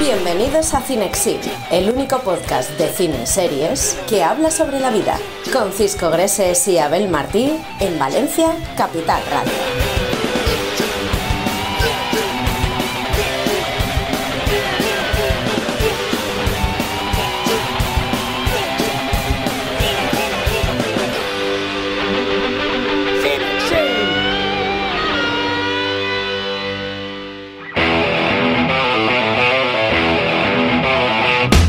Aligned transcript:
Bienvenidos 0.00 0.74
a 0.74 0.80
Cinexin, 0.80 1.38
el 1.70 1.88
único 1.90 2.18
podcast 2.20 2.70
de 2.78 2.88
cine 2.88 3.22
y 3.22 3.26
series 3.26 3.96
que 4.08 4.24
habla 4.24 4.50
sobre 4.50 4.80
la 4.80 4.90
vida, 4.90 5.16
con 5.52 5.72
Cisco 5.72 6.10
Greses 6.10 6.66
y 6.66 6.78
Abel 6.78 7.08
Martí 7.08 7.56
en 7.78 7.98
Valencia, 7.98 8.52
Capital 8.76 9.22
Radio. 9.30 9.81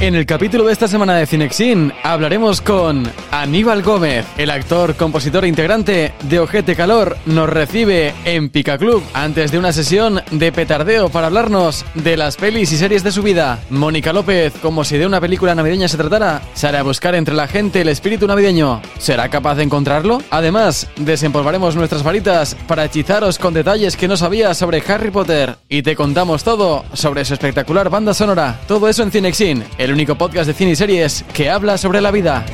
En 0.04 0.16
el 0.16 0.26
capítulo 0.26 0.66
de 0.66 0.74
esta 0.74 0.90
semana 0.90 1.16
de 1.16 1.26
Cinexin 1.26 1.94
hablaremos 2.04 2.60
con 2.60 3.10
Aníbal 3.32 3.82
Gómez, 3.84 4.26
el 4.38 4.50
actor, 4.50 4.96
compositor 4.96 5.46
e 5.46 5.48
integrante 5.48 6.12
de 6.24 6.40
Ojete 6.42 6.76
Calor, 6.76 7.16
nos 7.26 7.50
recibe 7.50 8.14
en 8.26 8.50
Pica 8.50 8.78
Club 8.78 9.02
antes 9.14 9.54
de 9.54 9.60
una 9.60 9.72
sesión 9.72 10.22
de 10.30 10.52
petardeo 10.52 11.08
para 11.08 11.28
hablarnos 11.28 11.86
de 11.94 12.18
las 12.18 12.36
pelis 12.36 12.74
y 12.74 12.78
series 12.78 13.06
de 13.06 13.14
su 13.14 13.24
vida. 13.24 13.62
Mónica 13.70 14.12
López, 14.12 14.52
como 14.62 14.84
si 14.84 14.98
de 14.98 15.08
una 15.08 15.22
película 15.22 15.56
navideña 15.56 15.88
se 15.88 15.96
tratara, 15.96 16.42
sale 16.54 16.80
a 16.80 16.84
buscar 16.84 17.16
entre 17.16 17.34
la 17.34 17.48
gente 17.48 17.80
el 17.80 17.88
espíritu 17.88 18.28
navideño. 18.28 18.82
¿Será 18.98 19.30
capaz 19.30 19.56
de 19.56 19.64
encontrarlo? 19.64 20.22
Además, 20.32 20.90
desempolvaremos 20.98 21.78
nuestras 21.78 22.04
varitas 22.04 22.56
para 22.68 22.84
hechizaros 22.84 23.40
con 23.40 23.54
detalles 23.54 23.96
que 23.96 24.10
no 24.10 24.18
sabías 24.18 24.58
sobre 24.58 24.84
Harry 24.86 25.12
Potter 25.12 25.56
y 25.70 25.82
te 25.82 25.96
contamos 25.96 26.44
todo 26.44 26.84
sobre 26.92 27.24
su 27.24 27.36
espectacular 27.36 27.90
banda 27.90 28.14
sonora. 28.14 28.60
Todo 28.68 28.90
eso 28.90 29.02
en 29.02 29.10
Cinexin, 29.10 29.64
el 29.78 29.93
único 29.94 30.16
podcast 30.18 30.48
de 30.48 30.54
cine 30.54 30.72
y 30.72 30.76
series 30.76 31.24
que 31.34 31.50
habla 31.50 31.78
sobre 31.78 32.02
la 32.02 32.12
vida. 32.12 32.46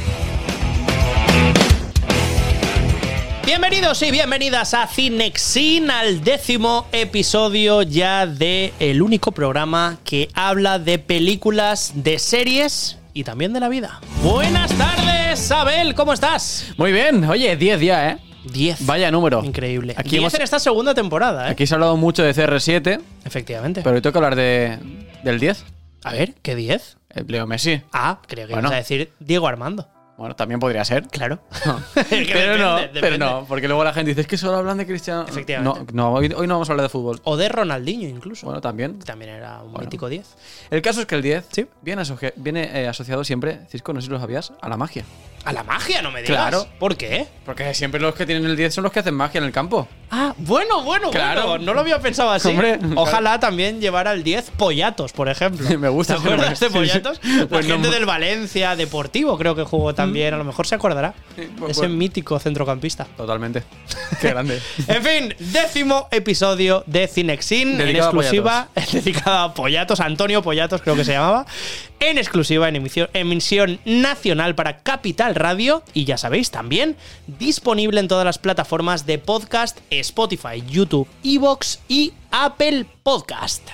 Bienvenidos 3.46 4.02
y 4.04 4.12
bienvenidas 4.12 4.74
a 4.74 4.88
Cinexin, 4.88 5.90
al 5.90 6.24
décimo 6.24 6.86
episodio 6.92 7.82
ya 7.82 8.28
de 8.28 8.74
el 8.80 9.02
único 9.02 9.32
programa 9.32 9.98
que 10.04 10.30
habla 10.34 10.78
de 10.80 11.00
películas, 11.00 11.94
de 11.96 12.20
series 12.20 12.98
y 13.14 13.24
también 13.24 13.54
de 13.54 13.60
la 13.60 13.70
vida. 13.70 14.00
Buenas 14.24 14.72
tardes, 14.74 15.52
Abel, 15.52 15.96
¿cómo 15.96 16.14
estás? 16.14 16.74
Muy 16.78 16.92
bien, 16.92 17.24
oye, 17.26 17.56
10 17.56 17.82
ya, 17.82 18.10
¿eh? 18.12 18.18
10. 18.52 18.86
Vaya 18.86 19.10
número. 19.12 19.44
Increíble. 19.44 19.94
Aquí 19.98 20.10
Aquí 20.10 20.18
hemos- 20.18 20.34
en 20.36 20.42
esta 20.44 20.60
segunda 20.60 20.94
temporada, 20.94 21.48
¿eh? 21.48 21.52
Aquí 21.52 21.66
se 21.66 21.74
ha 21.74 21.76
hablado 21.78 21.98
mucho 21.98 22.22
de 22.24 22.34
CR7, 22.34 23.00
Efectivamente. 23.26 23.82
pero 23.84 23.96
hoy 23.96 24.02
toca 24.02 24.20
hablar 24.20 24.36
de, 24.36 24.78
del 25.24 25.40
10. 25.40 25.66
a 26.04 26.14
ver, 26.14 26.36
¿qué 26.44 26.56
10? 26.56 26.98
Leo 27.28 27.48
Messi. 27.48 27.82
Ah, 27.92 28.20
creo 28.28 28.48
que 28.48 28.54
Bueno. 28.54 28.68
ibas 28.70 28.76
a 28.76 28.80
decir 28.82 29.12
Diego 29.20 29.48
Armando. 29.48 29.88
Bueno, 30.18 30.36
también 30.36 30.60
podría 30.60 30.84
ser. 30.84 31.08
Claro. 31.08 31.40
pero 32.10 32.58
no, 32.58 32.76
depende, 32.76 33.00
pero 33.00 33.18
no, 33.18 33.46
porque 33.48 33.68
luego 33.70 33.86
la 33.86 33.94
gente 33.94 34.10
dice 34.10 34.22
es 34.22 34.28
que 34.28 34.38
solo 34.38 34.58
hablan 34.58 34.78
de 34.78 34.86
Cristiano. 34.86 35.26
Efectivamente. 35.26 35.94
No, 35.94 36.10
no 36.10 36.14
hoy, 36.14 36.26
hoy 36.36 36.46
no 36.46 36.56
vamos 36.56 36.68
a 36.70 36.74
hablar 36.74 36.84
de 36.84 36.90
fútbol. 36.90 37.22
O 37.24 37.38
de 37.38 37.48
Ronaldinho 37.48 38.10
incluso. 38.10 38.46
Bueno, 38.46 38.60
también. 38.60 39.00
También 39.00 39.32
era 39.32 39.62
un 39.62 39.72
Bueno. 39.72 39.86
mítico 39.86 40.10
10. 40.10 40.36
El 40.72 40.82
caso 40.82 41.00
es 41.00 41.06
que 41.06 41.16
el 41.16 41.22
10 41.22 41.46
Sí. 41.54 41.68
viene, 41.82 42.02
asocia- 42.02 42.34
viene 42.36 42.70
eh, 42.82 42.88
asociado 42.90 43.24
siempre, 43.24 43.62
Cisco, 43.70 43.94
no 43.94 44.02
sé 44.02 44.08
si 44.08 44.12
lo 44.12 44.20
sabías, 44.20 44.52
a 44.62 44.68
la 44.68 44.76
magia. 44.76 45.06
A 45.46 45.54
la 45.54 45.64
magia, 45.64 46.02
no 46.02 46.12
me 46.12 46.22
digas. 46.22 46.36
Claro. 46.36 46.68
¿Por 46.80 46.98
qué? 46.98 47.26
Porque 47.46 47.74
siempre 47.74 48.02
los 48.02 48.14
que 48.14 48.26
tienen 48.26 48.46
el 48.46 48.58
10 48.58 48.74
son 48.74 48.84
los 48.84 48.92
que 48.92 49.00
hacen 49.00 49.14
magia 49.16 49.38
en 49.38 49.46
el 49.46 49.54
campo. 49.54 49.88
Ah, 50.12 50.34
bueno, 50.38 50.84
bueno, 50.84 51.12
Claro. 51.12 51.48
bueno. 51.48 51.66
No 51.66 51.74
lo 51.74 51.82
había 51.82 52.00
pensado 52.00 52.32
así. 52.32 52.50
Hombre, 52.50 52.80
Ojalá 52.96 53.40
también 53.40 53.80
llevara 53.80 54.12
el 54.14 54.24
10 54.24 54.52
Pollatos, 54.58 55.12
por 55.14 55.30
ejemplo. 55.30 55.68
Me 55.80 55.90
gusta 55.90 56.16
¿Te 56.16 56.22
acuerdas 56.22 56.50
de 56.50 56.56
Sí, 56.56 56.66
sí. 56.66 56.74
Pollatos? 56.80 57.20
La 57.24 57.46
Pues 57.48 57.68
no- 57.68 57.76
gente 57.76 57.90
del 57.92 58.06
Valencia 58.06 58.76
Deportivo 58.76 59.38
creo 59.38 59.56
que 59.56 59.64
jugó 59.64 59.94
también. 59.94 60.34
A 60.34 60.38
lo 60.38 60.44
mejor 60.44 60.66
se 60.68 60.76
acordará. 60.76 61.14
Sí, 61.36 61.48
pues- 61.60 61.72
ese 61.72 61.82
pues- 61.82 61.92
mítico 61.92 62.40
centrocampista. 62.40 63.06
Totalmente. 63.18 63.64
Qué 64.22 64.30
grande. 64.30 64.60
En 64.88 65.04
fin, 65.04 65.36
décimo 65.40 66.08
episodio 66.12 66.84
de 66.88 67.08
Cinexin 67.08 67.70
en 67.74 67.78
Dedicado 67.78 68.06
exclusiva, 68.10 68.68
dedicado 68.92 69.38
a 69.38 69.54
Pollatos, 69.54 70.00
Antonio 70.00 70.42
Pollatos 70.42 70.82
creo 70.82 70.96
que 70.96 71.06
se 71.06 71.12
llamaba, 71.14 71.46
en 72.00 72.18
exclusiva 72.18 72.68
en 72.68 72.76
emisión, 72.78 73.10
emisión 73.14 73.80
nacional 73.86 74.56
para 74.56 74.78
Capital 74.80 75.36
Radio 75.36 75.84
y 75.94 76.06
ya 76.06 76.18
sabéis 76.18 76.50
también 76.50 76.96
disponible 77.28 78.00
en 78.00 78.08
todas 78.08 78.26
las 78.26 78.38
plataformas 78.40 79.06
de 79.06 79.20
podcast, 79.20 79.78
Spotify, 80.02 80.64
YouTube, 80.68 81.08
Evox 81.24 81.80
y 81.88 82.14
Apple 82.32 82.86
Podcast. 83.04 83.68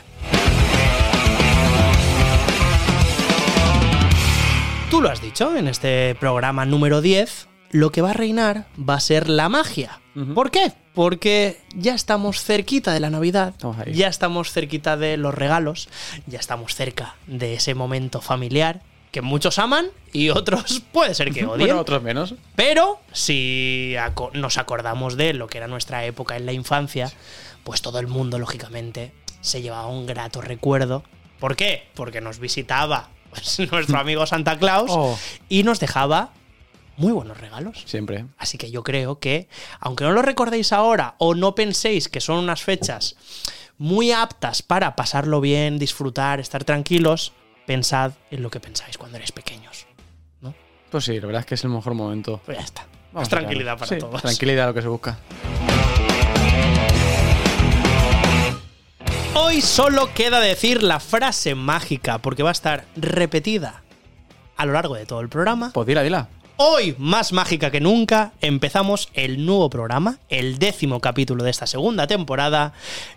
Tú 4.90 5.02
lo 5.02 5.10
has 5.10 5.22
dicho 5.22 5.56
en 5.56 5.68
este 5.68 6.16
programa 6.16 6.66
número 6.66 7.02
10, 7.02 7.48
lo 7.72 7.92
que 7.92 8.02
va 8.02 8.12
a 8.12 8.14
reinar 8.14 8.68
va 8.78 8.96
a 8.96 9.00
ser 9.00 9.30
la 9.30 9.50
magia. 9.50 10.00
¿Por 10.34 10.52
qué? 10.52 10.72
Porque 10.94 11.60
ya 11.76 11.94
estamos 11.94 12.42
cerquita 12.42 12.94
de 12.94 13.02
la 13.02 13.10
Navidad, 13.10 13.50
Estamos 13.50 13.78
ya 13.92 14.08
estamos 14.08 14.52
cerquita 14.52 14.96
de 14.96 15.18
los 15.18 15.34
regalos, 15.34 15.90
ya 16.26 16.40
estamos 16.40 16.76
cerca 16.76 17.16
de 17.28 17.56
ese 17.56 17.76
momento 17.76 18.22
familiar 18.22 18.82
que 19.16 19.22
muchos 19.22 19.60
aman 19.60 19.86
y 20.12 20.30
otros 20.30 20.82
puede 20.92 21.16
ser 21.16 21.32
que 21.32 21.46
odien. 21.46 21.68
bueno, 21.68 21.80
otros 21.80 22.04
menos. 22.04 22.36
Pero 22.58 23.00
si 23.14 23.96
aco- 23.98 24.30
nos 24.34 24.58
acordamos 24.58 25.16
de 25.16 25.34
lo 25.34 25.48
que 25.48 25.58
era 25.58 25.68
nuestra 25.70 26.04
época 26.04 26.36
en 26.36 26.46
la 26.46 26.52
infancia, 26.52 27.10
pues 27.64 27.82
todo 27.82 28.00
el 28.00 28.08
mundo, 28.08 28.40
lógicamente, 28.40 29.14
se 29.40 29.62
llevaba 29.62 29.88
un 29.88 30.06
grato 30.06 30.42
recuerdo. 30.42 31.04
¿Por 31.40 31.56
qué? 31.56 31.88
Porque 31.96 32.20
nos 32.20 32.40
visitaba 32.40 33.08
pues, 33.30 33.58
nuestro 33.72 33.98
amigo 34.00 34.26
Santa 34.26 34.58
Claus 34.60 34.92
Oh. 34.94 35.18
y 35.48 35.64
nos 35.64 35.80
dejaba 35.80 36.32
muy 36.98 37.14
buenos 37.14 37.40
regalos. 37.40 37.84
Siempre. 37.86 38.26
Así 38.38 38.58
que 38.58 38.70
yo 38.70 38.84
creo 38.84 39.20
que, 39.20 39.48
aunque 39.80 40.04
no 40.04 40.12
lo 40.12 40.24
recordéis 40.24 40.74
ahora 40.74 41.16
o 41.20 41.36
no 41.36 41.56
penséis 41.56 42.10
que 42.10 42.20
son 42.20 42.38
unas 42.40 42.64
fechas 42.64 43.16
muy 43.78 44.12
aptas 44.12 44.62
para 44.62 44.96
pasarlo 44.98 45.40
bien, 45.42 45.80
disfrutar, 45.80 46.40
estar 46.42 46.66
tranquilos, 46.66 47.32
pensad 47.66 48.14
en 48.32 48.42
lo 48.44 48.50
que 48.50 48.60
pensáis 48.60 48.98
cuando 48.98 49.18
erais 49.18 49.32
pequeños. 49.32 49.86
¿no? 50.42 50.54
Pues 50.90 51.06
sí, 51.06 51.20
la 51.20 51.26
verdad 51.28 51.42
es 51.42 51.46
que 51.46 51.56
es 51.56 51.64
el 51.64 51.70
mejor 51.72 51.94
momento. 51.94 52.42
Pues 52.46 52.58
ya 52.58 52.64
está. 52.64 52.86
Vamos 53.12 53.30
tranquilidad 53.30 53.78
para 53.78 53.88
Sí, 53.88 53.98
todos. 53.98 54.22
Tranquilidad 54.22 54.68
lo 54.68 54.74
que 54.74 54.82
se 54.82 54.88
busca. 54.88 55.18
Hoy 59.34 59.62
solo 59.62 60.14
queda 60.14 60.40
decir 60.40 60.82
la 60.82 61.00
frase 61.00 61.56
mágica, 61.56 62.20
porque 62.20 62.44
va 62.44 62.50
a 62.50 62.54
estar 62.54 62.86
repetida 62.96 63.84
a 64.58 64.66
lo 64.66 64.74
largo 64.74 64.96
de 64.96 65.06
todo 65.06 65.20
el 65.22 65.30
programa. 65.30 65.72
Pues 65.74 65.88
dila, 65.88 66.04
dila. 66.04 66.30
Hoy, 66.58 66.96
más 66.98 67.34
mágica 67.34 67.70
que 67.70 67.82
nunca, 67.82 68.32
empezamos 68.40 69.10
el 69.14 69.46
nuevo 69.46 69.70
programa, 69.70 70.20
el 70.30 70.58
décimo 70.58 71.02
capítulo 71.02 71.44
de 71.44 71.52
esta 71.52 71.68
segunda 71.68 72.08
temporada, 72.08 72.72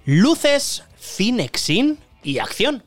Luces, 0.04 0.82
Cinexin 1.00 1.98
y 2.24 2.38
Acción. 2.38 2.82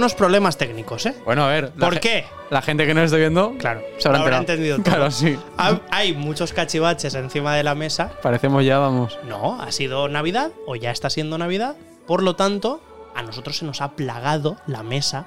Algunos 0.00 0.14
problemas 0.14 0.56
técnicos, 0.56 1.04
¿eh? 1.04 1.14
Bueno, 1.26 1.44
a 1.44 1.48
ver. 1.48 1.72
¿Por 1.72 2.00
qué? 2.00 2.24
La 2.48 2.62
gente 2.62 2.86
que 2.86 2.94
nos 2.94 3.04
esté 3.04 3.18
viendo. 3.18 3.52
Claro, 3.58 3.82
Se 3.98 4.08
habrá 4.08 4.38
entendido 4.38 4.76
todo. 4.78 4.84
Claro, 4.84 5.10
sí. 5.10 5.36
Ha- 5.58 5.78
Hay 5.90 6.14
muchos 6.14 6.54
cachivaches 6.54 7.14
encima 7.14 7.54
de 7.54 7.62
la 7.64 7.74
mesa. 7.74 8.10
Parecemos 8.22 8.64
ya, 8.64 8.78
vamos. 8.78 9.18
No, 9.28 9.60
ha 9.60 9.70
sido 9.72 10.08
Navidad 10.08 10.52
o 10.66 10.74
ya 10.74 10.90
está 10.90 11.10
siendo 11.10 11.36
Navidad. 11.36 11.76
Por 12.06 12.22
lo 12.22 12.34
tanto, 12.34 12.80
a 13.14 13.22
nosotros 13.22 13.58
se 13.58 13.66
nos 13.66 13.82
ha 13.82 13.92
plagado 13.92 14.56
la 14.66 14.82
mesa 14.82 15.26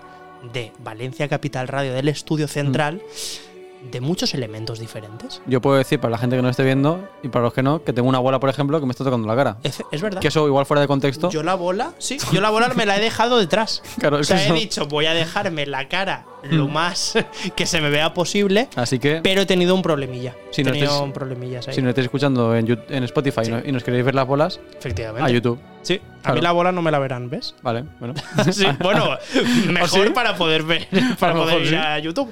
de 0.52 0.72
Valencia 0.80 1.28
Capital 1.30 1.68
Radio 1.68 1.94
del 1.94 2.10
estudio 2.10 2.48
central 2.48 3.02
de 3.92 4.02
muchos 4.02 4.34
elementos 4.34 4.80
diferentes. 4.80 5.42
Yo 5.46 5.62
puedo 5.62 5.78
decir 5.78 6.00
para 6.00 6.12
la 6.12 6.18
gente 6.18 6.36
que 6.36 6.42
no 6.42 6.50
esté 6.50 6.64
viendo 6.64 7.08
y 7.22 7.30
para 7.30 7.44
los 7.44 7.54
que 7.54 7.64
no, 7.64 7.84
que 7.84 7.94
tengo 7.94 8.10
una 8.10 8.20
bola, 8.20 8.40
por 8.40 8.50
ejemplo, 8.50 8.80
que 8.80 8.86
me 8.86 8.92
está 8.92 9.04
tocando 9.04 9.28
la 9.28 9.36
cara. 9.36 9.58
Es, 9.64 9.84
es 9.92 10.02
verdad. 10.02 10.22
Que 10.22 10.30
eso 10.30 10.48
igual 10.48 10.66
fuera 10.66 10.82
de 10.82 10.88
contexto. 10.88 11.30
Yo 11.30 11.44
la 11.44 11.56
bola, 11.56 11.94
sí, 12.00 12.18
yo 12.32 12.42
la 12.42 12.50
bola 12.50 12.70
me 12.70 12.86
la 12.86 12.98
he 12.98 13.02
dejado 13.02 13.38
detrás. 13.38 13.82
Claro, 14.04 14.18
o 14.18 14.24
sea, 14.24 14.46
he 14.46 14.52
dicho, 14.52 14.88
voy 14.88 15.06
a 15.06 15.14
dejarme 15.14 15.66
la 15.66 15.88
cara 15.88 16.26
lo 16.50 16.68
Mm. 16.68 16.72
más 16.74 17.14
que 17.56 17.66
se 17.66 17.80
me 17.82 17.90
vea 17.90 18.14
posible, 18.14 18.68
Así 18.76 19.00
que 19.00 19.22
pero 19.24 19.42
he 19.42 19.46
tenido 19.46 19.74
un 19.76 19.82
problemilla. 19.82 20.36
Si 20.52 20.62
he 20.62 20.64
no 20.64 20.72
tenido 20.72 21.02
un 21.04 21.14
problemillas 21.14 21.68
ahí. 21.68 21.74
si 21.76 21.82
nos 21.82 21.90
estáis 21.90 22.06
escuchando 22.06 22.56
en, 22.56 22.68
Spotify 23.04 23.42
y 23.42 23.46
Sí. 23.46 23.52
no- 23.52 23.62
y 23.66 23.72
nos 23.72 23.84
queréis 23.84 24.04
ver 24.06 24.16
las 24.16 24.28
bolas, 24.28 24.60
Efectivamente. 24.78 25.30
a 25.30 25.34
YouTube. 25.34 25.60
Sí, 25.82 26.00
a 26.24 26.34
mí 26.34 26.40
la 26.42 26.52
bola 26.54 26.72
no 26.72 26.82
me 26.82 26.92
la 26.92 27.00
verán, 27.00 27.30
¿ves? 27.30 27.56
Vale, 27.62 27.84
bueno. 28.00 28.14
Sí, 28.52 28.66
bueno, 28.80 29.18
mejor 29.68 30.08
sí? 30.08 30.14
para 30.14 30.36
poder 30.36 30.64
ver, 30.64 30.88
para 31.20 31.34
poder 31.34 31.62
ir 31.66 31.76
a 31.76 32.00
YouTube. 32.00 32.32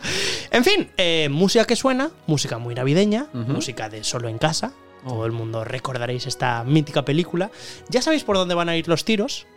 En 0.52 0.63
fin, 0.63 0.90
eh, 0.98 1.28
música 1.30 1.66
que 1.66 1.75
suena, 1.75 2.12
música 2.28 2.58
muy 2.58 2.75
navideña, 2.75 3.28
música 3.34 3.90
de 3.90 4.04
solo 4.04 4.28
en 4.30 4.38
casa. 4.38 4.72
Oh. 5.06 5.10
Todo 5.13 5.25
el 5.25 5.31
mundo 5.31 5.63
recordaréis 5.63 6.28
esta 6.28 6.63
mítica 6.63 7.04
película. 7.04 7.50
Ya 7.90 8.02
sabéis 8.02 8.24
por 8.24 8.36
dónde 8.38 8.54
van 8.56 8.69
a 8.69 8.75
ir 8.78 8.88
los 8.88 9.04
tiros 9.04 9.48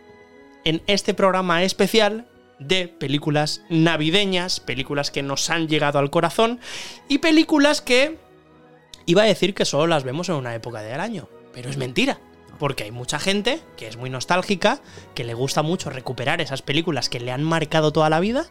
en 0.63 0.81
este 0.87 1.13
programa 1.13 1.61
especial 1.63 2.25
de 2.59 2.87
películas 2.87 3.61
navideñas, 3.69 4.59
películas 4.59 5.11
que 5.11 5.23
nos 5.23 5.49
han 5.49 5.67
llegado 5.67 5.99
al 5.99 6.09
corazón 6.09 6.59
y 7.07 7.19
películas 7.19 7.81
que 7.81 8.17
iba 9.05 9.23
a 9.23 9.25
decir 9.25 9.53
que 9.53 9.65
solo 9.65 9.87
las 9.87 10.03
vemos 10.03 10.29
en 10.29 10.35
una 10.35 10.55
época 10.55 10.81
del 10.81 10.99
año, 10.99 11.29
pero 11.53 11.69
es 11.69 11.77
mentira. 11.77 12.19
Porque 12.59 12.85
hay 12.85 12.91
mucha 12.91 13.19
gente 13.19 13.59
que 13.75 13.87
es 13.87 13.97
muy 13.97 14.09
nostálgica, 14.09 14.79
que 15.13 15.25
le 15.25 15.33
gusta 15.33 15.61
mucho 15.61 15.89
recuperar 15.89 16.39
esas 16.39 16.61
películas 16.61 17.09
que 17.09 17.19
le 17.19 17.31
han 17.31 17.43
marcado 17.43 17.91
toda 17.91 18.09
la 18.09 18.21
vida 18.21 18.47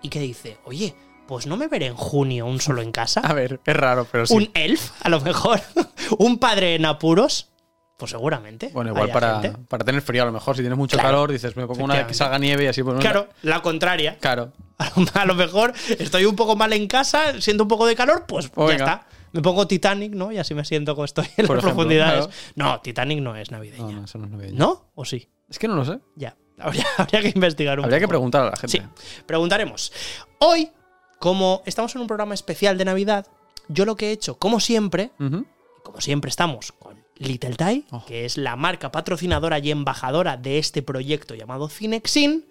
y 0.00 0.08
que 0.08 0.18
dice, 0.18 0.56
oye, 0.64 0.94
pues 1.26 1.46
no 1.46 1.56
me 1.56 1.68
veré 1.68 1.86
en 1.86 1.94
junio 1.94 2.46
un 2.46 2.60
solo 2.60 2.82
en 2.82 2.92
casa. 2.92 3.20
A 3.24 3.32
ver, 3.34 3.60
es 3.64 3.76
raro, 3.76 4.06
pero 4.10 4.26
sí. 4.26 4.34
Un 4.34 4.50
elf, 4.54 4.92
a 5.02 5.08
lo 5.08 5.20
mejor. 5.20 5.60
un 6.18 6.38
padre 6.38 6.74
en 6.74 6.86
apuros. 6.86 7.50
Pues 7.96 8.10
seguramente. 8.10 8.70
bueno, 8.72 8.90
igual 8.90 9.10
para, 9.10 9.40
gente. 9.40 9.58
para 9.68 9.84
tener 9.84 10.02
frío, 10.02 10.22
a 10.22 10.26
lo 10.26 10.32
mejor, 10.32 10.56
si 10.56 10.62
tienes 10.62 10.76
mucho 10.76 10.96
Claro, 10.96 11.08
calor, 11.10 11.32
dices, 11.32 11.56
me 11.56 11.66
pongo 11.66 11.84
una 11.84 11.94
vez 11.94 12.06
que 12.06 12.14
salga 12.14 12.38
nieve 12.38 12.64
y 12.64 12.66
así, 12.66 12.82
pues. 12.82 12.98
Claro, 13.00 13.28
la 13.42 13.62
contraria. 13.62 14.18
Claro. 14.18 14.52
A 15.14 15.24
lo 15.24 15.34
mejor 15.34 15.72
estoy 15.98 16.24
un 16.24 16.34
poco 16.34 16.56
mal 16.56 16.72
en 16.72 16.88
casa, 16.88 17.40
siento 17.40 17.62
un 17.62 17.68
poco 17.68 17.86
de 17.86 17.94
calor, 17.94 18.24
pues 18.26 18.48
Pues 18.48 18.76
ya 18.78 18.84
está. 18.84 19.06
Me 19.32 19.42
pongo 19.42 19.66
Titanic, 19.66 20.12
¿no? 20.14 20.30
Y 20.32 20.38
así 20.38 20.54
me 20.54 20.64
siento 20.64 20.94
como 20.94 21.04
estoy 21.04 21.26
en 21.36 21.46
Por 21.46 21.56
las 21.56 21.64
ejemplo, 21.64 21.74
profundidades. 21.74 22.26
claro. 22.26 22.40
No, 22.56 22.80
Titanic 22.80 23.20
no 23.20 23.34
es 23.36 23.50
navideña. 23.50 23.82
No, 23.84 23.90
¿No? 23.92 23.98
no, 24.00 24.04
eso 24.04 24.18
no 24.18 24.24
es 24.26 24.30
navideño. 24.30 24.82
¿O 24.94 25.04
sí? 25.04 25.28
Es 25.48 25.58
que 25.58 25.66
no 25.68 25.74
lo 25.76 25.84
sé. 25.84 25.98
Ya. 26.16 26.36
Habría, 26.58 26.84
habría 26.98 27.20
que 27.22 27.28
investigar 27.34 27.78
un 27.78 27.84
Habría 27.84 27.98
que 28.00 28.08
preguntar 28.08 28.42
a 28.42 28.50
la 28.50 28.56
gente. 28.56 28.78
Sí, 28.78 28.82
preguntaremos. 29.26 29.92
Hoy, 30.38 30.70
como 31.18 31.62
estamos 31.66 31.94
en 31.96 32.00
un 32.02 32.06
programa 32.06 32.34
especial 32.34 32.78
de 32.78 32.84
Navidad, 32.84 33.26
yo 33.68 33.84
lo 33.84 33.96
que 33.96 34.08
he 34.08 34.12
hecho, 34.12 34.36
como 34.38 34.60
siempre, 34.60 35.10
Ujú. 35.18 35.46
como 35.82 36.00
siempre 36.00 36.28
estamos 36.28 36.70
con 36.72 36.93
Little 37.16 37.54
Tie, 37.56 37.84
Oh. 37.90 38.04
que 38.06 38.24
es 38.24 38.36
la 38.36 38.56
marca 38.56 38.90
patrocinadora 38.90 39.58
y 39.58 39.70
embajadora 39.70 40.36
de 40.36 40.58
este 40.58 40.82
proyecto 40.82 41.34
llamado 41.34 41.68
Cinexin, 41.68 42.44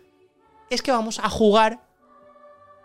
es 0.70 0.82
que 0.82 0.92
vamos 0.92 1.20
a 1.20 1.30
jugar. 1.30 1.82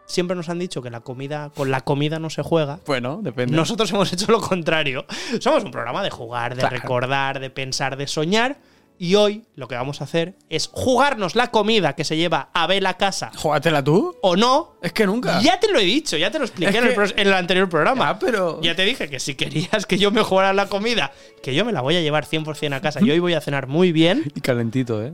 Siempre 0.06 0.34
nos 0.34 0.48
han 0.48 0.58
dicho 0.58 0.80
que 0.80 0.88
la 0.90 1.00
comida, 1.00 1.50
con 1.54 1.70
la 1.70 1.82
comida 1.82 2.18
no 2.18 2.30
se 2.30 2.42
juega. 2.42 2.80
Bueno, 2.86 3.20
depende. 3.22 3.54
Nosotros 3.54 3.90
hemos 3.92 4.10
hecho 4.12 4.32
lo 4.32 4.40
contrario. 4.40 5.04
Somos 5.38 5.62
un 5.64 5.70
programa 5.70 6.02
de 6.02 6.10
jugar, 6.10 6.54
de 6.54 6.60
Claro. 6.60 6.76
recordar, 6.76 7.40
de 7.40 7.50
pensar, 7.50 7.96
de 7.96 8.06
soñar. 8.06 8.56
Y 9.00 9.14
hoy 9.14 9.44
lo 9.54 9.68
que 9.68 9.76
vamos 9.76 10.00
a 10.00 10.04
hacer 10.04 10.34
es 10.50 10.68
jugarnos 10.72 11.36
la 11.36 11.52
comida 11.52 11.94
que 11.94 12.02
se 12.04 12.16
lleva 12.16 12.48
Abel 12.52 12.84
a 12.86 12.94
casa 12.94 13.30
Júgatela 13.36 13.84
tú. 13.84 14.16
o 14.22 14.34
no. 14.34 14.74
Es 14.82 14.92
que 14.92 15.06
nunca. 15.06 15.40
Ya 15.40 15.60
te 15.60 15.68
lo 15.70 15.78
he 15.78 15.84
dicho, 15.84 16.16
ya 16.16 16.32
te 16.32 16.38
lo 16.40 16.44
expliqué 16.46 16.70
Es 16.70 16.76
en, 16.76 16.82
el 16.82 16.88
que- 16.90 16.94
pro- 16.96 17.06
en 17.16 17.26
el 17.28 17.32
anterior 17.32 17.68
programa. 17.68 18.06
Ya, 18.12 18.18
pero. 18.18 18.60
Ya 18.60 18.74
te 18.74 18.82
dije 18.84 19.08
que 19.08 19.20
si 19.20 19.36
querías 19.36 19.86
que 19.86 19.98
yo 19.98 20.10
me 20.10 20.22
jugara 20.22 20.52
la 20.52 20.68
comida, 20.68 21.12
que 21.44 21.54
yo 21.54 21.64
me 21.64 21.72
la 21.72 21.80
voy 21.80 21.94
a 21.96 22.00
llevar 22.00 22.26
100% 22.26 22.74
a 22.74 22.80
casa 22.80 22.98
y 23.00 23.08
hoy 23.10 23.20
voy 23.20 23.34
a 23.34 23.40
cenar 23.40 23.68
muy 23.68 23.92
bien, 23.92 24.32
Y 24.34 24.40
calentito, 24.40 25.00
¿eh? 25.02 25.12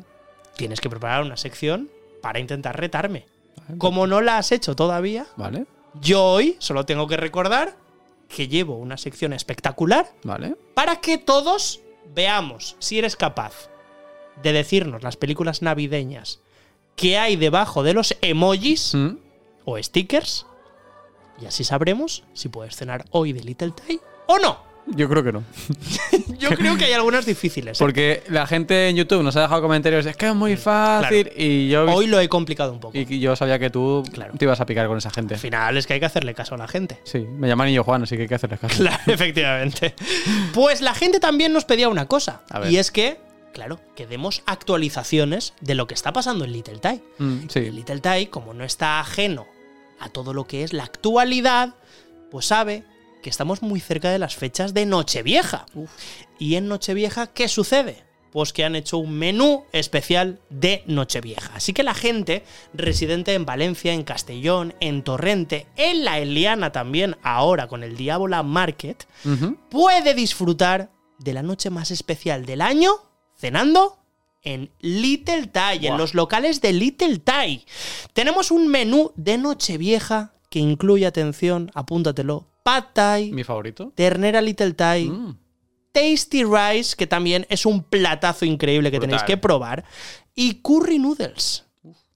tienes 0.57 0.81
que 0.81 0.89
preparar 0.89 1.23
una 1.23 1.37
sección 1.37 1.91
para 2.23 2.39
intentar 2.41 2.81
retarme. 2.81 3.27
Como 3.79 4.07
no 4.07 4.21
la 4.23 4.39
has 4.39 4.51
hecho 4.53 4.75
todavía, 4.75 5.27
Vale, 5.37 5.67
yo 6.01 6.25
hoy 6.25 6.57
solo 6.59 6.87
tengo 6.87 7.07
que 7.07 7.17
recordar 7.19 7.77
que 8.29 8.49
llevo 8.49 8.77
una 8.77 8.97
sección 8.97 9.33
espectacular 9.35 10.11
vale. 10.23 10.57
para 10.75 10.97
que 11.01 11.19
todos 11.19 11.81
veamos 12.15 12.77
si 12.79 12.99
eres 12.99 13.17
capaz 13.17 13.69
de 14.43 14.53
decirnos 14.53 15.03
las 15.03 15.17
películas 15.17 15.63
navideñas 15.63 16.41
que 16.97 17.19
hay 17.19 17.37
debajo 17.37 17.83
de 17.83 17.95
los 17.95 18.17
emojis 18.21 18.95
Mm. 18.95 19.17
o 19.65 19.83
stickers. 19.83 20.47
Y 21.43 21.47
así 21.47 21.65
sabremos 21.65 22.23
si 22.35 22.49
puedes 22.49 22.77
cenar 22.77 23.05
hoy 23.11 23.33
de 23.33 23.43
Little 23.43 23.73
Tie 23.73 23.99
o 24.27 24.39
no. 24.39 24.63
Yo 24.87 25.09
creo 25.09 25.25
que 25.25 25.33
no. 25.33 25.43
Yo 26.39 26.51
creo 26.51 26.77
que 26.77 26.85
hay 26.85 26.93
algunas 26.93 27.25
difíciles. 27.25 27.79
¿eh? 27.79 27.83
Porque 27.83 28.23
la 28.29 28.47
gente 28.47 28.91
en 28.91 28.97
YouTube 28.97 29.23
nos 29.23 29.35
ha 29.35 29.41
dejado 29.41 29.63
comentarios, 29.63 30.05
es 30.05 30.15
que 30.15 30.27
es 30.29 30.35
muy 30.35 30.57
fácil. 30.57 31.33
Y 31.37 31.69
yo 31.71 31.87
Hoy 31.87 32.07
lo 32.07 32.21
he 32.21 32.29
complicado 32.29 32.71
un 32.71 32.81
poco. 32.81 32.97
y 32.99 33.19
yo 33.19 33.35
sabía 33.35 33.59
que 33.59 33.71
tú 33.71 34.03
Claro. 34.13 34.35
te 34.37 34.45
ibas 34.45 34.61
a 34.61 34.67
picar 34.67 34.87
con 34.87 34.99
esa 34.99 35.11
gente. 35.11 35.35
Al 35.35 35.41
final 35.41 35.77
es 35.79 35.87
que 35.87 35.95
hay 35.95 36.01
que 36.01 36.07
hacerle 36.07 36.35
caso 36.35 36.55
a 36.55 36.59
la 36.59 36.69
gente. 36.69 37.01
Sí, 37.05 37.21
me 37.21 37.49
llaman 37.49 37.69
Niño 37.69 37.83
Juan, 37.83 38.03
así 38.03 38.15
que 38.17 38.23
hay 38.23 38.29
que 38.29 38.35
hacerles 38.35 38.61
caso. 38.61 38.77
Claro, 38.77 39.01
efectivamente. 39.07 39.95
Pues 40.53 40.83
la 40.83 40.95
gente 40.95 41.19
también 41.19 41.53
nos 41.55 41.65
pedía 41.65 41.89
una 41.89 42.05
cosa. 42.07 42.43
A 42.51 42.61
ver. 42.61 42.71
Y 42.71 42.77
es 42.77 42.91
que, 42.91 43.17
claro, 43.55 43.81
que 43.97 44.07
demos 44.07 44.43
actualizaciones 44.45 45.55
de 45.63 45.75
lo 45.75 45.87
que 45.87 45.95
está 45.95 46.13
pasando 46.13 46.45
en 46.45 46.53
Little 46.53 46.79
Tie. 46.79 47.03
Mm, 47.19 47.49
sí. 47.49 47.71
Little 47.71 48.01
Tie, 48.01 48.29
como 48.29 48.53
no 48.53 48.65
está 48.65 49.01
ajeno 49.01 49.47
a 49.99 50.11
todo 50.11 50.35
lo 50.35 50.47
que 50.47 50.63
es 50.65 50.75
la 50.75 50.85
actualidad, 50.85 51.75
pues 52.31 52.47
sabe 52.47 52.85
que 53.23 53.31
estamos 53.31 53.63
muy 53.63 53.81
cerca 53.81 54.11
de 54.11 54.19
las 54.19 54.37
fechas 54.37 54.75
de 54.75 54.85
Nochevieja. 54.85 55.65
Y 56.39 56.57
en 56.57 56.69
Nochevieja, 56.69 57.29
¿qué 57.29 57.49
sucede? 57.49 58.05
Pues 58.33 58.53
que 58.53 58.65
han 58.65 58.77
hecho 58.77 58.99
un 58.99 59.13
menú 59.13 59.65
especial 59.73 60.41
de 60.51 60.83
Nochevieja. 60.87 61.53
Así 61.55 61.73
que 61.73 61.85
la 61.85 61.95
gente 61.95 62.45
residente 62.75 63.33
en 63.33 63.47
Valencia, 63.47 63.95
en 63.95 64.03
Castellón, 64.03 64.75
en 64.81 65.03
Torrente, 65.05 65.69
en 65.77 66.05
La 66.05 66.19
Eliana 66.19 66.71
también, 66.73 67.17
ahora 67.23 67.67
con 67.67 67.83
el 67.83 67.97
Diabola 67.97 68.43
Market, 68.43 69.07
puede 69.71 70.13
disfrutar 70.13 70.91
de 71.19 71.33
la 71.33 71.43
noche 71.43 71.71
más 71.71 71.91
especial 71.91 72.45
del 72.45 72.61
año 72.61 72.91
cenando 73.37 73.99
en 74.43 74.71
Little 74.81 75.47
Thai, 75.47 75.87
en 75.87 75.97
los 75.97 76.15
locales 76.15 76.61
de 76.61 76.73
Little 76.73 77.19
Thai. 77.19 77.65
Tenemos 78.13 78.51
un 78.51 78.69
menú 78.69 79.13
de 79.17 79.39
Nochevieja 79.39 80.33
que 80.51 80.59
incluye, 80.59 81.07
atención, 81.07 81.71
apúntatelo, 81.75 82.47
Pad 82.63 82.85
Thai, 82.93 83.33
Mi 83.33 83.43
favorito. 83.45 83.93
ternera 83.95 84.41
Little 84.41 84.73
Thai, 84.75 85.09
Mm. 85.09 85.39
Tasty 85.93 86.43
Rice, 86.45 86.97
que 86.97 87.07
también 87.07 87.47
es 87.49 87.65
un 87.67 87.83
platazo 87.85 88.45
increíble 88.45 88.91
que 88.91 88.99
tenéis 89.01 89.23
que 89.23 89.37
probar, 89.37 89.85
y 90.35 90.55
Curry 90.61 90.99
Noodles. 90.99 91.65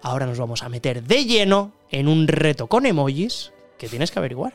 ahora 0.00 0.26
nos 0.26 0.38
vamos 0.38 0.62
a 0.62 0.68
meter 0.68 1.02
de 1.02 1.24
lleno 1.24 1.72
en 1.90 2.06
un 2.06 2.28
reto 2.28 2.68
con 2.68 2.86
emojis 2.86 3.50
que 3.78 3.88
tienes 3.88 4.12
que 4.12 4.20
averiguar. 4.20 4.54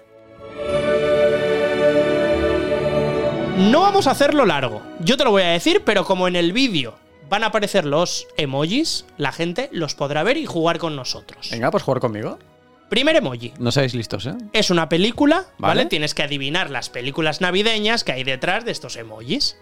No 3.58 3.82
vamos 3.82 4.08
a 4.08 4.12
hacerlo 4.12 4.46
largo. 4.46 4.82
Yo 5.02 5.18
te 5.18 5.26
lo 5.26 5.32
voy 5.32 5.42
a 5.42 5.48
decir, 5.50 5.82
pero 5.84 6.06
como 6.06 6.30
en 6.30 6.38
el 6.38 6.54
vídeo 6.54 6.96
van 7.30 7.44
a 7.44 7.48
aparecer 7.48 7.84
los 7.84 8.26
emojis, 8.38 9.06
la 9.18 9.34
gente 9.34 9.68
los 9.74 9.96
podrá 9.96 10.24
ver 10.24 10.38
y 10.38 10.46
jugar 10.46 10.78
con 10.78 10.96
nosotros. 10.96 11.50
Venga, 11.52 11.72
pues 11.72 11.84
jugar 11.84 12.00
conmigo. 12.00 12.40
Primer 12.88 13.18
emoji. 13.18 13.52
No 13.60 13.74
seáis 13.74 13.94
listos, 13.94 14.26
¿eh? 14.28 14.36
Es 14.54 14.70
una 14.70 14.88
película, 14.88 15.48
¿vale? 15.58 15.82
Vale. 15.82 15.86
Tienes 15.88 16.14
que 16.14 16.24
adivinar 16.24 16.70
las 16.70 16.90
películas 16.90 17.42
navideñas 17.42 18.06
que 18.06 18.14
hay 18.14 18.24
detrás 18.24 18.64
de 18.64 18.72
estos 18.72 18.96
emojis. 18.96 19.58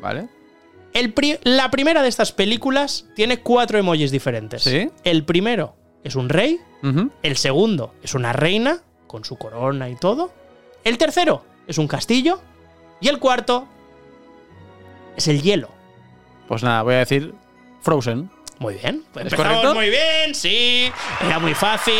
Vale. 0.00 0.28
El 0.92 1.12
pri- 1.12 1.38
la 1.42 1.70
primera 1.70 2.02
de 2.02 2.08
estas 2.08 2.32
películas 2.32 3.06
tiene 3.14 3.40
cuatro 3.40 3.78
emojis 3.78 4.10
diferentes. 4.10 4.62
¿Sí? 4.62 4.90
El 5.04 5.24
primero 5.24 5.76
es 6.04 6.14
un 6.16 6.28
rey, 6.28 6.58
el 7.22 7.36
segundo 7.36 7.94
es 8.02 8.14
una 8.14 8.32
reina, 8.32 8.80
con 9.08 9.24
su 9.24 9.36
corona 9.36 9.88
y 9.90 9.96
todo. 9.96 10.32
El 10.84 10.98
tercero 10.98 11.44
es 11.66 11.78
un 11.78 11.88
castillo. 11.88 12.40
Y 13.00 13.08
el 13.08 13.18
cuarto 13.18 13.66
es 15.16 15.28
el 15.28 15.42
hielo. 15.42 15.68
Pues 16.48 16.62
nada, 16.62 16.82
voy 16.82 16.94
a 16.94 16.98
decir 16.98 17.34
Frozen. 17.82 18.30
Muy 18.58 18.74
bien. 18.74 19.04
Pues 19.12 19.26
¿Es 19.26 19.32
empezamos 19.32 19.74
muy 19.74 19.90
bien, 19.90 20.34
sí. 20.34 20.90
Era 21.24 21.38
muy 21.38 21.54
fácil. 21.54 21.94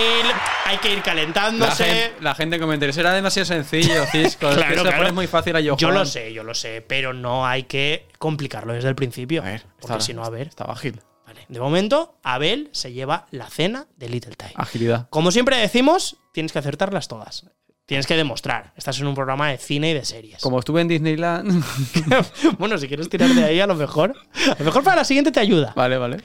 Hay 0.64 0.78
que 0.78 0.90
ir 0.90 0.96
La, 0.98 1.02
calentándose. 1.02 1.84
gente, 1.84 2.12
la 2.20 2.34
gente 2.34 2.56
en 2.56 2.62
comentarios 2.62 2.96
era 2.96 3.12
demasiado 3.12 3.44
sencillo, 3.46 4.04
Cisco. 4.06 4.48
es 4.50 4.56
Claro, 4.56 4.72
que 4.72 4.78
se 4.78 4.84
lo 4.84 4.90
claro. 4.90 5.12
muy 5.14 5.26
fácil 5.26 5.56
a 5.56 5.60
Johan. 5.60 5.76
Yo 5.76 5.90
lo 5.90 6.04
sé, 6.06 6.32
yo 6.32 6.42
lo 6.42 6.54
sé, 6.54 6.80
pero 6.86 7.12
no 7.12 7.46
hay 7.46 7.64
que 7.64 8.08
complicarlo 8.18 8.72
desde 8.72 8.88
el 8.88 8.94
principio. 8.94 9.42
A 9.42 9.46
ver, 9.46 9.64
porque 9.80 10.00
si 10.00 10.14
no, 10.14 10.24
a 10.24 10.30
ver. 10.30 10.48
Estaba 10.48 10.72
ágil. 10.72 11.00
Vale. 11.26 11.44
De 11.48 11.60
momento, 11.60 12.16
Abel 12.22 12.70
se 12.72 12.92
lleva 12.92 13.26
la 13.30 13.48
cena 13.50 13.86
de 13.96 14.08
Little 14.08 14.36
Time. 14.36 14.52
Agilidad. 14.54 15.08
Como 15.10 15.30
siempre 15.32 15.56
decimos, 15.56 16.16
tienes 16.32 16.52
que 16.52 16.58
acertarlas 16.60 17.08
todas. 17.08 17.44
Tienes 17.86 18.08
que 18.08 18.16
demostrar. 18.16 18.72
Estás 18.76 18.98
en 19.00 19.06
un 19.06 19.14
programa 19.14 19.48
de 19.48 19.58
cine 19.58 19.90
y 19.90 19.94
de 19.94 20.04
series. 20.04 20.42
Como 20.42 20.58
estuve 20.58 20.80
en 20.80 20.88
Disneyland. 20.88 21.64
bueno, 22.58 22.78
si 22.78 22.88
quieres 22.88 23.08
tirar 23.08 23.30
de 23.30 23.44
ahí, 23.44 23.60
a 23.60 23.66
lo 23.68 23.76
mejor. 23.76 24.12
A 24.50 24.58
lo 24.58 24.64
mejor 24.64 24.82
para 24.82 24.96
la 24.96 25.04
siguiente 25.04 25.30
te 25.30 25.38
ayuda. 25.38 25.72
vale, 25.76 25.96
vale. 25.96 26.16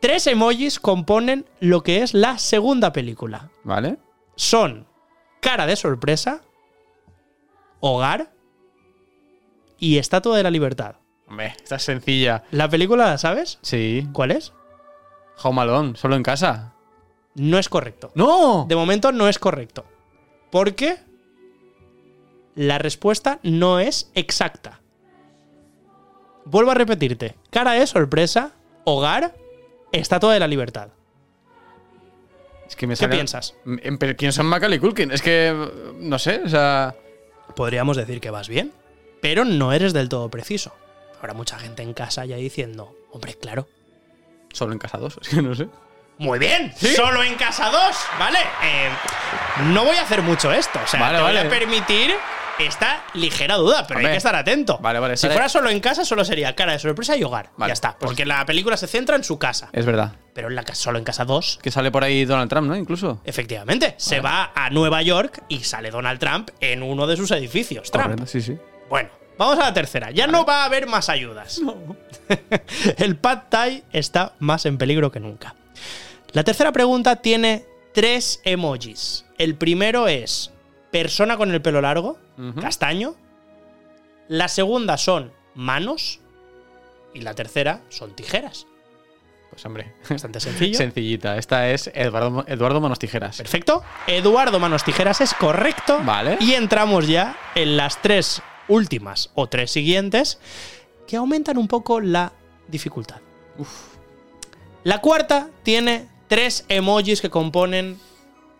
Tres 0.00 0.26
emojis 0.26 0.80
componen 0.80 1.44
lo 1.60 1.82
que 1.82 2.02
es 2.02 2.14
la 2.14 2.38
segunda 2.38 2.92
película. 2.92 3.50
Vale. 3.64 3.98
Son 4.34 4.86
cara 5.40 5.66
de 5.66 5.76
sorpresa, 5.76 6.42
hogar 7.80 8.32
y 9.78 9.98
estatua 9.98 10.38
de 10.38 10.42
la 10.42 10.50
libertad. 10.50 10.96
Hombre, 11.28 11.54
esta 11.62 11.76
es 11.76 11.82
sencilla. 11.82 12.44
¿La 12.50 12.68
película, 12.68 13.16
sabes? 13.18 13.58
Sí. 13.60 14.08
¿Cuál 14.12 14.30
es? 14.30 14.54
Home 15.42 15.60
Alone, 15.60 15.96
solo 15.96 16.16
en 16.16 16.22
casa. 16.22 16.72
No 17.34 17.58
es 17.58 17.68
correcto. 17.68 18.10
¡No! 18.14 18.64
De 18.68 18.76
momento 18.76 19.12
no 19.12 19.28
es 19.28 19.38
correcto. 19.38 19.84
Porque 20.54 20.98
la 22.54 22.78
respuesta 22.78 23.40
no 23.42 23.80
es 23.80 24.12
exacta. 24.14 24.78
Vuelvo 26.44 26.70
a 26.70 26.74
repetirte. 26.74 27.34
Cara 27.50 27.72
de 27.72 27.84
sorpresa, 27.88 28.52
hogar, 28.84 29.34
estatua 29.90 30.32
de 30.32 30.38
la 30.38 30.46
libertad. 30.46 30.90
Es 32.68 32.76
que 32.76 32.86
me 32.86 32.94
¿Qué 32.94 33.08
piensas? 33.08 33.56
Mm, 33.64 33.96
Pero 33.98 34.14
¿quién 34.14 34.32
son 34.32 34.46
Macaulay 34.46 34.78
Culkin? 34.78 35.10
Es 35.10 35.22
que. 35.22 35.52
No 35.98 36.20
sé, 36.20 36.42
o 36.44 36.48
sea. 36.48 36.94
Podríamos 37.56 37.96
decir 37.96 38.20
que 38.20 38.30
vas 38.30 38.48
bien, 38.48 38.70
pero 39.20 39.44
no 39.44 39.72
eres 39.72 39.92
del 39.92 40.08
todo 40.08 40.30
preciso. 40.30 40.72
Habrá 41.18 41.34
mucha 41.34 41.58
gente 41.58 41.82
en 41.82 41.94
casa 41.94 42.26
ya 42.26 42.36
diciendo, 42.36 42.94
hombre, 43.10 43.34
claro. 43.34 43.66
Solo 44.52 44.72
en 44.72 44.78
casa 44.78 44.98
dos. 44.98 45.18
Es 45.20 45.30
que 45.30 45.42
no 45.42 45.52
sé. 45.56 45.66
Muy 46.18 46.38
bien, 46.38 46.72
solo 46.76 47.22
en 47.24 47.34
casa 47.34 47.70
2, 47.70 47.80
¿vale? 48.18 48.38
Eh, 48.62 48.88
no 49.72 49.84
voy 49.84 49.96
a 49.96 50.02
hacer 50.02 50.22
mucho 50.22 50.52
esto, 50.52 50.78
o 50.82 50.86
sea, 50.86 51.00
Vale, 51.00 51.18
te 51.18 51.22
voy 51.24 51.34
vale. 51.34 51.46
a 51.48 51.50
permitir 51.50 52.14
esta 52.60 53.02
ligera 53.14 53.56
duda, 53.56 53.84
pero 53.84 53.98
hay 53.98 54.06
que 54.06 54.16
estar 54.16 54.34
atento. 54.36 54.78
Vale, 54.78 55.00
vale, 55.00 55.16
Si 55.16 55.26
fuera 55.28 55.48
solo 55.48 55.70
en 55.70 55.80
casa, 55.80 56.04
solo 56.04 56.24
sería 56.24 56.54
cara 56.54 56.72
de 56.72 56.78
sorpresa 56.78 57.16
y 57.16 57.24
hogar. 57.24 57.50
Vale, 57.56 57.70
ya 57.70 57.72
está, 57.72 57.96
pues- 57.98 58.08
porque 58.10 58.24
la 58.24 58.46
película 58.46 58.76
se 58.76 58.86
centra 58.86 59.16
en 59.16 59.24
su 59.24 59.40
casa, 59.40 59.70
Es 59.72 59.84
verdad. 59.84 60.12
pero 60.34 60.46
en 60.48 60.54
la 60.54 60.62
casa, 60.62 60.82
solo 60.82 60.98
en 60.98 61.04
casa 61.04 61.24
2. 61.24 61.58
Que 61.60 61.72
sale 61.72 61.90
por 61.90 62.04
ahí 62.04 62.24
Donald 62.24 62.48
Trump, 62.48 62.68
¿no? 62.68 62.76
Incluso. 62.76 63.20
Efectivamente, 63.24 63.94
se 63.98 64.20
va 64.20 64.52
a 64.54 64.70
Nueva 64.70 65.02
York 65.02 65.42
y 65.48 65.64
sale 65.64 65.90
Donald 65.90 66.20
Trump 66.20 66.50
en 66.60 66.84
uno 66.84 67.08
de 67.08 67.16
sus 67.16 67.32
edificios. 67.32 67.90
Trump. 67.90 68.04
Correcto, 68.04 68.26
sí, 68.28 68.40
sí. 68.40 68.56
Bueno, 68.88 69.08
vamos 69.36 69.58
a 69.58 69.62
la 69.62 69.74
tercera. 69.74 70.12
Ya 70.12 70.28
no 70.28 70.44
va 70.46 70.62
a 70.62 70.66
haber 70.66 70.86
más 70.86 71.08
ayudas. 71.08 71.60
El 72.98 73.16
pad 73.16 73.38
thai 73.48 73.82
está 73.92 74.34
más 74.38 74.64
en 74.66 74.78
peligro 74.78 75.10
que 75.10 75.18
nunca. 75.18 75.56
La 76.34 76.42
tercera 76.42 76.72
pregunta 76.72 77.16
tiene 77.16 77.64
tres 77.92 78.40
emojis. 78.44 79.24
El 79.38 79.54
primero 79.54 80.08
es 80.08 80.50
persona 80.90 81.36
con 81.36 81.52
el 81.52 81.62
pelo 81.62 81.80
largo, 81.80 82.18
castaño. 82.60 83.14
La 84.26 84.48
segunda 84.48 84.98
son 84.98 85.32
manos. 85.54 86.18
Y 87.14 87.20
la 87.20 87.34
tercera 87.34 87.82
son 87.88 88.16
tijeras. 88.16 88.66
Pues 89.48 89.64
hombre. 89.64 89.94
Bastante 90.10 90.40
sencillo. 90.40 90.76
Sencillita. 90.78 91.38
Esta 91.38 91.70
es 91.70 91.88
Eduardo, 91.94 92.44
Eduardo 92.48 92.80
Manos 92.80 92.98
Tijeras. 92.98 93.36
Perfecto. 93.36 93.84
Eduardo 94.08 94.58
Manos 94.58 94.82
Tijeras 94.82 95.20
es 95.20 95.32
correcto. 95.34 96.00
Vale. 96.04 96.38
Y 96.40 96.54
entramos 96.54 97.06
ya 97.06 97.36
en 97.54 97.76
las 97.76 98.02
tres 98.02 98.42
últimas 98.66 99.30
o 99.36 99.46
tres 99.46 99.70
siguientes 99.70 100.40
que 101.06 101.16
aumentan 101.16 101.58
un 101.58 101.68
poco 101.68 102.00
la 102.00 102.32
dificultad. 102.66 103.20
La 104.82 105.00
cuarta 105.00 105.50
tiene 105.62 106.08
tres 106.34 106.64
emojis 106.68 107.20
que 107.20 107.30
componen 107.30 107.96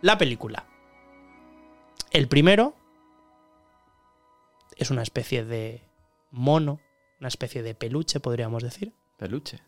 la 0.01 0.17
película. 0.17 0.65
El 2.13 2.29
primero 2.29 2.77
es 4.77 4.93
una 4.93 5.03
especie 5.03 5.45
de 5.45 5.83
mono, 6.31 6.79
una 7.19 7.27
especie 7.27 7.65
de 7.65 7.75
peluche, 7.75 8.21
podríamos 8.21 8.63
decir. 8.63 8.93
Peluche. 9.19 9.59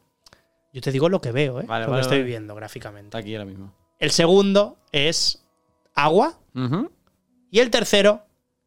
Yo 0.73 0.83
te 0.83 0.93
digo 0.93 1.09
lo 1.09 1.21
que 1.21 1.33
veo, 1.33 1.59
¿eh? 1.61 1.65
Vale, 1.67 1.87
lo 1.87 1.91
vale, 1.91 2.01
que 2.01 2.03
estoy 2.03 2.19
vale. 2.19 2.29
viendo 2.29 2.55
gráficamente. 2.55 3.09
Está 3.09 3.19
aquí 3.19 3.35
ahora 3.35 3.47
mismo. 3.47 3.75
El 3.99 4.13
segundo 4.13 4.79
es 4.93 5.45
agua. 5.93 6.39
Y 7.51 7.59
el 7.59 7.71
tercero 7.71 8.25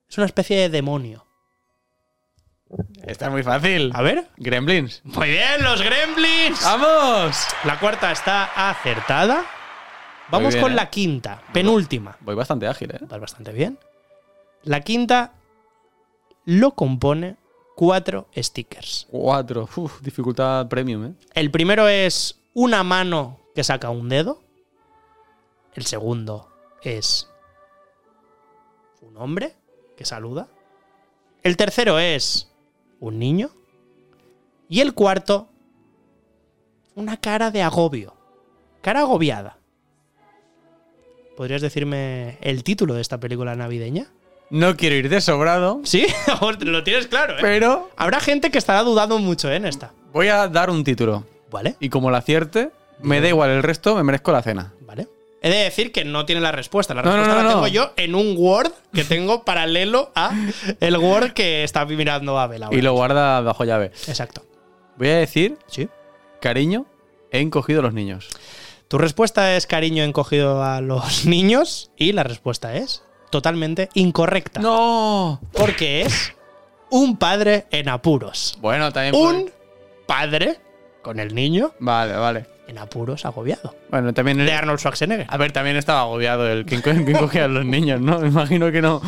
es 0.09 0.17
una 0.17 0.25
especie 0.25 0.57
de 0.57 0.67
demonio. 0.67 1.25
Está 3.05 3.29
muy 3.29 3.43
fácil. 3.43 3.91
A 3.93 4.01
ver. 4.01 4.27
Gremlins. 4.37 5.01
Muy 5.03 5.29
bien, 5.29 5.63
los 5.63 5.81
gremlins. 5.81 6.63
¡Vamos! 6.63 7.47
La 7.63 7.79
cuarta 7.79 8.11
está 8.11 8.69
acertada. 8.69 9.45
Vamos 10.29 10.53
bien, 10.53 10.63
con 10.63 10.71
¿eh? 10.73 10.75
la 10.75 10.89
quinta, 10.89 11.41
penúltima. 11.51 12.15
Voy 12.19 12.35
bastante 12.35 12.67
ágil, 12.67 12.91
¿eh? 12.91 12.99
Vas 13.01 13.19
bastante 13.19 13.51
bien. 13.51 13.79
La 14.63 14.81
quinta 14.81 15.33
lo 16.45 16.71
compone 16.75 17.37
cuatro 17.75 18.27
stickers. 18.37 19.07
Cuatro. 19.09 19.67
Uf, 19.75 20.01
dificultad 20.01 20.67
premium, 20.67 21.05
¿eh? 21.05 21.13
El 21.33 21.49
primero 21.49 21.87
es 21.87 22.39
una 22.53 22.83
mano 22.83 23.39
que 23.55 23.63
saca 23.63 23.89
un 23.89 24.09
dedo. 24.09 24.43
El 25.73 25.85
segundo 25.85 26.49
es 26.83 27.29
un 29.01 29.17
hombre 29.17 29.55
que 29.97 30.05
saluda. 30.05 30.47
El 31.41 31.57
tercero 31.57 31.97
es 31.97 32.48
un 32.99 33.19
niño. 33.19 33.49
Y 34.67 34.81
el 34.81 34.93
cuarto, 34.93 35.49
una 36.95 37.17
cara 37.17 37.51
de 37.51 37.61
agobio. 37.61 38.13
Cara 38.81 39.01
agobiada. 39.01 39.57
¿Podrías 41.35 41.61
decirme 41.61 42.37
el 42.41 42.63
título 42.63 42.93
de 42.93 43.01
esta 43.01 43.19
película 43.19 43.55
navideña? 43.55 44.07
No 44.49 44.75
quiero 44.75 44.95
ir 44.95 45.09
de 45.09 45.21
sobrado, 45.21 45.81
Sí, 45.83 46.05
lo 46.61 46.83
tienes 46.83 47.07
claro, 47.07 47.33
¿eh? 47.33 47.41
pero 47.41 47.89
Habrá 47.95 48.19
gente 48.19 48.49
que 48.49 48.57
estará 48.57 48.81
dudando 48.83 49.19
mucho 49.19 49.49
¿eh? 49.49 49.55
en 49.57 49.65
esta. 49.65 49.93
voy 50.11 50.27
a 50.27 50.47
dar 50.47 50.69
un 50.69 50.83
título. 50.83 51.25
¿Vale? 51.51 51.75
Y 51.79 51.89
como 51.89 52.11
la 52.11 52.19
acierte, 52.19 52.71
me 53.01 53.21
da 53.21 53.27
igual 53.29 53.49
el 53.51 53.63
resto, 53.63 53.95
me 53.95 54.03
merezco 54.03 54.31
la 54.31 54.41
cena. 54.43 54.73
He 55.41 55.49
de 55.49 55.55
decir 55.63 55.91
que 55.93 56.03
no 56.03 56.25
tiene 56.25 56.41
la 56.41 56.51
respuesta. 56.51 56.93
La 56.93 57.01
No, 57.01 57.11
no, 57.11 57.17
respuesta 57.17 57.35
no, 57.35 57.47
la 57.47 57.49
no. 57.55 57.55
tengo 57.61 57.67
yo 57.67 57.93
en 57.95 58.13
un 58.15 58.35
Word 58.37 58.71
que 58.93 59.03
tengo 59.05 59.45
paralelo 59.45 60.11
a 60.15 60.31
el 60.81 60.97
Word 60.97 61.31
que 61.31 61.63
está 61.63 61.85
mirando 61.85 62.37
Abel 62.39 62.63
ahora. 62.63 62.77
Y 62.77 62.81
lo 62.81 62.93
guarda 62.93 63.39
bajo 63.41 63.63
llave. 63.63 63.91
Exacto. 64.07 64.43
Voy 64.97 65.07
a 65.09 65.15
decir, 65.17 65.57
Sí. 65.67 65.87
cariño, 66.41 66.85
he 67.31 67.39
encogido 67.39 67.79
a 67.79 67.83
los 67.83 67.93
niños. 67.93 68.27
Tu 68.89 68.97
respuesta 68.97 69.55
es 69.55 69.65
cariño 69.67 70.03
encogido 70.03 70.61
a 70.63 70.81
los 70.81 71.25
niños 71.25 71.91
y 71.95 72.11
la 72.11 72.23
respuesta 72.23 72.75
es 72.75 73.03
totalmente 73.29 73.87
incorrecta. 73.93 74.59
¡No! 74.59 75.39
Porque 75.53 76.01
es 76.01 76.33
un 76.89 77.15
padre 77.17 77.65
en 77.71 77.87
apuros. 77.87 78.57
Bueno, 78.59 78.91
también. 78.91 79.15
Un 79.15 79.43
puede- 79.43 79.53
padre 80.07 80.59
con 81.03 81.19
el 81.19 81.33
niño 81.33 81.71
Vale, 81.79 82.13
vale. 82.15 82.45
En 82.69 82.77
apuros 82.77 83.25
agobiado. 83.25 83.75
Bueno, 83.89 84.13
también. 84.13 84.37
De 84.37 84.53
Arnold 84.53 84.79
Schwarzenegger. 84.79 85.25
A 85.27 85.37
ver, 85.37 85.51
también 85.51 85.75
estaba 85.75 86.01
agobiado 86.01 86.47
el 86.47 86.65
que, 86.65 86.81
que 86.81 86.91
encogía 86.91 87.45
a 87.45 87.47
los 87.47 87.65
niños, 87.65 87.99
¿no? 87.99 88.19
Me 88.19 88.27
imagino 88.29 88.71
que 88.71 88.81
no. 88.81 89.01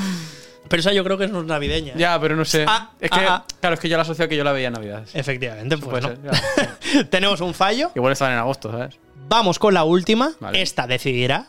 Pero 0.67 0.79
esa 0.79 0.93
yo 0.93 1.03
creo 1.03 1.17
que 1.17 1.25
es 1.25 1.31
navideña. 1.31 1.93
Ya, 1.95 2.19
pero 2.19 2.35
no 2.35 2.45
sé. 2.45 2.65
Ah, 2.67 2.91
es 2.99 3.11
que, 3.11 3.19
ah, 3.19 3.43
ah. 3.43 3.45
claro, 3.59 3.73
es 3.73 3.79
que 3.79 3.89
yo 3.89 3.97
la 3.97 4.03
asocio 4.03 4.25
a 4.25 4.27
que 4.27 4.37
yo 4.37 4.43
la 4.43 4.53
veía 4.53 4.67
en 4.67 4.73
Navidad. 4.73 5.03
Efectivamente, 5.13 5.77
pues 5.77 5.89
Puede 5.89 6.01
no. 6.01 6.33
ser, 6.33 6.45
claro. 6.55 7.09
Tenemos 7.09 7.41
un 7.41 7.53
fallo. 7.53 7.91
Igual 7.93 8.13
estaban 8.13 8.33
en 8.33 8.39
agosto, 8.39 8.71
¿sabes? 8.71 8.97
Vamos 9.27 9.59
con 9.59 9.73
la 9.73 9.83
última. 9.83 10.31
Vale. 10.39 10.61
Esta 10.61 10.87
decidirá 10.87 11.47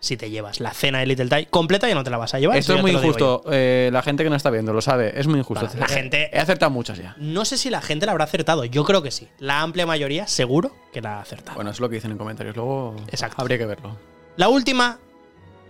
si 0.00 0.16
te 0.16 0.30
llevas 0.30 0.60
la 0.60 0.72
cena 0.72 1.00
de 1.00 1.06
Little 1.06 1.28
Thai 1.28 1.46
completa, 1.46 1.88
ya 1.88 1.94
no 1.94 2.04
te 2.04 2.10
la 2.10 2.18
vas 2.18 2.32
a 2.34 2.38
llevar. 2.38 2.56
Esto 2.56 2.74
es 2.76 2.80
muy 2.80 2.92
injusto. 2.92 3.42
Eh, 3.50 3.90
la 3.92 4.02
gente 4.02 4.22
que 4.24 4.30
no 4.30 4.36
está 4.36 4.50
viendo 4.50 4.72
lo 4.72 4.80
sabe. 4.80 5.18
Es 5.18 5.26
muy 5.26 5.38
injusto. 5.40 5.68
La 5.76 5.86
Eh, 5.86 5.88
gente- 5.88 6.30
He 6.32 6.38
acertado 6.38 6.70
muchas 6.70 6.98
ya. 6.98 7.14
No 7.18 7.44
sé 7.44 7.56
si 7.58 7.68
la 7.70 7.80
gente 7.82 8.06
la 8.06 8.12
habrá 8.12 8.24
acertado. 8.24 8.64
Yo 8.64 8.84
creo 8.84 9.02
que 9.02 9.10
sí. 9.10 9.28
La 9.38 9.60
amplia 9.62 9.86
mayoría, 9.86 10.26
seguro 10.28 10.74
que 10.92 11.00
la 11.00 11.18
ha 11.18 11.20
acertado. 11.22 11.56
Bueno, 11.56 11.70
es 11.70 11.80
lo 11.80 11.88
que 11.88 11.96
dicen 11.96 12.12
en 12.12 12.18
comentarios. 12.18 12.54
Luego 12.54 12.94
Exacto. 13.08 13.42
habría 13.42 13.58
que 13.58 13.66
verlo. 13.66 13.96
La 14.36 14.48
última 14.48 15.00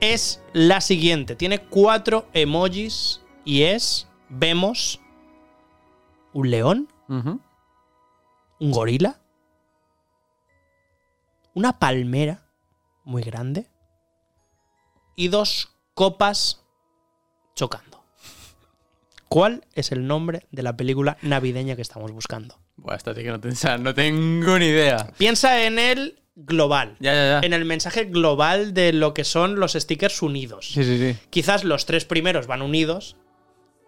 es 0.01 0.43
la 0.53 0.81
siguiente. 0.83 1.35
Tiene 1.35 1.61
cuatro 1.61 2.27
emojis 2.35 3.23
y 3.45 3.63
es. 3.63 4.07
Vemos 4.29 5.01
un 6.35 6.51
león, 6.51 6.89
un 7.09 7.41
gorila, 8.73 9.19
una 11.55 11.79
palmera 11.79 12.43
muy 13.05 13.23
grande 13.23 13.67
y 15.19 15.29
dos 15.29 15.71
copas 15.95 16.63
chocando. 17.57 18.05
¿Cuál 19.29 19.65
es 19.75 19.91
el 19.91 20.07
nombre 20.07 20.47
de 20.53 20.63
la 20.63 20.77
película 20.77 21.19
navideña 21.23 21.75
que 21.75 21.83
estamos 21.83 22.13
buscando? 22.13 22.57
Buah, 22.77 22.95
esta 22.95 23.15
sí 23.15 23.23
que 23.23 23.31
no, 23.33 23.39
no 23.79 23.95
tengo 23.95 24.59
ni 24.61 24.67
idea. 24.67 25.13
Piensa 25.19 25.65
en 25.65 25.81
el 25.81 26.21
global. 26.37 26.97
Ya, 27.01 27.13
ya, 27.15 27.25
ya. 27.27 27.41
En 27.47 27.53
el 27.53 27.65
mensaje 27.65 28.05
global 28.05 28.73
de 28.73 28.93
lo 28.93 29.13
que 29.13 29.25
son 29.25 29.59
los 29.59 29.73
stickers 29.73 30.23
unidos. 30.23 30.69
Sí, 30.73 30.85
sí, 30.85 30.99
sí. 30.99 31.19
Quizás 31.31 31.65
los 31.65 31.85
tres 31.85 32.05
primeros 32.05 32.47
van 32.47 32.63
unidos 32.63 33.17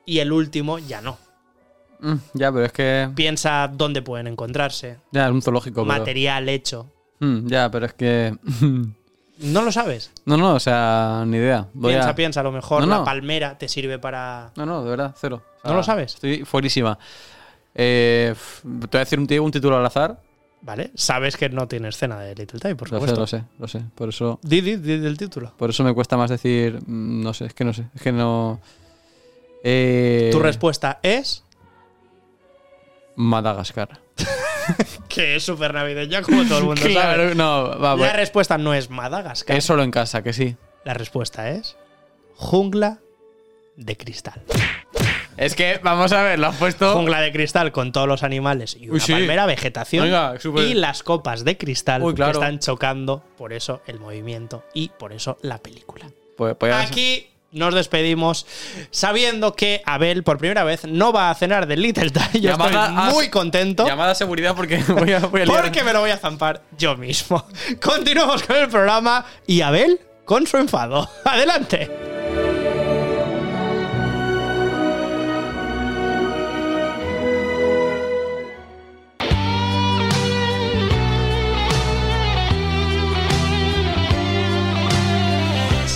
y 0.05 0.19
el 0.19 0.33
último 0.33 0.81
ya 0.81 1.01
no. 1.01 1.17
Mm, 2.01 2.17
ya, 2.35 2.51
pero 2.51 2.65
es 2.65 2.73
que. 2.73 3.09
Piensa 3.15 3.71
dónde 3.73 4.03
pueden 4.03 4.27
encontrarse. 4.27 4.99
Ya, 5.13 5.27
es 5.27 5.31
un 5.33 5.43
zoológico. 5.43 5.85
pero- 5.87 5.99
Material 6.01 6.49
hecho. 6.49 6.91
Mm, 7.21 7.47
ya, 7.47 7.71
pero 7.71 7.87
es 7.87 7.95
que. 7.95 8.37
No 9.41 9.63
lo 9.63 9.73
sabes. 9.73 10.13
no, 10.27 10.37
no, 10.37 10.55
o 10.55 10.61
sea, 10.61 11.25
ni 11.27 11.37
idea. 11.39 11.67
Voy 11.75 11.93
piensa, 11.93 12.11
a- 12.11 12.15
piensa. 12.15 12.41
A 12.41 12.43
lo 12.43 12.53
mejor 12.53 12.87
No, 12.87 12.99
la 12.99 13.05
palmera 13.05 13.57
te 13.59 13.69
sirve 13.69 13.99
para. 13.99 14.53
No, 14.57 14.67
no, 14.67 14.85
de 14.85 14.91
verdad, 14.91 15.15
cero. 15.19 15.43
O 15.59 15.61
sea, 15.63 15.71
¿No 15.71 15.77
lo 15.79 15.83
sabes? 15.83 16.15
Estoy 16.15 16.45
fuerísima. 16.45 16.99
Eh, 17.75 18.35
te 18.63 18.69
voy 18.69 18.89
a 18.93 18.99
decir 18.99 19.19
un, 19.19 19.27
tío, 19.27 19.43
un 19.43 19.51
título 19.51 19.77
al 19.79 19.87
azar. 19.87 20.21
¿Vale? 20.63 20.91
Sabes 20.95 21.39
que 21.39 21.49
no 21.49 21.67
tienes 21.69 21.97
cena 21.97 22.19
de 22.21 22.35
Little 22.35 22.61
Time, 22.61 22.75
por 22.77 22.91
Lo 22.93 22.99
sé, 23.01 23.07
supuesto. 23.09 23.21
lo 23.21 23.27
sé, 23.27 23.45
lo 23.61 23.67
sé. 23.69 23.83
Por 23.95 24.11
eso, 24.11 24.39
Di, 24.43 24.61
di, 24.61 24.77
di 24.77 24.99
del 24.99 25.17
título. 25.17 25.55
por 25.57 25.71
eso 25.71 25.83
me 25.85 25.95
cuesta 25.95 26.19
más 26.19 26.29
decir. 26.29 26.75
mm, 26.87 27.23
No 27.23 27.33
sé, 27.33 27.47
es 27.47 27.55
que 27.55 27.65
no 27.65 27.73
sé. 27.73 27.87
Es 27.95 28.03
que 28.03 28.13
no. 28.13 28.61
Eh, 29.65 30.29
Tu 30.33 30.39
respuesta 30.39 30.99
es. 31.03 31.45
Madagascar. 33.17 34.01
Que 35.09 35.37
es 35.37 35.43
súper 35.45 35.75
navideña, 35.75 36.23
como 36.23 36.45
todo 36.45 36.59
el 36.59 36.65
mundo 36.65 36.83
sabe. 36.93 37.35
No, 37.35 37.79
va, 37.79 37.91
La 37.91 37.95
voy- 37.95 38.09
respuesta 38.09 38.59
no 38.59 38.75
es 38.75 38.91
Madagascar. 38.91 39.57
Es 39.57 39.65
solo 39.65 39.83
en 39.83 39.91
casa, 39.91 40.23
que 40.23 40.33
sí. 40.33 40.57
La 40.85 40.95
respuesta 40.95 41.51
es. 41.51 41.77
Jungla 42.37 42.99
de 43.77 43.97
cristal. 43.97 44.43
Es 45.37 45.55
que, 45.55 45.81
vamos 45.83 46.13
a 46.13 46.23
ver, 46.23 46.39
lo 46.39 46.49
has 46.49 46.57
puesto. 46.57 46.93
Jungla 46.93 47.21
de 47.21 47.33
cristal 47.33 47.73
con 47.73 47.93
todos 47.93 48.07
los 48.07 48.23
animales 48.23 48.77
y 48.79 48.85
una 48.87 48.95
Uy, 48.95 49.01
sí. 49.01 49.13
palmera, 49.13 49.47
vegetación. 49.47 50.09
Y 50.57 50.75
las 50.75 51.03
copas 51.03 51.45
de 51.45 51.57
cristal 51.57 52.03
Uy, 52.03 52.15
claro. 52.15 52.33
que 52.33 52.39
están 52.45 52.59
chocando. 52.59 53.23
Por 53.39 53.53
eso 53.53 53.81
el 53.87 53.99
movimiento 54.01 54.65
y 54.75 54.91
por 54.91 55.13
eso 55.13 55.39
la 55.43 55.59
película. 55.59 56.11
Pues, 56.37 56.57
pues 56.59 56.75
Aquí 56.75 57.29
nos 57.53 57.75
despedimos 57.75 58.47
sabiendo 58.91 59.55
que 59.55 59.83
Abel 59.87 60.23
por 60.23 60.39
primera 60.39 60.65
vez 60.65 60.85
no 60.85 61.13
va 61.13 61.31
a 61.31 61.35
cenar 61.35 61.67
del 61.67 61.83
Little 61.83 62.11
Thai. 62.11 62.41
Yo 62.41 62.51
Llamada 62.51 62.87
estoy 62.87 62.97
a- 62.97 63.11
muy 63.13 63.29
contento. 63.29 63.87
Llamada 63.87 64.13
a 64.13 64.15
seguridad 64.15 64.55
porque 64.55 64.79
voy 64.89 65.13
a, 65.13 65.21
voy 65.21 65.43
a 65.43 65.45
liar. 65.47 65.63
Porque 65.63 65.83
me 65.85 65.93
lo 65.93 66.01
voy 66.01 66.11
a 66.11 66.17
zampar 66.19 66.63
yo 66.79 66.97
mismo. 66.97 67.45
Continuamos 67.83 68.43
con 68.45 68.57
el 68.57 68.69
programa 68.69 69.25
y 69.47 69.61
Abel 69.63 70.01
con 70.25 70.47
su 70.47 70.57
enfado. 70.59 71.09
Adelante. 71.25 71.91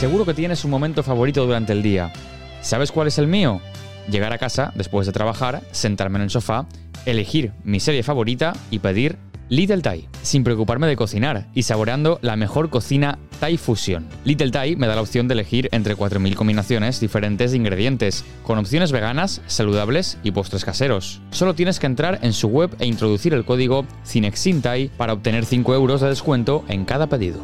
Seguro 0.05 0.27
que 0.27 0.35
tienes 0.35 0.63
un 0.67 0.71
momento 0.71 1.03
favorito 1.03 1.47
durante 1.47 1.73
el 1.73 1.83
día. 1.83 2.13
¿Sabes 2.61 2.93
cuál 2.93 3.07
es 3.09 3.17
el 3.17 3.27
mío? 3.27 3.63
Llegar 4.07 4.35
a 4.35 4.39
casa 4.39 4.71
después 4.75 5.07
de 5.07 5.15
trabajar, 5.15 5.63
sentarme 5.73 6.19
en 6.19 6.25
el 6.25 6.31
sofá, 6.31 6.67
elegir 7.07 7.53
mi 7.65 7.81
serie 7.81 8.03
favorita 8.03 8.53
y 8.71 8.81
pedir 8.81 9.17
Little 9.49 9.81
Thai, 9.81 10.07
sin 10.21 10.45
preocuparme 10.45 10.89
de 10.89 10.97
cocinar 10.97 11.47
y 11.55 11.63
saboreando 11.63 12.19
la 12.21 12.37
mejor 12.37 12.69
cocina 12.69 13.19
Thai 13.41 13.57
Fusion. 13.57 14.07
Little 14.27 14.51
Thai 14.51 14.77
me 14.77 14.89
da 14.89 14.95
la 14.95 15.01
opción 15.01 15.27
de 15.27 15.33
elegir 15.33 15.71
entre 15.73 15.97
4.000 15.97 16.35
combinaciones 16.35 17.01
diferentes 17.01 17.53
de 17.53 17.57
ingredientes, 17.57 18.27
con 18.43 18.59
opciones 18.59 18.93
veganas, 18.93 19.41
saludables 19.47 20.19
y 20.23 20.33
postres 20.33 20.67
caseros. 20.67 21.23
Solo 21.31 21.55
tienes 21.55 21.81
que 21.81 21.87
entrar 21.87 22.19
en 22.21 22.35
su 22.35 22.49
web 22.49 22.77
e 22.79 22.85
introducir 22.85 23.33
el 23.33 23.47
código 23.47 23.87
CINEXINTAI 24.05 24.91
para 24.99 25.15
obtener 25.15 25.47
5 25.47 25.75
euros 25.75 26.03
de 26.03 26.11
descuento 26.11 26.63
en 26.69 26.85
cada 26.85 27.07
pedido. 27.07 27.41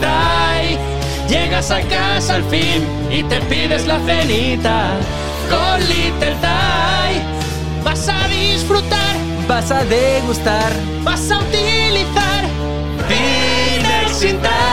Thai 0.00 0.78
llegas 1.28 1.70
a 1.70 1.80
casa 1.82 2.34
al 2.36 2.44
fin 2.44 2.86
y 3.10 3.22
te 3.24 3.40
pides 3.42 3.86
la 3.86 3.98
cenita. 4.00 4.90
Con 5.48 5.80
Little 5.88 6.34
Thai 6.40 7.22
vas 7.84 8.08
a 8.08 8.28
disfrutar, 8.28 9.16
Vas 9.48 9.70
a 9.70 9.84
degustar. 9.84 10.72
vas 11.02 11.30
a 11.30 11.38
utilizar 11.38 12.44
Dinexin 13.08 14.40
Thai. 14.42 14.66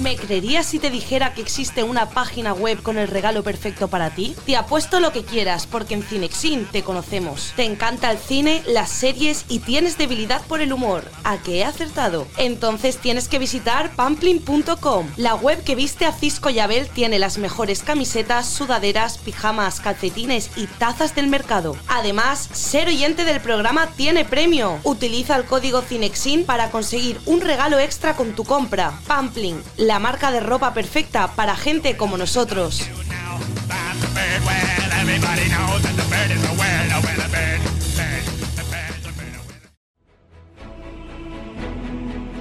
¿Me 0.00 0.16
creerías 0.16 0.64
si 0.64 0.78
te 0.78 0.88
dijera 0.88 1.34
que 1.34 1.42
existe 1.42 1.82
una 1.82 2.08
página 2.08 2.54
web 2.54 2.82
con 2.82 2.96
el 2.96 3.06
regalo 3.06 3.42
perfecto 3.42 3.88
para 3.88 4.08
ti? 4.08 4.34
Te 4.46 4.56
apuesto 4.56 4.98
lo 4.98 5.12
que 5.12 5.24
quieras, 5.24 5.66
porque 5.66 5.92
en 5.92 6.02
Cinexin 6.02 6.64
te 6.64 6.82
conocemos. 6.82 7.52
Te 7.56 7.64
encanta 7.64 8.10
el 8.10 8.16
cine, 8.16 8.62
las 8.66 8.88
series 8.88 9.44
y 9.50 9.58
tienes 9.58 9.98
debilidad 9.98 10.40
por 10.46 10.62
el 10.62 10.72
humor. 10.72 11.04
¿A 11.22 11.36
qué 11.36 11.58
he 11.58 11.64
acertado? 11.64 12.26
Entonces 12.38 12.96
tienes 12.96 13.28
que 13.28 13.38
visitar 13.38 13.94
pamplin.com. 13.94 15.08
La 15.18 15.34
web 15.34 15.62
que 15.62 15.74
viste 15.74 16.06
a 16.06 16.12
Cisco 16.12 16.48
y 16.48 16.60
Abel 16.60 16.88
tiene 16.88 17.18
las 17.18 17.36
mejores 17.36 17.82
camisetas, 17.82 18.48
sudaderas, 18.48 19.18
pijamas, 19.18 19.80
calcetines 19.80 20.50
y 20.56 20.66
tazas 20.66 21.14
del 21.14 21.26
mercado. 21.26 21.76
Además, 21.88 22.48
ser 22.52 22.88
oyente 22.88 23.26
del 23.26 23.42
programa 23.42 23.88
tiene 23.88 24.24
premio. 24.24 24.78
Utiliza 24.82 25.36
el 25.36 25.44
código 25.44 25.82
Cinexin 25.82 26.46
para 26.46 26.70
conseguir 26.70 27.20
un 27.26 27.42
regalo 27.42 27.49
extra 27.80 28.14
con 28.14 28.32
tu 28.34 28.44
compra. 28.44 28.92
Pamplin, 29.06 29.60
la 29.76 29.98
marca 29.98 30.30
de 30.30 30.40
ropa 30.40 30.72
perfecta 30.72 31.28
para 31.34 31.56
gente 31.56 31.96
como 31.96 32.16
nosotros. 32.16 32.88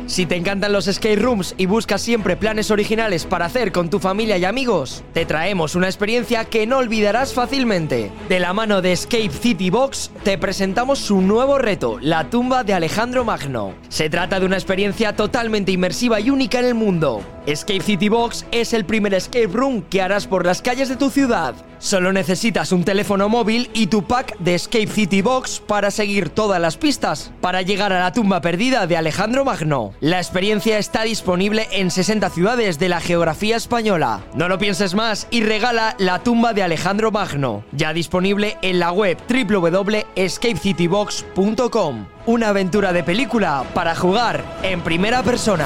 Si 0.09 0.25
te 0.25 0.35
encantan 0.35 0.73
los 0.73 0.85
skate 0.85 1.21
rooms 1.21 1.53
y 1.55 1.67
buscas 1.67 2.01
siempre 2.01 2.35
planes 2.35 2.71
originales 2.71 3.25
para 3.25 3.45
hacer 3.45 3.71
con 3.71 3.91
tu 3.91 3.99
familia 3.99 4.39
y 4.39 4.43
amigos, 4.43 5.03
te 5.13 5.23
traemos 5.23 5.75
una 5.75 5.85
experiencia 5.85 6.45
que 6.45 6.65
no 6.65 6.79
olvidarás 6.79 7.35
fácilmente. 7.35 8.11
De 8.27 8.39
la 8.39 8.51
mano 8.51 8.81
de 8.81 8.91
Escape 8.91 9.29
City 9.29 9.69
Box, 9.69 10.09
te 10.23 10.39
presentamos 10.39 10.97
su 10.97 11.21
nuevo 11.21 11.59
reto, 11.59 11.99
la 12.01 12.27
tumba 12.31 12.63
de 12.63 12.73
Alejandro 12.73 13.23
Magno. 13.23 13.75
Se 13.89 14.09
trata 14.09 14.39
de 14.39 14.47
una 14.47 14.55
experiencia 14.55 15.15
totalmente 15.15 15.71
inmersiva 15.71 16.19
y 16.19 16.31
única 16.31 16.57
en 16.57 16.65
el 16.65 16.73
mundo. 16.73 17.21
Escape 17.49 17.81
City 17.81 18.09
Box 18.09 18.45
es 18.51 18.73
el 18.73 18.85
primer 18.85 19.15
escape 19.15 19.47
room 19.47 19.81
que 19.81 20.03
harás 20.03 20.27
por 20.27 20.45
las 20.45 20.61
calles 20.61 20.87
de 20.87 20.97
tu 20.97 21.09
ciudad. 21.09 21.55
Solo 21.79 22.13
necesitas 22.13 22.71
un 22.71 22.83
teléfono 22.83 23.27
móvil 23.27 23.71
y 23.73 23.87
tu 23.87 24.03
pack 24.03 24.37
de 24.37 24.53
Escape 24.53 24.85
City 24.85 25.23
Box 25.23 25.59
para 25.59 25.89
seguir 25.89 26.29
todas 26.29 26.61
las 26.61 26.77
pistas 26.77 27.31
para 27.41 27.63
llegar 27.63 27.91
a 27.91 28.01
la 28.01 28.13
tumba 28.13 28.41
perdida 28.41 28.85
de 28.85 28.97
Alejandro 28.97 29.45
Magno. 29.45 29.93
La 29.99 30.19
experiencia 30.19 30.77
está 30.77 31.01
disponible 31.01 31.67
en 31.71 31.89
60 31.89 32.29
ciudades 32.29 32.77
de 32.77 32.89
la 32.89 32.99
geografía 32.99 33.55
española. 33.55 34.21
No 34.35 34.47
lo 34.47 34.59
pienses 34.59 34.93
más 34.93 35.25
y 35.31 35.41
regala 35.41 35.95
la 35.97 36.19
tumba 36.19 36.53
de 36.53 36.61
Alejandro 36.61 37.09
Magno, 37.09 37.63
ya 37.71 37.93
disponible 37.93 38.59
en 38.61 38.77
la 38.77 38.91
web 38.91 39.17
www.escapecitybox.com. 39.27 42.05
Una 42.27 42.49
aventura 42.49 42.93
de 42.93 43.03
película 43.03 43.65
para 43.73 43.95
jugar 43.95 44.43
en 44.61 44.81
primera 44.81 45.23
persona. 45.23 45.65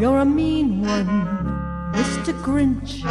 You're 0.00 0.20
a 0.20 0.24
mean 0.24 0.82
one, 0.86 1.06
Mr. 1.92 2.34
Grinch. 2.44 3.02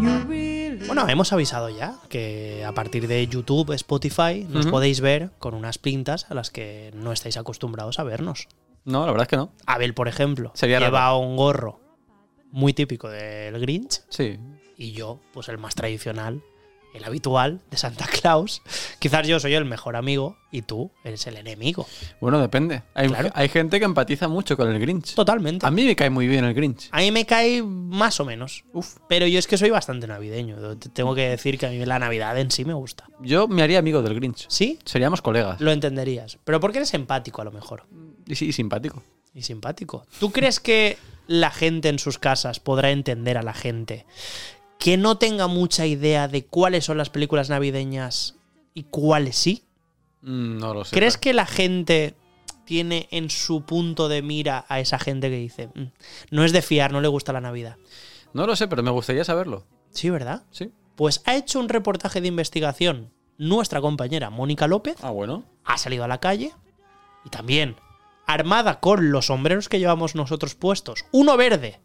You 0.00 0.24
really 0.28 0.86
Bueno, 0.86 1.06
hemos 1.08 1.32
avisado 1.32 1.68
ya 1.68 1.96
que 2.08 2.64
a 2.64 2.72
partir 2.72 3.06
de 3.06 3.26
YouTube, 3.26 3.72
Spotify, 3.74 4.46
nos 4.48 4.66
podéis 4.66 5.00
ver 5.00 5.30
con 5.38 5.54
unas 5.54 5.78
pintas 5.78 6.26
a 6.30 6.34
las 6.34 6.50
que 6.50 6.90
no 6.94 7.12
estáis 7.12 7.36
acostumbrados 7.36 7.98
a 7.98 8.04
vernos. 8.04 8.48
No, 8.84 9.04
la 9.04 9.12
verdad 9.12 9.24
es 9.24 9.28
que 9.28 9.36
no. 9.36 9.52
Abel, 9.66 9.94
por 9.94 10.08
ejemplo, 10.08 10.50
Sería 10.54 10.80
lleva 10.80 11.16
un 11.16 11.36
gorro 11.36 11.80
muy 12.50 12.72
típico 12.72 13.08
del 13.08 13.58
Grinch 13.60 14.02
Sí. 14.08 14.38
y 14.76 14.92
yo, 14.92 15.20
pues 15.32 15.48
el 15.48 15.58
más 15.58 15.74
tradicional, 15.74 16.42
el 16.94 17.04
habitual 17.04 17.60
de 17.70 17.76
Santa 17.76 18.06
Claus. 18.06 18.62
Quizás 18.98 19.26
yo 19.26 19.40
soy 19.40 19.54
el 19.54 19.64
mejor 19.64 19.96
amigo 19.96 20.36
y 20.50 20.62
tú 20.62 20.90
eres 21.04 21.26
el 21.26 21.36
enemigo. 21.36 21.86
Bueno, 22.20 22.38
depende. 22.40 22.82
Hay, 22.94 23.08
Claro. 23.08 23.30
hay 23.34 23.48
gente 23.48 23.78
que 23.78 23.84
empatiza 23.84 24.28
mucho 24.28 24.56
con 24.56 24.70
el 24.70 24.78
Grinch. 24.78 25.14
Totalmente. 25.14 25.64
A 25.66 25.70
mí 25.70 25.84
me 25.84 25.96
cae 25.96 26.10
muy 26.10 26.26
bien 26.28 26.44
el 26.44 26.52
Grinch. 26.54 26.88
A 26.92 26.98
mí 26.98 27.10
me 27.10 27.24
cae 27.24 27.62
más 27.62 28.20
o 28.20 28.24
menos. 28.24 28.64
Pero 29.08 29.26
yo 29.26 29.38
es 29.38 29.46
que 29.46 29.56
soy 29.56 29.70
bastante 29.70 30.06
navideño. 30.06 30.76
Te 30.76 30.88
Tengo 30.90 31.14
que 31.14 31.28
decir 31.28 31.58
que 31.58 31.66
a 31.66 31.70
mí 31.70 31.84
la 31.84 31.98
Navidad 31.98 32.38
en 32.38 32.50
sí 32.50 32.64
me 32.64 32.74
gusta. 32.74 33.06
Yo 33.20 33.48
me 33.48 33.62
haría 33.62 33.78
amigo 33.78 34.02
del 34.02 34.14
Grinch. 34.14 34.46
¿Sí? 34.48 34.78
Seríamos 34.84 35.22
colegas. 35.22 35.60
Lo 35.60 35.72
entenderías. 35.72 36.38
Pero 36.44 36.60
porque 36.60 36.78
eres 36.78 36.92
empático 36.94 37.40
a 37.40 37.44
lo 37.44 37.52
mejor. 37.52 37.84
Y 38.26 38.34
sí, 38.34 38.52
simpático. 38.52 39.02
Y 39.34 39.42
simpático. 39.42 40.06
¿Tú 40.20 40.30
crees 40.30 40.60
que 40.60 40.98
la 41.26 41.50
gente 41.50 41.88
en 41.88 41.98
sus 41.98 42.18
casas 42.18 42.60
podrá 42.60 42.90
entender 42.90 43.38
a 43.38 43.42
la 43.42 43.54
gente 43.54 44.04
que 44.82 44.96
no 44.96 45.16
tenga 45.16 45.46
mucha 45.46 45.86
idea 45.86 46.26
de 46.26 46.44
cuáles 46.44 46.84
son 46.86 46.98
las 46.98 47.08
películas 47.08 47.48
navideñas 47.48 48.34
y 48.74 48.82
cuáles 48.82 49.36
sí? 49.36 49.62
Mm, 50.22 50.58
No 50.58 50.74
lo 50.74 50.84
sé. 50.84 50.96
¿Crees 50.96 51.16
que 51.16 51.32
la 51.32 51.46
gente 51.46 52.16
tiene 52.64 53.06
en 53.12 53.30
su 53.30 53.64
punto 53.64 54.08
de 54.08 54.22
mira 54.22 54.64
a 54.68 54.80
esa 54.80 54.98
gente 54.98 55.30
que 55.30 55.36
dice, 55.36 55.68
"Mm, 55.74 55.92
no 56.32 56.44
es 56.44 56.52
de 56.52 56.62
fiar, 56.62 56.90
no 56.90 57.00
le 57.00 57.06
gusta 57.06 57.32
la 57.32 57.40
Navidad? 57.40 57.76
No 58.32 58.44
lo 58.44 58.56
sé, 58.56 58.66
pero 58.66 58.82
me 58.82 58.90
gustaría 58.90 59.22
saberlo. 59.24 59.64
Sí, 59.90 60.10
¿verdad? 60.10 60.42
Sí. 60.50 60.72
Pues 60.96 61.22
ha 61.26 61.36
hecho 61.36 61.60
un 61.60 61.68
reportaje 61.68 62.20
de 62.20 62.26
investigación 62.28 63.12
nuestra 63.38 63.80
compañera 63.80 64.30
Mónica 64.30 64.66
López, 64.66 64.96
Ah, 65.02 65.10
bueno. 65.10 65.44
ha 65.64 65.78
salido 65.78 66.02
a 66.02 66.08
la 66.08 66.18
calle 66.18 66.52
y 67.24 67.30
también 67.30 67.76
armada 68.26 68.80
con 68.80 69.12
los 69.12 69.26
sombreros 69.26 69.68
que 69.68 69.78
llevamos 69.78 70.16
nosotros 70.16 70.56
puestos, 70.56 71.04
uno 71.12 71.36
verde, 71.36 71.80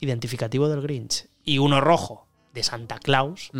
identificativo 0.00 0.68
del 0.68 0.82
Grinch, 0.82 1.26
y 1.44 1.58
uno 1.58 1.80
rojo 1.80 2.26
de 2.52 2.62
Santa 2.62 2.98
Claus, 2.98 3.50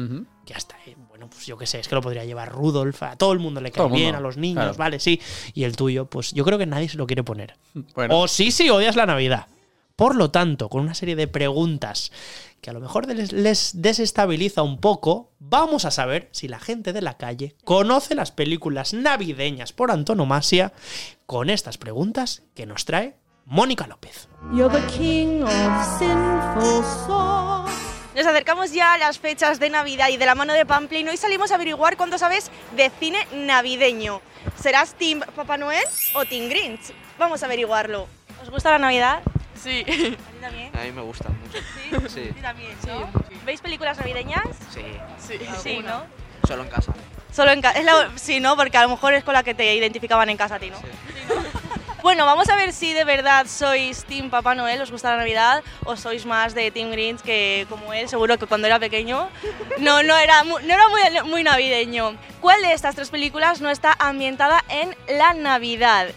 que 0.45 0.55
hasta, 0.55 0.77
eh, 0.87 0.97
bueno, 1.09 1.29
pues 1.31 1.47
yo 1.47 1.57
qué 1.57 1.67
sé, 1.67 1.81
es 1.81 1.89
que 1.89 1.95
lo 1.95 2.03
podría 2.03 2.25
llevar 2.25 2.53
Rudolf, 2.53 3.03
a 3.03 3.17
todo 3.17 3.33
el 3.33 3.39
mundo 3.39 3.61
le 3.61 3.71
cae 3.71 3.89
bien, 3.89 4.15
a 4.15 4.21
los 4.21 4.37
niños, 4.37 4.63
claro. 4.63 4.77
vale, 4.77 5.01
sí, 5.01 5.21
y 5.55 5.65
el 5.65 5.77
tuyo, 5.77 6.07
pues 6.07 6.33
yo 6.33 6.45
creo 6.45 6.59
que 6.59 6.67
nadie 6.67 6.89
se 6.89 6.99
lo 6.99 7.07
quiere 7.07 7.25
poner. 7.25 7.57
Bueno. 7.95 8.19
O 8.21 8.29
sí, 8.29 8.51
sí, 8.51 8.69
odias 8.69 8.97
la 8.97 9.07
Navidad. 9.07 9.47
Por 9.97 10.15
lo 10.17 10.31
tanto, 10.31 10.69
con 10.69 10.83
una 10.83 10.95
serie 10.95 11.17
de 11.17 11.29
preguntas 11.29 12.13
que 12.61 12.71
a 12.71 12.73
lo 12.73 12.81
mejor 12.81 13.07
les, 13.07 13.33
les 13.33 13.83
desestabiliza 13.83 14.63
un 14.63 14.79
poco, 14.79 15.33
vamos 15.39 15.85
a 15.85 15.91
saber 15.91 16.29
si 16.33 16.49
la 16.49 16.59
gente 16.61 16.93
de 16.93 17.03
la 17.03 17.17
calle 17.17 17.57
conoce 17.65 18.15
las 18.15 18.31
películas 18.31 18.95
navideñas 18.95 19.73
por 19.73 19.91
antonomasia 19.91 20.73
con 21.27 21.51
estas 21.51 21.79
preguntas 21.79 22.43
que 22.55 22.67
nos 22.67 22.85
trae 22.85 23.17
Mónica 23.45 23.87
López. 23.87 24.29
You're 24.53 24.73
the 24.73 24.87
king 24.93 25.43
of. 25.43 25.51
Nos 28.15 28.27
acercamos 28.27 28.73
ya 28.73 28.93
a 28.93 28.99
las 28.99 29.19
fechas 29.19 29.59
de 29.59 29.71
Navidad 29.71 30.09
y 30.11 30.19
de 30.19 30.27
la 30.27 30.35
mano 30.35 30.53
de 30.53 30.67
Pamplin 30.67 31.09
hoy 31.09 31.17
salimos 31.17 31.51
a 31.51 31.55
averiguar 31.55 31.97
cuánto 31.97 32.19
sabes 32.19 32.51
de 32.77 32.91
cine 33.01 33.27
navideño. 33.33 34.21
¿Serás 34.61 34.95
Team 34.95 35.21
Papá 35.35 35.57
Noel 35.57 35.85
o 36.13 36.27
Team 36.27 36.51
Grinch? 36.51 36.93
Vamos 37.19 37.43
a 37.43 37.47
averiguarlo. 37.47 38.07
¿Os 38.43 38.51
gusta 38.51 38.71
la 38.71 38.79
Navidad? 38.79 39.23
Sí. 39.55 39.81
¿A 39.89 39.95
ti 39.95 40.17
también? 40.43 40.77
A 40.77 40.83
mí 40.83 40.93
me 40.93 41.01
gusta 41.01 41.31
mucho. 41.31 41.59
¿Sí? 41.59 42.09
Sí. 42.11 42.29
¿A 42.31 42.35
ti 42.35 42.41
también, 42.43 42.77
no? 42.87 43.11
¿Veis 43.47 43.63
películas 43.63 43.97
navideñas? 43.97 44.45
Sí. 44.71 44.85
Sí. 45.19 45.39
Sí, 45.63 45.79
¿no? 45.79 46.03
Solo 46.47 46.65
en 46.65 46.69
casa. 46.69 46.93
Solo 47.33 47.51
en 47.53 47.63
casa. 47.63 47.81
Sí, 48.17 48.41
¿no? 48.41 48.57
Porque 48.57 48.77
a 48.77 48.83
lo 48.83 48.91
mejor 48.91 49.15
es 49.15 49.25
con 49.25 49.33
la 49.33 49.43
que 49.43 49.55
te 49.55 49.75
identificaban 49.75 50.29
en 50.29 50.37
casa 50.37 50.57
a 50.57 50.59
ti, 50.59 50.69
¿no? 50.69 50.77
Bueno, 52.03 52.27
vamos 52.27 52.49
a 52.49 52.57
ver 52.57 52.73
si 52.73 52.93
de 52.93 53.05
verdad 53.05 53.47
sois 53.47 54.05
Team 54.05 54.29
Papá 54.29 54.57
Noel, 54.57 54.83
os 54.83 54.91
gusta 54.91 55.13
la 55.13 55.19
Navidad, 55.19 55.63
o 55.85 55.97
sois 55.97 56.27
más 56.27 56.53
de 56.53 56.71
Team 56.73 56.91
Grinch, 56.91 57.21
que 57.21 57.65
como 57.69 57.93
él, 57.93 58.09
seguro 58.09 58.39
que 58.39 58.47
cuando 58.47 58.67
era 58.67 58.81
pequeño 58.81 59.29
no, 59.79 60.03
no 60.03 60.17
era, 60.17 60.43
no 60.43 60.59
era 60.59 60.89
muy, 60.89 61.01
muy 61.31 61.45
navideño. 61.45 62.17
¿Cuál 62.41 62.61
de 62.63 62.73
estas 62.73 62.97
tres 62.97 63.11
películas 63.11 63.61
no 63.61 63.71
está 63.71 63.95
ambientada 64.01 64.65
en 64.69 64.97
la 65.07 65.33
Navidad? 65.33 66.09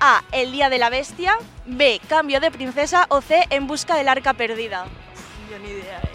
A. 0.00 0.22
El 0.32 0.50
Día 0.50 0.70
de 0.70 0.78
la 0.78 0.90
Bestia. 0.90 1.36
B. 1.66 2.00
Cambio 2.08 2.40
de 2.40 2.50
Princesa. 2.50 3.06
O 3.10 3.20
C. 3.20 3.44
En 3.50 3.66
Busca 3.66 3.94
del 3.94 4.08
Arca 4.08 4.34
Perdida. 4.34 4.86
Yo 5.50 5.58
ni 5.58 5.68
idea. 5.70 5.98
eh. 5.98 6.08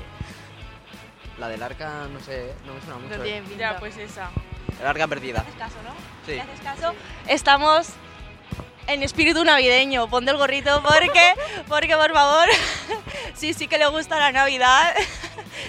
La 1.40 1.48
del 1.48 1.64
arca, 1.64 2.06
no 2.12 2.20
sé, 2.20 2.54
no 2.66 2.74
me 2.74 2.82
suena 2.82 2.98
mucho. 2.98 3.18
No 3.18 3.24
eh. 3.24 3.28
tiene 3.28 3.48
pinta. 3.48 3.74
Ya, 3.74 3.80
pues 3.80 3.96
esa. 3.98 4.30
El 4.82 4.86
arca 4.86 5.08
perdida. 5.08 5.40
¿Haces 5.40 5.56
caso, 5.56 5.76
no? 5.86 5.92
Sí. 6.26 6.34
¿Le 6.34 6.42
haces 6.42 6.60
caso? 6.62 6.94
Estamos 7.28 7.88
en 8.90 9.04
espíritu 9.04 9.44
navideño. 9.44 10.10
Ponte 10.10 10.32
el 10.32 10.38
gorrito 10.38 10.82
porque, 10.84 11.34
porque 11.68 11.96
por 11.96 12.12
favor, 12.14 12.48
sí, 13.36 13.54
sí 13.54 13.68
que 13.68 13.78
le 13.78 13.88
gusta 13.88 14.18
la 14.20 14.32
Navidad. 14.32 14.94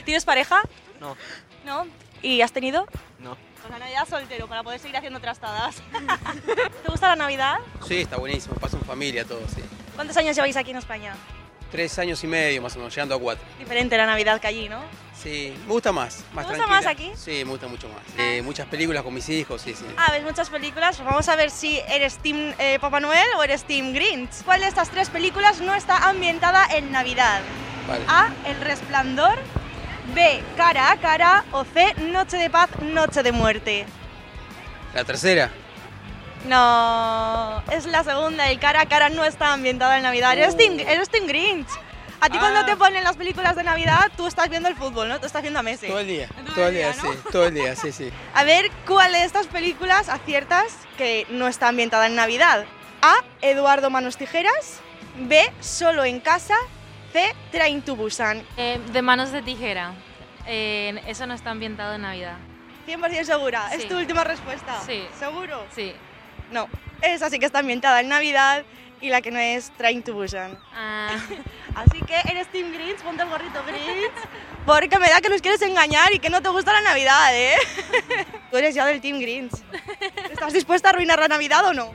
¿Tienes 0.04 0.24
pareja? 0.24 0.62
No, 1.00 1.16
¿No? 1.64 1.86
¿Y 2.22 2.40
has 2.42 2.52
tenido? 2.52 2.86
no. 3.18 3.36
Pues 3.60 3.70
la 3.72 3.78
Navidad 3.78 4.08
soltero, 4.08 4.46
para 4.48 4.62
poder 4.62 4.80
seguir 4.80 4.96
haciendo 4.96 5.20
trastadas. 5.20 5.76
¿Te 6.46 6.90
gusta 6.90 7.08
la 7.08 7.16
Navidad? 7.16 7.58
Sí, 7.86 8.00
está 8.00 8.16
buenísimo, 8.16 8.54
paso 8.56 8.78
en 8.78 8.84
familia 8.84 9.24
todo, 9.26 9.40
sí. 9.54 9.62
¿Cuántos 9.94 10.16
años 10.16 10.34
lleváis 10.34 10.56
aquí 10.56 10.70
en 10.70 10.78
España? 10.78 11.14
Tres 11.70 11.98
años 11.98 12.22
y 12.24 12.26
medio 12.26 12.60
más 12.62 12.74
o 12.74 12.78
menos, 12.78 12.94
llegando 12.94 13.14
a 13.14 13.20
cuatro. 13.20 13.44
Diferente 13.58 13.96
la 13.96 14.06
Navidad 14.06 14.40
que 14.40 14.46
allí, 14.48 14.68
¿no? 14.68 14.80
Sí, 15.16 15.54
me 15.66 15.72
gusta 15.72 15.92
más, 15.92 16.24
más 16.32 16.46
¿Te 16.46 16.52
gusta 16.54 16.66
tranquila. 16.66 16.66
más 16.68 16.86
aquí? 16.86 17.12
Sí, 17.14 17.44
me 17.44 17.50
gusta 17.50 17.68
mucho 17.68 17.88
más. 17.88 18.02
Eh, 18.16 18.40
muchas 18.42 18.66
películas 18.68 19.02
con 19.02 19.12
mis 19.12 19.28
hijos, 19.28 19.60
sí, 19.60 19.74
sí. 19.74 19.84
Ah, 19.96 20.10
ves 20.12 20.24
muchas 20.24 20.48
películas. 20.48 20.98
Vamos 21.04 21.28
a 21.28 21.36
ver 21.36 21.50
si 21.50 21.78
eres 21.88 22.16
Team 22.18 22.54
eh, 22.58 22.78
Papá 22.80 23.00
Noel 23.00 23.26
o 23.36 23.42
eres 23.42 23.64
Team 23.64 23.92
Grinch. 23.92 24.42
¿Cuál 24.44 24.62
de 24.62 24.68
estas 24.68 24.88
tres 24.90 25.10
películas 25.10 25.60
no 25.60 25.74
está 25.74 26.08
ambientada 26.08 26.66
en 26.74 26.90
Navidad? 26.90 27.42
Vale. 27.86 28.04
A. 28.08 28.30
El 28.46 28.60
Resplandor. 28.62 29.38
B. 30.14 30.42
Cara 30.56 30.90
a 30.90 30.96
cara. 30.96 31.44
O 31.52 31.64
C. 31.64 31.94
Noche 31.98 32.38
de 32.38 32.48
paz, 32.48 32.70
noche 32.80 33.22
de 33.22 33.32
muerte. 33.32 33.84
La 34.94 35.04
tercera, 35.04 35.50
No, 36.46 37.62
es 37.70 37.86
la 37.86 38.02
segunda. 38.04 38.48
El 38.50 38.58
cara 38.58 38.82
a 38.82 38.86
cara 38.86 39.08
no 39.08 39.24
está 39.24 39.52
ambientada 39.52 39.96
en 39.96 40.02
Navidad. 40.02 40.32
Eres, 40.32 40.56
team, 40.56 40.78
eres 40.80 41.08
team 41.10 41.26
Grinch. 41.26 41.68
A 42.22 42.28
ti 42.28 42.38
cuando 42.38 42.60
Uh. 42.60 42.62
Ah. 42.62 42.66
te 42.66 42.76
ponen 42.76 43.02
las 43.02 43.16
películas 43.16 43.56
de 43.56 43.62
Navidad, 43.64 44.10
tú 44.16 44.26
estás 44.26 44.50
viendo 44.50 44.68
el 44.68 44.76
fútbol, 44.76 45.08
¿no? 45.08 45.18
Tú 45.20 45.26
estás 45.26 45.40
viendo 45.40 45.58
a 45.58 45.62
Messi. 45.62 45.86
todo 45.86 46.00
el 46.00 46.06
día, 46.06 46.28
Todo 46.54 46.66
el 46.68 46.74
día, 46.74 46.92
día, 46.92 47.02
¿no? 47.02 47.12
sí, 47.12 47.18
todo 47.32 47.46
el 47.46 47.54
día, 47.54 47.74
sí, 47.76 47.92
sí. 47.92 48.10
A 48.34 48.44
ver, 48.44 48.70
¿cuál 48.86 49.12
de 49.12 49.24
estas 49.24 49.46
películas 49.46 50.10
aciertas 50.10 50.66
que 50.98 51.26
no 51.30 51.48
está 51.48 51.68
ambientada 51.68 52.06
en 52.06 52.16
Navidad? 52.16 52.66
A. 53.00 53.14
Eduardo 53.40 53.88
Manos 53.88 54.18
Tijeras. 54.18 54.80
B. 55.16 55.50
Solo 55.60 56.04
en 56.04 56.20
casa. 56.20 56.56
C. 57.14 57.34
Train 57.50 57.80
to 57.82 57.96
Busan. 57.96 58.44
Eh, 58.58 58.78
de 58.92 59.02
manos 59.02 59.32
de 59.32 59.40
tijera. 59.42 59.94
Eh, 60.46 61.00
eso 61.06 61.26
no 61.26 61.32
está 61.34 61.50
ambientado 61.50 61.94
en 61.94 62.02
Navidad. 62.02 62.36
100% 62.86 63.24
segura. 63.24 63.68
Sí. 63.70 63.76
¿Es 63.78 63.88
tu 63.88 63.96
última 63.96 64.24
respuesta? 64.24 64.78
Sí. 64.86 65.06
¿Seguro? 65.18 65.64
Sí. 65.74 65.94
No. 66.50 66.68
Esa 67.02 67.30
sí 67.30 67.38
que 67.38 67.46
está 67.46 67.60
ambientada 67.60 68.00
en 68.00 68.08
Navidad 68.08 68.64
y 69.00 69.08
la 69.08 69.22
que 69.22 69.30
no 69.30 69.38
es 69.38 69.70
Train 69.76 70.02
to 70.02 70.12
Busan. 70.12 70.58
Ah, 70.74 71.16
Así 71.74 72.00
que 72.02 72.14
eres 72.30 72.48
Team 72.48 72.72
Grinch, 72.72 72.98
ponte 72.98 73.22
el 73.22 73.28
gorrito 73.28 73.62
Grinch. 73.64 74.12
Porque 74.66 74.98
me 74.98 75.08
da 75.08 75.20
que 75.20 75.28
nos 75.28 75.40
quieres 75.40 75.62
engañar 75.62 76.12
y 76.12 76.18
que 76.18 76.28
no 76.28 76.42
te 76.42 76.48
gusta 76.50 76.72
la 76.72 76.82
Navidad, 76.82 77.34
¿eh? 77.34 77.56
Tú 78.50 78.58
eres 78.58 78.74
ya 78.74 78.84
del 78.86 79.00
Team 79.00 79.20
Grinch. 79.20 79.52
¿Estás 80.30 80.52
dispuesta 80.52 80.88
a 80.88 80.92
arruinar 80.92 81.18
la 81.18 81.28
Navidad 81.28 81.66
o 81.66 81.72
no? 81.72 81.94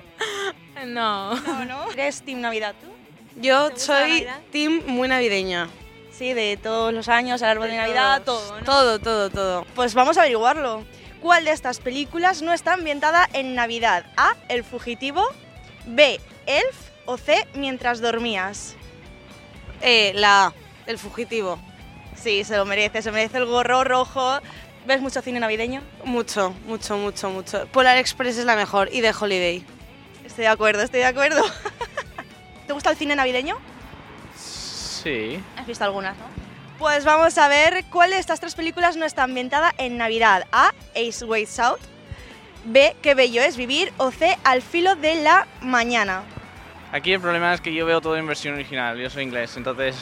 no. 0.86 1.36
No, 1.36 1.66
¿no? 1.66 1.92
¿Eres 1.94 2.24
Team 2.24 2.42
Navidad 2.42 2.76
tú? 2.82 2.88
Yo 3.40 3.68
¿Te 3.68 3.74
gusta 3.74 4.00
la 4.00 4.08
soy 4.08 4.28
team 4.52 4.82
muy 4.88 5.08
navideña. 5.08 5.68
Sí, 6.12 6.34
de 6.34 6.58
todos 6.62 6.94
los 6.94 7.10
años, 7.10 7.42
el 7.42 7.50
árbol 7.50 7.68
de 7.68 7.76
Navidad, 7.76 8.24
todo, 8.24 8.60
¿no? 8.60 8.66
Todo, 8.66 9.00
todo, 9.00 9.30
todo. 9.30 9.66
Pues 9.76 9.94
vamos 9.94 10.18
a 10.18 10.22
averiguarlo. 10.22 10.86
¿Cuál 11.26 11.46
de 11.46 11.54
estas 11.54 11.80
películas 11.80 12.44
no 12.44 12.54
está 12.54 12.74
ambientada 12.74 13.28
en 13.34 13.56
Navidad? 13.56 14.06
A. 14.16 14.36
El 14.48 14.64
fugitivo. 14.64 15.26
B. 15.88 16.22
Elf. 16.46 16.92
O 17.06 17.18
C. 17.18 17.48
Mientras 17.56 18.00
dormías. 18.00 18.76
Eh, 19.82 20.12
la 20.14 20.46
A, 20.46 20.54
el 20.86 21.00
fugitivo. 21.00 21.58
Sí, 22.16 22.44
se 22.44 22.56
lo 22.56 22.66
merece, 22.66 23.02
se 23.02 23.12
merece 23.12 23.40
el 23.40 23.48
gorro 23.48 23.84
rojo. 23.84 24.40
¿Ves 24.86 25.02
mucho 25.02 25.24
cine 25.24 25.40
navideño? 25.40 25.82
Mucho, 26.04 26.54
mucho, 26.68 26.96
mucho, 26.96 27.32
mucho. 27.32 27.66
Polar 27.70 27.98
Express 27.98 28.38
es 28.38 28.46
la 28.46 28.56
mejor 28.56 28.90
y 28.94 29.02
The 29.02 29.12
Holiday. 29.20 29.66
Estoy 30.26 30.44
de 30.44 30.50
acuerdo, 30.50 30.84
estoy 30.84 31.00
de 31.00 31.08
acuerdo. 31.08 31.44
¿Te 32.68 32.74
gusta 32.74 32.92
el 32.92 32.98
cine 32.98 33.16
navideño? 33.16 33.58
Sí. 34.38 35.40
Has 35.58 35.66
visto 35.66 35.84
algunas, 35.86 36.16
¿no? 36.18 36.45
Pues 36.80 37.06
vamos 37.06 37.38
a 37.38 37.48
ver 37.48 37.86
cuál 37.90 38.10
de 38.12 38.20
estas 38.20 38.40
tres 38.40 38.54
películas 38.56 38.98
no 38.98 39.06
está 39.06 39.24
ambientada 39.24 39.74
en 39.78 39.98
Navidad. 39.98 40.46
A. 40.52 40.72
Ace 40.96 41.24
Ways 41.26 41.58
Out. 41.60 41.80
B. 42.66 42.96
Qué 43.02 43.14
bello 43.16 43.42
es 43.42 43.56
vivir. 43.56 43.94
O 43.98 44.12
C. 44.12 44.38
Al 44.44 44.62
filo 44.62 44.96
de 44.96 45.16
la 45.16 45.48
mañana. 45.62 46.24
Aquí 46.92 47.14
el 47.14 47.22
problema 47.22 47.54
es 47.54 47.62
que 47.62 47.74
yo 47.74 47.86
veo 47.86 48.02
todo 48.02 48.18
en 48.18 48.28
versión 48.28 48.54
original, 48.56 48.98
yo 48.98 49.10
soy 49.10 49.24
inglés, 49.24 49.58
entonces 49.58 49.96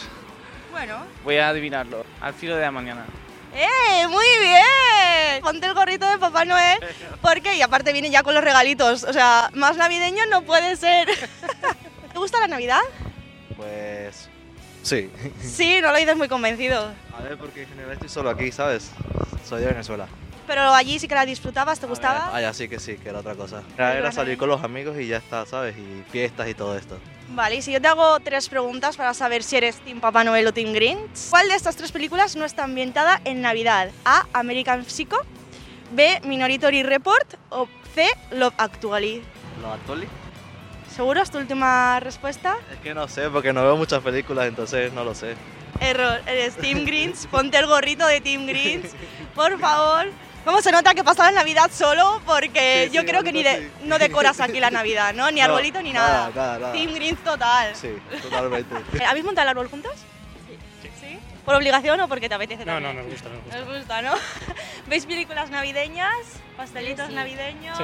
Bueno. 0.71 0.97
voy 1.23 1.37
a 1.37 1.49
adivinarlo. 1.49 2.05
Al 2.21 2.33
filo 2.33 2.55
de 2.55 2.61
la 2.61 2.71
mañana. 2.71 3.05
¡Eh! 3.55 4.07
¡Muy 4.07 4.25
bien! 4.41 5.41
Ponte 5.41 5.65
el 5.65 5.73
gorrito 5.73 6.07
de 6.09 6.17
Papá 6.17 6.45
Noel. 6.45 6.79
Porque, 7.21 7.55
y 7.55 7.61
aparte 7.61 7.93
viene 7.93 8.09
ya 8.11 8.21
con 8.23 8.33
los 8.35 8.43
regalitos. 8.43 9.03
O 9.03 9.13
sea, 9.13 9.49
más 9.53 9.77
navideño 9.77 10.25
no 10.27 10.41
puede 10.43 10.75
ser. 10.75 11.07
¿Te 12.13 12.19
gusta 12.19 12.39
la 12.39 12.47
Navidad? 12.47 12.81
Pues. 13.57 14.29
Sí. 14.83 15.09
Sí, 15.41 15.79
no 15.81 15.91
lo 15.91 15.97
dices 15.97 16.15
muy 16.15 16.27
convencido. 16.27 16.91
A 17.17 17.23
ver, 17.23 17.37
porque 17.37 17.63
en 17.63 17.69
general 17.69 17.93
estoy 17.93 18.09
solo 18.09 18.29
aquí, 18.29 18.51
¿sabes? 18.51 18.91
Soy 19.47 19.61
de 19.61 19.67
Venezuela. 19.67 20.07
Pero 20.45 20.73
allí 20.73 20.99
sí 20.99 21.07
que 21.07 21.15
la 21.15 21.25
disfrutabas, 21.25 21.79
¿te 21.79 21.87
gustaba? 21.87 22.29
Ah, 22.33 22.41
ya 22.41 22.53
sí 22.53 22.67
que 22.67 22.77
sí, 22.79 22.97
que 22.97 23.09
era 23.09 23.19
otra 23.19 23.33
cosa. 23.33 23.63
Era, 23.75 23.97
era 23.97 24.11
salir 24.11 24.37
con 24.37 24.49
los 24.49 24.61
amigos 24.61 24.99
y 24.99 25.07
ya 25.07 25.17
está, 25.17 25.45
¿sabes? 25.45 25.75
Y 25.77 26.03
fiestas 26.11 26.49
y 26.49 26.53
todo 26.53 26.77
esto. 26.77 26.97
Vale, 27.29 27.55
y 27.55 27.61
si 27.61 27.71
yo 27.71 27.81
te 27.81 27.87
hago 27.87 28.19
tres 28.19 28.49
preguntas 28.49 28.97
para 28.97 29.13
saber 29.13 29.41
si 29.41 29.55
eres 29.55 29.77
Team 29.77 30.01
Papá 30.01 30.25
Noel 30.25 30.45
o 30.47 30.53
Team 30.53 30.73
Grinch, 30.73 31.29
¿cuál 31.29 31.47
de 31.47 31.55
estas 31.55 31.77
tres 31.77 31.93
películas 31.93 32.35
no 32.35 32.43
está 32.43 32.65
ambientada 32.65 33.21
en 33.23 33.41
Navidad? 33.41 33.89
A. 34.03 34.27
American 34.33 34.83
Psycho, 34.83 35.17
B. 35.93 36.21
Minority 36.25 36.83
Report 36.83 37.35
o 37.49 37.69
C. 37.95 38.07
Love 38.31 38.53
Actually. 38.57 39.23
¿Lo 39.61 39.71
actually? 39.71 40.07
¿Seguro 40.95 41.21
es 41.21 41.31
tu 41.31 41.37
última 41.39 41.99
respuesta? 41.99 42.55
Es 42.71 42.79
que 42.79 42.93
no 42.93 43.07
sé, 43.07 43.29
porque 43.29 43.51
no 43.53 43.63
veo 43.63 43.75
muchas 43.75 44.01
películas, 44.01 44.45
entonces 44.47 44.93
no 44.93 45.03
lo 45.03 45.15
sé. 45.15 45.35
Error, 45.79 46.21
eres 46.27 46.55
Team 46.55 46.85
Grinch, 46.85 47.27
ponte 47.27 47.57
el 47.57 47.65
gorrito 47.67 48.05
de 48.05 48.21
Team 48.21 48.45
Grinch, 48.45 48.91
por 49.35 49.59
favor. 49.59 50.07
¿Cómo 50.45 50.61
se 50.61 50.71
nota 50.73 50.93
que 50.93 51.03
pasas 51.05 51.27
la 51.33 51.39
Navidad 51.39 51.71
solo? 51.73 52.21
Porque 52.25 52.87
Sí, 52.89 52.95
yo 52.95 53.01
sí, 53.01 53.07
creo 53.07 53.23
que 53.23 53.31
ni 53.31 53.43
de- 53.43 53.59
sí. 53.59 53.71
no 53.85 53.97
decoras 53.97 54.39
aquí 54.41 54.59
la 54.59 54.69
Navidad, 54.71 55.13
¿no? 55.13 55.31
Ni 55.31 55.39
No, 55.39 55.45
arbolito 55.45 55.81
ni 55.81 55.93
nada. 55.93 56.29
nada, 56.29 56.31
nada, 56.35 56.59
nada. 56.59 56.73
Team 56.73 56.93
Grinch 56.93 57.19
total. 57.23 57.73
Sí, 57.75 57.89
totalmente. 58.21 58.75
Eh, 58.99 59.05
¿Habéis 59.05 59.25
montado 59.25 59.43
el 59.45 59.49
árbol 59.49 59.69
juntos? 59.69 59.93
¿Por 61.45 61.55
obligación 61.55 61.99
o 61.99 62.07
porque 62.07 62.29
te 62.29 62.35
apetece 62.35 62.63
No, 62.65 62.73
también? 62.73 62.95
no, 62.95 63.01
nos 63.03 63.11
gusta, 63.11 63.29
nos 63.29 63.43
gusta. 63.43 63.57
Nos 63.59 63.77
gusta, 63.77 64.01
¿no? 64.01 64.13
¿Veis 64.87 65.05
películas 65.05 65.49
navideñas? 65.49 66.15
¿Pastelitos 66.55 67.07
Sí. 67.09 67.13
navideños? 67.15 67.77
Sí. 67.77 67.83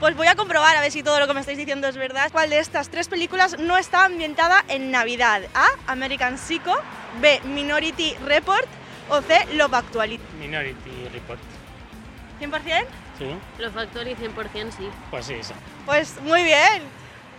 Pues 0.00 0.14
voy 0.16 0.26
a 0.26 0.34
comprobar 0.34 0.76
a 0.76 0.80
ver 0.82 0.92
si 0.92 1.02
todo 1.02 1.18
lo 1.18 1.26
que 1.26 1.32
me 1.34 1.40
estáis 1.40 1.56
diciendo 1.56 1.88
es 1.88 1.96
verdad. 1.96 2.28
¿Cuál 2.30 2.50
de 2.50 2.58
estas 2.58 2.90
tres 2.90 3.08
películas 3.08 3.58
no 3.58 3.78
está 3.78 4.04
ambientada 4.04 4.64
en 4.68 4.90
Navidad? 4.90 5.42
A. 5.54 5.66
American 5.92 6.36
Psycho. 6.36 6.74
B. 7.20 7.40
Minority 7.44 8.14
Report. 8.26 8.66
O 9.08 9.22
C. 9.22 9.46
Love 9.54 9.74
Actually. 9.74 10.20
Minority 10.38 11.08
Report. 11.12 11.40
¿100%? 12.40 12.86
¿Sí? 13.18 13.26
Los 13.58 13.72
Factory 13.72 14.14
100% 14.14 14.70
sí. 14.76 14.88
Pues 15.10 15.26
sí, 15.26 15.36
sí. 15.42 15.52
Pues 15.86 16.20
muy 16.22 16.42
bien. 16.44 16.82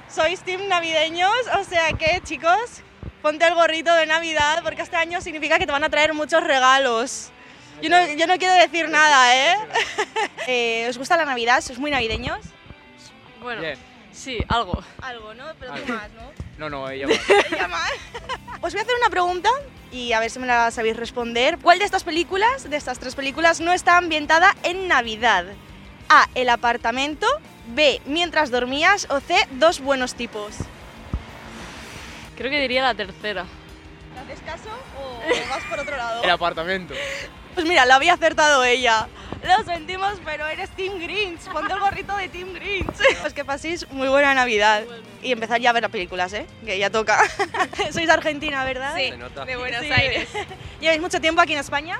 Sois 0.09 0.41
team 0.41 0.67
navideños, 0.67 1.31
o 1.59 1.63
sea 1.63 1.93
que 1.93 2.19
chicos, 2.23 2.81
ponte 3.21 3.45
el 3.47 3.53
gorrito 3.53 3.93
de 3.93 4.05
Navidad 4.05 4.61
porque 4.63 4.81
este 4.81 4.95
año 4.97 5.21
significa 5.21 5.59
que 5.59 5.65
te 5.65 5.71
van 5.71 5.83
a 5.83 5.89
traer 5.89 6.13
muchos 6.13 6.43
regalos. 6.43 7.29
Yo 7.81 7.89
no, 7.89 8.05
yo 8.13 8.27
no 8.27 8.37
quiero 8.37 8.53
decir 8.55 8.89
nada, 8.89 9.35
¿eh? 9.35 9.55
Eh, 10.47 10.87
¿Os 10.89 10.97
gusta 10.97 11.15
la 11.17 11.25
Navidad? 11.25 11.61
¿Sois 11.61 11.77
muy 11.77 11.91
navideños? 11.91 12.39
Bueno, 13.41 13.61
sí, 14.11 14.39
algo. 14.47 14.83
Algo, 15.01 15.33
¿no? 15.35 15.45
Pero 15.59 15.73
tú 15.73 15.77
Algo. 15.83 15.93
más, 15.93 16.09
¿no? 16.11 16.31
No, 16.57 16.69
no, 16.69 16.89
ella 16.89 17.07
Ella 17.51 17.67
más. 17.67 17.91
Os 18.61 18.73
voy 18.73 18.79
a 18.79 18.83
hacer 18.83 18.95
una 18.99 19.09
pregunta 19.09 19.49
y 19.91 20.13
a 20.13 20.19
ver 20.19 20.29
si 20.29 20.39
me 20.39 20.47
la 20.47 20.71
sabéis 20.71 20.97
responder. 20.97 21.57
¿Cuál 21.59 21.79
de 21.79 21.85
estas 21.85 22.03
películas, 22.03 22.69
de 22.69 22.75
estas 22.75 22.99
tres 22.99 23.15
películas, 23.15 23.61
no 23.61 23.71
está 23.71 23.97
ambientada 23.97 24.55
en 24.63 24.87
Navidad? 24.87 25.45
A. 26.09 26.27
El 26.35 26.49
apartamento. 26.49 27.27
B. 27.67 28.01
Mientras 28.05 28.51
dormías. 28.51 29.07
O 29.09 29.19
C. 29.19 29.35
Dos 29.51 29.79
buenos 29.79 30.15
tipos. 30.15 30.55
Creo 32.41 32.49
que 32.49 32.59
diría 32.59 32.81
la 32.81 32.95
tercera. 32.95 33.45
¿Le 34.15 34.19
haces 34.33 34.39
caso 34.43 34.69
o 34.99 35.49
vas 35.49 35.63
por 35.69 35.79
otro 35.79 35.95
lado? 35.95 36.23
El 36.23 36.29
apartamento. 36.31 36.95
Pues 37.53 37.67
mira, 37.67 37.85
la 37.85 37.95
había 37.97 38.13
acertado 38.15 38.63
ella. 38.63 39.07
Lo 39.43 39.63
sentimos, 39.63 40.13
pero 40.25 40.47
eres 40.47 40.71
Team 40.71 40.97
Grinch. 40.99 41.41
Ponte 41.51 41.71
el 41.71 41.79
gorrito 41.79 42.17
de 42.17 42.29
Team 42.29 42.51
Grinch. 42.53 42.95
Pues 43.21 43.33
que 43.35 43.45
paséis 43.45 43.87
muy 43.91 44.07
buena 44.07 44.33
Navidad. 44.33 44.85
Y 45.21 45.31
empezar 45.31 45.61
ya 45.61 45.69
a 45.69 45.73
ver 45.73 45.83
las 45.83 45.91
películas, 45.91 46.33
¿eh? 46.33 46.47
Que 46.65 46.79
ya 46.79 46.89
toca. 46.89 47.19
Sois 47.91 48.07
de 48.07 48.11
Argentina, 48.11 48.65
¿verdad? 48.65 48.95
Sí, 48.97 49.11
de 49.45 49.55
Buenos 49.57 49.81
Sí. 49.81 49.91
Aires. 49.91 50.27
¿Lleváis 50.79 50.99
mucho 50.99 51.21
tiempo 51.21 51.41
aquí 51.41 51.53
en 51.53 51.59
España? 51.59 51.99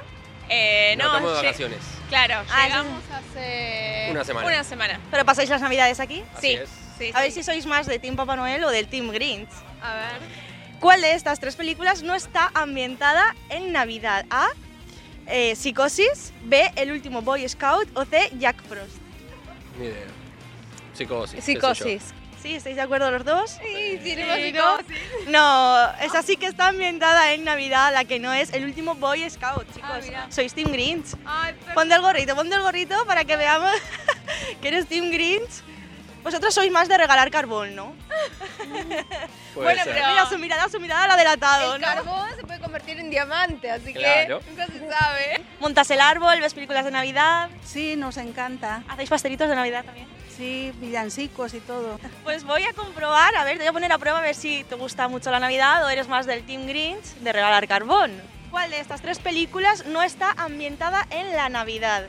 Eh, 0.50 0.96
No, 0.98 1.06
estamos 1.06 1.34
de 1.34 1.38
vacaciones. 1.44 1.80
Claro, 2.10 2.44
Ah, 2.52 2.64
llegamos 2.66 3.04
hace 3.14 4.08
Una 4.10 4.24
semana. 4.26 4.48
Una 4.48 4.64
semana. 4.64 5.00
¿Pero 5.12 5.24
pasáis 5.24 5.50
las 5.52 5.62
Navidades 5.62 6.00
aquí? 6.00 6.24
Así 6.36 6.48
Sí. 6.48 6.54
es. 6.56 6.70
Sí, 6.98 7.12
A 7.14 7.22
ver 7.22 7.32
sí. 7.32 7.38
si 7.40 7.44
sois 7.44 7.66
más 7.68 7.86
de 7.86 8.00
Team 8.00 8.16
Papá 8.16 8.36
Noel 8.36 8.64
o 8.64 8.72
del 8.72 8.88
Team 8.88 9.12
Grinch. 9.12 9.50
A 9.82 9.94
ver. 9.96 10.22
¿Cuál 10.80 11.02
de 11.02 11.14
estas 11.14 11.40
tres 11.40 11.56
películas 11.56 12.02
no 12.04 12.16
está 12.16 12.52
ambientada 12.54 13.36
en 13.50 13.72
Navidad? 13.72 14.26
A. 14.30 14.48
eh, 15.28 15.56
Psicosis. 15.56 16.34
B. 16.44 16.72
El 16.76 16.92
último 16.92 17.22
Boy 17.22 17.48
Scout. 17.48 17.88
O 17.96 18.06
C. 18.06 18.32
Jack 18.40 18.62
Frost. 18.64 18.98
Ni 19.78 19.86
idea. 19.86 20.08
Psicosis. 20.94 21.44
Psicosis. 21.44 22.04
¿Sí? 22.42 22.56
¿Estáis 22.56 22.76
de 22.76 22.82
acuerdo 22.82 23.12
los 23.12 23.24
dos? 23.24 23.52
Sí, 23.52 24.00
sí, 24.04 24.16
¿no? 24.16 24.36
psicosis. 24.36 24.98
No, 25.28 25.92
esa 26.02 26.24
sí 26.24 26.38
que 26.38 26.48
está 26.48 26.70
ambientada 26.70 27.34
en 27.34 27.44
Navidad, 27.44 27.94
la 27.94 28.04
que 28.06 28.18
no 28.18 28.34
es 28.34 28.52
el 28.54 28.66
último 28.66 28.96
Boy 28.96 29.30
Scout, 29.30 29.68
chicos. 29.76 30.06
Ah. 30.16 30.26
Sois 30.30 30.52
Team 30.52 30.72
Grinch. 30.72 31.06
Ay, 31.24 31.54
Ponte 31.76 31.94
el 31.94 32.02
gorrito, 32.02 32.36
ponte 32.36 32.56
el 32.56 32.62
gorrito 32.64 33.06
para 33.06 33.26
que 33.26 33.36
veamos 33.38 33.72
que 34.62 34.68
eres 34.70 34.88
Team 34.88 35.12
Grinch. 35.12 35.62
Vosotros 36.24 36.54
sois 36.54 36.72
más 36.72 36.88
de 36.88 36.98
regalar 36.98 37.32
carbón, 37.32 37.76
¿no? 37.76 37.94
Puede 39.54 39.66
Bueno, 39.66 39.84
ser. 39.84 39.94
pero- 39.94 40.08
Mira, 40.10 40.26
su 40.30 40.38
mirada, 40.38 40.70
su 40.70 40.80
mirada 40.80 41.08
la 41.08 41.14
ha 41.16 41.18
delatado, 41.18 41.76
El 41.76 41.82
¿no? 41.82 41.88
carbón 41.88 42.30
se 42.36 42.44
puede 42.46 42.60
convertir 42.60 43.00
en 43.00 43.10
diamante, 43.10 43.70
así 43.72 43.94
Claro. 43.94 44.40
que 44.40 44.50
nunca 44.50 44.68
se 44.68 44.80
sabe. 44.90 45.42
Montas 45.60 45.90
el 45.92 46.00
árbol, 46.02 46.40
ves 46.40 46.54
películas 46.54 46.86
de 46.86 46.92
Navidad. 46.92 47.50
Sí, 47.64 47.96
nos 47.96 48.18
encanta. 48.18 48.84
¿Hacéis 48.88 49.10
pastelitos 49.10 49.50
de 49.50 49.56
Navidad 49.56 49.84
también? 49.84 50.08
Sí, 50.38 50.72
villancicos 50.76 51.54
y 51.54 51.60
todo. 51.60 52.00
Pues 52.24 52.44
voy 52.46 52.64
a 52.64 52.74
comprobar, 52.74 53.36
a 53.36 53.44
ver, 53.44 53.54
te 53.58 53.64
voy 53.64 53.68
a 53.68 53.74
poner 53.74 53.92
a 53.92 53.98
prueba 53.98 54.20
a 54.20 54.22
ver 54.22 54.36
si 54.36 54.64
te 54.64 54.76
gusta 54.76 55.08
mucho 55.08 55.30
la 55.32 55.40
Navidad 55.40 55.84
o 55.86 55.90
eres 55.90 56.08
más 56.08 56.26
del 56.26 56.44
Team 56.46 56.66
Grinch 56.68 57.04
de 57.20 57.34
regalar 57.34 57.68
carbón. 57.68 58.12
¿Cuál 58.50 58.72
de 58.72 58.80
estas 58.80 59.02
tres 59.02 59.20
películas 59.20 59.86
no 59.86 60.02
está 60.04 60.32
ambientada 60.38 61.06
en 61.10 61.36
la 61.36 61.50
Navidad? 61.50 62.06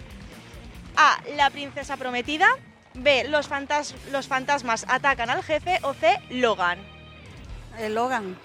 A. 0.96 1.18
La 1.36 1.50
princesa 1.50 1.96
prometida. 1.96 2.46
B. 2.94 3.24
Los, 3.24 3.48
fantas- 3.48 3.94
los 4.10 4.26
fantasmas 4.28 4.84
atacan 4.88 5.30
al 5.30 5.42
jefe. 5.42 5.78
O 5.82 5.94
C. 5.94 6.18
Logan. 6.30 6.78
El 7.78 7.94
Logan. 7.94 8.36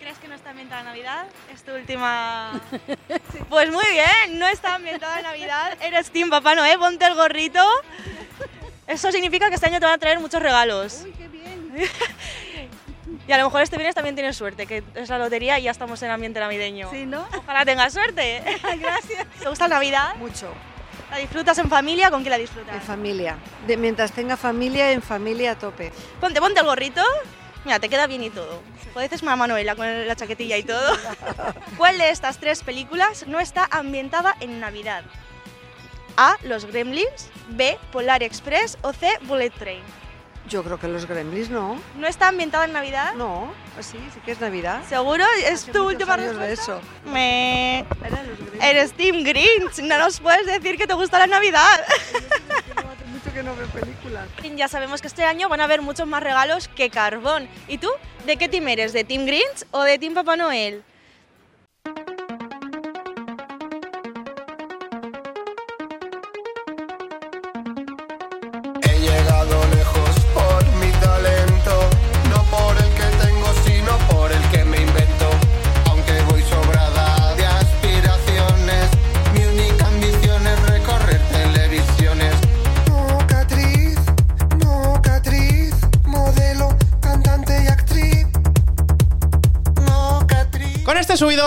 ¿Crees 0.00 0.18
que 0.18 0.28
no 0.28 0.34
está 0.34 0.50
ambientada 0.50 0.80
en 0.80 0.86
Navidad? 0.86 1.26
Es 1.52 1.62
tu 1.62 1.72
última... 1.72 2.60
Pues 3.48 3.70
muy 3.70 3.84
bien, 3.90 4.38
no 4.38 4.46
está 4.48 4.74
ambientada 4.74 5.18
en 5.18 5.22
Navidad. 5.24 5.78
Eres 5.80 6.10
Team 6.10 6.28
Papá 6.28 6.54
Noé, 6.54 6.76
ponte 6.76 7.04
el 7.06 7.14
gorrito. 7.14 7.64
Eso 8.86 9.10
significa 9.12 9.48
que 9.48 9.54
este 9.54 9.66
año 9.66 9.80
te 9.80 9.86
van 9.86 9.94
a 9.94 9.98
traer 9.98 10.18
muchos 10.20 10.42
regalos. 10.42 11.02
Uy, 11.04 11.12
qué 11.12 11.28
bien. 11.28 11.72
Y 13.26 13.32
a 13.32 13.38
lo 13.38 13.44
mejor 13.44 13.62
este 13.62 13.76
viernes 13.76 13.94
también 13.94 14.14
tienes 14.14 14.36
suerte, 14.36 14.66
que 14.66 14.82
es 14.94 15.08
la 15.08 15.16
lotería 15.18 15.58
y 15.58 15.62
ya 15.62 15.70
estamos 15.70 16.02
en 16.02 16.10
ambiente 16.10 16.40
navideño. 16.40 16.90
Sí, 16.90 17.06
¿no? 17.06 17.26
Ojalá 17.38 17.64
tengas 17.64 17.90
suerte. 17.94 18.42
Gracias. 18.78 19.26
¿Te 19.40 19.48
gusta 19.48 19.66
la 19.66 19.76
Navidad? 19.76 20.14
Mucho. 20.16 20.52
¿La 21.10 21.18
disfrutas 21.18 21.58
en 21.58 21.68
familia? 21.68 22.10
¿Con 22.10 22.22
quién 22.22 22.30
la 22.30 22.38
disfrutas? 22.38 22.74
En 22.74 22.82
familia. 22.82 23.36
De, 23.66 23.76
mientras 23.76 24.12
tenga 24.12 24.36
familia, 24.36 24.92
en 24.92 25.02
familia 25.02 25.52
a 25.52 25.58
tope. 25.58 25.92
Ponte, 26.20 26.40
ponte 26.40 26.60
el 26.60 26.66
gorrito. 26.66 27.02
Mira, 27.64 27.78
te 27.78 27.88
queda 27.88 28.06
bien 28.06 28.22
y 28.22 28.30
todo. 28.30 28.62
Puedes 28.92 29.22
una 29.22 29.36
Manuela 29.36 29.74
con 29.74 30.06
la 30.06 30.16
chaquetilla 30.16 30.56
y 30.56 30.62
todo. 30.62 30.96
¿Cuál 31.76 31.98
de 31.98 32.10
estas 32.10 32.38
tres 32.38 32.62
películas 32.62 33.26
no 33.26 33.40
está 33.40 33.66
ambientada 33.70 34.34
en 34.40 34.60
Navidad? 34.60 35.04
A. 36.16 36.36
Los 36.42 36.66
Gremlins. 36.66 37.30
B. 37.50 37.78
Polar 37.90 38.22
Express. 38.22 38.76
O 38.82 38.92
C. 38.92 39.08
Bullet 39.22 39.50
Train. 39.50 39.82
Yo 40.48 40.62
creo 40.62 40.78
que 40.78 40.88
los 40.88 41.06
Gremlins 41.06 41.48
no. 41.48 41.80
¿No 41.96 42.06
está 42.06 42.28
ambientada 42.28 42.66
en 42.66 42.72
Navidad? 42.72 43.14
No, 43.14 43.52
pues 43.74 43.86
sí, 43.86 43.98
sí 44.12 44.20
que 44.24 44.32
es 44.32 44.40
Navidad. 44.40 44.82
¿Seguro? 44.88 45.24
¿Es 45.38 45.62
Hace 45.62 45.72
tu 45.72 45.86
última 45.86 46.14
años 46.14 46.36
de 46.36 46.46
respuesta? 46.48 46.62
eso. 46.74 46.80
Me... 47.10 47.84
Eres 48.60 48.92
Team 48.92 49.24
Grinch. 49.24 49.78
No 49.82 49.98
nos 49.98 50.20
puedes 50.20 50.44
decir 50.46 50.76
que 50.76 50.86
te 50.86 50.92
gusta 50.94 51.18
la 51.18 51.26
Navidad. 51.26 51.80
Hace 51.82 53.04
mucho 53.06 53.32
que 53.32 53.42
no 53.42 53.56
veo 53.56 53.66
películas. 53.68 54.28
Ya 54.56 54.68
sabemos 54.68 55.00
que 55.00 55.08
este 55.08 55.24
año 55.24 55.48
van 55.48 55.60
a 55.60 55.64
haber 55.64 55.80
muchos 55.82 56.06
más 56.06 56.22
regalos 56.22 56.68
que 56.68 56.88
carbón. 56.90 57.48
¿Y 57.66 57.78
tú? 57.78 57.88
¿De 58.26 58.36
qué 58.36 58.48
team 58.48 58.68
eres? 58.68 58.92
¿De 58.92 59.02
Team 59.02 59.24
Grinch 59.26 59.64
o 59.72 59.82
de 59.82 59.98
Team 59.98 60.14
Papá 60.14 60.36
Noel? 60.36 60.84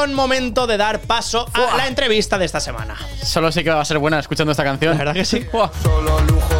Momento 0.05 0.67
de 0.67 0.77
dar 0.77 0.99
paso 0.99 1.47
a 1.53 1.75
la 1.75 1.87
entrevista 1.87 2.37
de 2.37 2.45
esta 2.45 2.59
semana. 2.59 2.95
Solo 3.23 3.51
sé 3.51 3.63
que 3.63 3.69
va 3.69 3.81
a 3.81 3.85
ser 3.85 3.97
buena 3.97 4.19
escuchando 4.19 4.51
esta 4.51 4.63
canción. 4.63 4.91
La 4.93 4.97
verdad 4.99 5.13
que 5.13 5.25
sí. 5.25 5.45
Solo 5.83 6.17
gasa. 6.17 6.56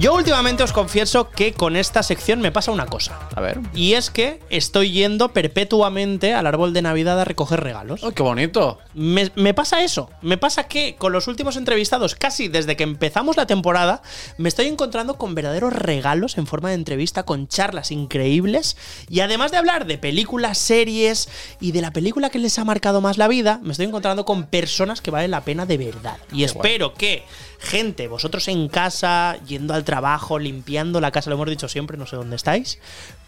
Yo 0.00 0.14
últimamente 0.14 0.62
os 0.62 0.72
confieso 0.72 1.28
que 1.28 1.52
con 1.52 1.76
esta 1.76 2.02
sección 2.02 2.40
me 2.40 2.50
pasa 2.50 2.72
una 2.72 2.86
cosa. 2.86 3.18
A 3.36 3.40
ver. 3.42 3.60
Y 3.74 3.92
es 3.92 4.08
que 4.08 4.40
estoy 4.48 4.92
yendo 4.92 5.34
perpetuamente 5.34 6.32
al 6.32 6.46
árbol 6.46 6.72
de 6.72 6.80
Navidad 6.80 7.20
a 7.20 7.26
recoger 7.26 7.60
regalos. 7.60 8.02
¡Oh, 8.02 8.10
qué 8.12 8.22
bonito! 8.22 8.78
Me, 8.94 9.30
me 9.34 9.52
pasa 9.52 9.84
eso. 9.84 10.08
Me 10.22 10.38
pasa 10.38 10.68
que 10.68 10.96
con 10.96 11.12
los 11.12 11.28
últimos 11.28 11.58
entrevistados, 11.58 12.14
casi 12.14 12.48
desde 12.48 12.76
que 12.76 12.82
empezamos 12.82 13.36
la 13.36 13.46
temporada, 13.46 14.00
me 14.38 14.48
estoy 14.48 14.68
encontrando 14.68 15.18
con 15.18 15.34
verdaderos 15.34 15.74
regalos 15.74 16.38
en 16.38 16.46
forma 16.46 16.70
de 16.70 16.76
entrevista, 16.76 17.24
con 17.24 17.46
charlas 17.46 17.90
increíbles. 17.90 18.78
Y 19.10 19.20
además 19.20 19.50
de 19.50 19.58
hablar 19.58 19.84
de 19.84 19.98
películas, 19.98 20.56
series 20.56 21.28
y 21.60 21.72
de 21.72 21.82
la 21.82 21.92
película 21.92 22.30
que 22.30 22.38
les 22.38 22.58
ha 22.58 22.64
marcado 22.64 23.02
más 23.02 23.18
la 23.18 23.28
vida, 23.28 23.60
me 23.62 23.72
estoy 23.72 23.84
encontrando 23.84 24.24
con 24.24 24.46
personas 24.46 25.02
que 25.02 25.10
valen 25.10 25.32
la 25.32 25.44
pena 25.44 25.66
de 25.66 25.76
verdad. 25.76 26.16
Y 26.32 26.44
espero 26.44 26.94
que 26.94 27.24
gente, 27.60 28.08
vosotros 28.08 28.48
en 28.48 28.68
casa, 28.68 29.36
yendo 29.46 29.74
al 29.74 29.84
trabajo, 29.84 30.38
limpiando 30.38 31.00
la 31.00 31.10
casa, 31.10 31.30
lo 31.30 31.36
hemos 31.36 31.48
dicho 31.48 31.68
siempre, 31.68 31.96
no 31.96 32.06
sé 32.06 32.16
dónde 32.16 32.36
estáis, 32.36 32.78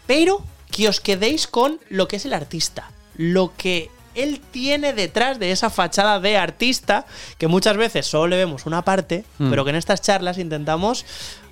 pero 0.07 0.43
que 0.71 0.89
os 0.89 0.99
quedéis 0.99 1.47
con 1.47 1.79
lo 1.89 2.07
que 2.07 2.15
es 2.17 2.25
el 2.25 2.33
artista, 2.33 2.91
lo 3.15 3.53
que 3.55 3.89
él 4.15 4.41
tiene 4.51 4.93
detrás 4.93 5.39
de 5.39 5.51
esa 5.51 5.69
fachada 5.69 6.19
de 6.19 6.37
artista, 6.37 7.05
que 7.37 7.47
muchas 7.47 7.77
veces 7.77 8.05
solo 8.07 8.27
le 8.27 8.37
vemos 8.37 8.65
una 8.65 8.83
parte, 8.83 9.23
Mm. 9.37 9.49
pero 9.49 9.63
que 9.63 9.69
en 9.71 9.75
estas 9.75 10.01
charlas 10.01 10.37
intentamos 10.37 11.05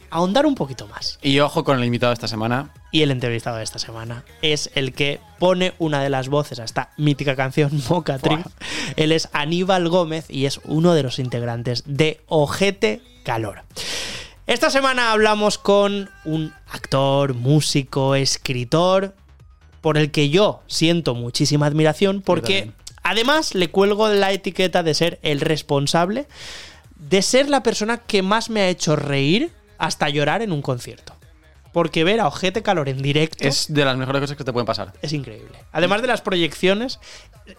ahondar 0.09 0.45
un 0.45 0.55
poquito 0.55 0.87
más. 0.87 1.17
Y 1.21 1.39
ojo 1.39 1.63
con 1.63 1.77
el 1.79 1.85
invitado 1.85 2.09
de 2.11 2.15
esta 2.15 2.27
semana. 2.27 2.69
Y 2.91 3.01
el 3.01 3.11
entrevistado 3.11 3.57
de 3.57 3.63
esta 3.63 3.79
semana 3.79 4.25
es 4.41 4.69
el 4.75 4.93
que 4.93 5.19
pone 5.41 5.73
una 5.79 6.03
de 6.03 6.11
las 6.11 6.29
voces 6.29 6.59
a 6.59 6.63
esta 6.63 6.91
mítica 6.97 7.35
canción 7.35 7.71
Mocatriz. 7.89 8.45
Él 8.95 9.11
es 9.11 9.27
Aníbal 9.33 9.89
Gómez 9.89 10.25
y 10.29 10.45
es 10.45 10.61
uno 10.65 10.93
de 10.93 11.01
los 11.01 11.17
integrantes 11.17 11.83
de 11.87 12.21
Ojete 12.27 13.01
Calor. 13.23 13.63
Esta 14.45 14.69
semana 14.69 15.11
hablamos 15.11 15.57
con 15.57 16.11
un 16.25 16.53
actor, 16.71 17.33
músico, 17.33 18.13
escritor, 18.13 19.15
por 19.81 19.97
el 19.97 20.11
que 20.11 20.29
yo 20.29 20.61
siento 20.67 21.15
muchísima 21.15 21.65
admiración, 21.65 22.21
porque 22.21 22.69
además 23.01 23.55
le 23.55 23.71
cuelgo 23.71 24.09
la 24.09 24.31
etiqueta 24.31 24.83
de 24.83 24.93
ser 24.93 25.19
el 25.23 25.41
responsable 25.41 26.27
de 26.99 27.23
ser 27.23 27.49
la 27.49 27.63
persona 27.63 27.97
que 27.97 28.21
más 28.21 28.51
me 28.51 28.61
ha 28.61 28.69
hecho 28.69 28.95
reír 28.95 29.51
hasta 29.79 30.07
llorar 30.07 30.43
en 30.43 30.51
un 30.51 30.61
concierto. 30.61 31.10
Porque 31.73 32.03
ver 32.03 32.19
a 32.19 32.27
Ojete 32.27 32.61
Calor 32.61 32.89
en 32.89 33.01
directo 33.01 33.47
Es 33.47 33.73
de 33.73 33.85
las 33.85 33.97
mejores 33.97 34.21
cosas 34.21 34.37
que 34.37 34.43
te 34.43 34.51
pueden 34.51 34.65
pasar. 34.65 34.93
es 35.01 35.13
increíble. 35.13 35.57
Además 35.71 36.01
de 36.01 36.07
las 36.07 36.21
proyecciones, 36.21 36.99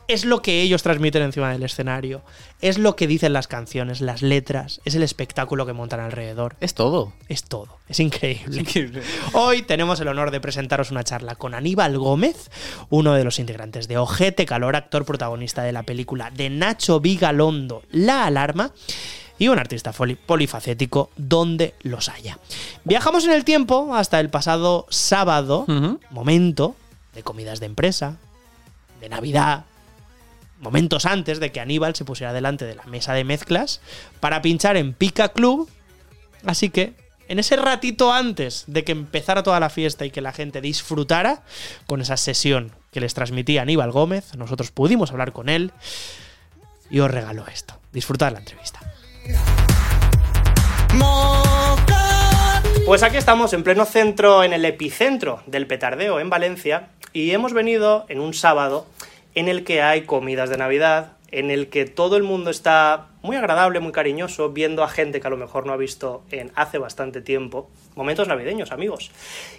es 0.09 0.25
lo 0.25 0.43
que 0.43 0.63
ellos 0.63 0.83
transmiten 0.83 1.23
encima 1.23 1.51
del 1.51 1.63
escenario, 1.63 2.23
es 2.61 2.79
lo 2.79 2.97
que 2.97 3.07
dicen 3.07 3.33
las 3.33 3.49
canciones, 3.49 4.01
las 4.01 4.23
letras, 4.23 4.81
es 4.85 4.95
el 4.95 5.03
espectáculo 5.03 5.67
que 5.67 5.73
montan 5.73 6.01
alrededor. 6.01 6.57
Es 6.61 6.75
todo. 6.75 7.13
Es 7.29 7.45
todo. 7.45 7.79
Es 7.89 8.01
increíble. 8.01 8.65
Hoy 9.33 9.63
tenemos 9.63 10.01
el 10.01 10.09
honor 10.09 10.31
de 10.31 10.41
presentaros 10.41 10.91
una 10.91 11.05
charla 11.05 11.35
con 11.35 11.55
Aníbal 11.55 11.99
Gómez, 11.99 12.51
uno 12.91 13.15
de 13.15 13.25
los 13.25 13.39
integrantes 13.39 13.89
de 13.89 13.99
Ojete 13.99 14.47
Calor, 14.47 14.77
actor 14.77 15.05
protagonista 15.05 15.63
de 15.63 15.73
la 15.73 15.83
película 15.83 16.31
de 16.31 16.51
Nacho 16.51 17.01
Vigalondo, 17.01 17.83
La 17.91 18.27
Alarma. 18.27 18.73
Y 19.39 19.49
un 19.49 19.59
artista 19.59 19.93
polifacético 19.93 21.11
donde 21.17 21.75
los 21.83 22.09
haya. 22.09 22.39
Viajamos 22.85 23.25
en 23.25 23.33
el 23.33 23.45
tiempo 23.45 23.95
hasta 23.95 24.21
el 24.21 24.31
pasado 24.31 24.87
sábado, 24.91 25.67
momento 26.11 26.77
de 27.15 27.23
comidas 27.23 27.61
de 27.61 27.67
empresa, 27.67 28.19
de 29.01 29.09
Navidad, 29.09 29.65
momentos 30.61 31.07
antes 31.07 31.41
de 31.41 31.51
que 31.53 31.61
Aníbal 31.61 31.95
se 31.95 32.05
pusiera 32.05 32.33
delante 32.33 32.65
de 32.65 32.77
la 32.77 32.85
mesa 32.85 33.13
de 33.13 33.25
mezclas 33.25 33.81
para 34.21 34.41
pinchar 34.41 34.77
en 34.77 34.95
Pica 34.95 35.31
Club. 35.31 35.69
Así 36.47 36.71
que, 36.71 36.95
en 37.29 37.39
ese 37.39 37.57
ratito 37.57 38.13
antes 38.13 38.65
de 38.67 38.85
que 38.85 38.93
empezara 38.93 39.43
toda 39.43 39.61
la 39.61 39.71
fiesta 39.71 40.05
y 40.05 40.11
que 40.11 40.21
la 40.21 40.33
gente 40.33 40.61
disfrutara 40.61 41.43
con 41.87 42.01
esa 42.01 42.17
sesión 42.17 42.73
que 42.93 43.01
les 43.01 43.15
transmitía 43.15 43.63
Aníbal 43.63 43.91
Gómez, 43.91 44.35
nosotros 44.37 44.71
pudimos 44.71 45.11
hablar 45.11 45.33
con 45.33 45.49
él 45.49 45.73
y 46.91 47.01
os 47.01 47.11
regaló 47.11 47.47
esto. 47.49 47.75
Disfrutad 47.93 48.33
la 48.33 48.39
entrevista. 48.39 48.81
Pues 52.85 53.03
aquí 53.03 53.17
estamos 53.17 53.53
en 53.55 53.63
pleno 53.63 53.87
centro, 53.87 54.45
en 54.45 54.53
el 54.53 54.65
epicentro 54.65 55.41
del 55.47 55.67
petardeo 55.67 56.21
en 56.21 56.29
Valencia, 56.29 56.89
y 57.13 57.31
hemos 57.31 57.53
venido 57.53 58.05
en 58.09 58.21
un 58.21 58.35
sábado 58.35 58.87
en 59.35 59.49
el 59.49 59.65
que 59.65 59.81
hay 59.81 60.03
comidas 60.03 60.51
de 60.51 60.59
Navidad, 60.59 61.13
en 61.31 61.51
el 61.51 61.69
que 61.69 61.87
todo 61.87 62.17
el 62.17 62.23
mundo 62.23 62.51
está 62.51 63.07
muy 63.23 63.37
agradable, 63.37 63.81
muy 63.81 63.93
cariñoso, 63.93 64.51
viendo 64.51 64.83
a 64.83 64.89
gente 64.89 65.21
que 65.21 65.27
a 65.27 65.31
lo 65.31 65.37
mejor 65.37 65.67
no 65.67 65.73
ha 65.73 65.77
visto 65.77 66.25
en 66.31 66.51
hace 66.55 66.79
bastante 66.79 67.23
tiempo. 67.23 67.71
Momentos 67.95 68.29
navideños, 68.29 68.73
amigos. 68.73 69.11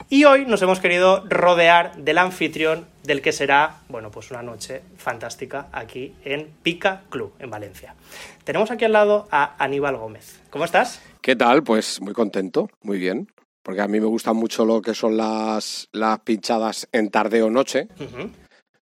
Y 0.10 0.26
hoy 0.26 0.45
nos 0.45 0.62
hemos 0.62 0.80
querido 0.80 1.23
rodear 1.28 1.95
del 1.95 2.17
anfitrión 2.17 2.88
del 3.04 3.21
que 3.21 3.32
será, 3.32 3.82
bueno, 3.89 4.12
pues 4.12 4.32
una 4.32 4.43
noche 4.43 4.82
fantástica 4.97 5.67
aquí 5.71 6.13
en 6.23 6.49
Pica 6.62 7.04
Club, 7.10 7.34
en 7.39 7.49
Valencia. 7.49 7.95
Tenemos 8.43 8.71
aquí 8.71 8.86
al 8.86 8.93
lado 8.93 9.28
a 9.32 9.56
Aníbal 9.63 9.97
Gómez. 9.97 10.41
¿Cómo 10.49 10.65
estás? 10.65 11.02
¿Qué 11.21 11.36
tal? 11.36 11.63
Pues 11.63 12.02
muy 12.02 12.13
contento, 12.13 12.69
muy 12.82 12.99
bien. 12.99 13.28
Porque 13.63 13.82
a 13.82 13.88
mí 13.88 13.99
me 14.02 14.08
gusta 14.08 14.34
mucho 14.34 14.65
lo 14.65 14.82
que 14.82 14.93
son 14.93 15.15
las, 15.15 15.88
las 15.93 16.19
pinchadas 16.19 16.89
en 16.91 17.10
tarde 17.10 17.41
o 17.41 17.49
noche, 17.49 17.88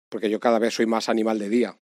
porque 0.09 0.27
yo 0.27 0.39
cada 0.39 0.57
vez 0.57 0.73
soy 0.73 0.87
más 0.87 1.07
animal 1.07 1.37
de 1.37 1.49
día. 1.49 1.77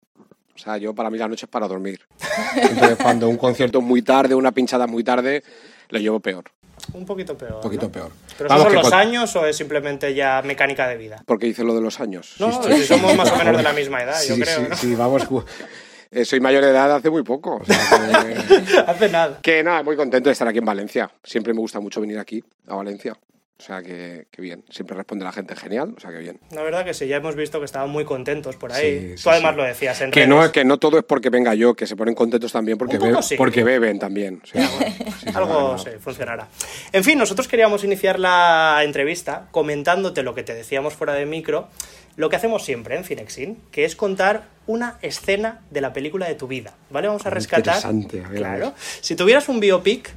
O 0.57 0.59
sea, 0.59 0.77
yo 0.77 0.93
para 0.95 1.09
mí 1.11 1.17
la 1.19 1.27
noche 1.27 1.45
es 1.45 1.49
para 1.51 1.67
dormir. 1.67 2.01
Entonces, 2.55 2.97
cuando 3.01 3.29
un 3.29 3.37
concierto 3.37 3.77
es 3.79 3.85
muy 3.85 4.01
tarde, 4.01 4.33
una 4.33 4.51
pinchada 4.51 4.87
muy 4.87 5.03
tarde, 5.03 5.43
lo 5.89 5.99
llevo 5.99 6.19
peor. 6.19 6.45
Un 6.93 7.05
poquito 7.05 7.37
peor. 7.37 7.55
Un 7.55 7.61
poquito 7.61 7.85
¿no? 7.87 7.91
peor. 7.91 8.11
¿Pero 8.37 8.49
Vamos, 8.49 8.63
son 8.65 8.73
los 8.75 8.83
con- 8.89 8.93
años 8.93 9.35
o 9.35 9.45
es 9.45 9.55
simplemente 9.55 10.13
ya 10.13 10.41
mecánica 10.43 10.87
de 10.87 10.97
vida? 10.97 11.21
Porque 11.25 11.47
hice 11.47 11.63
lo 11.63 11.75
de 11.75 11.81
los 11.81 11.99
años. 11.99 12.35
No, 12.39 12.51
Sí, 12.63 12.71
si 12.73 12.79
sí, 12.81 12.85
somos 12.87 13.11
sí. 13.11 13.17
más 13.17 13.31
o 13.31 13.35
menos 13.37 13.57
de 13.57 13.63
la 13.63 13.73
misma 13.81 14.01
edad, 14.03 14.19
yo 14.27 14.35
creo, 14.35 14.57
sí, 14.59 14.65
¿no? 14.69 14.75
sí, 14.75 14.95
vamos. 14.95 15.27
eh, 16.11 16.23
soy 16.25 16.39
mayor 16.39 16.63
de 16.63 16.69
edad 16.71 16.95
hace 16.95 17.09
muy 17.09 17.23
poco. 17.23 17.57
o 17.61 17.65
sea, 17.65 17.77
que- 18.47 18.79
Hace 18.87 19.09
nada. 19.09 19.39
Que 19.41 19.63
nada, 19.63 19.83
muy 19.83 19.95
contento 19.95 20.29
de 20.29 20.33
estar 20.33 20.47
aquí 20.47 20.59
en 20.59 20.65
Valencia. 20.65 21.11
Siempre 21.23 21.53
me 21.53 21.59
gusta 21.59 21.79
mucho 21.79 21.99
venir 22.01 22.19
aquí, 22.19 22.43
a 22.67 22.75
Valencia. 22.75 23.15
O 23.59 23.63
sea, 23.63 23.81
que, 23.81 24.27
que 24.29 24.39
bien. 24.41 24.63
Siempre 24.69 24.95
responde 24.95 25.25
la 25.25 25.31
gente 25.31 25.55
genial, 25.55 25.95
o 25.97 25.99
sea, 25.99 26.11
que 26.11 26.19
bien. 26.19 26.39
La 26.51 26.61
verdad 26.61 26.85
que 26.85 26.93
sí, 26.93 27.07
ya 27.07 27.15
hemos 27.17 27.35
visto 27.35 27.57
que 27.59 27.65
estaban 27.65 27.89
muy 27.89 28.05
contentos 28.05 28.55
por 28.55 28.71
ahí. 28.71 29.15
Sí, 29.17 29.23
Tú 29.23 29.29
además 29.31 29.53
sí. 29.53 29.57
lo 29.57 29.63
decías 29.63 30.01
en 30.01 30.11
Que 30.11 30.25
redes. 30.27 30.29
no, 30.29 30.51
que 30.51 30.63
no 30.63 30.77
todo 30.77 30.99
es 30.99 31.03
porque 31.03 31.29
venga 31.31 31.55
yo, 31.55 31.73
que 31.73 31.87
se 31.87 31.95
ponen 31.95 32.13
contentos 32.13 32.51
también 32.51 32.77
porque, 32.77 32.97
Un 32.97 33.01
poco 33.07 33.15
be- 33.17 33.23
sí. 33.23 33.35
porque 33.35 33.63
beben 33.63 33.97
también. 33.97 34.41
O 34.43 34.45
sea, 34.45 34.69
Algo 35.33 35.77
sí, 35.79 35.89
funcionará. 35.99 36.47
En 36.93 37.03
fin, 37.03 37.17
nosotros 37.17 37.47
queríamos 37.47 37.83
iniciar 37.83 38.19
la 38.19 38.81
entrevista 38.83 39.47
comentándote 39.51 40.21
lo 40.23 40.35
que 40.35 40.43
te 40.43 40.53
decíamos 40.53 40.93
fuera 40.93 41.13
de 41.15 41.25
micro, 41.25 41.67
lo 42.15 42.29
que 42.29 42.35
hacemos 42.35 42.63
siempre 42.63 42.95
en 42.95 43.03
Cinexin, 43.03 43.57
que 43.71 43.85
es 43.85 43.95
contar 43.95 44.43
una 44.67 44.97
escena 45.01 45.61
de 45.71 45.81
la 45.81 45.93
película 45.93 46.27
de 46.27 46.35
tu 46.35 46.47
vida, 46.47 46.73
¿vale? 46.91 47.07
Vamos 47.07 47.25
a 47.25 47.29
Ah, 47.29 47.31
rescatar... 47.31 47.75
interesante, 47.75 48.19
a 48.23 48.29
ver, 48.29 48.37
a 48.37 48.39
Claro. 48.39 48.65
ver. 48.65 48.73
Si 49.01 49.15
tuvieras 49.15 49.49
un 49.49 49.59
biopic, 49.59 50.11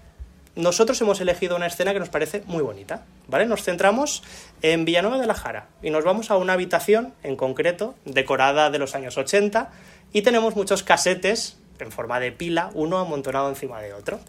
nosotros 0.57 1.01
hemos 1.01 1.21
elegido 1.21 1.57
una 1.57 1.67
escena 1.67 1.93
que 1.93 2.01
nos 2.01 2.09
parece 2.09 2.43
muy 2.47 2.63
bonita, 2.63 3.05
¿vale? 3.29 3.47
Nos 3.47 3.63
centramos 3.63 4.23
en 4.63 4.85
Villanueva 4.85 5.19
de 5.19 5.27
la 5.27 5.35
Jara 5.35 5.69
y 5.83 5.91
nos 5.91 6.05
vamos 6.05 6.31
a 6.31 6.37
una 6.37 6.55
habitación 6.55 7.15
en 7.23 7.37
concreto, 7.37 7.95
decorada 8.05 8.71
de 8.71 8.79
los 8.79 8.95
años 8.95 9.17
80, 9.17 9.71
y 10.13 10.23
tenemos 10.23 10.57
muchos 10.57 10.83
casetes 10.83 11.57
en 11.79 11.93
forma 11.93 12.21
de 12.21 12.33
pila, 12.33 12.71
uno 12.75 12.99
amontonado 12.99 13.49
encima 13.49 13.81
de 13.81 13.95
otro. 13.95 14.21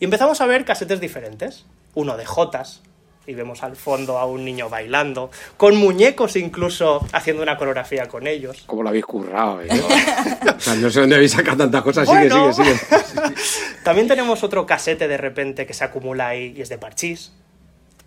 Y 0.00 0.04
empezamos 0.04 0.40
a 0.40 0.46
ver 0.46 0.64
casetes 0.64 1.00
diferentes, 1.00 1.64
uno 1.94 2.16
de 2.16 2.26
Jotas, 2.26 2.82
y 3.28 3.34
vemos 3.34 3.62
al 3.62 3.76
fondo 3.76 4.18
a 4.18 4.24
un 4.24 4.42
niño 4.42 4.70
bailando, 4.70 5.30
con 5.58 5.76
muñecos 5.76 6.34
incluso 6.36 7.06
haciendo 7.12 7.42
una 7.42 7.58
coreografía 7.58 8.08
con 8.08 8.26
ellos. 8.26 8.62
como 8.66 8.82
lo 8.82 8.88
habéis 8.88 9.04
currado, 9.04 9.60
¿eh? 9.60 9.68
o 10.56 10.60
sea, 10.60 10.74
no 10.76 10.90
sé 10.90 11.00
dónde 11.00 11.16
habéis 11.16 11.32
sacado 11.32 11.58
tantas 11.58 11.82
cosas. 11.82 12.06
Bueno. 12.06 12.52
Sigue, 12.54 12.64
sigue, 12.64 12.78
sigue. 12.78 13.34
También 13.84 14.08
tenemos 14.08 14.42
otro 14.42 14.64
casete 14.64 15.08
de 15.08 15.18
repente 15.18 15.66
que 15.66 15.74
se 15.74 15.84
acumula 15.84 16.28
ahí 16.28 16.54
y 16.56 16.62
es 16.62 16.70
de 16.70 16.78
parchís. 16.78 17.32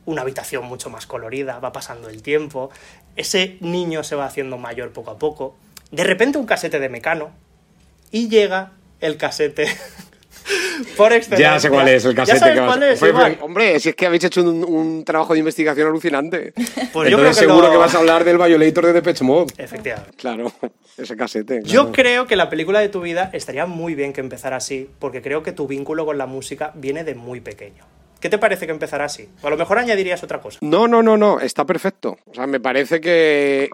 Una 0.05 0.23
habitación 0.23 0.65
mucho 0.65 0.89
más 0.89 1.05
colorida, 1.05 1.59
va 1.59 1.71
pasando 1.71 2.09
el 2.09 2.23
tiempo. 2.23 2.71
Ese 3.15 3.57
niño 3.61 4.03
se 4.03 4.15
va 4.15 4.25
haciendo 4.25 4.57
mayor 4.57 4.91
poco 4.91 5.11
a 5.11 5.19
poco. 5.19 5.55
De 5.91 6.03
repente 6.03 6.39
un 6.39 6.47
casete 6.47 6.79
de 6.79 6.89
mecano. 6.89 7.29
Y 8.09 8.27
llega 8.27 8.71
el 8.99 9.17
casete 9.17 9.67
por 10.97 11.13
excelencia. 11.13 11.53
Ya 11.55 11.59
sé 11.59 11.69
cuál 11.69 11.87
es 11.87 12.05
el 12.05 12.11
¿Ya 12.11 12.17
casete 12.17 12.39
sabes 12.39 12.53
que 12.55 12.59
vas- 12.61 12.69
cuál 12.69 12.83
es, 12.83 12.99
Fue-? 12.99 13.37
Hombre, 13.41 13.79
si 13.79 13.89
es 13.89 13.95
que 13.95 14.05
habéis 14.05 14.23
hecho 14.23 14.41
un, 14.41 14.63
un 14.63 15.03
trabajo 15.05 15.33
de 15.33 15.39
investigación 15.39 15.87
alucinante. 15.87 16.53
Pues 16.93 17.09
yo 17.09 17.17
Entonces 17.17 17.17
creo 17.17 17.29
que 17.29 17.33
seguro 17.33 17.67
lo- 17.67 17.71
que 17.71 17.77
vas 17.77 17.95
a 17.95 17.97
hablar 17.99 18.23
del 18.23 18.37
Violator 18.37 18.85
de 18.87 18.93
Depeche 18.93 19.23
Mode. 19.23 19.53
Efectivamente. 19.57 20.11
Claro, 20.17 20.51
ese 20.97 21.15
casete. 21.15 21.61
Yo 21.63 21.91
creo 21.91 22.27
que 22.27 22.35
la 22.35 22.49
película 22.49 22.79
de 22.79 22.89
tu 22.89 23.01
vida 23.01 23.29
estaría 23.33 23.65
muy 23.65 23.95
bien 23.95 24.13
que 24.13 24.21
empezara 24.21 24.57
así, 24.57 24.89
porque 24.99 25.21
creo 25.21 25.43
que 25.43 25.51
tu 25.51 25.67
vínculo 25.67 26.05
con 26.05 26.17
la 26.17 26.25
música 26.25 26.71
viene 26.75 27.03
de 27.03 27.15
muy 27.15 27.39
pequeño. 27.41 27.85
¿Qué 28.19 28.29
te 28.29 28.37
parece 28.37 28.67
que 28.67 28.71
empezara 28.71 29.05
así? 29.05 29.27
O 29.41 29.47
a 29.47 29.49
lo 29.49 29.57
mejor 29.57 29.79
añadirías 29.79 30.21
otra 30.23 30.39
cosa. 30.39 30.59
No, 30.61 30.87
no, 30.87 31.01
no, 31.01 31.17
no, 31.17 31.39
está 31.39 31.65
perfecto. 31.65 32.17
O 32.27 32.33
sea, 32.35 32.45
me 32.45 32.59
parece 32.59 33.01
que, 33.01 33.69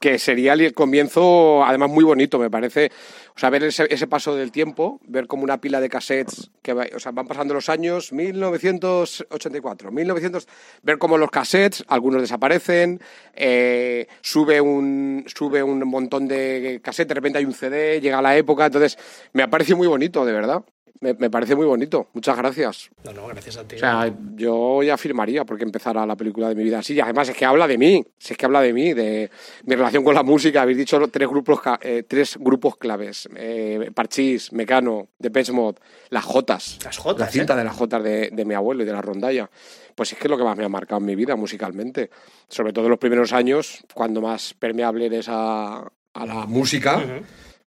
que 0.00 0.18
sería 0.18 0.54
el 0.54 0.72
comienzo, 0.72 1.62
además 1.62 1.90
muy 1.90 2.04
bonito, 2.04 2.38
me 2.38 2.50
parece. 2.50 2.90
O 3.36 3.38
sea, 3.38 3.50
ver 3.50 3.64
ese, 3.64 3.86
ese 3.90 4.06
paso 4.06 4.34
del 4.34 4.50
tiempo, 4.50 4.98
ver 5.06 5.26
como 5.26 5.44
una 5.44 5.60
pila 5.60 5.80
de 5.80 5.88
cassettes 5.90 6.50
que 6.62 6.72
o 6.72 6.98
sea, 6.98 7.12
van 7.12 7.26
pasando 7.26 7.54
los 7.54 7.68
años, 7.68 8.12
1984, 8.12 9.92
1900, 9.92 10.48
ver 10.82 10.98
cómo 10.98 11.18
los 11.18 11.30
cassettes, 11.30 11.84
algunos 11.88 12.22
desaparecen, 12.22 13.00
eh, 13.34 14.08
sube, 14.22 14.60
un, 14.60 15.24
sube 15.26 15.62
un 15.62 15.86
montón 15.86 16.26
de 16.28 16.80
cassettes, 16.82 17.08
de 17.08 17.14
repente 17.14 17.38
hay 17.38 17.44
un 17.44 17.54
CD, 17.54 18.00
llega 18.00 18.22
la 18.22 18.36
época, 18.36 18.66
entonces 18.66 18.98
me 19.32 19.42
ha 19.42 19.48
parecido 19.48 19.76
muy 19.76 19.86
bonito, 19.86 20.24
de 20.24 20.32
verdad. 20.32 20.64
Me, 21.02 21.14
me 21.14 21.30
parece 21.30 21.56
muy 21.56 21.64
bonito. 21.64 22.08
Muchas 22.12 22.36
gracias. 22.36 22.90
No, 23.04 23.12
no, 23.14 23.26
gracias 23.26 23.56
a 23.56 23.66
ti. 23.66 23.76
O 23.76 23.78
sea, 23.78 24.12
yo 24.34 24.82
ya 24.82 24.98
firmaría 24.98 25.46
porque 25.46 25.64
empezara 25.64 26.04
la 26.04 26.14
película 26.14 26.48
de 26.50 26.54
mi 26.54 26.62
vida 26.62 26.80
así. 26.80 26.92
Y 26.94 27.00
además 27.00 27.28
es 27.30 27.36
que 27.36 27.46
habla 27.46 27.66
de 27.66 27.78
mí, 27.78 28.04
si 28.18 28.34
es 28.34 28.38
que 28.38 28.44
habla 28.44 28.60
de 28.60 28.74
mí, 28.74 28.92
de 28.92 29.30
mi 29.64 29.76
relación 29.76 30.04
con 30.04 30.14
la 30.14 30.22
música. 30.22 30.60
Habéis 30.60 30.76
dicho 30.76 31.00
tres 31.08 31.26
grupos, 31.26 31.60
eh, 31.80 32.04
tres 32.06 32.36
grupos 32.38 32.76
claves. 32.76 33.28
Eh, 33.34 33.90
Parchís, 33.94 34.52
Mecano, 34.52 35.08
Depeche 35.18 35.52
Mode, 35.52 35.78
las 36.10 36.24
Jotas. 36.24 36.78
Las 36.84 36.98
Jotas, 36.98 37.26
La 37.26 37.32
cinta 37.32 37.54
¿eh? 37.54 37.56
de 37.56 37.64
las 37.64 37.76
Jotas 37.76 38.02
de, 38.02 38.28
de 38.30 38.44
mi 38.44 38.52
abuelo 38.52 38.82
y 38.82 38.86
de 38.86 38.92
la 38.92 39.00
rondalla. 39.00 39.48
Pues 39.94 40.12
es 40.12 40.18
que 40.18 40.24
es 40.24 40.30
lo 40.30 40.36
que 40.36 40.44
más 40.44 40.56
me 40.56 40.64
ha 40.64 40.68
marcado 40.68 41.00
en 41.00 41.06
mi 41.06 41.14
vida 41.14 41.34
musicalmente. 41.34 42.10
Sobre 42.46 42.74
todo 42.74 42.84
en 42.84 42.90
los 42.90 42.98
primeros 42.98 43.32
años, 43.32 43.82
cuando 43.94 44.20
más 44.20 44.52
permeable 44.52 45.06
eres 45.06 45.28
a, 45.30 45.78
a 46.12 46.26
la 46.26 46.46
música. 46.46 47.02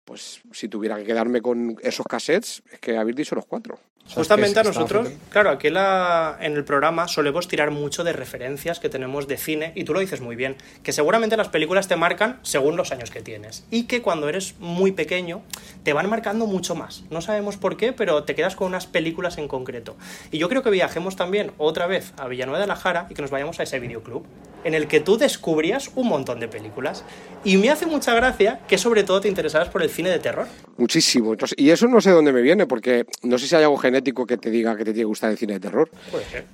Pues 0.09 0.41
si 0.53 0.67
tuviera 0.67 0.97
que 0.97 1.05
quedarme 1.05 1.39
con 1.39 1.77
esos 1.83 2.03
cassettes, 2.07 2.63
es 2.71 2.79
que 2.79 2.97
habéis 2.97 3.15
dicho 3.15 3.35
los 3.35 3.45
cuatro. 3.45 3.79
Justamente 4.13 4.59
a 4.59 4.63
nosotros, 4.63 5.09
claro, 5.29 5.49
aquí 5.51 5.69
la- 5.69 6.37
en 6.41 6.53
el 6.53 6.63
programa 6.63 7.07
solemos 7.07 7.47
tirar 7.47 7.71
mucho 7.71 8.03
de 8.03 8.11
referencias 8.13 8.79
que 8.79 8.89
tenemos 8.89 9.27
de 9.27 9.37
cine, 9.37 9.71
y 9.75 9.83
tú 9.83 9.93
lo 9.93 9.99
dices 9.99 10.19
muy 10.21 10.35
bien, 10.35 10.55
que 10.83 10.91
seguramente 10.91 11.37
las 11.37 11.49
películas 11.49 11.87
te 11.87 11.95
marcan 11.95 12.39
según 12.41 12.75
los 12.75 12.91
años 12.91 13.11
que 13.11 13.21
tienes, 13.21 13.65
y 13.69 13.83
que 13.83 14.01
cuando 14.01 14.27
eres 14.27 14.55
muy 14.59 14.91
pequeño 14.91 15.41
te 15.83 15.93
van 15.93 16.09
marcando 16.09 16.45
mucho 16.47 16.75
más. 16.75 17.03
No 17.11 17.21
sabemos 17.21 17.57
por 17.57 17.77
qué, 17.77 17.93
pero 17.93 18.23
te 18.23 18.35
quedas 18.35 18.55
con 18.55 18.67
unas 18.67 18.87
películas 18.87 19.37
en 19.37 19.47
concreto. 19.47 19.95
Y 20.31 20.39
yo 20.39 20.49
creo 20.49 20.63
que 20.63 20.69
viajemos 20.71 21.15
también 21.15 21.51
otra 21.57 21.85
vez 21.85 22.13
a 22.17 22.27
Villanueva 22.27 22.59
de 22.59 22.67
la 22.67 22.75
Jara 22.75 23.05
y 23.09 23.13
que 23.13 23.21
nos 23.21 23.31
vayamos 23.31 23.59
a 23.59 23.63
ese 23.63 23.79
videoclub, 23.79 24.25
en 24.63 24.73
el 24.73 24.87
que 24.87 24.99
tú 24.99 25.17
descubrías 25.17 25.91
un 25.95 26.07
montón 26.07 26.39
de 26.39 26.47
películas. 26.47 27.03
Y 27.43 27.57
me 27.57 27.69
hace 27.69 27.85
mucha 27.85 28.13
gracia 28.13 28.59
que 28.67 28.77
sobre 28.77 29.03
todo 29.03 29.21
te 29.21 29.27
interesabas 29.29 29.69
por 29.69 29.81
el 29.83 29.89
cine 29.89 30.09
de 30.09 30.19
terror. 30.19 30.47
Muchísimo. 30.77 31.31
Entonces, 31.31 31.57
y 31.57 31.69
eso 31.69 31.87
no 31.87 32.01
sé 32.01 32.09
de 32.09 32.15
dónde 32.15 32.33
me 32.33 32.41
viene, 32.41 32.65
porque 32.65 33.05
no 33.23 33.37
sé 33.37 33.47
si 33.47 33.55
hay 33.55 33.63
algo 33.63 33.77
genético 33.77 33.98
que 34.01 34.37
te 34.37 34.49
diga 34.49 34.75
que 34.75 34.85
te 34.85 34.93
tiene 34.93 35.01
que 35.01 35.05
gustar 35.05 35.31
el 35.31 35.37
cine 35.37 35.53
de 35.53 35.59
terror. 35.59 35.89
Puede 36.11 36.25
ser. 36.25 36.45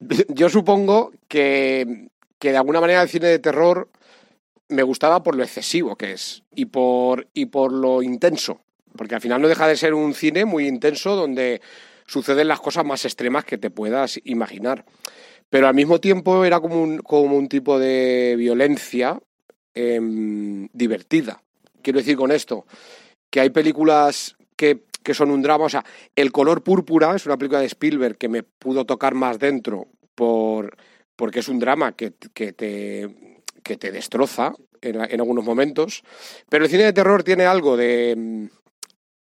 Yo 0.28 0.48
supongo 0.48 1.12
que, 1.28 2.08
que 2.38 2.50
de 2.50 2.56
alguna 2.56 2.80
manera 2.80 3.02
el 3.02 3.08
cine 3.08 3.28
de 3.28 3.38
terror 3.38 3.88
me 4.68 4.82
gustaba 4.82 5.22
por 5.22 5.36
lo 5.36 5.42
excesivo 5.42 5.96
que 5.96 6.12
es 6.12 6.42
y 6.54 6.66
por, 6.66 7.28
y 7.34 7.46
por 7.46 7.72
lo 7.72 8.02
intenso. 8.02 8.60
Porque 8.96 9.14
al 9.14 9.20
final 9.20 9.40
no 9.40 9.48
deja 9.48 9.66
de 9.66 9.76
ser 9.76 9.94
un 9.94 10.14
cine 10.14 10.44
muy 10.44 10.66
intenso 10.66 11.16
donde 11.16 11.60
suceden 12.06 12.48
las 12.48 12.60
cosas 12.60 12.84
más 12.84 13.04
extremas 13.04 13.44
que 13.44 13.58
te 13.58 13.70
puedas 13.70 14.20
imaginar. 14.24 14.84
Pero 15.48 15.68
al 15.68 15.74
mismo 15.74 16.00
tiempo 16.00 16.44
era 16.44 16.60
como 16.60 16.82
un, 16.82 16.98
como 16.98 17.36
un 17.36 17.48
tipo 17.48 17.78
de 17.78 18.34
violencia 18.36 19.20
em, 19.74 20.68
divertida. 20.72 21.42
Quiero 21.82 21.98
decir 21.98 22.16
con 22.16 22.32
esto 22.32 22.66
que 23.30 23.40
hay 23.40 23.50
películas 23.50 24.36
que, 24.56 24.84
que 25.02 25.14
son 25.14 25.30
un 25.30 25.42
drama. 25.42 25.64
O 25.64 25.68
sea, 25.68 25.84
El 26.16 26.32
color 26.32 26.62
púrpura 26.62 27.14
es 27.14 27.26
una 27.26 27.36
película 27.36 27.60
de 27.60 27.66
Spielberg 27.66 28.16
que 28.16 28.28
me 28.28 28.42
pudo 28.42 28.84
tocar 28.84 29.14
más 29.14 29.38
dentro 29.38 29.88
por, 30.14 30.76
porque 31.16 31.40
es 31.40 31.48
un 31.48 31.58
drama 31.58 31.92
que, 31.92 32.12
que, 32.34 32.52
te, 32.52 33.38
que 33.62 33.76
te 33.76 33.92
destroza 33.92 34.52
en, 34.80 35.00
en 35.00 35.20
algunos 35.20 35.44
momentos. 35.44 36.02
Pero 36.48 36.64
el 36.64 36.70
cine 36.70 36.84
de 36.84 36.92
terror 36.92 37.22
tiene 37.22 37.44
algo 37.44 37.76
de, 37.76 38.48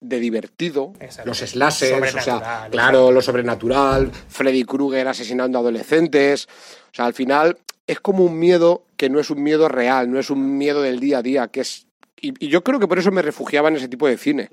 de 0.00 0.20
divertido. 0.20 0.92
Exacto. 1.00 1.28
Los 1.28 1.38
slashers, 1.38 2.14
o 2.14 2.20
sea, 2.20 2.68
claro, 2.70 3.10
lo 3.10 3.20
sobrenatural, 3.20 4.10
Freddy 4.12 4.64
Krueger 4.64 5.08
asesinando 5.08 5.58
adolescentes. 5.58 6.46
O 6.46 6.94
sea, 6.94 7.06
al 7.06 7.14
final 7.14 7.58
es 7.86 8.00
como 8.00 8.24
un 8.24 8.38
miedo 8.38 8.84
que 8.96 9.10
no 9.10 9.18
es 9.18 9.30
un 9.30 9.42
miedo 9.42 9.68
real, 9.68 10.10
no 10.10 10.18
es 10.18 10.30
un 10.30 10.56
miedo 10.58 10.82
del 10.82 11.00
día 11.00 11.18
a 11.18 11.22
día, 11.22 11.48
que 11.48 11.60
es 11.60 11.87
y, 12.20 12.46
y 12.46 12.48
yo 12.48 12.62
creo 12.64 12.78
que 12.80 12.88
por 12.88 12.98
eso 12.98 13.10
me 13.10 13.22
refugiaba 13.22 13.68
en 13.68 13.76
ese 13.76 13.88
tipo 13.88 14.06
de 14.08 14.16
cine. 14.16 14.48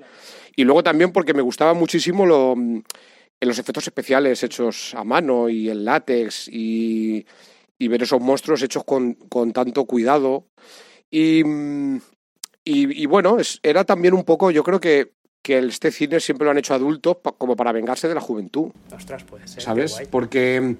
Y 0.54 0.64
luego 0.64 0.82
también 0.82 1.12
porque 1.12 1.34
me 1.34 1.42
gustaba 1.42 1.74
muchísimo 1.74 2.24
lo, 2.26 2.54
mm, 2.56 2.82
los 3.40 3.58
efectos 3.58 3.86
especiales 3.86 4.42
hechos 4.42 4.94
a 4.94 5.04
mano 5.04 5.48
y 5.48 5.68
el 5.68 5.84
látex 5.84 6.48
y, 6.48 7.26
y 7.78 7.88
ver 7.88 8.02
esos 8.02 8.20
monstruos 8.20 8.62
hechos 8.62 8.84
con, 8.84 9.14
con 9.14 9.52
tanto 9.52 9.84
cuidado. 9.84 10.46
Y, 11.10 11.44
mm, 11.44 12.00
y, 12.64 13.06
bueno, 13.06 13.38
es- 13.38 13.60
era 13.62 13.84
también 13.84 14.14
un 14.14 14.24
poco, 14.24 14.50
yo 14.50 14.64
creo 14.64 14.80
que, 14.80 15.12
que 15.42 15.58
este 15.58 15.92
cine 15.92 16.18
siempre 16.18 16.44
lo 16.44 16.50
han 16.50 16.58
hecho 16.58 16.74
adultos 16.74 17.18
como 17.38 17.54
para 17.54 17.70
vengarse 17.72 18.08
de 18.08 18.14
la 18.14 18.20
juventud. 18.20 18.70
Ostras, 18.94 19.22
puede 19.22 19.46
ser. 19.46 19.62
¿sabes? 19.62 20.02
Porque, 20.10 20.74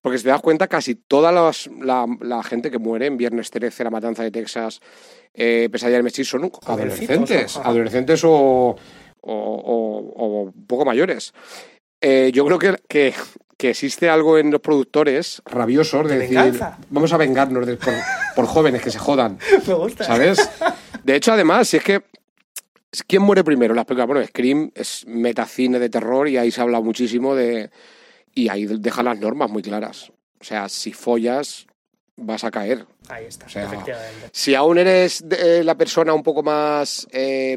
porque 0.00 0.18
si 0.18 0.24
te 0.24 0.30
das 0.30 0.40
cuenta, 0.40 0.68
casi 0.68 0.94
toda 0.94 1.32
las- 1.32 1.68
la, 1.80 2.06
la 2.20 2.44
gente 2.44 2.70
que 2.70 2.78
muere 2.78 3.06
en 3.06 3.16
Viernes 3.16 3.50
13, 3.50 3.82
La 3.82 3.90
Matanza 3.90 4.22
de 4.22 4.30
Texas, 4.30 4.80
eh, 5.36 5.68
Pesadilla 5.70 5.98
del 5.98 6.04
Mesías 6.04 6.26
son 6.28 6.50
adolescentes, 6.66 7.56
adolescentes 7.58 8.24
o, 8.24 8.30
o, 8.30 8.76
o- 9.20 10.46
o 10.46 10.52
poco 10.66 10.84
mayores. 10.84 11.32
Eh, 12.00 12.30
yo 12.32 12.44
creo 12.46 12.58
que, 12.58 12.76
que, 12.88 13.14
que 13.56 13.70
existe 13.70 14.08
algo 14.08 14.38
en 14.38 14.50
los 14.50 14.60
productores 14.60 15.42
rabiosos 15.46 16.08
de 16.08 16.14
¿De 16.14 16.20
decir, 16.20 16.36
venganza? 16.38 16.78
vamos 16.90 17.12
a 17.12 17.16
vengarnos 17.16 17.66
de- 17.66 17.76
por, 17.76 17.94
por 18.34 18.46
jóvenes 18.46 18.82
que 18.82 18.90
se 18.90 18.98
jodan. 18.98 19.38
Me 19.66 19.74
gusta. 19.74 20.04
¿Sabes? 20.04 20.48
De 21.04 21.14
hecho, 21.16 21.32
además, 21.32 21.68
si 21.68 21.76
es 21.76 21.84
que. 21.84 22.02
¿Quién 23.06 23.22
muere 23.22 23.44
primero? 23.44 23.74
Las 23.74 23.84
películas. 23.84 24.06
Bueno, 24.08 24.26
Scream 24.26 24.70
es 24.74 25.04
metacine 25.06 25.78
de 25.78 25.88
terror 25.90 26.28
y 26.28 26.36
ahí 26.38 26.50
se 26.50 26.60
habla 26.62 26.80
muchísimo 26.80 27.34
de. 27.34 27.70
Y 28.34 28.48
ahí 28.48 28.66
deja 28.66 29.02
las 29.02 29.18
normas 29.20 29.50
muy 29.50 29.62
claras. 29.62 30.10
O 30.40 30.44
sea, 30.44 30.68
si 30.68 30.92
follas, 30.92 31.66
vas 32.16 32.44
a 32.44 32.50
caer. 32.50 32.86
Ahí 33.08 33.26
está, 33.26 33.46
O 33.46 33.48
sea, 33.48 33.64
efectivamente. 33.64 34.28
Si 34.32 34.54
aún 34.54 34.78
eres 34.78 35.22
de- 35.28 35.60
eh, 35.60 35.64
la 35.64 35.74
persona 35.76 36.12
un 36.14 36.22
poco 36.22 36.42
más 36.42 37.06
eh, 37.12 37.56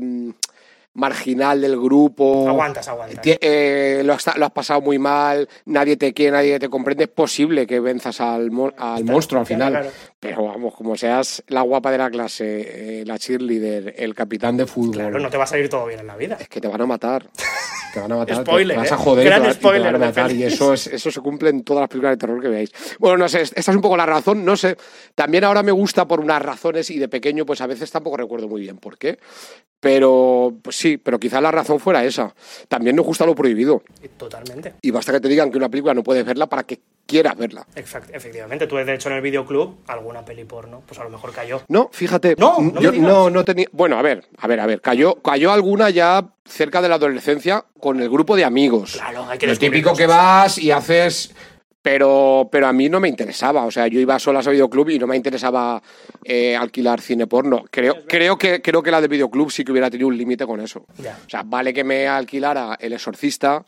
marginal 0.93 1.61
del 1.61 1.79
grupo. 1.79 2.47
Aguantas, 2.49 2.87
aguantas. 2.87 3.21
eh, 3.25 4.01
lo, 4.03 4.13
has, 4.13 4.37
lo 4.37 4.45
has 4.45 4.51
pasado 4.51 4.81
muy 4.81 4.99
mal, 4.99 5.47
nadie 5.65 5.95
te 5.97 6.13
quiere, 6.13 6.31
nadie 6.31 6.59
te 6.59 6.69
comprende, 6.69 7.05
es 7.05 7.09
posible 7.09 7.65
que 7.65 7.79
venzas 7.79 8.19
al, 8.21 8.49
al 8.77 9.05
monstruo 9.05 9.41
al 9.41 9.45
claro, 9.47 9.65
final. 9.65 9.71
claro. 9.71 9.89
Pero 10.19 10.43
vamos, 10.43 10.75
como 10.75 10.97
seas 10.97 11.41
la 11.47 11.61
guapa 11.61 11.91
de 11.91 11.97
la 11.97 12.09
clase, 12.09 12.99
eh, 12.99 13.05
la 13.05 13.17
cheerleader, 13.17 13.93
el 13.97 14.13
capitán 14.13 14.57
de 14.57 14.65
fútbol, 14.65 14.95
Claro, 14.95 15.19
no 15.19 15.29
te 15.29 15.37
va 15.37 15.45
a 15.45 15.47
salir 15.47 15.69
todo 15.69 15.85
bien 15.85 16.01
en 16.01 16.07
la 16.07 16.17
vida. 16.17 16.37
es 16.39 16.49
que 16.49 16.59
te 16.59 16.67
van 16.67 16.81
a 16.81 16.85
matar. 16.85 17.25
Te 17.91 17.99
van 17.99 18.11
a 18.11 18.17
matar. 18.17 18.45
Spoiler, 18.45 18.75
te 18.75 18.81
vas 18.83 18.91
a 18.91 18.95
¿eh? 18.95 18.97
joder 18.99 19.25
y 19.25 19.29
Gran 19.29 19.41
te, 19.41 19.47
y 19.47 19.51
te 19.51 19.57
spoiler 19.57 19.93
van 19.93 19.95
a 19.95 20.05
matar. 20.05 20.31
Y 20.31 20.43
eso, 20.43 20.75
es, 20.75 20.85
eso 20.85 21.09
se 21.09 21.21
cumple 21.21 21.49
en 21.49 21.63
todas 21.63 21.81
las 21.81 21.89
películas 21.89 22.13
de 22.13 22.17
terror 22.17 22.39
que 22.39 22.47
veáis. 22.47 22.71
Bueno, 22.99 23.17
no 23.17 23.27
sé, 23.27 23.41
esta 23.41 23.59
es 23.59 23.67
un 23.69 23.81
poco 23.81 23.97
la 23.97 24.05
razón, 24.05 24.45
no 24.45 24.55
sé. 24.55 24.77
También 25.15 25.43
ahora 25.43 25.63
me 25.63 25.71
gusta 25.71 26.07
por 26.07 26.19
unas 26.19 26.39
razones 26.39 26.91
y 26.91 26.99
de 26.99 27.07
pequeño, 27.07 27.47
pues 27.47 27.61
a 27.61 27.65
veces 27.65 27.89
tampoco 27.89 28.17
recuerdo 28.17 28.47
muy 28.47 28.61
bien 28.61 28.77
por 28.77 28.99
qué. 28.99 29.17
Pero, 29.79 30.53
pues 30.61 30.75
sí, 30.75 30.97
pero 30.97 31.19
quizá 31.19 31.41
la 31.41 31.49
razón 31.49 31.79
fuera 31.79 32.05
esa. 32.05 32.35
También 32.67 32.95
nos 32.95 33.07
gusta 33.07 33.25
lo 33.25 33.33
prohibido. 33.33 33.81
Totalmente. 34.17 34.75
Y 34.83 34.91
basta 34.91 35.11
que 35.13 35.21
te 35.21 35.27
digan 35.27 35.49
que 35.49 35.57
una 35.57 35.69
película 35.69 35.95
no 35.95 36.03
puedes 36.03 36.23
verla 36.23 36.45
para 36.45 36.61
que 36.63 36.81
quieras 37.09 37.35
verla. 37.35 37.65
Exact- 37.75 38.09
efectivamente, 38.13 38.67
tú 38.67 38.75
de 38.77 38.93
hecho 38.93 39.09
en 39.09 39.15
el 39.15 39.21
videoclub 39.21 39.79
alguna 39.87 40.23
peli 40.23 40.45
porno, 40.45 40.83
pues 40.85 40.99
a 40.99 41.03
lo 41.03 41.09
mejor 41.09 41.33
cayó. 41.33 41.61
No, 41.67 41.89
fíjate. 41.91 42.35
No, 42.37 42.57
no 42.61 42.79
yo 42.79 42.91
digas. 42.91 43.07
no, 43.09 43.29
no 43.29 43.43
tenía. 43.43 43.65
Bueno, 43.71 43.97
a 43.97 44.01
ver, 44.01 44.25
a 44.37 44.47
ver, 44.47 44.59
a 44.59 44.65
ver. 44.67 44.79
Cayó, 44.79 45.15
cayó 45.15 45.51
alguna 45.51 45.89
ya 45.89 46.29
cerca 46.45 46.81
de 46.81 46.89
la 46.89 46.95
adolescencia 46.95 47.65
con 47.79 47.99
el 47.99 48.09
grupo 48.09 48.35
de 48.35 48.45
amigos. 48.45 48.93
Claro, 48.93 49.25
hay 49.27 49.37
que 49.39 49.47
Lo 49.47 49.57
típico 49.57 49.95
que 49.95 50.05
vas 50.05 50.57
y 50.59 50.71
haces. 50.71 51.33
Pero, 51.81 52.49
pero 52.51 52.67
a 52.67 52.73
mí 52.73 52.89
no 52.89 52.99
me 52.99 53.07
interesaba. 53.07 53.63
O 53.63 53.71
sea, 53.71 53.87
yo 53.87 54.01
iba 54.01 54.19
sola 54.19 54.41
a 54.41 54.49
videoclub 54.49 54.89
y 54.89 54.99
no 54.99 55.07
me 55.07 55.15
interesaba 55.15 55.81
eh, 56.25 56.53
alquilar 56.55 56.99
cine 56.99 57.25
porno. 57.25 57.63
Creo, 57.71 58.05
creo, 58.05 58.37
que, 58.37 58.61
creo 58.61 58.83
que 58.83 58.91
la 58.91 58.99
de 58.99 59.07
videoclub 59.07 59.49
sí 59.49 59.63
que 59.63 59.71
hubiera 59.71 59.89
tenido 59.89 60.09
un 60.09 60.17
límite 60.17 60.45
con 60.45 60.59
eso. 60.59 60.85
Ya. 61.01 61.17
O 61.25 61.29
sea, 61.29 61.43
vale 61.43 61.73
que 61.73 61.85
me 61.85 62.05
alquilara 62.05 62.77
El 62.81 62.91
Exorcista, 62.93 63.63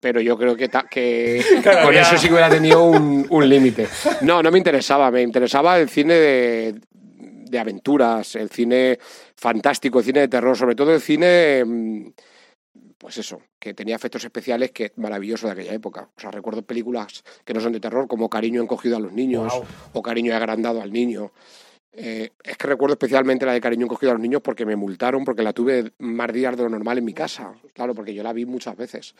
pero 0.00 0.20
yo 0.20 0.36
creo 0.38 0.54
que, 0.56 0.68
ta- 0.68 0.86
que 0.88 1.42
Claro, 1.62 1.86
con 1.86 1.94
ya. 1.94 2.02
eso 2.02 2.16
sí 2.18 2.26
que 2.28 2.32
hubiera 2.34 2.50
tenido 2.50 2.84
un, 2.84 3.26
un 3.28 3.48
límite. 3.48 3.88
No, 4.22 4.42
no 4.42 4.50
me 4.50 4.58
interesaba. 4.58 5.10
Me 5.10 5.22
interesaba 5.22 5.78
el 5.78 5.88
cine 5.88 6.14
de, 6.14 6.74
de 7.02 7.58
aventuras, 7.58 8.36
el 8.36 8.50
cine 8.50 8.98
fantástico, 9.36 9.98
el 9.98 10.04
cine 10.04 10.20
de 10.20 10.28
terror, 10.28 10.56
sobre 10.56 10.74
todo 10.74 10.94
el 10.94 11.00
cine, 11.00 11.64
mm, 11.64 12.10
pues 12.98 13.18
eso, 13.18 13.40
que 13.58 13.74
tenía 13.74 13.94
efectos 13.96 14.24
especiales 14.24 14.70
que 14.72 14.92
maravilloso 14.96 15.46
de 15.46 15.52
aquella 15.52 15.72
época. 15.72 16.08
O 16.16 16.20
sea, 16.20 16.30
recuerdo 16.30 16.62
películas 16.62 17.22
que 17.44 17.54
no 17.54 17.60
son 17.60 17.72
de 17.72 17.80
terror, 17.80 18.06
como 18.08 18.28
Cariño 18.28 18.60
encogido 18.62 18.96
a 18.96 19.00
los 19.00 19.12
niños 19.12 19.52
o 19.92 20.02
Cariño 20.02 20.34
agrandado 20.34 20.82
al 20.82 20.92
niño. 20.92 21.32
Eh, 21.92 22.30
es 22.44 22.56
que 22.56 22.66
recuerdo 22.66 22.94
especialmente 22.94 23.46
la 23.46 23.52
de 23.52 23.60
Cariño 23.60 23.86
encogido 23.86 24.12
a 24.12 24.14
los 24.14 24.22
niños 24.22 24.42
porque 24.42 24.64
me 24.64 24.76
multaron 24.76 25.24
porque 25.24 25.42
la 25.42 25.52
tuve 25.52 25.92
más 25.98 26.32
días 26.32 26.56
de 26.56 26.62
lo 26.62 26.68
normal 26.68 26.98
en 26.98 27.04
mi 27.04 27.14
casa. 27.14 27.54
Claro, 27.72 27.94
porque 27.94 28.14
yo 28.14 28.22
la 28.22 28.32
vi 28.32 28.46
muchas 28.46 28.76
veces. 28.76 29.14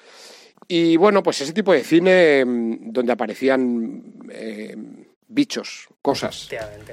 Y 0.66 0.96
bueno, 0.96 1.22
pues 1.22 1.40
ese 1.40 1.52
tipo 1.52 1.72
de 1.72 1.82
cine 1.82 2.44
mm, 2.44 2.92
donde 2.92 3.12
aparecían 3.12 4.02
eh, 4.30 4.76
bichos, 5.28 5.88
cosas. 6.02 6.48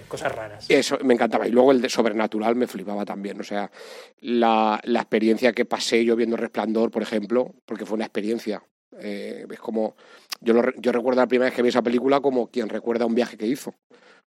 Cosas 0.08 0.32
raras. 0.36 0.66
Eso 0.70 0.98
me 1.04 1.14
encantaba. 1.14 1.48
Y 1.48 1.52
luego 1.52 1.72
el 1.72 1.82
de 1.82 1.90
sobrenatural 1.90 2.56
me 2.56 2.68
flipaba 2.68 3.06
también. 3.06 3.40
O 3.40 3.44
sea, 3.44 3.72
la, 4.20 4.80
la 4.84 5.00
experiencia 5.00 5.54
que 5.54 5.66
pasé 5.66 6.04
yo 6.06 6.16
viendo 6.16 6.38
Resplandor, 6.38 6.92
por 6.92 7.02
ejemplo, 7.02 7.54
porque 7.66 7.86
fue 7.86 7.96
una 7.96 8.06
experiencia. 8.06 8.64
Eh, 9.00 9.46
es 9.50 9.60
como. 9.60 9.96
Yo, 10.42 10.54
lo 10.54 10.64
yo 10.78 10.92
recuerdo 10.92 11.22
la 11.22 11.28
primera 11.28 11.50
vez 11.50 11.56
que 11.56 11.62
vi 11.62 11.70
esa 11.70 11.82
película 11.82 12.20
como 12.20 12.48
quien 12.48 12.70
recuerda 12.70 13.06
un 13.06 13.16
viaje 13.16 13.38
que 13.38 13.48
hizo. 13.48 13.74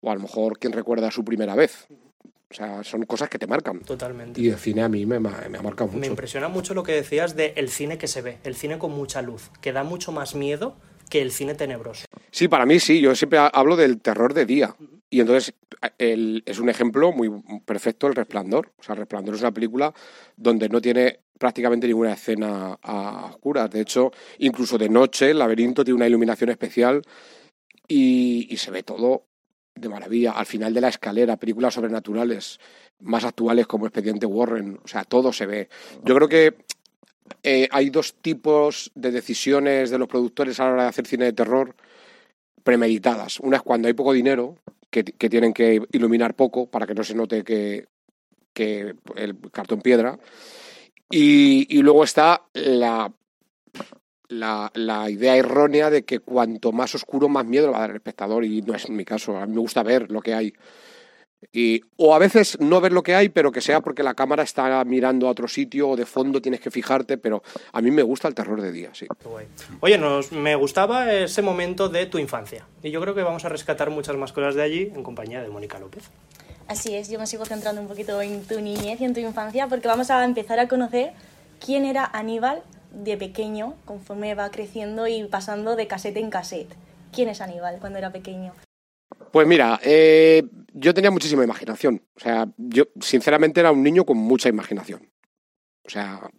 O 0.02 0.10
a 0.10 0.14
lo 0.14 0.20
mejor 0.20 0.58
quien 0.58 0.72
recuerda 0.72 1.10
su 1.10 1.24
primera 1.24 1.54
vez. 1.54 1.86
O 2.50 2.54
sea, 2.54 2.84
son 2.84 3.04
cosas 3.06 3.30
que 3.30 3.38
te 3.38 3.46
marcan. 3.46 3.80
Totalmente. 3.80 4.38
Y 4.40 4.48
el 4.50 4.58
cine 4.58 4.82
a 4.82 4.88
mí 4.88 5.06
me, 5.06 5.18
me 5.18 5.28
ha 5.30 5.62
marcado 5.62 5.90
Me 5.92 5.98
mucho. 5.98 6.10
impresiona 6.10 6.48
mucho 6.48 6.74
lo 6.74 6.82
que 6.82 6.92
decías 6.92 7.34
de 7.34 7.54
el 7.56 7.70
cine 7.70 7.96
que 7.96 8.08
se 8.08 8.20
ve, 8.20 8.38
el 8.44 8.54
cine 8.56 8.78
con 8.78 8.92
mucha 8.92 9.22
luz, 9.22 9.50
que 9.62 9.72
da 9.72 9.84
mucho 9.84 10.12
más 10.12 10.34
miedo 10.34 10.76
que 11.08 11.22
el 11.22 11.30
cine 11.30 11.54
tenebroso. 11.54 12.04
Sí, 12.30 12.48
para 12.48 12.66
mí 12.66 12.78
sí. 12.78 13.00
Yo 13.00 13.14
siempre 13.14 13.38
ha- 13.38 13.46
hablo 13.46 13.76
del 13.76 14.00
terror 14.00 14.34
de 14.34 14.44
día. 14.44 14.74
Y 15.08 15.20
entonces 15.20 15.54
el- 15.98 16.42
es 16.46 16.58
un 16.58 16.68
ejemplo 16.68 17.12
muy 17.12 17.30
perfecto 17.64 18.06
el 18.06 18.14
Resplandor. 18.14 18.72
O 18.78 18.82
sea, 18.82 18.94
el 18.94 18.98
Resplandor 19.00 19.34
es 19.36 19.40
una 19.40 19.52
película 19.52 19.94
donde 20.36 20.68
no 20.68 20.80
tiene 20.80 21.20
prácticamente 21.38 21.86
ninguna 21.86 22.12
escena 22.12 22.78
a 22.82 23.26
oscuras. 23.30 23.70
De 23.70 23.80
hecho, 23.80 24.10
incluso 24.38 24.76
de 24.78 24.88
noche, 24.88 25.30
el 25.30 25.38
laberinto 25.38 25.84
tiene 25.84 25.96
una 25.96 26.06
iluminación 26.06 26.50
especial 26.50 27.02
y, 27.88 28.46
y 28.50 28.56
se 28.58 28.70
ve 28.70 28.82
todo 28.82 29.26
de 29.74 29.88
maravilla. 29.88 30.32
Al 30.32 30.46
final 30.46 30.74
de 30.74 30.80
la 30.80 30.88
escalera, 30.88 31.36
películas 31.36 31.74
sobrenaturales 31.74 32.58
más 33.00 33.24
actuales 33.24 33.66
como 33.66 33.86
Expediente 33.86 34.26
Warren. 34.26 34.78
O 34.84 34.88
sea, 34.88 35.04
todo 35.04 35.32
se 35.32 35.46
ve. 35.46 35.68
Yo 36.04 36.14
creo 36.14 36.28
que 36.28 36.54
eh, 37.42 37.68
hay 37.70 37.90
dos 37.90 38.14
tipos 38.14 38.90
de 38.94 39.10
decisiones 39.10 39.90
de 39.90 39.98
los 39.98 40.08
productores 40.08 40.60
a 40.60 40.64
la 40.64 40.72
hora 40.72 40.82
de 40.84 40.88
hacer 40.88 41.06
cine 41.06 41.26
de 41.26 41.32
terror 41.32 41.74
premeditadas. 42.62 43.40
Una 43.40 43.56
es 43.56 43.62
cuando 43.62 43.88
hay 43.88 43.94
poco 43.94 44.12
dinero, 44.12 44.58
que, 44.90 45.04
que 45.04 45.30
tienen 45.30 45.52
que 45.52 45.82
iluminar 45.92 46.34
poco 46.34 46.66
para 46.66 46.86
que 46.86 46.94
no 46.94 47.02
se 47.02 47.14
note 47.14 47.42
que, 47.42 47.86
que 48.52 48.94
el 49.16 49.38
cartón 49.50 49.80
piedra. 49.80 50.18
Y, 51.10 51.66
y 51.76 51.82
luego 51.82 52.04
está 52.04 52.42
la, 52.54 53.12
la, 54.32 54.70
la 54.74 55.10
idea 55.10 55.36
errónea 55.36 55.90
de 55.90 56.04
que 56.04 56.18
cuanto 56.18 56.72
más 56.72 56.94
oscuro, 56.94 57.28
más 57.28 57.44
miedo 57.44 57.66
le 57.66 57.72
va 57.72 57.78
a 57.78 57.80
dar 57.82 57.90
el 57.90 57.96
espectador. 57.96 58.44
Y 58.44 58.62
no 58.62 58.74
es 58.74 58.88
mi 58.90 59.04
caso. 59.04 59.36
A 59.36 59.46
mí 59.46 59.54
me 59.54 59.60
gusta 59.60 59.82
ver 59.82 60.10
lo 60.10 60.20
que 60.20 60.34
hay. 60.34 60.52
Y, 61.50 61.82
o 61.96 62.14
a 62.14 62.18
veces 62.18 62.58
no 62.60 62.80
ver 62.80 62.92
lo 62.92 63.02
que 63.02 63.16
hay, 63.16 63.28
pero 63.28 63.50
que 63.50 63.60
sea 63.60 63.80
porque 63.80 64.04
la 64.04 64.14
cámara 64.14 64.44
está 64.44 64.84
mirando 64.84 65.26
a 65.26 65.30
otro 65.30 65.48
sitio 65.48 65.88
o 65.88 65.96
de 65.96 66.06
fondo 66.06 66.40
tienes 66.40 66.60
que 66.60 66.70
fijarte, 66.70 67.18
pero 67.18 67.42
a 67.72 67.80
mí 67.82 67.90
me 67.90 68.02
gusta 68.02 68.28
el 68.28 68.34
terror 68.34 68.60
de 68.60 68.70
día, 68.70 68.90
sí. 68.92 69.06
Oye, 69.80 69.98
nos, 69.98 70.30
me 70.30 70.54
gustaba 70.54 71.12
ese 71.12 71.42
momento 71.42 71.88
de 71.88 72.06
tu 72.06 72.18
infancia. 72.18 72.64
Y 72.82 72.92
yo 72.92 73.00
creo 73.00 73.14
que 73.14 73.22
vamos 73.22 73.44
a 73.44 73.48
rescatar 73.48 73.90
muchas 73.90 74.16
más 74.16 74.32
cosas 74.32 74.54
de 74.54 74.62
allí 74.62 74.92
en 74.94 75.02
compañía 75.02 75.42
de 75.42 75.48
Mónica 75.48 75.80
López. 75.80 76.04
Así 76.68 76.94
es, 76.94 77.10
yo 77.10 77.18
me 77.18 77.26
sigo 77.26 77.44
centrando 77.44 77.80
un 77.80 77.88
poquito 77.88 78.22
en 78.22 78.44
tu 78.44 78.60
niñez 78.60 79.00
y 79.00 79.04
en 79.04 79.12
tu 79.12 79.20
infancia 79.20 79.66
porque 79.66 79.88
vamos 79.88 80.10
a 80.10 80.24
empezar 80.24 80.60
a 80.60 80.68
conocer 80.68 81.12
quién 81.58 81.84
era 81.84 82.04
Aníbal 82.04 82.62
de 82.92 83.16
pequeño 83.16 83.74
conforme 83.84 84.34
va 84.34 84.50
creciendo 84.50 85.06
y 85.06 85.24
pasando 85.24 85.76
de 85.76 85.86
casete 85.86 86.20
en 86.20 86.30
casete. 86.30 86.76
¿Quién 87.12 87.28
es 87.28 87.40
Aníbal 87.40 87.78
cuando 87.80 87.98
era 87.98 88.10
pequeño? 88.12 88.52
Pues 89.32 89.46
mira, 89.46 89.80
eh, 89.82 90.44
yo 90.72 90.94
tenía 90.94 91.10
muchísima 91.10 91.44
imaginación. 91.44 92.02
O 92.16 92.20
sea, 92.20 92.48
yo 92.56 92.84
sinceramente 93.00 93.60
era 93.60 93.72
un 93.72 93.82
niño 93.82 94.04
con 94.04 94.16
mucha 94.18 94.48
imaginación. 94.48 95.10
O 95.84 95.90
sea, 95.90 96.30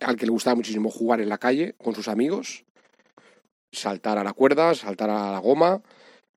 al 0.00 0.16
que 0.16 0.26
le 0.26 0.32
gustaba 0.32 0.54
muchísimo 0.56 0.90
jugar 0.90 1.20
en 1.20 1.28
la 1.28 1.38
calle 1.38 1.74
con 1.76 1.94
sus 1.94 2.08
amigos, 2.08 2.64
saltar 3.72 4.18
a 4.18 4.24
la 4.24 4.32
cuerda, 4.32 4.74
saltar 4.74 5.10
a 5.10 5.32
la 5.32 5.38
goma, 5.38 5.82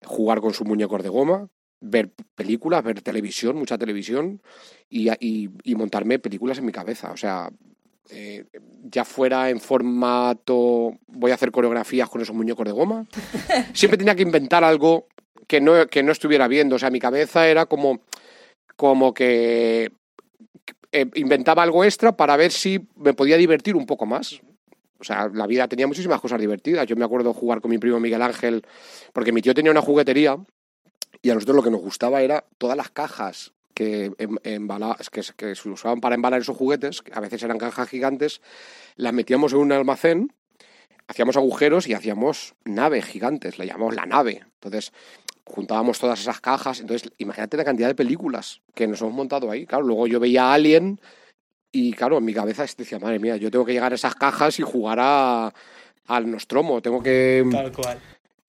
jugar 0.03 0.41
con 0.41 0.53
sus 0.53 0.67
muñecos 0.67 1.01
de 1.03 1.09
goma, 1.09 1.47
ver 1.79 2.11
películas, 2.35 2.83
ver 2.83 3.01
televisión, 3.01 3.55
mucha 3.55 3.77
televisión 3.77 4.41
y, 4.89 5.09
y- 5.25 5.49
y 5.63 5.75
montarme 5.75 6.19
películas 6.19 6.57
en 6.57 6.65
mi 6.65 6.71
cabeza. 6.71 7.11
O 7.11 7.17
sea, 7.17 7.49
eh, 8.09 8.45
ya 8.83 9.05
fuera 9.05 9.49
en 9.49 9.59
formato 9.59 10.97
voy 11.07 11.31
a 11.31 11.35
hacer 11.35 11.51
coreografías 11.51 12.09
con 12.09 12.21
esos 12.21 12.35
muñecos 12.35 12.65
de 12.65 12.71
goma, 12.71 13.05
siempre 13.73 13.97
tenía 13.97 14.15
que 14.15 14.23
inventar 14.23 14.63
algo 14.63 15.07
que 15.47 15.61
no, 15.61 15.87
que 15.87 16.03
no 16.03 16.11
estuviera 16.11 16.47
viendo. 16.47 16.75
O 16.75 16.79
sea, 16.79 16.89
mi 16.89 16.99
cabeza 16.99 17.47
era 17.47 17.65
como, 17.65 18.01
como 18.75 19.13
que 19.13 19.91
eh, 20.91 21.05
inventaba 21.15 21.63
algo 21.63 21.83
extra 21.83 22.15
para 22.15 22.37
ver 22.37 22.51
si 22.51 22.87
me 22.95 23.13
podía 23.13 23.37
divertir 23.37 23.75
un 23.75 23.85
poco 23.85 24.05
más. 24.05 24.41
O 24.99 25.03
sea, 25.03 25.29
la 25.33 25.47
vida 25.47 25.67
tenía 25.67 25.87
muchísimas 25.87 26.19
cosas 26.19 26.39
divertidas. 26.39 26.85
Yo 26.87 26.95
me 26.95 27.05
acuerdo 27.05 27.33
jugar 27.33 27.61
con 27.61 27.71
mi 27.71 27.77
primo 27.77 27.99
Miguel 27.99 28.21
Ángel, 28.21 28.65
porque 29.13 29.31
mi 29.31 29.41
tío 29.41 29.53
tenía 29.53 29.71
una 29.71 29.81
juguetería 29.81 30.37
y 31.21 31.29
a 31.29 31.33
nosotros 31.33 31.55
lo 31.55 31.63
que 31.63 31.71
nos 31.71 31.81
gustaba 31.81 32.21
era 32.21 32.45
todas 32.57 32.75
las 32.75 32.89
cajas 32.89 33.53
que, 33.79 34.11
em- 34.17 34.35
embala- 34.43 34.97
que, 35.09 35.23
se- 35.23 35.33
que 35.35 35.55
se 35.55 35.69
usaban 35.69 36.01
para 36.01 36.13
embalar 36.15 36.41
esos 36.41 36.57
juguetes, 36.57 37.01
que 37.01 37.13
a 37.13 37.21
veces 37.21 37.41
eran 37.43 37.57
cajas 37.57 37.87
gigantes, 37.87 38.41
las 38.97 39.13
metíamos 39.13 39.53
en 39.53 39.59
un 39.59 39.71
almacén, 39.71 40.33
hacíamos 41.07 41.37
agujeros 41.37 41.87
y 41.87 41.93
hacíamos 41.93 42.55
naves 42.65 43.05
gigantes, 43.05 43.57
le 43.57 43.67
llamamos 43.67 43.95
la 43.95 44.05
nave. 44.05 44.43
Entonces, 44.55 44.91
juntábamos 45.45 45.97
todas 45.97 46.19
esas 46.19 46.41
cajas. 46.41 46.81
Entonces, 46.81 47.09
imagínate 47.19 47.55
la 47.55 47.63
cantidad 47.63 47.87
de 47.87 47.95
películas 47.95 48.59
que 48.75 48.85
nos 48.85 48.99
hemos 48.99 49.13
montado 49.13 49.49
ahí. 49.49 49.65
Claro, 49.65 49.85
luego 49.85 50.07
yo 50.07 50.19
veía 50.19 50.47
a 50.49 50.55
Alien 50.55 50.99
y, 51.71 51.93
claro, 51.93 52.17
en 52.17 52.25
mi 52.25 52.33
cabeza 52.33 52.65
decía, 52.77 52.99
madre 52.99 53.19
mía, 53.19 53.37
yo 53.37 53.49
tengo 53.49 53.63
que 53.63 53.71
llegar 53.71 53.93
a 53.93 53.95
esas 53.95 54.15
cajas 54.15 54.59
y 54.59 54.63
jugar 54.63 54.97
a, 54.99 55.53
al 56.07 56.29
Nostromo. 56.29 56.81
Tengo 56.81 57.01
que. 57.01 57.45
Tal 57.49 57.71
cual. 57.71 57.97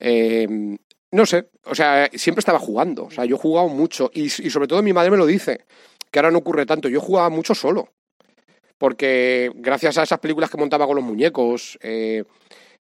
Eh, 0.01 0.77
no 1.13 1.27
sé, 1.27 1.51
o 1.65 1.75
sea, 1.75 2.09
siempre 2.15 2.41
estaba 2.41 2.59
jugando. 2.59 3.05
O 3.05 3.11
sea, 3.11 3.25
yo 3.25 3.37
he 3.37 3.39
jugado 3.39 3.69
mucho. 3.69 4.11
Y, 4.15 4.25
y 4.25 4.51
sobre 4.51 4.69
todo 4.69 4.83
mi 4.83 4.93
madre 4.93 5.11
me 5.11 5.17
lo 5.17 5.27
dice, 5.27 5.65
que 6.11 6.19
ahora 6.19 6.31
no 6.31 6.39
ocurre 6.39 6.67
tanto. 6.67 6.89
Yo 6.89 7.01
jugaba 7.01 7.31
mucho 7.31 7.55
solo. 7.55 7.89
Porque 8.79 9.51
gracias 9.57 9.99
a 9.99 10.03
esas 10.03 10.21
películas 10.21 10.51
que 10.51 10.57
montaba 10.57 10.87
con 10.87 10.97
los 10.97 11.05
muñecos, 11.05 11.79
eh, 11.83 12.25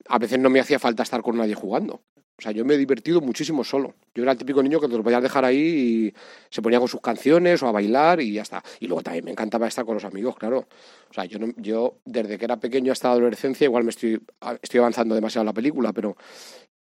a 0.08 0.20
veces 0.20 0.40
no 0.40 0.50
me 0.50 0.60
hacía 0.60 0.80
falta 0.80 1.04
estar 1.04 1.22
con 1.22 1.38
nadie 1.38 1.56
jugando. 1.56 2.02
O 2.38 2.42
sea, 2.42 2.52
yo 2.52 2.66
me 2.66 2.74
he 2.74 2.78
divertido 2.78 3.22
muchísimo 3.22 3.64
solo. 3.64 3.96
Yo 4.14 4.24
era 4.24 4.34
el 4.34 4.38
típico 4.38 4.62
niño 4.62 4.80
que 4.82 4.88
te 4.90 4.98
lo 4.98 5.04
podías 5.04 5.24
dejar 5.24 5.46
ahí 5.46 5.58
y 5.58 6.14
se 6.50 6.62
ponía 6.62 6.80
con 6.80 6.88
sus 6.90 7.00
canciones 7.00 7.64
o 7.64 7.68
a 7.68 7.72
bailar 7.72 8.20
y 8.20 8.34
ya 8.34 8.42
está. 8.42 8.62
Y 8.82 8.88
luego 8.88 9.04
también 9.04 9.24
me 9.26 9.32
encantaba 9.32 9.68
estar 9.68 9.86
con 9.86 9.94
los 9.96 10.04
amigos, 10.04 10.36
claro. 10.36 10.68
O 11.10 11.14
sea, 11.14 11.24
yo, 11.26 11.40
no- 11.40 11.54
yo 11.58 12.00
desde 12.04 12.38
que 12.38 12.44
era 12.46 12.58
pequeño 12.60 12.92
hasta 12.92 13.08
la 13.08 13.14
adolescencia, 13.14 13.66
igual 13.66 13.86
me 13.86 13.92
estoy, 13.92 14.22
estoy 14.62 14.80
avanzando 14.80 15.16
demasiado 15.16 15.44
en 15.44 15.48
la 15.48 15.54
película, 15.54 15.94
pero 15.94 16.18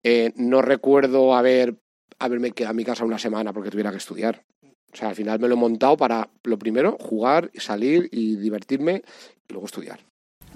eh, 0.02 0.32
no 0.36 0.62
recuerdo 0.62 1.34
haber, 1.34 1.76
haberme 2.18 2.52
quedado 2.52 2.72
en 2.72 2.76
mi 2.78 2.84
casa 2.84 3.04
una 3.04 3.18
semana 3.18 3.52
porque 3.52 3.70
tuviera 3.70 3.90
que 3.90 3.98
estudiar. 3.98 4.44
O 4.92 4.96
sea, 4.96 5.08
al 5.10 5.14
final 5.14 5.38
me 5.38 5.48
lo 5.48 5.54
he 5.54 5.58
montado 5.58 5.96
para, 5.96 6.30
lo 6.44 6.58
primero, 6.58 6.96
jugar, 6.98 7.50
salir 7.54 8.08
y 8.10 8.36
divertirme 8.36 9.02
y 9.48 9.52
luego 9.52 9.66
estudiar. 9.66 10.00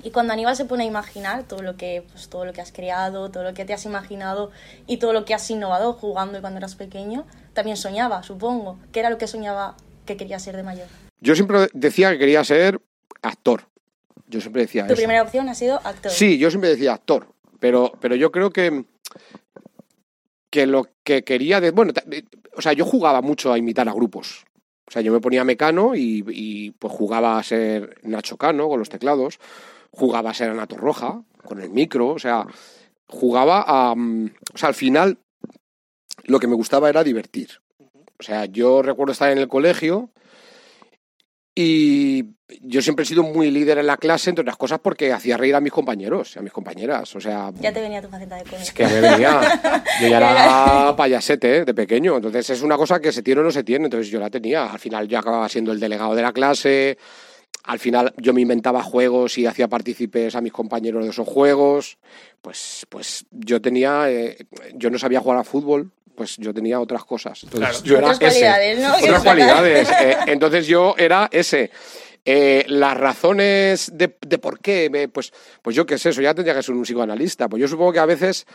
Y 0.02 0.10
cuando 0.10 0.32
Aníbal 0.32 0.56
se 0.56 0.64
pone 0.64 0.84
a 0.84 0.86
imaginar 0.86 1.44
todo 1.44 1.62
lo 1.62 1.76
que, 1.76 2.04
pues, 2.12 2.28
todo 2.28 2.44
lo 2.44 2.52
que 2.52 2.60
has 2.60 2.72
creado, 2.72 3.30
todo 3.30 3.42
lo 3.44 3.54
que 3.54 3.64
te 3.64 3.72
has 3.74 3.84
imaginado 3.86 4.50
y 4.86 4.98
todo 4.98 5.12
lo 5.12 5.24
que 5.24 5.34
has 5.34 5.50
innovado 5.50 5.92
jugando 5.94 6.40
cuando 6.40 6.58
eras 6.58 6.74
pequeño, 6.76 7.26
también 7.54 7.76
soñaba, 7.76 8.22
supongo. 8.22 8.78
¿Qué 8.92 9.00
era 9.00 9.10
lo 9.10 9.18
que 9.18 9.26
soñaba 9.26 9.76
que 10.04 10.16
quería 10.16 10.38
ser 10.38 10.56
de 10.56 10.62
mayor? 10.62 10.86
Yo 11.20 11.34
siempre 11.34 11.68
decía 11.72 12.10
que 12.12 12.18
quería 12.18 12.44
ser 12.44 12.80
actor. 13.22 13.62
Yo 14.28 14.40
siempre 14.40 14.62
decía 14.62 14.86
Tu 14.86 14.92
eso. 14.92 15.00
primera 15.00 15.22
opción 15.22 15.48
ha 15.48 15.54
sido 15.54 15.80
actor. 15.84 16.10
Sí, 16.12 16.38
yo 16.38 16.50
siempre 16.50 16.70
decía 16.70 16.92
actor, 16.94 17.28
pero, 17.58 17.92
pero 18.00 18.14
yo 18.16 18.30
creo 18.32 18.50
que, 18.50 18.84
que 20.50 20.66
lo 20.66 20.88
que 21.04 21.22
quería... 21.24 21.60
De, 21.60 21.70
bueno, 21.70 21.92
de- 21.92 22.24
o 22.56 22.62
sea, 22.62 22.72
yo 22.72 22.84
jugaba 22.84 23.20
mucho 23.22 23.52
a 23.52 23.58
imitar 23.58 23.88
a 23.88 23.92
grupos. 23.92 24.44
O 24.88 24.90
sea, 24.92 25.02
yo 25.02 25.12
me 25.12 25.20
ponía 25.20 25.44
Mecano 25.44 25.94
y, 25.94 26.24
y, 26.28 26.70
pues 26.72 26.92
jugaba 26.92 27.38
a 27.38 27.42
ser 27.42 27.98
Nacho 28.02 28.36
Cano 28.36 28.68
con 28.68 28.78
los 28.78 28.88
teclados, 28.88 29.38
jugaba 29.96 30.30
a 30.30 30.34
ser 30.34 30.50
Anato 30.50 30.76
Roja 30.76 31.22
con 31.44 31.60
el 31.60 31.70
micro, 31.70 32.08
o 32.10 32.18
sea, 32.18 32.46
jugaba 33.08 33.64
a... 33.66 33.94
mm, 33.94 34.30
O 34.54 34.58
sea, 34.58 34.68
al 34.68 34.74
final 34.74 35.18
lo 36.24 36.38
que 36.38 36.46
me 36.48 36.54
gustaba 36.54 36.88
era 36.88 37.02
divertir. 37.04 37.48
O 38.18 38.22
sea, 38.22 38.46
yo 38.46 38.82
recuerdo 38.82 39.12
estar 39.12 39.30
en 39.30 39.38
el 39.38 39.48
colegio 39.48 40.10
y 41.54 42.24
yo 42.60 42.82
siempre 42.82 43.02
he 43.04 43.06
sido 43.06 43.22
muy 43.22 43.50
líder 43.50 43.78
en 43.78 43.86
la 43.86 43.96
clase, 43.96 44.28
entre 44.30 44.42
otras 44.42 44.56
cosas 44.58 44.78
porque 44.80 45.12
hacía 45.12 45.36
reír 45.38 45.54
a 45.54 45.60
mis 45.60 45.72
compañeros 45.72 46.36
y 46.36 46.38
a 46.38 46.42
mis 46.42 46.52
compañeras. 46.52 47.14
O 47.16 47.20
sea, 47.20 47.50
Ya 47.60 47.72
te 47.72 47.80
venía 47.80 48.02
tu 48.02 48.08
faceta 48.08 48.36
de 48.36 48.44
cómic. 48.44 48.72
que 48.74 48.84
me 48.86 49.00
venía. 49.00 49.40
Yo 50.00 50.08
ya 50.08 50.16
era 50.18 50.94
payasete 50.96 51.58
¿eh? 51.58 51.64
de 51.64 51.74
pequeño. 51.74 52.16
Entonces 52.16 52.50
es 52.50 52.62
una 52.62 52.76
cosa 52.76 53.00
que 53.00 53.10
se 53.12 53.22
tiene 53.22 53.40
o 53.40 53.44
no 53.44 53.50
se 53.50 53.64
tiene. 53.64 53.86
Entonces 53.86 54.10
yo 54.10 54.20
la 54.20 54.28
tenía. 54.30 54.66
Al 54.70 54.78
final 54.78 55.08
yo 55.08 55.18
acababa 55.18 55.48
siendo 55.48 55.72
el 55.72 55.80
delegado 55.80 56.14
de 56.14 56.22
la 56.22 56.32
clase. 56.32 56.98
Al 57.66 57.78
final 57.78 58.14
yo 58.16 58.32
me 58.32 58.40
inventaba 58.40 58.82
juegos 58.82 59.38
y 59.38 59.46
hacía 59.46 59.68
partícipes 59.68 60.34
a 60.34 60.40
mis 60.40 60.52
compañeros 60.52 61.04
de 61.04 61.10
esos 61.10 61.26
juegos. 61.26 61.98
Pues, 62.40 62.86
pues 62.88 63.26
yo 63.30 63.60
tenía. 63.60 64.10
eh, 64.10 64.38
yo 64.74 64.88
no 64.90 64.98
sabía 64.98 65.20
jugar 65.20 65.38
a 65.38 65.44
fútbol. 65.44 65.90
Pues 66.14 66.36
yo 66.38 66.54
tenía 66.54 66.80
otras 66.80 67.04
cosas. 67.04 67.44
Entonces 67.44 67.68
Claro. 67.82 67.84
yo 67.84 67.98
era 67.98 68.06
Otras 68.06 68.22
ese. 68.32 68.40
cualidades, 68.40 68.78
¿no? 68.78 68.94
Otras 68.96 69.22
cualidades. 69.22 69.90
eh, 70.00 70.16
entonces 70.28 70.66
yo 70.66 70.94
era 70.96 71.28
ese. 71.30 71.70
Eh, 72.24 72.64
las 72.68 72.96
razones 72.96 73.90
de, 73.94 74.16
de 74.26 74.38
por 74.38 74.58
qué, 74.60 74.88
me- 74.90 75.08
pues, 75.08 75.32
pues 75.62 75.76
yo 75.76 75.84
qué 75.86 75.98
sé, 75.98 76.08
eso 76.08 76.22
ya 76.22 76.34
tendría 76.34 76.54
que 76.54 76.62
ser 76.62 76.74
un 76.74 76.82
psicoanalista. 76.84 77.48
Pues 77.48 77.60
yo 77.60 77.68
supongo 77.68 77.92
que 77.92 77.98
a 77.98 78.06
veces 78.06 78.46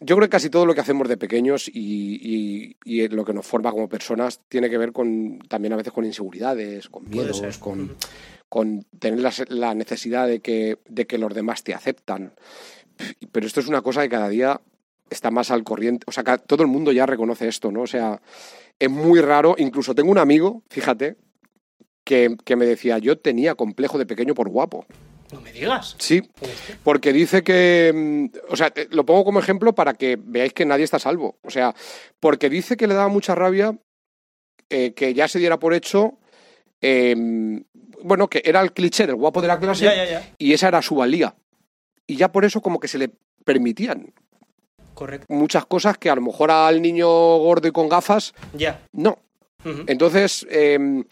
yo 0.00 0.16
creo 0.16 0.26
que 0.28 0.32
casi 0.32 0.50
todo 0.50 0.66
lo 0.66 0.74
que 0.74 0.80
hacemos 0.80 1.08
de 1.08 1.16
pequeños 1.16 1.68
y, 1.68 1.74
y- 2.22 2.76
y 2.84 3.08
lo 3.08 3.24
que 3.24 3.32
nos 3.34 3.46
forma 3.46 3.70
como 3.70 3.88
personas 3.88 4.40
tiene 4.48 4.68
que 4.70 4.78
ver 4.78 4.92
con 4.92 5.38
también 5.48 5.72
a 5.72 5.76
veces 5.76 5.92
con 5.92 6.04
inseguridades, 6.04 6.88
con 6.88 7.08
miedos, 7.08 7.58
con, 7.58 7.96
con 8.48 8.84
tener 8.98 9.20
la, 9.20 9.32
la 9.48 9.74
necesidad 9.74 10.26
de 10.26 10.40
que, 10.40 10.78
de 10.88 11.06
que 11.06 11.18
los 11.18 11.34
demás 11.34 11.62
te 11.64 11.74
aceptan. 11.74 12.32
Pero 13.32 13.46
esto 13.46 13.60
es 13.60 13.68
una 13.68 13.82
cosa 13.82 14.02
que 14.02 14.08
cada 14.08 14.28
día 14.28 14.60
está 15.08 15.30
más 15.30 15.50
al 15.50 15.64
corriente. 15.64 16.04
O 16.06 16.12
sea, 16.12 16.22
todo 16.38 16.62
el 16.62 16.68
mundo 16.68 16.92
ya 16.92 17.06
reconoce 17.06 17.48
esto, 17.48 17.70
¿no? 17.72 17.82
O 17.82 17.86
sea, 17.86 18.20
es 18.78 18.90
muy 18.90 19.20
raro. 19.20 19.54
Incluso 19.58 19.94
tengo 19.94 20.10
un 20.10 20.18
amigo, 20.18 20.62
fíjate, 20.68 21.16
que, 22.04 22.36
que 22.44 22.56
me 22.56 22.66
decía, 22.66 22.98
yo 22.98 23.18
tenía 23.18 23.54
complejo 23.54 23.98
de 23.98 24.06
pequeño 24.06 24.34
por 24.34 24.48
guapo. 24.48 24.86
No 25.32 25.40
me 25.40 25.52
digas. 25.52 25.94
Sí, 25.98 26.22
porque 26.82 27.12
dice 27.12 27.42
que, 27.44 27.92
mm, 27.94 28.52
o 28.52 28.56
sea, 28.56 28.72
lo 28.90 29.04
pongo 29.06 29.24
como 29.24 29.38
ejemplo 29.40 29.74
para 29.74 29.94
que 29.94 30.18
veáis 30.20 30.52
que 30.52 30.64
nadie 30.66 30.84
está 30.84 30.96
a 30.96 31.00
salvo. 31.00 31.38
O 31.42 31.50
sea, 31.50 31.74
porque 32.18 32.48
dice 32.50 32.76
que 32.76 32.86
le 32.86 32.94
daba 32.94 33.08
mucha 33.08 33.34
rabia 33.34 33.76
eh, 34.68 34.92
que 34.94 35.14
ya 35.14 35.28
se 35.28 35.38
diera 35.38 35.58
por 35.58 35.74
hecho, 35.74 36.18
eh, 36.80 37.14
bueno, 38.02 38.28
que 38.28 38.42
era 38.44 38.60
el 38.60 38.72
cliché 38.72 39.06
del 39.06 39.16
guapo 39.16 39.40
de 39.42 39.48
la 39.48 39.58
clase 39.58 39.84
Ya, 39.84 39.94
ya, 39.94 40.04
ya. 40.04 40.34
y 40.38 40.52
esa 40.52 40.68
era 40.68 40.80
su 40.82 40.94
valía. 40.96 41.34
Y 42.06 42.16
ya 42.16 42.32
por 42.32 42.44
eso 42.44 42.60
como 42.60 42.80
que 42.80 42.88
se 42.88 42.98
le 42.98 43.10
permitían 43.44 44.12
Correcto. 44.94 45.26
muchas 45.28 45.64
cosas 45.66 45.96
que 45.98 46.10
a 46.10 46.14
lo 46.14 46.22
mejor 46.22 46.50
al 46.50 46.80
niño 46.82 47.06
gordo 47.08 47.68
y 47.68 47.72
con 47.72 47.88
gafas, 47.88 48.34
Ya. 48.54 48.80
no. 48.92 49.18
Entonces, 49.86 50.46
eh, 50.50 51.04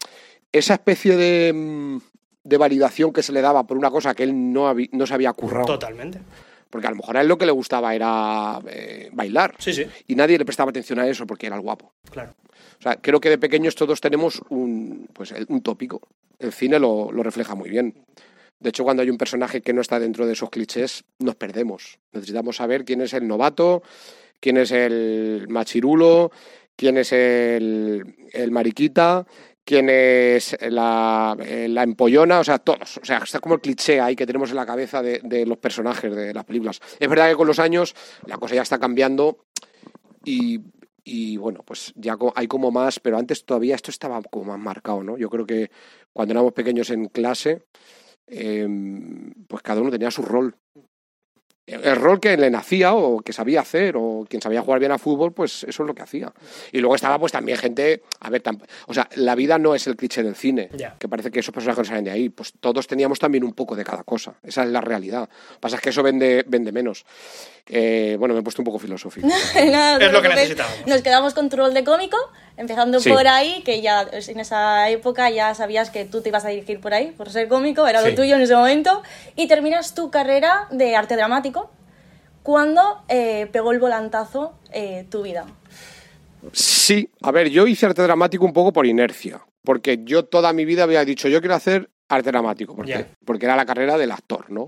esa 0.51 0.73
especie 0.73 1.15
de, 1.15 1.53
mm, 1.53 1.97
de 2.43 2.57
validación 2.57 3.13
que 3.13 3.23
se 3.23 3.31
le 3.31 3.41
daba 3.41 3.65
por 3.65 3.77
una 3.77 3.91
cosa 3.91 4.13
que 4.13 4.23
él 4.23 4.53
no, 4.53 4.73
no 4.91 5.07
se 5.07 5.13
había 5.13 5.33
currado. 5.33 5.65
Totalmente. 5.65 6.19
Porque 6.69 6.87
a 6.87 6.91
lo 6.91 6.97
mejor 6.97 7.17
a 7.17 7.21
él 7.21 7.27
lo 7.27 7.37
que 7.37 7.45
le 7.45 7.51
gustaba 7.51 7.95
era 7.95 8.59
eh, 8.67 9.09
bailar. 9.11 9.55
Sí, 9.57 9.73
sí. 9.73 9.85
Y 10.07 10.15
nadie 10.15 10.37
le 10.37 10.45
prestaba 10.45 10.69
atención 10.69 10.99
a 10.99 11.07
eso 11.07 11.25
porque 11.25 11.47
era 11.47 11.55
el 11.55 11.61
guapo. 11.61 11.93
Claro. 12.11 12.35
O 12.79 12.81
sea, 12.81 12.97
creo 12.97 13.19
que 13.19 13.29
de 13.29 13.37
pequeños 13.37 13.75
todos 13.75 13.99
tenemos 13.99 14.41
un, 14.49 15.07
pues, 15.13 15.33
un 15.47 15.61
tópico. 15.61 16.01
El 16.37 16.53
cine 16.53 16.79
lo, 16.79 17.11
lo 17.11 17.23
refleja 17.23 17.55
muy 17.55 17.69
bien. 17.69 18.05
De 18.59 18.69
hecho, 18.69 18.83
cuando 18.83 19.01
hay 19.01 19.09
un 19.09 19.17
personaje 19.17 19.61
que 19.61 19.73
no 19.73 19.81
está 19.81 19.99
dentro 19.99 20.27
de 20.27 20.33
esos 20.33 20.49
clichés, 20.49 21.03
nos 21.17 21.35
perdemos. 21.35 21.97
Necesitamos 22.11 22.57
saber 22.57 22.85
quién 22.85 23.01
es 23.01 23.13
el 23.13 23.27
novato, 23.27 23.81
quién 24.39 24.57
es 24.57 24.71
el 24.71 25.47
machirulo, 25.49 26.31
quién 26.75 26.97
es 26.97 27.11
el, 27.11 28.15
el 28.31 28.51
mariquita, 28.51 29.25
quién 29.69 29.87
es 29.87 30.57
la, 30.67 31.37
eh, 31.45 31.67
la 31.69 31.83
empollona, 31.83 32.39
o 32.39 32.43
sea, 32.43 32.57
todos. 32.57 32.97
O 32.97 33.05
sea, 33.05 33.19
está 33.19 33.39
como 33.39 33.53
el 33.53 33.61
cliché 33.61 34.01
ahí 34.01 34.15
que 34.15 34.25
tenemos 34.25 34.49
en 34.49 34.55
la 34.55 34.65
cabeza 34.65 35.03
de, 35.03 35.21
de 35.23 35.45
los 35.45 35.59
personajes 35.59 36.15
de 36.15 36.33
las 36.33 36.43
películas. 36.43 36.79
Es 36.99 37.07
verdad 37.07 37.29
que 37.29 37.35
con 37.35 37.45
los 37.45 37.59
años 37.59 37.93
la 38.25 38.39
cosa 38.39 38.55
ya 38.55 38.63
está 38.63 38.79
cambiando 38.79 39.45
y, 40.25 41.37
bueno, 41.37 41.61
pues 41.63 41.93
ya 41.95 42.17
hay 42.33 42.47
como 42.47 42.71
más, 42.71 42.99
pero 42.99 43.19
antes 43.19 43.45
todavía 43.45 43.75
esto 43.75 43.91
estaba 43.91 44.23
como 44.23 44.45
más 44.45 44.59
marcado, 44.59 45.03
¿no? 45.03 45.19
Yo 45.19 45.29
creo 45.29 45.45
que 45.45 45.69
cuando 46.13 46.31
éramos 46.31 46.53
pequeños 46.53 46.89
en 46.89 47.05
clase, 47.05 47.67
em, 48.25 49.31
pues 49.47 49.61
cada 49.61 49.81
uno 49.81 49.91
tenía 49.91 50.09
su 50.09 50.23
rol. 50.23 50.55
El 51.71 51.95
rol 51.97 52.19
que 52.19 52.35
le 52.35 52.49
nacía 52.49 52.93
o 52.93 53.19
que 53.21 53.31
sabía 53.33 53.61
hacer 53.61 53.95
o 53.97 54.25
quien 54.27 54.41
sabía 54.41 54.61
jugar 54.61 54.79
bien 54.79 54.91
a 54.91 54.97
fútbol, 54.97 55.31
pues 55.33 55.63
eso 55.65 55.83
es 55.83 55.87
lo 55.87 55.93
que 55.93 56.01
hacía. 56.01 56.31
Y 56.71 56.79
luego 56.79 56.95
estaba 56.95 57.19
pues 57.19 57.31
también 57.31 57.57
gente, 57.57 58.01
a 58.19 58.29
ver, 58.29 58.41
o 58.87 58.93
sea, 58.93 59.07
la 59.15 59.35
vida 59.35 59.57
no 59.59 59.75
es 59.75 59.85
el 59.87 59.95
cliché 59.95 60.23
del 60.23 60.35
cine, 60.35 60.69
Ya. 60.73 60.95
que 60.97 61.07
parece 61.07 61.29
que 61.31 61.39
esos 61.41 61.53
personajes 61.53 61.87
salen 61.87 62.03
de 62.05 62.11
ahí, 62.11 62.29
pues 62.29 62.53
todos 62.59 62.87
teníamos 62.87 63.19
también 63.19 63.43
un 63.43 63.53
poco 63.53 63.75
de 63.75 63.83
cada 63.83 64.03
cosa, 64.03 64.33
esa 64.43 64.63
es 64.63 64.69
la 64.69 64.81
realidad. 64.81 65.29
Pasa 65.59 65.75
es 65.75 65.81
que 65.81 65.89
eso 65.89 66.01
vende, 66.03 66.43
vende 66.47 66.71
menos. 66.71 67.05
Eh, 67.71 68.15
bueno, 68.17 68.33
me 68.33 68.39
he 68.39 68.43
puesto 68.43 68.61
un 68.61 68.65
poco 68.65 68.79
filosófico. 68.79 69.27
No 69.69 69.97
te 69.99 70.05
Es 70.05 70.11
lo 70.11 70.21
que 70.21 70.29
preocupes. 70.29 70.35
necesitábamos. 70.35 70.87
Nos 70.87 71.01
quedamos 71.01 71.33
con 71.35 71.49
tu 71.49 71.57
rol 71.57 71.73
de 71.73 71.83
cómico, 71.83 72.17
empezando 72.57 72.99
Sí. 72.99 73.09
por 73.11 73.27
ahí, 73.27 73.61
que 73.63 73.81
ya 73.81 74.07
en 74.11 74.39
esa 74.39 74.89
época 74.89 75.29
ya 75.29 75.53
sabías 75.53 75.91
que 75.91 76.05
tú 76.05 76.21
te 76.21 76.29
ibas 76.29 76.45
a 76.45 76.49
dirigir 76.49 76.79
por 76.81 76.93
ahí, 76.93 77.11
por 77.11 77.29
ser 77.29 77.47
cómico, 77.47 77.87
era 77.87 78.01
Sí. 78.01 78.09
lo 78.09 78.15
tuyo 78.15 78.35
en 78.35 78.41
ese 78.41 78.55
momento, 78.55 79.03
y 79.35 79.47
terminas 79.47 79.93
tu 79.93 80.09
carrera 80.09 80.67
de 80.71 80.95
arte 80.95 81.15
dramático 81.15 81.58
cuando 82.43 83.03
eh, 83.07 83.47
pegó 83.51 83.71
el 83.71 83.79
volantazo 83.79 84.53
eh, 84.71 85.05
tu 85.09 85.23
vida. 85.23 85.45
Sí, 86.53 87.09
a 87.21 87.31
ver, 87.31 87.49
yo 87.49 87.67
hice 87.67 87.85
arte 87.85 88.01
dramático 88.01 88.45
un 88.45 88.53
poco 88.53 88.71
por 88.71 88.85
inercia, 88.85 89.45
porque 89.63 89.99
yo 90.03 90.25
toda 90.25 90.53
mi 90.53 90.65
vida 90.65 90.83
había 90.83 91.03
dicho, 91.03 91.27
yo 91.27 91.41
quiero 91.41 91.55
hacer 91.55 91.89
arte 92.07 92.31
dramático, 92.31 92.75
porque, 92.75 92.91
Ya. 92.91 93.07
porque 93.25 93.45
era 93.45 93.55
la 93.55 93.65
carrera 93.65 93.97
del 93.97 94.11
actor, 94.11 94.49
¿no? 94.49 94.67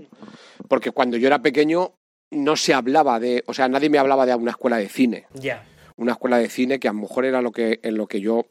Porque 0.68 0.90
cuando 0.90 1.16
yo 1.16 1.26
era 1.26 1.40
pequeño 1.40 1.94
no 2.30 2.56
se 2.56 2.74
hablaba 2.74 3.18
de, 3.18 3.42
o 3.46 3.54
sea, 3.54 3.68
nadie 3.68 3.90
me 3.90 3.98
hablaba 3.98 4.26
de 4.26 4.34
una 4.34 4.50
escuela 4.52 4.76
de 4.76 4.88
cine, 4.88 5.26
Ya. 5.34 5.64
una 5.96 6.12
escuela 6.12 6.38
de 6.38 6.48
cine 6.48 6.78
que 6.78 6.88
a 6.88 6.92
lo 6.92 7.00
mejor 7.00 7.24
era 7.24 7.40
lo 7.42 7.52
que, 7.52 7.80
en 7.82 7.96
lo 7.96 8.06
que 8.06 8.20
yo 8.20 8.46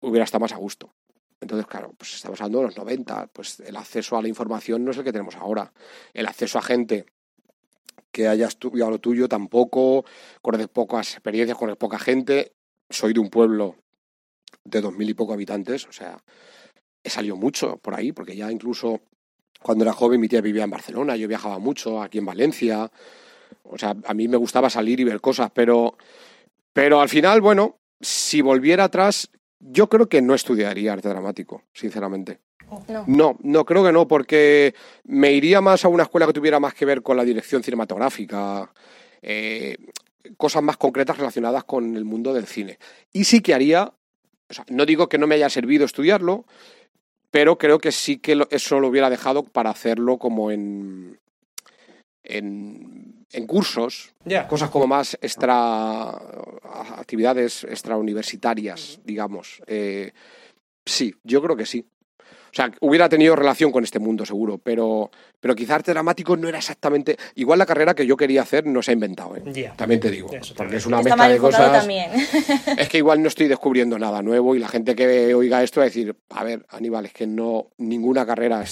hubiera 0.00 0.24
estado 0.24 0.42
más 0.42 0.52
a 0.52 0.56
gusto. 0.56 0.92
Entonces, 1.40 1.66
claro, 1.66 1.92
pues 1.98 2.14
estamos 2.14 2.40
hablando 2.40 2.58
de 2.60 2.64
los 2.66 2.76
90, 2.76 3.28
pues 3.32 3.60
el 3.60 3.76
acceso 3.76 4.16
a 4.16 4.22
la 4.22 4.28
información 4.28 4.84
no 4.84 4.90
es 4.90 4.96
el 4.98 5.04
que 5.04 5.12
tenemos 5.12 5.36
ahora. 5.36 5.72
El 6.14 6.26
acceso 6.26 6.58
a 6.58 6.62
gente 6.62 7.04
que 8.16 8.28
haya 8.28 8.46
estudiado 8.46 8.90
lo 8.92 8.98
tuyo 8.98 9.28
tampoco, 9.28 10.06
conoces 10.40 10.68
pocas 10.68 11.12
experiencias, 11.12 11.58
conoces 11.58 11.76
poca 11.76 11.98
gente. 11.98 12.54
Soy 12.88 13.12
de 13.12 13.20
un 13.20 13.28
pueblo 13.28 13.76
de 14.64 14.80
dos 14.80 14.94
mil 14.94 15.10
y 15.10 15.12
poco 15.12 15.34
habitantes, 15.34 15.86
o 15.86 15.92
sea, 15.92 16.16
he 17.04 17.10
salido 17.10 17.36
mucho 17.36 17.76
por 17.76 17.94
ahí, 17.94 18.12
porque 18.12 18.34
ya 18.34 18.50
incluso 18.50 19.02
cuando 19.62 19.84
era 19.84 19.92
joven 19.92 20.18
mi 20.18 20.28
tía 20.28 20.40
vivía 20.40 20.64
en 20.64 20.70
Barcelona, 20.70 21.14
yo 21.16 21.28
viajaba 21.28 21.58
mucho 21.58 22.00
aquí 22.00 22.16
en 22.16 22.24
Valencia, 22.24 22.90
o 23.64 23.76
sea, 23.76 23.94
a 24.06 24.14
mí 24.14 24.28
me 24.28 24.38
gustaba 24.38 24.70
salir 24.70 24.98
y 24.98 25.04
ver 25.04 25.20
cosas, 25.20 25.50
pero, 25.52 25.98
pero 26.72 27.02
al 27.02 27.10
final, 27.10 27.42
bueno, 27.42 27.76
si 28.00 28.40
volviera 28.40 28.84
atrás, 28.84 29.28
yo 29.60 29.88
creo 29.88 30.08
que 30.08 30.22
no 30.22 30.34
estudiaría 30.34 30.92
arte 30.92 31.08
dramático, 31.08 31.62
sinceramente. 31.72 32.40
No. 32.88 33.04
No, 33.06 33.36
no, 33.42 33.64
creo 33.64 33.84
que 33.84 33.92
no, 33.92 34.08
porque 34.08 34.74
me 35.04 35.32
iría 35.32 35.60
más 35.60 35.84
a 35.84 35.88
una 35.88 36.02
escuela 36.02 36.26
que 36.26 36.32
tuviera 36.32 36.58
más 36.58 36.74
que 36.74 36.84
ver 36.84 37.02
con 37.02 37.16
la 37.16 37.24
dirección 37.24 37.62
cinematográfica, 37.62 38.72
eh, 39.22 39.76
cosas 40.36 40.62
más 40.62 40.76
concretas 40.76 41.16
relacionadas 41.16 41.64
con 41.64 41.96
el 41.96 42.04
mundo 42.04 42.34
del 42.34 42.46
cine. 42.46 42.78
Y 43.12 43.24
sí 43.24 43.40
que 43.40 43.54
haría, 43.54 43.92
o 44.48 44.54
sea, 44.54 44.64
no 44.68 44.84
digo 44.84 45.08
que 45.08 45.18
no 45.18 45.28
me 45.28 45.36
haya 45.36 45.48
servido 45.48 45.84
estudiarlo, 45.84 46.44
pero 47.30 47.56
creo 47.56 47.78
que 47.78 47.92
sí 47.92 48.18
que 48.18 48.44
eso 48.50 48.80
lo 48.80 48.88
hubiera 48.88 49.10
dejado 49.10 49.44
para 49.44 49.70
hacerlo 49.70 50.18
como 50.18 50.50
en, 50.50 51.20
en, 52.26 53.26
en 53.32 53.46
cursos, 53.46 54.14
cosas 54.48 54.70
como 54.70 54.86
más 54.86 55.16
extra, 55.20 56.10
actividades 56.96 57.64
extrauniversitarias, 57.64 59.00
digamos. 59.04 59.62
Eh, 59.66 60.12
sí, 60.84 61.14
yo 61.24 61.42
creo 61.42 61.56
que 61.56 61.66
sí. 61.66 61.86
O 62.56 62.58
sea, 62.58 62.70
hubiera 62.80 63.06
tenido 63.10 63.36
relación 63.36 63.70
con 63.70 63.84
este 63.84 63.98
mundo, 63.98 64.24
seguro, 64.24 64.56
pero, 64.56 65.10
pero 65.40 65.54
quizá 65.54 65.74
arte 65.74 65.90
dramático 65.92 66.38
no 66.38 66.48
era 66.48 66.56
exactamente. 66.56 67.18
Igual 67.34 67.58
la 67.58 67.66
carrera 67.66 67.94
que 67.94 68.06
yo 68.06 68.16
quería 68.16 68.40
hacer 68.40 68.64
no 68.64 68.82
se 68.82 68.92
ha 68.92 68.94
inventado, 68.94 69.36
¿eh? 69.36 69.42
Ya. 69.52 69.74
También 69.74 70.00
te 70.00 70.10
digo. 70.10 70.30
porque 70.56 70.76
es 70.76 70.86
una 70.86 71.00
Está 71.00 71.16
mezcla 71.16 71.28
de 71.28 71.38
cosas. 71.38 71.72
también. 71.80 72.10
Es 72.78 72.88
que 72.88 72.96
igual 72.96 73.20
no 73.22 73.28
estoy 73.28 73.46
descubriendo 73.48 73.98
nada 73.98 74.22
nuevo 74.22 74.54
y 74.54 74.58
la 74.58 74.68
gente 74.68 74.94
que 74.94 75.34
oiga 75.34 75.62
esto 75.62 75.80
va 75.80 75.84
a 75.84 75.88
decir, 75.88 76.16
a 76.30 76.44
ver, 76.44 76.64
Aníbal, 76.70 77.04
es 77.04 77.12
que 77.12 77.26
no 77.26 77.66
ninguna 77.76 78.24
carrera 78.24 78.64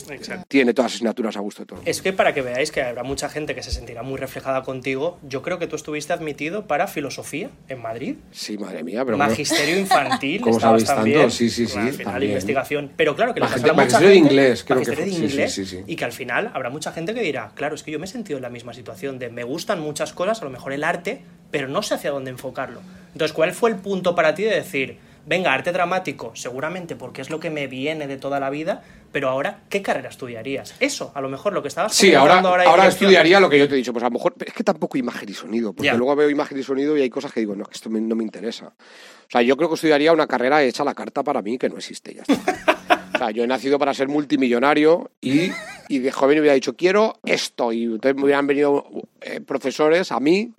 tiene 0.49 0.72
todas 0.72 0.91
las 0.93 0.95
asignaturas 0.97 1.37
a 1.37 1.41
gusto 1.41 1.62
de 1.62 1.66
todo. 1.66 1.80
Es 1.85 2.01
que 2.01 2.14
para 2.14 2.32
que 2.32 2.41
veáis 2.41 2.72
que 2.72 2.80
habrá 2.82 3.03
mucha 3.03 3.28
gente 3.28 3.55
que 3.55 3.62
se 3.62 3.70
sentirá 3.70 4.03
muy 4.03 4.16
reflejada 4.18 4.62
contigo, 4.62 5.18
yo 5.28 5.43
creo 5.43 5.59
que 5.59 5.66
tú 5.66 5.76
estuviste 5.76 6.14
admitido 6.14 6.66
para 6.66 6.87
filosofía 6.87 7.51
en 7.68 7.82
Madrid. 7.82 8.16
Sí, 8.30 8.57
madre 8.57 8.82
mía, 8.82 9.05
pero 9.05 9.18
Magisterio 9.18 9.78
infantil, 9.78 10.41
¿Cómo 10.43 10.57
estabas 10.57 10.82
sabéis 10.82 10.87
tanto? 10.87 11.03
también. 11.03 11.30
Sí, 11.30 11.51
sí, 11.51 11.66
sí, 11.66 11.78
Al 11.78 11.93
final, 11.93 12.12
también. 12.12 12.30
investigación. 12.32 12.91
Pero 12.97 13.14
claro 13.14 13.35
que 13.35 13.41
le 13.41 13.47
Magisterio- 13.47 13.61
pasará 13.62 13.73
mucha 13.74 13.84
magisterio 13.84 14.08
de 14.08 14.14
gente. 14.14 14.28
inglés, 14.34 14.64
creo 14.64 14.78
que 14.80 14.86
fue. 14.86 14.96
de 14.96 15.10
Sí, 15.10 15.16
sí, 15.18 15.24
inglés, 15.26 15.52
sí, 15.54 15.66
sí. 15.66 15.80
Y 15.86 15.96
que 15.96 16.04
al 16.04 16.12
final 16.12 16.50
habrá 16.54 16.70
mucha 16.70 16.92
gente 16.92 17.14
que 17.14 17.20
dirá, 17.20 17.50
claro, 17.54 17.74
es 17.74 17.82
que 17.82 17.90
yo 17.90 17.98
me 17.98 18.06
he 18.06 18.08
sentido 18.08 18.38
en 18.38 18.42
la 18.42 18.50
misma 18.50 18.72
situación 18.74 19.18
de 19.18 19.28
me 19.30 19.44
gustan 19.44 19.80
muchas 19.80 20.12
cosas, 20.12 20.40
a 20.42 20.44
lo 20.44 20.50
mejor 20.50 20.72
el 20.72 20.84
arte, 20.84 21.22
pero 21.50 21.68
no 21.68 21.82
sé 21.82 21.94
hacia 21.94 22.10
dónde 22.10 22.30
enfocarlo. 22.30 22.80
Entonces, 23.12 23.32
¿cuál 23.34 23.52
fue 23.52 23.70
el 23.70 23.76
punto 23.76 24.14
para 24.14 24.34
ti 24.34 24.42
de 24.42 24.54
decir, 24.56 24.98
venga, 25.26 25.52
arte 25.52 25.72
dramático, 25.72 26.32
seguramente 26.34 26.96
porque 26.96 27.22
es 27.22 27.30
lo 27.30 27.38
que 27.40 27.48
me 27.50 27.66
viene 27.66 28.06
de 28.06 28.16
toda 28.16 28.40
la 28.40 28.50
vida, 28.50 28.82
pero 29.12 29.28
ahora, 29.30 29.60
¿qué 29.68 29.80
carrera 29.80 30.08
estudiarías? 30.08 30.74
Eso, 30.80 31.12
a 31.14 31.20
lo 31.20 31.28
mejor 31.28 31.52
lo 31.52 31.62
que 31.62 31.68
estabas 31.68 31.94
Sí, 31.94 32.12
ahora, 32.14 32.40
ahora, 32.40 32.64
dirección. 32.64 32.88
estudiaría 32.88 33.38
lo 33.38 33.48
que 33.48 33.58
yo 33.60 33.68
te 33.68 33.74
he 33.74 33.76
dicho. 33.76 33.92
Pues 33.92 34.02
a 34.02 34.08
lo 34.08 34.12
mejor, 34.14 34.34
es 34.44 34.52
que 34.52 34.64
tampoco 34.64 34.98
imagen 34.98 35.28
y 35.28 35.32
sonido, 35.34 35.72
porque 35.72 35.92
luego 35.96 36.16
veo 36.16 36.28
imagen 36.28 36.58
y 36.58 36.64
sonido 36.64 36.96
y 36.98 37.02
hay 37.02 37.10
cosas 37.10 37.32
que 37.32 37.38
digo, 37.40 37.54
no, 37.54 37.64
que 37.64 37.74
esto 37.74 37.88
me- 37.88 38.00
no 38.00 38.16
me 38.16 38.24
interesa. 38.24 38.66
O 38.66 39.30
sea, 39.30 39.40
yo 39.42 39.56
creo 39.56 39.68
que 39.68 39.76
estudiaría 39.76 40.12
una 40.12 40.26
carrera 40.26 40.62
hecha 40.64 40.82
a 40.82 40.86
la 40.86 40.94
carta 40.94 41.22
para 41.22 41.40
mí 41.42 41.56
que 41.58 41.68
no 41.68 41.76
existe, 41.76 42.12
ya 42.14 42.22
está. 42.26 42.73
Yo 43.30 43.44
he 43.44 43.46
nacido 43.46 43.78
para 43.78 43.94
ser 43.94 44.08
multimillonario 44.08 45.10
y, 45.20 45.50
y 45.88 45.98
de 45.98 46.12
joven 46.12 46.38
hubiera 46.38 46.54
dicho, 46.54 46.74
quiero 46.74 47.18
esto. 47.24 47.72
Y 47.72 47.84
entonces 47.84 48.16
me 48.16 48.24
hubieran 48.24 48.46
venido 48.46 48.86
eh, 49.20 49.40
profesores 49.40 50.12
a 50.12 50.20
mí 50.20 50.52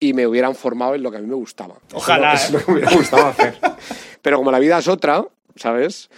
y 0.00 0.12
me 0.12 0.26
hubieran 0.26 0.54
formado 0.54 0.94
en 0.94 1.02
lo 1.02 1.10
que 1.10 1.18
a 1.18 1.20
mí 1.20 1.26
me 1.26 1.34
gustaba. 1.34 1.76
Eso 1.88 1.96
Ojalá, 1.96 2.34
eso 2.34 2.56
es 2.56 2.62
¿eh? 2.62 2.64
me 2.68 2.74
hubiera 2.74 2.92
gustado 2.92 3.26
hacer. 3.26 3.58
Pero 4.22 4.36
como 4.36 4.50
la 4.50 4.58
vida 4.58 4.78
es 4.78 4.88
otra, 4.88 5.24
¿sabes? 5.56 6.10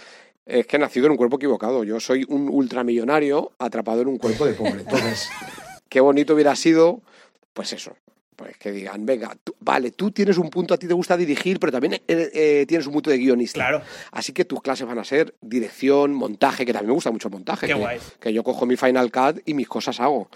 Es 0.45 0.67
que 0.67 0.75
he 0.77 0.79
nacido 0.79 1.05
en 1.05 1.11
un 1.11 1.17
cuerpo 1.17 1.37
equivocado. 1.37 1.83
Yo 1.83 1.99
soy 1.99 2.25
un 2.27 2.49
ultramillonario 2.49 3.51
atrapado 3.59 4.01
en 4.01 4.07
un 4.07 4.17
cuerpo 4.17 4.45
de 4.45 4.53
pobre. 4.53 4.71
Entonces, 4.81 5.29
qué 5.89 6.01
bonito 6.01 6.33
hubiera 6.33 6.55
sido, 6.55 7.01
pues 7.53 7.73
eso, 7.73 7.95
Pues 8.41 8.57
que 8.57 8.71
digan, 8.71 9.05
venga, 9.05 9.35
tú- 9.43 9.55
vale, 9.59 9.91
tú 9.91 10.09
tienes 10.11 10.37
un 10.39 10.49
punto, 10.49 10.73
a 10.73 10.77
ti 10.77 10.87
te 10.87 10.93
gusta 10.95 11.15
dirigir, 11.15 11.59
pero 11.59 11.71
también 11.71 11.93
eh, 11.93 12.01
eh, 12.07 12.65
tienes 12.67 12.87
un 12.87 12.93
punto 12.93 13.09
de 13.11 13.17
guionista. 13.19 13.55
Claro. 13.59 13.81
Así 14.11 14.33
que 14.33 14.45
tus 14.45 14.61
clases 14.61 14.87
van 14.87 14.97
a 14.97 15.03
ser 15.03 15.35
dirección, 15.41 16.13
montaje, 16.13 16.65
que 16.65 16.73
también 16.73 16.87
me 16.87 16.93
gusta 16.95 17.11
mucho 17.11 17.27
el 17.27 17.33
montaje. 17.33 17.67
Qué 17.67 17.73
que, 17.73 17.79
guay. 17.79 17.99
que 18.19 18.33
yo 18.33 18.43
cojo 18.43 18.65
mi 18.65 18.75
Final 18.77 19.11
Cut 19.11 19.41
y 19.45 19.53
mis 19.53 19.67
cosas 19.67 19.99
hago. 19.99 20.29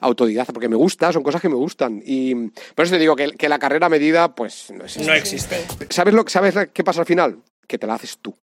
Autodidacta, 0.00 0.52
porque 0.52 0.68
me 0.68 0.74
gusta, 0.76 1.12
son 1.12 1.22
cosas 1.22 1.40
que 1.40 1.48
me 1.48 1.54
gustan. 1.54 2.02
Y 2.04 2.34
por 2.74 2.84
eso 2.84 2.94
te 2.94 2.98
digo 2.98 3.14
que, 3.14 3.30
que 3.32 3.48
la 3.48 3.58
carrera 3.60 3.88
medida, 3.88 4.34
pues 4.34 4.72
no 4.72 4.82
existe. 4.84 5.06
No 5.08 5.14
existe. 5.14 5.64
¿Sabes, 5.90 6.12
lo, 6.14 6.24
¿Sabes 6.26 6.54
qué 6.72 6.82
pasa 6.82 7.00
al 7.00 7.06
final? 7.06 7.38
Que 7.68 7.78
te 7.78 7.86
la 7.86 7.94
haces 7.94 8.18
tú. 8.20 8.36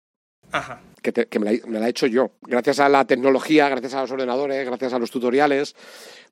Ajá. 0.51 0.82
Que, 1.01 1.11
te- 1.11 1.28
que 1.28 1.38
me, 1.39 1.51
la, 1.51 1.67
me 1.67 1.80
la 1.80 1.88
he 1.88 1.89
hecho 1.89 2.07
yo. 2.07 2.32
Gracias 2.41 2.80
a 2.80 2.88
la 2.89 3.05
tecnología, 3.05 3.67
gracias 3.70 3.93
a 3.93 4.01
los 4.01 4.11
ordenadores, 4.11 4.65
gracias 4.65 4.93
a 4.93 4.99
los 4.99 5.11
tutoriales, 5.11 5.76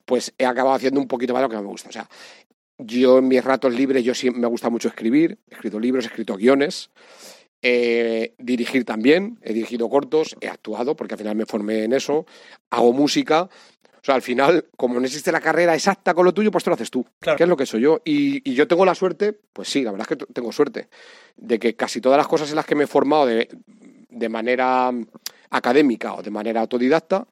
pues 0.06 0.34
he 0.38 0.46
acabado 0.46 0.76
haciendo 0.76 1.00
un 1.00 1.08
poquito 1.08 1.34
más 1.34 1.42
de 1.42 1.48
lo 1.48 1.50
que 1.50 1.58
me 1.62 1.68
gusta. 1.70 1.90
O 1.90 1.92
sea, 1.92 2.10
yo 2.78 3.20
en 3.20 3.28
mis 3.28 3.44
ratos 3.44 3.74
libres, 3.74 4.04
yo 4.04 4.14
sí 4.14 4.30
me 4.30 4.48
gusta 4.48 4.70
mucho 4.70 4.88
escribir. 4.88 5.40
He 5.50 5.56
escrito 5.56 5.80
libros, 5.80 6.06
he 6.06 6.08
escrito 6.08 6.36
guiones. 6.36 6.90
Eh, 7.62 8.36
dirigir 8.38 8.86
también, 8.86 9.40
he 9.42 9.52
dirigido 9.52 9.90
cortos, 9.90 10.36
he 10.42 10.48
actuado, 10.48 10.96
porque 10.96 11.16
al 11.16 11.18
final 11.20 11.36
me 11.36 11.46
formé 11.46 11.84
en 11.84 11.94
eso. 11.94 12.26
Hago 12.70 12.94
música. 12.94 13.44
O 13.44 14.04
sea, 14.08 14.16
al 14.16 14.22
final, 14.22 14.66
como 14.78 15.00
no 15.00 15.06
existe 15.06 15.32
la 15.32 15.42
carrera 15.42 15.74
exacta 15.74 16.14
con 16.14 16.24
lo 16.24 16.34
tuyo, 16.34 16.52
pues 16.52 16.64
te 16.64 16.70
lo 16.70 16.76
haces 16.76 16.92
tú. 16.92 17.06
Claro. 17.20 17.38
Que 17.38 17.44
es 17.44 17.50
lo 17.50 17.58
que 17.58 17.66
soy 17.66 17.82
yo. 17.82 18.02
Y, 18.06 18.50
y 18.50 18.54
yo 18.54 18.68
tengo 18.68 18.86
la 18.86 18.96
suerte, 18.96 19.34
pues 19.54 19.68
sí, 19.70 19.82
la 19.84 19.92
verdad 19.92 20.08
es 20.10 20.18
que 20.18 20.26
tengo 20.34 20.52
suerte, 20.52 20.88
de 21.36 21.60
que 21.60 21.76
casi 21.76 22.00
todas 22.00 22.18
las 22.18 22.28
cosas 22.28 22.50
en 22.50 22.56
las 22.56 22.66
que 22.66 22.76
me 22.76 22.86
he 22.86 22.88
formado 22.88 23.26
de, 23.26 23.50
de 24.10 24.30
manera 24.30 24.92
académica 25.50 26.14
o 26.14 26.22
de 26.24 26.32
manera 26.32 26.62
autodidacta, 26.62 27.28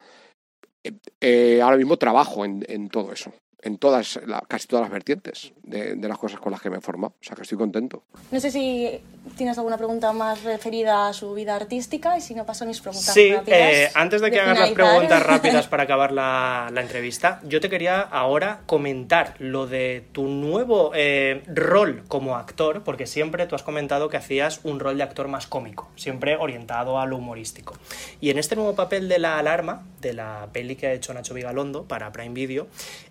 eh, 0.84 0.94
eh, 1.22 1.62
ahora 1.62 1.78
mismo 1.78 1.98
trabajo 1.98 2.46
en, 2.46 2.66
en 2.68 2.90
todo 2.90 3.12
eso, 3.12 3.34
en 3.62 3.78
todas, 3.78 4.20
la- 4.26 4.44
casi 4.48 4.68
todas 4.68 4.84
las 4.84 4.92
vertientes 4.92 5.54
de, 5.64 5.96
de 5.96 6.08
las 6.08 6.18
cosas 6.18 6.40
con 6.40 6.52
las 6.52 6.62
que 6.62 6.70
me 6.70 6.78
he 6.78 6.82
formado. 6.82 7.14
O 7.20 7.24
sea, 7.24 7.36
que 7.36 7.42
estoy 7.44 7.58
contento. 7.58 8.04
No 8.32 8.40
sé 8.40 8.52
si 8.52 9.02
tienes 9.38 9.58
alguna 9.58 9.78
pregunta 9.78 10.14
más 10.14 10.44
referida 10.44 11.08
a 11.08 11.14
su 11.14 11.34
vida 11.34 11.56
artística 11.56 12.16
y 12.18 12.22
si 12.22 12.36
no 12.36 12.46
paso 12.46 12.64
a 12.64 12.68
mis 12.68 12.80
preguntas 12.80 13.14
Sí, 13.14 13.34
rápidas. 13.34 13.60
eh, 13.60 13.92
antes 13.96 14.22
de 14.22 14.30
que 14.32 14.40
hagas 14.40 14.60
las 14.60 14.72
preguntas 14.72 15.24
rápidas 15.24 15.68
para 15.70 15.84
acabar 15.84 16.12
la, 16.12 16.70
la 16.72 16.82
entrevista, 16.82 17.42
yo 17.44 17.60
te 17.60 17.70
quería 17.70 18.02
ahora 18.02 18.62
comentar 18.68 19.34
lo 19.40 19.66
de 19.66 20.06
tu 20.12 20.28
nuevo 20.28 20.92
eh, 20.94 21.44
rol 21.48 22.04
como 22.08 22.36
actor, 22.36 22.84
porque 22.84 23.08
siempre 23.08 23.48
tú 23.48 23.56
has 23.56 23.64
comentado 23.64 24.10
que 24.10 24.18
hacías 24.18 24.60
un 24.64 24.80
rol 24.80 24.98
de 24.98 25.04
actor 25.04 25.28
más 25.28 25.48
cómico, 25.48 25.90
siempre 25.96 26.36
orientado 26.38 27.00
a 27.00 27.06
lo 27.08 27.18
humorístico. 27.18 27.74
Y 28.22 28.30
en 28.30 28.38
este 28.38 28.56
nuevo 28.56 28.76
papel 28.76 29.10
de 29.10 29.18
la 29.20 29.40
alarma, 29.40 29.84
de 30.02 30.14
la 30.14 30.50
peli 30.54 30.76
que 30.76 30.86
ha 30.88 30.94
hecho 30.94 31.14
Nacho 31.14 31.34
Vigalondo 31.34 31.86
para 31.86 32.12
Prime 32.12 32.34
Video, 32.36 32.68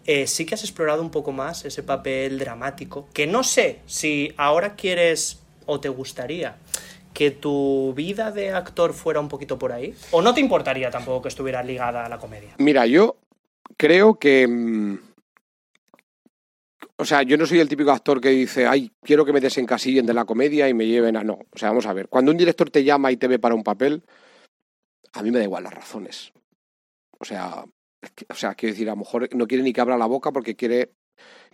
eh, 0.06 0.26
sí 0.34 0.44
que 0.44 0.54
has 0.54 0.64
explorado 0.64 1.00
un 1.00 1.10
poco 1.10 1.32
más 1.32 1.64
ese 1.64 1.82
papel 1.82 2.38
dramático, 2.38 3.08
que 3.12 3.26
no 3.26 3.44
sé 3.44 3.80
si 3.86 4.32
ahora 4.36 4.74
quieres 4.74 5.40
o 5.66 5.80
te 5.80 5.88
gustaría 5.88 6.56
que 7.14 7.30
tu 7.30 7.94
vida 7.94 8.32
de 8.32 8.50
actor 8.50 8.92
fuera 8.92 9.20
un 9.20 9.28
poquito 9.28 9.56
por 9.58 9.72
ahí? 9.72 9.94
¿O 10.10 10.20
no 10.20 10.34
te 10.34 10.40
importaría 10.40 10.90
tampoco 10.90 11.22
que 11.22 11.28
estuviera 11.28 11.62
ligada 11.62 12.04
a 12.04 12.08
la 12.08 12.18
comedia? 12.18 12.56
Mira, 12.58 12.86
yo 12.86 13.16
creo 13.76 14.18
que. 14.18 14.46
mm, 14.48 14.98
O 16.96 17.04
sea, 17.04 17.22
yo 17.22 17.36
no 17.36 17.46
soy 17.46 17.60
el 17.60 17.68
típico 17.68 17.92
actor 17.92 18.20
que 18.20 18.30
dice, 18.30 18.66
ay, 18.66 18.90
quiero 19.02 19.24
que 19.24 19.32
me 19.32 19.40
desencasillen 19.40 20.06
de 20.06 20.14
la 20.14 20.24
comedia 20.24 20.68
y 20.68 20.74
me 20.74 20.86
lleven 20.86 21.16
a. 21.16 21.22
No. 21.22 21.34
O 21.34 21.58
sea, 21.58 21.68
vamos 21.68 21.86
a 21.86 21.92
ver. 21.92 22.08
Cuando 22.08 22.32
un 22.32 22.36
director 22.36 22.68
te 22.68 22.82
llama 22.82 23.12
y 23.12 23.16
te 23.16 23.28
ve 23.28 23.38
para 23.38 23.54
un 23.54 23.62
papel, 23.62 24.02
a 25.12 25.22
mí 25.22 25.30
me 25.30 25.38
da 25.38 25.44
igual 25.44 25.62
las 25.64 25.74
razones. 25.74 26.32
O 27.20 27.24
sea, 27.24 27.64
o 28.28 28.34
sea, 28.34 28.54
quiero 28.54 28.72
decir, 28.72 28.88
a 28.88 28.92
lo 28.92 28.98
mejor 28.98 29.28
no 29.34 29.46
quiere 29.46 29.62
ni 29.62 29.72
que 29.72 29.80
abra 29.80 29.96
la 29.96 30.06
boca 30.06 30.32
porque 30.32 30.56
quiere 30.56 30.90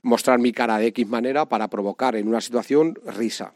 mostrar 0.02 0.38
mi 0.38 0.52
cara 0.52 0.78
de 0.78 0.86
X 0.88 1.06
manera 1.06 1.46
para 1.46 1.68
provocar 1.68 2.16
en 2.16 2.28
una 2.28 2.40
situación 2.40 2.98
risa. 3.04 3.54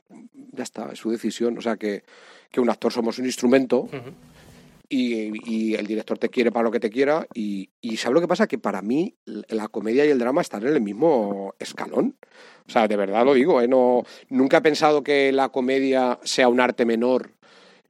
Ya 0.52 0.62
está, 0.62 0.90
es 0.92 0.98
su 0.98 1.10
decisión. 1.10 1.58
O 1.58 1.60
sea, 1.60 1.76
que, 1.76 2.04
que 2.50 2.60
un 2.60 2.70
actor 2.70 2.92
somos 2.92 3.18
un 3.18 3.26
instrumento 3.26 3.88
y, 4.88 5.32
y 5.50 5.74
el 5.74 5.86
director 5.86 6.18
te 6.18 6.28
quiere 6.28 6.52
para 6.52 6.64
lo 6.64 6.70
que 6.70 6.80
te 6.80 6.90
quiera. 6.90 7.26
Y, 7.34 7.70
y 7.80 7.96
¿sabes 7.96 8.14
lo 8.14 8.20
que 8.20 8.28
pasa? 8.28 8.46
Que 8.46 8.58
para 8.58 8.82
mí 8.82 9.16
la 9.24 9.68
comedia 9.68 10.04
y 10.04 10.10
el 10.10 10.18
drama 10.18 10.42
están 10.42 10.62
en 10.62 10.74
el 10.74 10.80
mismo 10.80 11.54
escalón. 11.58 12.16
O 12.66 12.70
sea, 12.70 12.86
de 12.86 12.96
verdad 12.96 13.24
lo 13.24 13.34
digo, 13.34 13.60
¿eh? 13.60 13.68
No, 13.68 14.04
nunca 14.28 14.58
he 14.58 14.62
pensado 14.62 15.02
que 15.02 15.32
la 15.32 15.48
comedia 15.48 16.18
sea 16.22 16.48
un 16.48 16.60
arte 16.60 16.84
menor. 16.84 17.32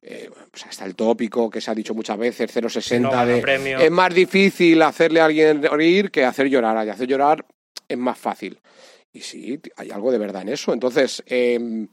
Eh, 0.07 0.29
o 0.31 0.57
sea, 0.57 0.69
está 0.71 0.85
el 0.85 0.95
tópico 0.95 1.49
que 1.49 1.63
se 1.63 1.71
ha 1.71 1.75
dicho 1.75 1.95
muchas 1.95 2.19
veces, 2.19 2.55
0,60 2.55 2.81
Si 2.83 3.01
no 3.01 3.11
gana 3.11 3.25
de... 3.25 3.41
premio. 3.41 3.79
Es 3.79 3.91
más 3.91 4.13
difícil 4.15 4.83
hacerle 4.83 5.21
a 5.21 5.25
alguien 5.25 5.63
reír 5.63 6.11
que 6.11 6.25
hacer 6.25 6.49
llorar. 6.49 6.87
Y 6.87 6.91
hacer 6.91 7.09
llorar 7.09 7.45
es 7.89 7.97
más 7.97 8.19
fácil. 8.19 8.59
Y 9.13 9.21
sí, 9.21 9.59
hay 9.77 9.91
algo 9.91 10.13
de 10.13 10.19
verdad 10.19 10.43
en 10.43 10.51
eso. 10.51 10.75
Entonces, 10.75 11.23
em, 11.27 11.89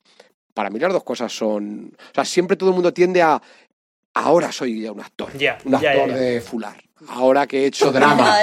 para 0.53 0.69
mí 0.69 0.77
las 0.79 0.91
dos 0.91 1.03
cosas 1.05 1.31
son... 1.31 1.95
O 1.95 2.13
sea, 2.13 2.25
siempre 2.25 2.57
todo 2.57 2.69
el 2.69 2.75
mundo 2.75 2.93
tiende 2.93 3.21
a... 3.21 3.41
Ahora 4.15 4.51
soy 4.51 4.81
ya 4.81 4.91
un 4.91 4.99
actor. 4.99 5.31
Ya, 5.37 5.57
un 5.63 5.75
actor 5.75 6.11
de 6.13 6.41
fular. 6.41 6.83
Ahora 7.07 7.47
que 7.47 7.59
he 7.63 7.65
hecho 7.67 7.91
drama. 7.93 8.35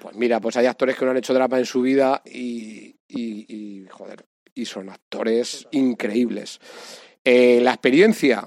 Pues 0.00 0.14
mira, 0.14 0.38
pues 0.38 0.56
hay 0.56 0.66
actores 0.66 0.96
que 0.96 1.04
no 1.04 1.10
han 1.10 1.16
hecho 1.16 1.34
drama 1.34 1.58
en 1.58 1.66
su 1.66 1.80
vida 1.82 2.22
y, 2.24 2.94
y- 3.08 3.46
y, 3.48 3.86
joder, 3.90 4.24
y 4.54 4.66
son 4.66 4.88
actores 4.90 5.66
increíbles. 5.72 6.60
Eh, 7.24 7.58
la 7.62 7.70
experiencia, 7.72 8.46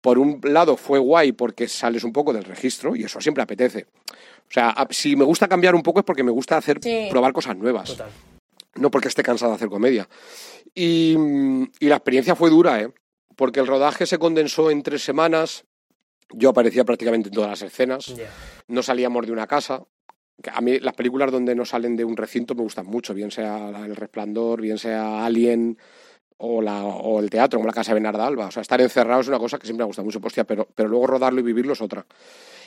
por 0.00 0.18
un 0.18 0.40
lado, 0.42 0.76
fue 0.76 0.98
guay 0.98 1.32
porque 1.32 1.68
sales 1.68 2.04
un 2.04 2.12
poco 2.12 2.32
del 2.32 2.44
registro 2.44 2.96
y 2.96 3.04
eso 3.04 3.20
siempre 3.20 3.42
apetece. 3.42 3.86
O 4.48 4.52
sea, 4.52 4.74
si 4.90 5.14
me 5.16 5.24
gusta 5.24 5.46
cambiar 5.48 5.74
un 5.74 5.82
poco 5.82 6.00
es 6.00 6.04
porque 6.04 6.22
me 6.22 6.30
gusta 6.30 6.56
hacer 6.56 6.78
Sí. 6.82 7.08
probar 7.10 7.32
cosas 7.32 7.56
nuevas. 7.56 7.96
No 8.76 8.90
porque 8.90 9.08
esté 9.08 9.22
cansado 9.22 9.52
de 9.52 9.56
hacer 9.56 9.68
comedia. 9.68 10.08
Y, 10.74 11.16
y 11.80 11.86
la 11.88 11.96
experiencia 11.96 12.34
fue 12.34 12.50
dura, 12.50 12.80
¿eh? 12.80 12.92
Porque 13.36 13.60
el 13.60 13.66
rodaje 13.66 14.06
se 14.06 14.18
condensó 14.18 14.70
en 14.70 14.82
tres 14.82 15.02
semanas. 15.02 15.64
Yo 16.32 16.50
aparecía 16.50 16.84
prácticamente 16.84 17.28
en 17.28 17.34
todas 17.34 17.50
las 17.50 17.62
escenas. 17.62 18.14
No 18.68 18.82
salíamos 18.82 19.26
de 19.26 19.32
una 19.32 19.46
casa. 19.46 19.82
A 20.52 20.60
mí 20.60 20.78
las 20.78 20.94
películas 20.94 21.30
donde 21.32 21.54
no 21.54 21.64
salen 21.64 21.96
de 21.96 22.04
un 22.04 22.16
recinto 22.16 22.54
me 22.54 22.62
gustan 22.62 22.86
mucho, 22.86 23.12
bien 23.12 23.30
sea 23.30 23.68
El 23.84 23.94
Resplandor, 23.96 24.60
bien 24.60 24.78
sea 24.78 25.24
Alien 25.24 25.76
o, 26.42 26.60
la, 26.62 26.82
o 26.84 27.20
el 27.20 27.28
teatro, 27.30 27.58
como 27.58 27.66
la 27.66 27.72
casa 27.72 27.90
de 27.92 27.94
Bernarda 27.94 28.26
Alba. 28.26 28.46
O 28.46 28.50
sea, 28.50 28.62
estar 28.62 28.80
encerrado 28.80 29.20
es 29.20 29.28
una 29.28 29.38
cosa 29.38 29.58
que 29.58 29.66
siempre 29.66 29.84
me 29.84 29.88
gusta 29.88 30.02
mucho, 30.02 30.20
hostia, 30.22 30.44
pero, 30.44 30.66
pero 30.74 30.88
luego 30.88 31.06
rodarlo 31.06 31.40
y 31.40 31.42
vivirlo 31.42 31.72
es 31.74 31.80
otra. 31.80 32.04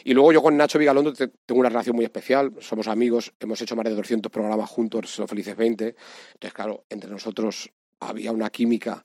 Y 0.06 0.14
luego 0.14 0.32
yo 0.34 0.42
con 0.42 0.58
Nacho 0.58 0.80
Vigalondo 0.80 1.14
te- 1.14 1.30
tengo 1.46 1.60
una 1.62 1.70
relación 1.70 1.96
muy 1.96 2.06
especial, 2.06 2.54
somos 2.60 2.88
amigos, 2.88 3.34
hemos 3.40 3.62
hecho 3.62 3.76
más 3.76 3.86
de 3.86 3.96
200 3.96 4.32
programas 4.32 4.70
juntos, 4.70 5.18
Los 5.18 5.30
Felices 5.30 5.56
20. 5.56 5.96
Entonces, 6.34 6.54
claro, 6.54 6.84
entre 6.90 7.10
nosotros 7.10 7.70
había 8.02 8.32
una 8.32 8.50
química 8.50 9.04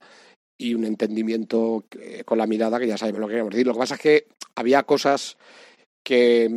y 0.58 0.74
un 0.74 0.84
entendimiento 0.84 1.84
con 2.24 2.36
la 2.38 2.46
mirada 2.48 2.80
que 2.80 2.88
ya 2.88 2.98
sabemos 2.98 3.20
lo 3.20 3.26
que 3.28 3.32
queríamos 3.32 3.52
decir. 3.52 3.66
Lo 3.66 3.74
que 3.74 3.78
pasa 3.78 3.94
es 3.94 4.00
que 4.00 4.26
había 4.56 4.82
cosas 4.82 5.36
que, 6.02 6.50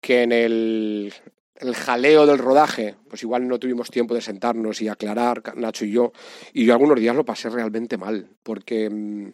que 0.00 0.22
en 0.24 0.32
el, 0.32 1.14
el 1.56 1.74
jaleo 1.74 2.26
del 2.26 2.38
rodaje, 2.38 2.96
pues 3.08 3.22
igual 3.22 3.46
no 3.46 3.58
tuvimos 3.58 3.90
tiempo 3.90 4.14
de 4.14 4.20
sentarnos 4.20 4.80
y 4.80 4.88
aclarar, 4.88 5.42
Nacho 5.56 5.84
y 5.84 5.92
yo, 5.92 6.12
y 6.52 6.64
yo 6.64 6.72
algunos 6.72 6.98
días 6.98 7.14
lo 7.14 7.24
pasé 7.24 7.50
realmente 7.50 7.96
mal, 7.96 8.28
porque 8.42 8.88
mm, 8.90 9.28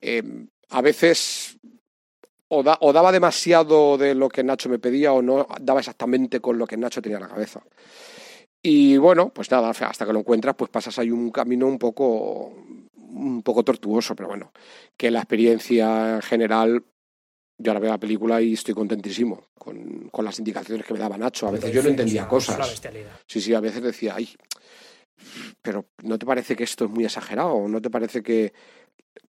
eh, 0.00 0.46
a 0.70 0.80
veces 0.82 1.58
o, 2.48 2.64
o 2.80 2.92
daba 2.92 3.12
demasiado 3.12 3.98
de 3.98 4.14
lo 4.14 4.28
que 4.28 4.44
Nacho 4.44 4.68
me 4.68 4.78
pedía 4.78 5.12
o 5.12 5.22
no 5.22 5.46
daba 5.60 5.80
exactamente 5.80 6.40
con 6.40 6.58
lo 6.58 6.66
que 6.66 6.76
Nacho 6.76 7.02
tenía 7.02 7.18
en 7.18 7.24
la 7.24 7.28
cabeza. 7.28 7.62
Y 8.62 8.96
bueno, 8.96 9.30
pues 9.30 9.50
nada, 9.50 9.70
hasta 9.70 10.06
que 10.06 10.12
lo 10.12 10.20
encuentras, 10.20 10.56
pues 10.56 10.70
pasas 10.70 10.98
ahí 10.98 11.10
un 11.10 11.30
camino 11.30 11.66
un 11.66 11.78
poco, 11.78 12.52
un 12.96 13.42
poco 13.42 13.62
tortuoso, 13.62 14.16
pero 14.16 14.28
bueno, 14.28 14.52
que 14.96 15.10
la 15.10 15.20
experiencia 15.20 16.16
en 16.16 16.22
general, 16.22 16.84
yo 17.58 17.70
ahora 17.70 17.80
veo 17.80 17.90
la 17.90 17.98
película 17.98 18.40
y 18.40 18.52
estoy 18.54 18.74
contentísimo 18.74 19.46
con, 19.58 20.08
con 20.10 20.24
las 20.24 20.38
indicaciones 20.38 20.84
que 20.84 20.92
me 20.92 20.98
daba 20.98 21.16
Nacho. 21.16 21.48
A 21.48 21.52
veces 21.52 21.72
yo 21.72 21.82
no 21.82 21.88
entendía 21.88 22.28
cosas. 22.28 22.80
Sí, 23.26 23.40
sí, 23.40 23.54
a 23.54 23.60
veces 23.60 23.82
decía, 23.82 24.14
ay, 24.16 24.28
pero 25.62 25.86
¿no 26.02 26.18
te 26.18 26.26
parece 26.26 26.54
que 26.54 26.64
esto 26.64 26.84
es 26.84 26.90
muy 26.90 27.04
exagerado? 27.04 27.66
¿No 27.68 27.80
te 27.80 27.90
parece 27.90 28.22
que, 28.22 28.52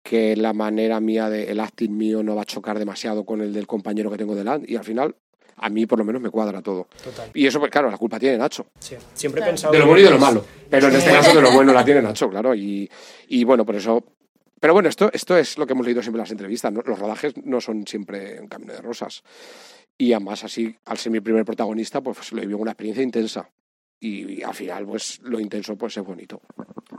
que 0.01 0.35
la 0.35 0.53
manera 0.53 0.99
mía, 0.99 1.29
de, 1.29 1.51
el 1.51 1.59
acting 1.59 1.95
mío 1.95 2.23
no 2.23 2.35
va 2.35 2.41
a 2.41 2.45
chocar 2.45 2.79
demasiado 2.79 3.25
con 3.25 3.41
el 3.41 3.53
del 3.53 3.67
compañero 3.67 4.09
que 4.09 4.17
tengo 4.17 4.35
delante? 4.35 4.71
Y 4.71 4.75
al 4.75 4.83
final, 4.83 5.15
a 5.57 5.69
mí 5.69 5.85
por 5.85 5.99
lo 5.99 6.05
menos 6.05 6.21
me 6.21 6.31
cuadra 6.31 6.61
todo. 6.61 6.87
Total. 7.03 7.29
Y 7.33 7.45
eso, 7.45 7.59
pues 7.59 7.71
claro, 7.71 7.91
la 7.91 7.97
culpa 7.97 8.19
tiene 8.19 8.37
Nacho. 8.37 8.67
Sí, 8.79 8.95
Siempre 9.13 9.41
he 9.41 9.45
pensado. 9.45 9.71
De 9.71 9.79
lo 9.79 9.85
bueno 9.85 10.01
y 10.01 10.03
de 10.03 10.11
lo 10.11 10.19
malo. 10.19 10.43
Pero 10.69 10.87
en 10.87 10.95
este 10.95 11.11
caso 11.11 11.35
de 11.35 11.41
lo 11.41 11.51
bueno 11.51 11.71
la 11.71 11.85
tiene 11.85 12.01
Nacho, 12.01 12.29
claro. 12.29 12.55
Y, 12.55 12.89
y 13.27 13.43
bueno, 13.43 13.63
por 13.63 13.75
eso... 13.75 14.03
Pero 14.59 14.73
bueno, 14.73 14.89
esto, 14.89 15.09
esto 15.13 15.37
es 15.37 15.57
lo 15.57 15.65
que 15.67 15.73
hemos 15.73 15.85
leído 15.85 16.01
siempre 16.01 16.17
en 16.19 16.23
las 16.23 16.31
entrevistas. 16.31 16.71
¿no? 16.73 16.81
Los 16.85 16.97
rodajes 16.99 17.33
no 17.43 17.61
son 17.61 17.85
siempre 17.85 18.39
un 18.39 18.47
camino 18.47 18.73
de 18.73 18.81
rosas. 18.81 19.23
Y 19.97 20.13
además, 20.13 20.43
así, 20.43 20.75
al 20.85 20.97
ser 20.97 21.11
mi 21.11 21.19
primer 21.19 21.45
protagonista, 21.45 22.01
pues 22.01 22.31
lo 22.31 22.41
viví 22.41 22.53
una 22.53 22.71
experiencia 22.71 23.03
intensa. 23.03 23.49
Y, 23.99 24.39
y 24.39 24.43
al 24.43 24.53
final, 24.53 24.85
pues 24.85 25.19
lo 25.23 25.39
intenso 25.39 25.75
pues 25.75 25.97
es 25.97 26.03
bonito. 26.03 26.39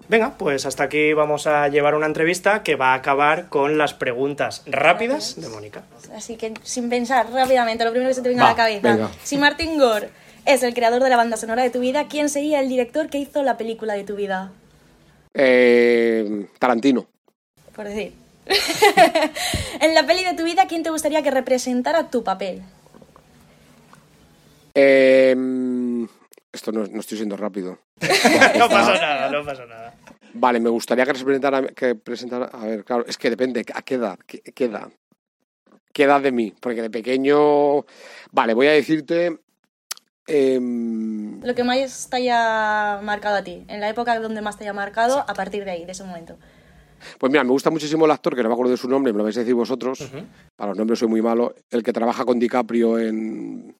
Venga, 0.08 0.36
pues 0.36 0.66
hasta 0.66 0.84
aquí 0.84 1.12
vamos 1.12 1.46
a 1.46 1.68
llevar 1.68 1.94
una 1.94 2.06
entrevista 2.06 2.62
que 2.64 2.74
va 2.74 2.88
a 2.92 2.94
acabar 2.94 3.48
con 3.48 3.78
las 3.78 3.94
preguntas 3.94 4.64
rápidas 4.66 5.40
de 5.40 5.48
Mónica. 5.48 5.84
Así 6.14 6.36
que 6.36 6.54
sin 6.62 6.88
pensar 6.88 7.30
rápidamente, 7.30 7.84
lo 7.84 7.90
primero 7.90 8.10
que 8.10 8.14
se 8.14 8.22
te 8.22 8.28
venga 8.30 8.42
Va, 8.44 8.48
a 8.50 8.52
la 8.52 8.56
cabeza. 8.56 8.92
venga. 8.94 9.10
Si 9.22 9.36
Martin 9.36 9.78
Gore 9.78 10.08
es 10.44 10.62
el 10.64 10.74
creador 10.74 11.02
de 11.02 11.10
la 11.10 11.16
banda 11.16 11.36
sonora 11.36 11.62
de 11.62 11.70
tu 11.70 11.78
vida, 11.80 12.08
¿quién 12.08 12.28
sería 12.28 12.58
el 12.60 12.68
director 12.68 13.08
que 13.10 13.18
hizo 13.18 13.42
la 13.44 13.56
película 13.56 13.94
de 13.94 14.02
tu 14.04 14.16
vida? 14.16 14.50
Eh, 15.34 16.46
Tarantino. 16.58 17.06
Por 17.78 17.86
decir. 17.86 18.12
en 19.80 19.94
la 19.94 20.04
peli 20.04 20.24
de 20.24 20.34
tu 20.34 20.42
vida, 20.42 20.66
¿quién 20.66 20.82
te 20.82 20.90
gustaría 20.90 21.22
que 21.22 21.30
representara 21.30 22.10
tu 22.10 22.24
papel? 22.24 22.60
Eh, 24.74 25.36
esto 26.52 26.72
no, 26.72 26.86
no 26.86 26.98
estoy 26.98 27.18
siendo 27.18 27.36
rápido. 27.36 27.78
no 28.58 28.68
pasa 28.68 28.94
nada, 28.94 29.30
no 29.30 29.44
pasa 29.44 29.64
nada. 29.66 29.94
Vale, 30.34 30.58
me 30.58 30.70
gustaría 30.70 31.06
que 31.06 31.12
representara, 31.12 31.68
que 31.68 31.94
presentara. 31.94 32.46
A 32.46 32.66
ver, 32.66 32.84
claro, 32.84 33.04
es 33.06 33.16
que 33.16 33.30
depende. 33.30 33.64
¿A 33.72 33.82
qué 33.82 33.94
edad? 33.94 34.18
¿Qué, 34.26 34.42
qué 34.42 34.64
edad? 34.64 34.88
¿Qué 35.92 36.02
edad 36.02 36.20
de 36.20 36.32
mí? 36.32 36.52
Porque 36.58 36.82
de 36.82 36.90
pequeño. 36.90 37.86
Vale, 38.32 38.54
voy 38.54 38.66
a 38.66 38.72
decirte. 38.72 39.38
em, 40.26 41.40
Lo 41.44 41.54
que 41.54 41.62
más 41.62 42.10
te 42.10 42.16
haya 42.16 42.98
marcado 43.04 43.36
a 43.36 43.44
ti, 43.44 43.64
en 43.68 43.80
la 43.80 43.88
época 43.88 44.18
donde 44.18 44.42
más 44.42 44.58
te 44.58 44.64
haya 44.64 44.72
marcado, 44.72 45.20
a 45.20 45.34
partir 45.34 45.64
de 45.64 45.70
ahí, 45.70 45.84
de 45.84 45.92
ese 45.92 46.02
momento. 46.02 46.36
Pues 47.18 47.30
mira, 47.32 47.44
me 47.44 47.50
gusta 47.50 47.70
muchísimo 47.70 48.04
el 48.04 48.10
actor, 48.10 48.34
que 48.36 48.42
no 48.42 48.48
me 48.48 48.54
acuerdo 48.54 48.72
de 48.72 48.76
su 48.78 48.88
nombre, 48.88 49.12
me 49.12 49.18
lo 49.18 49.24
vais 49.24 49.36
a 49.36 49.40
decir 49.40 49.54
vosotros. 49.54 49.98
Para 50.56 50.70
los 50.70 50.78
nombres 50.78 50.98
soy 50.98 51.08
muy 51.08 51.22
malo. 51.22 51.54
El 51.70 51.82
que 51.82 51.92
trabaja 51.92 52.24
con 52.24 52.38
DiCaprio 52.38 52.98
en. 52.98 53.74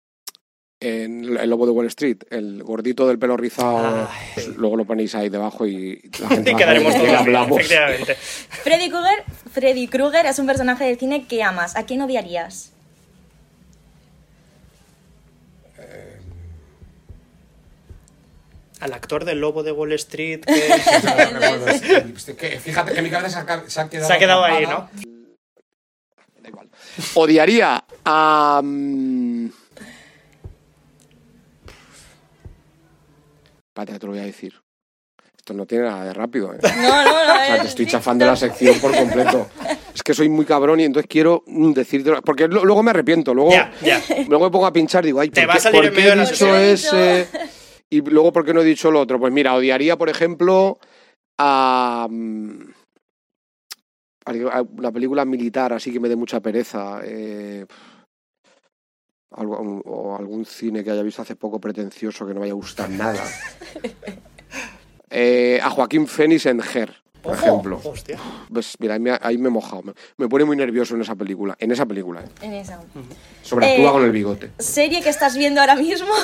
En 0.80 1.36
El 1.36 1.50
Lobo 1.50 1.66
de 1.66 1.72
Wall 1.72 1.86
Street, 1.86 2.18
el 2.30 2.62
gordito 2.62 3.08
del 3.08 3.18
pelo 3.18 3.36
rizado, 3.36 4.08
pues 4.34 4.46
luego 4.56 4.76
lo 4.76 4.84
ponéis 4.84 5.12
ahí 5.16 5.28
debajo 5.28 5.66
y 5.66 6.00
la 6.20 6.28
gente 6.28 6.52
Y 6.52 6.54
quedaremos 6.54 6.94
de 6.94 7.00
todos 7.00 7.14
hablamos. 7.14 7.58
efectivamente. 7.58 8.14
Freddy 8.14 8.88
Krueger, 8.88 9.24
Freddy 9.50 9.88
Krueger 9.88 10.26
es 10.26 10.38
un 10.38 10.46
personaje 10.46 10.84
del 10.84 10.96
cine 10.96 11.26
que 11.26 11.42
amas. 11.42 11.74
¿A 11.74 11.82
quién 11.84 12.00
odiarías? 12.00 12.74
Al 18.80 18.92
actor 18.92 19.24
del 19.24 19.40
lobo 19.40 19.62
de 19.62 19.72
Wall 19.72 19.92
Street. 19.92 20.40
Que... 20.44 22.34
Que, 22.38 22.60
fíjate 22.60 22.92
que 22.94 23.02
mi 23.02 23.10
cabeza 23.10 23.44
se 23.66 23.80
ha, 23.80 23.88
quedado, 23.88 24.06
Se 24.06 24.12
ha 24.12 24.18
quedado 24.18 24.44
ahí, 24.44 24.64
atrapada. 24.64 24.90
Odiaría 27.14 27.84
a. 28.04 28.60
mm, 28.62 29.48
Espérate, 33.68 33.98
te 33.98 34.06
lo 34.06 34.12
voy 34.12 34.20
a 34.20 34.24
decir. 34.24 34.54
Esto 35.36 35.54
no 35.54 35.64
tiene 35.66 35.84
nada 35.84 36.04
de 36.04 36.12
rápido, 36.12 36.52
¿eh? 36.52 36.58
No, 36.62 36.70
no, 37.04 37.04
no. 37.04 37.32
O 37.32 37.44
sea, 37.46 37.60
te 37.62 37.68
estoy 37.68 37.86
chafando 37.86 38.26
la 38.26 38.36
sección 38.36 38.78
por 38.80 38.94
completo. 38.94 39.48
Es 39.94 40.02
que 40.02 40.12
soy 40.14 40.28
muy 40.28 40.44
cabrón 40.44 40.80
y 40.80 40.84
entonces 40.84 41.08
quiero 41.08 41.42
mm, 41.46 41.72
decirte. 41.72 42.12
Porque 42.22 42.48
luego 42.48 42.82
me 42.82 42.90
arrepiento. 42.90 43.32
Luego, 43.32 43.50
Ya, 43.52 43.72
ya. 43.82 44.00
luego 44.28 44.44
me 44.46 44.50
pongo 44.50 44.66
a 44.66 44.72
pinchar 44.72 45.04
y 45.04 45.08
digo, 45.08 45.20
ay, 45.20 45.30
Te 45.30 45.42
¿por 45.42 45.50
va 45.50 45.54
a 45.54 45.60
salir 45.60 45.78
por 45.78 45.84
en 45.86 45.90
qué 45.92 45.96
medio 45.96 46.10
de 46.10 46.16
la 46.16 46.22
dicho 46.24 46.36
sección. 46.36 46.60
ese? 46.62 47.28
Y 47.90 48.00
luego, 48.02 48.32
¿por 48.32 48.44
qué 48.44 48.52
no 48.52 48.60
he 48.60 48.64
dicho 48.64 48.90
lo 48.90 49.00
otro? 49.00 49.18
Pues 49.18 49.32
mira, 49.32 49.54
odiaría, 49.54 49.96
por 49.96 50.08
ejemplo, 50.08 50.78
a. 51.38 52.06
mm, 52.10 52.60
a 54.26 54.60
una 54.62 54.92
película 54.92 55.24
militar 55.24 55.72
así 55.72 55.90
que 55.90 56.00
me 56.00 56.08
dé 56.08 56.16
mucha 56.16 56.40
pereza. 56.40 57.00
eh, 57.04 57.64
algo, 59.30 59.56
o 59.84 60.16
algún 60.16 60.44
cine 60.46 60.82
que 60.84 60.90
haya 60.90 61.02
visto 61.02 61.22
hace 61.22 61.36
poco 61.36 61.60
pretencioso 61.60 62.26
que 62.26 62.30
no 62.32 62.40
me 62.40 62.40
vaya 62.40 62.52
a 62.52 62.56
gustar 62.56 62.90
nada. 62.90 63.22
Eh, 65.10 65.58
a 65.62 65.70
Joaquín 65.70 66.06
Fénix 66.06 66.44
en 66.44 66.60
Her, 66.60 66.94
por 67.22 67.32
Ojo, 67.32 67.40
ejemplo. 67.46 67.80
hostia. 67.82 68.18
Pues 68.52 68.76
mira, 68.78 68.92
ahí 68.92 69.00
me, 69.00 69.18
ahí 69.22 69.38
me 69.38 69.48
he 69.48 69.50
mojado. 69.50 69.82
Me, 69.82 69.94
me 70.18 70.28
pone 70.28 70.44
muy 70.44 70.54
nervioso 70.54 70.94
en 70.96 71.00
esa 71.00 71.14
película. 71.16 71.56
En 71.58 71.72
esa 71.72 71.86
película, 71.86 72.20
¿eh? 72.20 72.28
En 72.42 72.52
esa. 72.52 72.78
Sobreactúa 73.42 73.88
Eh, 73.88 73.92
con 73.92 74.04
el 74.04 74.12
bigote. 74.12 74.50
¿Serie 74.58 75.00
que 75.02 75.08
estás 75.08 75.34
viendo 75.34 75.62
ahora 75.62 75.76
mismo? 75.76 76.08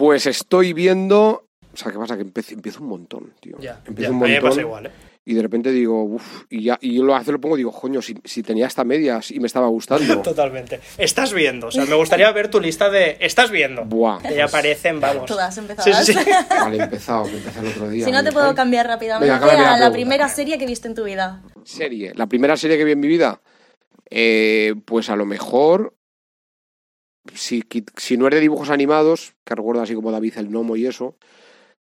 Pues 0.00 0.24
estoy 0.24 0.72
viendo. 0.72 1.44
O 1.74 1.76
sea, 1.76 1.92
¿qué 1.92 1.98
pasa? 1.98 2.16
Que 2.16 2.22
empiezo, 2.22 2.54
empiezo 2.54 2.80
un 2.80 2.88
montón, 2.88 3.34
tío. 3.38 3.58
Ya, 3.60 3.82
empiezo 3.86 4.10
ya, 4.12 4.16
un 4.16 4.24
a 4.24 4.26
mí 4.26 4.32
montón. 4.32 4.44
me 4.44 4.48
pasa 4.48 4.60
igual, 4.62 4.86
¿eh? 4.86 4.90
Y 5.26 5.34
de 5.34 5.42
repente 5.42 5.70
digo, 5.70 6.02
uff, 6.04 6.44
y 6.48 6.62
ya, 6.64 6.78
y 6.80 6.94
yo 6.94 7.04
lo 7.04 7.14
hace 7.14 7.30
lo 7.32 7.38
pongo, 7.38 7.54
digo, 7.54 7.70
coño, 7.70 8.00
si, 8.00 8.14
si 8.24 8.42
tenía 8.42 8.66
esta 8.66 8.82
medias 8.82 9.30
y 9.30 9.38
me 9.40 9.46
estaba 9.46 9.66
gustando. 9.68 10.22
Totalmente. 10.22 10.80
Estás 10.96 11.34
viendo, 11.34 11.66
o 11.66 11.70
sea, 11.70 11.84
me 11.84 11.94
gustaría 11.96 12.32
ver 12.32 12.48
tu 12.48 12.58
lista 12.60 12.88
de. 12.88 13.18
Estás 13.20 13.50
viendo. 13.50 13.84
Buah. 13.84 14.20
Que 14.22 14.36
ya 14.36 14.46
aparecen, 14.46 14.98
vamos. 15.00 15.26
Todas 15.26 15.58
empezadas. 15.58 16.06
sí, 16.06 16.14
sí. 16.14 16.18
Vale, 16.48 16.78
he 16.78 16.82
empezado, 16.82 17.24
que 17.24 17.36
empecé 17.36 17.60
el 17.60 17.66
otro 17.66 17.90
día. 17.90 18.06
Si 18.06 18.10
no 18.10 18.24
te 18.24 18.32
puedo 18.32 18.54
cambiar 18.54 18.86
rápidamente 18.86 19.30
Venga, 19.30 19.38
cámbiame 19.46 19.64
la 19.64 19.74
a 19.74 19.78
la 19.78 19.92
primera 19.92 20.28
serie 20.30 20.56
que 20.56 20.64
viste 20.64 20.88
en 20.88 20.94
tu 20.94 21.04
vida. 21.04 21.42
Serie. 21.64 22.12
La 22.14 22.26
primera 22.26 22.56
serie 22.56 22.78
que 22.78 22.84
vi 22.84 22.92
en 22.92 23.00
mi 23.00 23.08
vida. 23.08 23.42
eh, 24.08 24.74
pues 24.86 25.10
a 25.10 25.16
lo 25.16 25.26
mejor. 25.26 25.94
Si, 27.34 27.62
si 27.96 28.16
no 28.16 28.26
es 28.28 28.34
de 28.34 28.40
dibujos 28.40 28.70
animados, 28.70 29.34
que 29.44 29.54
recuerdo 29.54 29.82
así 29.82 29.94
como 29.94 30.10
David 30.10 30.34
el 30.38 30.48
Gnomo 30.48 30.76
y 30.76 30.86
eso. 30.86 31.16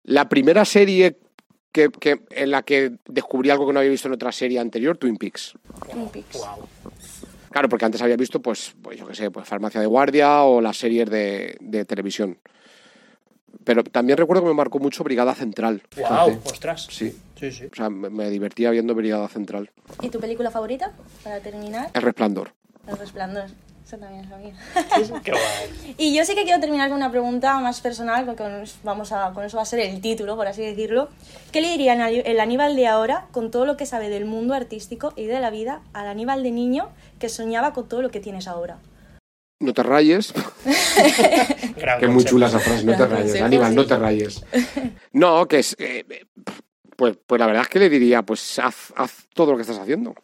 La 0.03 0.27
primera 0.27 0.65
serie 0.65 1.17
que, 1.71 1.89
que- 1.89 2.21
en 2.29 2.51
la 2.51 2.63
que 2.63 2.97
descubrí 3.07 3.49
algo 3.49 3.65
que 3.65 3.73
no 3.73 3.79
había 3.79 3.91
visto 3.91 4.07
en 4.07 4.13
otra 4.15 4.31
serie 4.31 4.59
anterior, 4.59 4.97
Twin 4.97 5.17
Peaks. 5.17 5.53
Twin 5.91 6.07
Peaks. 6.09 6.41
Claro, 7.51 7.69
porque 7.69 7.85
antes 7.85 8.01
había 8.01 8.17
visto, 8.17 8.41
pues, 8.41 8.75
pues 8.81 8.99
yo 8.99 9.07
qué 9.07 9.15
sé, 9.15 9.31
pues 9.31 9.47
Farmacia 9.47 9.79
de 9.79 9.87
Guardia 9.87 10.43
o 10.43 10.59
las 10.59 10.75
series 10.77 11.09
de, 11.09 11.55
de 11.61 11.85
televisión. 11.85 12.37
Pero 13.63 13.83
también 13.83 14.17
recuerdo 14.17 14.43
que 14.43 14.49
me 14.49 14.55
marcó 14.55 14.79
mucho 14.79 15.03
Brigada 15.03 15.35
Central. 15.35 15.83
Wow, 15.95 16.05
fíjate. 16.05 16.39
ostras. 16.49 16.87
Sí. 16.91 17.15
Sí, 17.39 17.51
sí. 17.51 17.65
O 17.71 17.75
sea, 17.75 17.89
me, 17.89 18.09
me 18.09 18.29
divertía 18.29 18.71
viendo 18.71 18.93
Brigada 18.95 19.27
Central. 19.29 19.69
¿Y 20.01 20.09
tu 20.09 20.19
película 20.19 20.51
favorita? 20.51 20.91
Para 21.23 21.39
terminar, 21.39 21.91
El 21.93 22.01
Resplandor. 22.01 22.53
El 22.87 22.97
Resplandor. 22.97 23.45
Esa 23.85 23.97
también 23.97 24.23
es 24.23 24.29
la 24.29 24.37
mía. 24.37 24.53
Qué 25.23 25.31
guay. 25.31 25.95
Y 25.97 26.15
yo 26.15 26.23
sí 26.23 26.35
que 26.35 26.43
quiero 26.43 26.59
terminar 26.59 26.89
con 26.89 26.97
una 26.97 27.11
pregunta 27.11 27.59
más 27.59 27.81
personal, 27.81 28.25
porque 28.25 28.43
con, 28.43 28.63
vamos 28.83 29.11
a, 29.11 29.31
con 29.33 29.43
eso 29.43 29.57
va 29.57 29.63
a 29.63 29.65
ser 29.65 29.79
el 29.79 29.99
título, 30.01 30.35
por 30.35 30.47
así 30.47 30.61
decirlo. 30.61 31.09
¿Qué 31.51 31.61
le 31.61 31.69
diría 31.69 31.93
el 31.93 32.39
Aníbal 32.39 32.75
de 32.75 32.87
ahora, 32.87 33.27
con 33.31 33.51
todo 33.51 33.65
lo 33.65 33.75
que 33.75 33.85
sabe 33.85 34.09
del 34.09 34.25
mundo 34.25 34.53
artístico 34.53 35.13
y 35.15 35.25
de 35.25 35.39
la 35.39 35.49
vida, 35.49 35.81
al 35.93 36.07
Aníbal 36.07 36.43
de 36.43 36.51
niño 36.51 36.89
que 37.19 37.27
soñaba 37.29 37.73
con 37.73 37.87
todo 37.89 38.01
lo 38.01 38.09
que 38.09 38.19
tienes 38.19 38.47
ahora? 38.47 38.79
No 39.59 39.73
te 39.73 39.83
rayes. 39.83 40.33
Que 41.99 42.05
es 42.05 42.11
muy 42.11 42.23
chula 42.23 42.47
esa 42.47 42.59
frase, 42.59 42.85
no 42.85 42.95
te 42.95 43.05
rayes. 43.05 43.41
Aníbal, 43.41 43.75
no 43.75 43.85
te 43.85 43.97
rayes. 43.97 44.45
No, 45.11 45.45
que 45.47 45.59
es. 45.59 45.75
eh, 45.77 46.05
pues, 46.95 47.17
pues 47.27 47.39
la 47.39 47.47
verdad 47.47 47.63
es 47.63 47.69
que 47.69 47.79
le 47.79 47.89
diría, 47.89 48.21
pues 48.23 48.57
haz, 48.59 48.93
haz 48.95 49.27
todo 49.33 49.51
lo 49.51 49.57
que 49.57 49.63
estás 49.63 49.79
haciendo. 49.79 50.15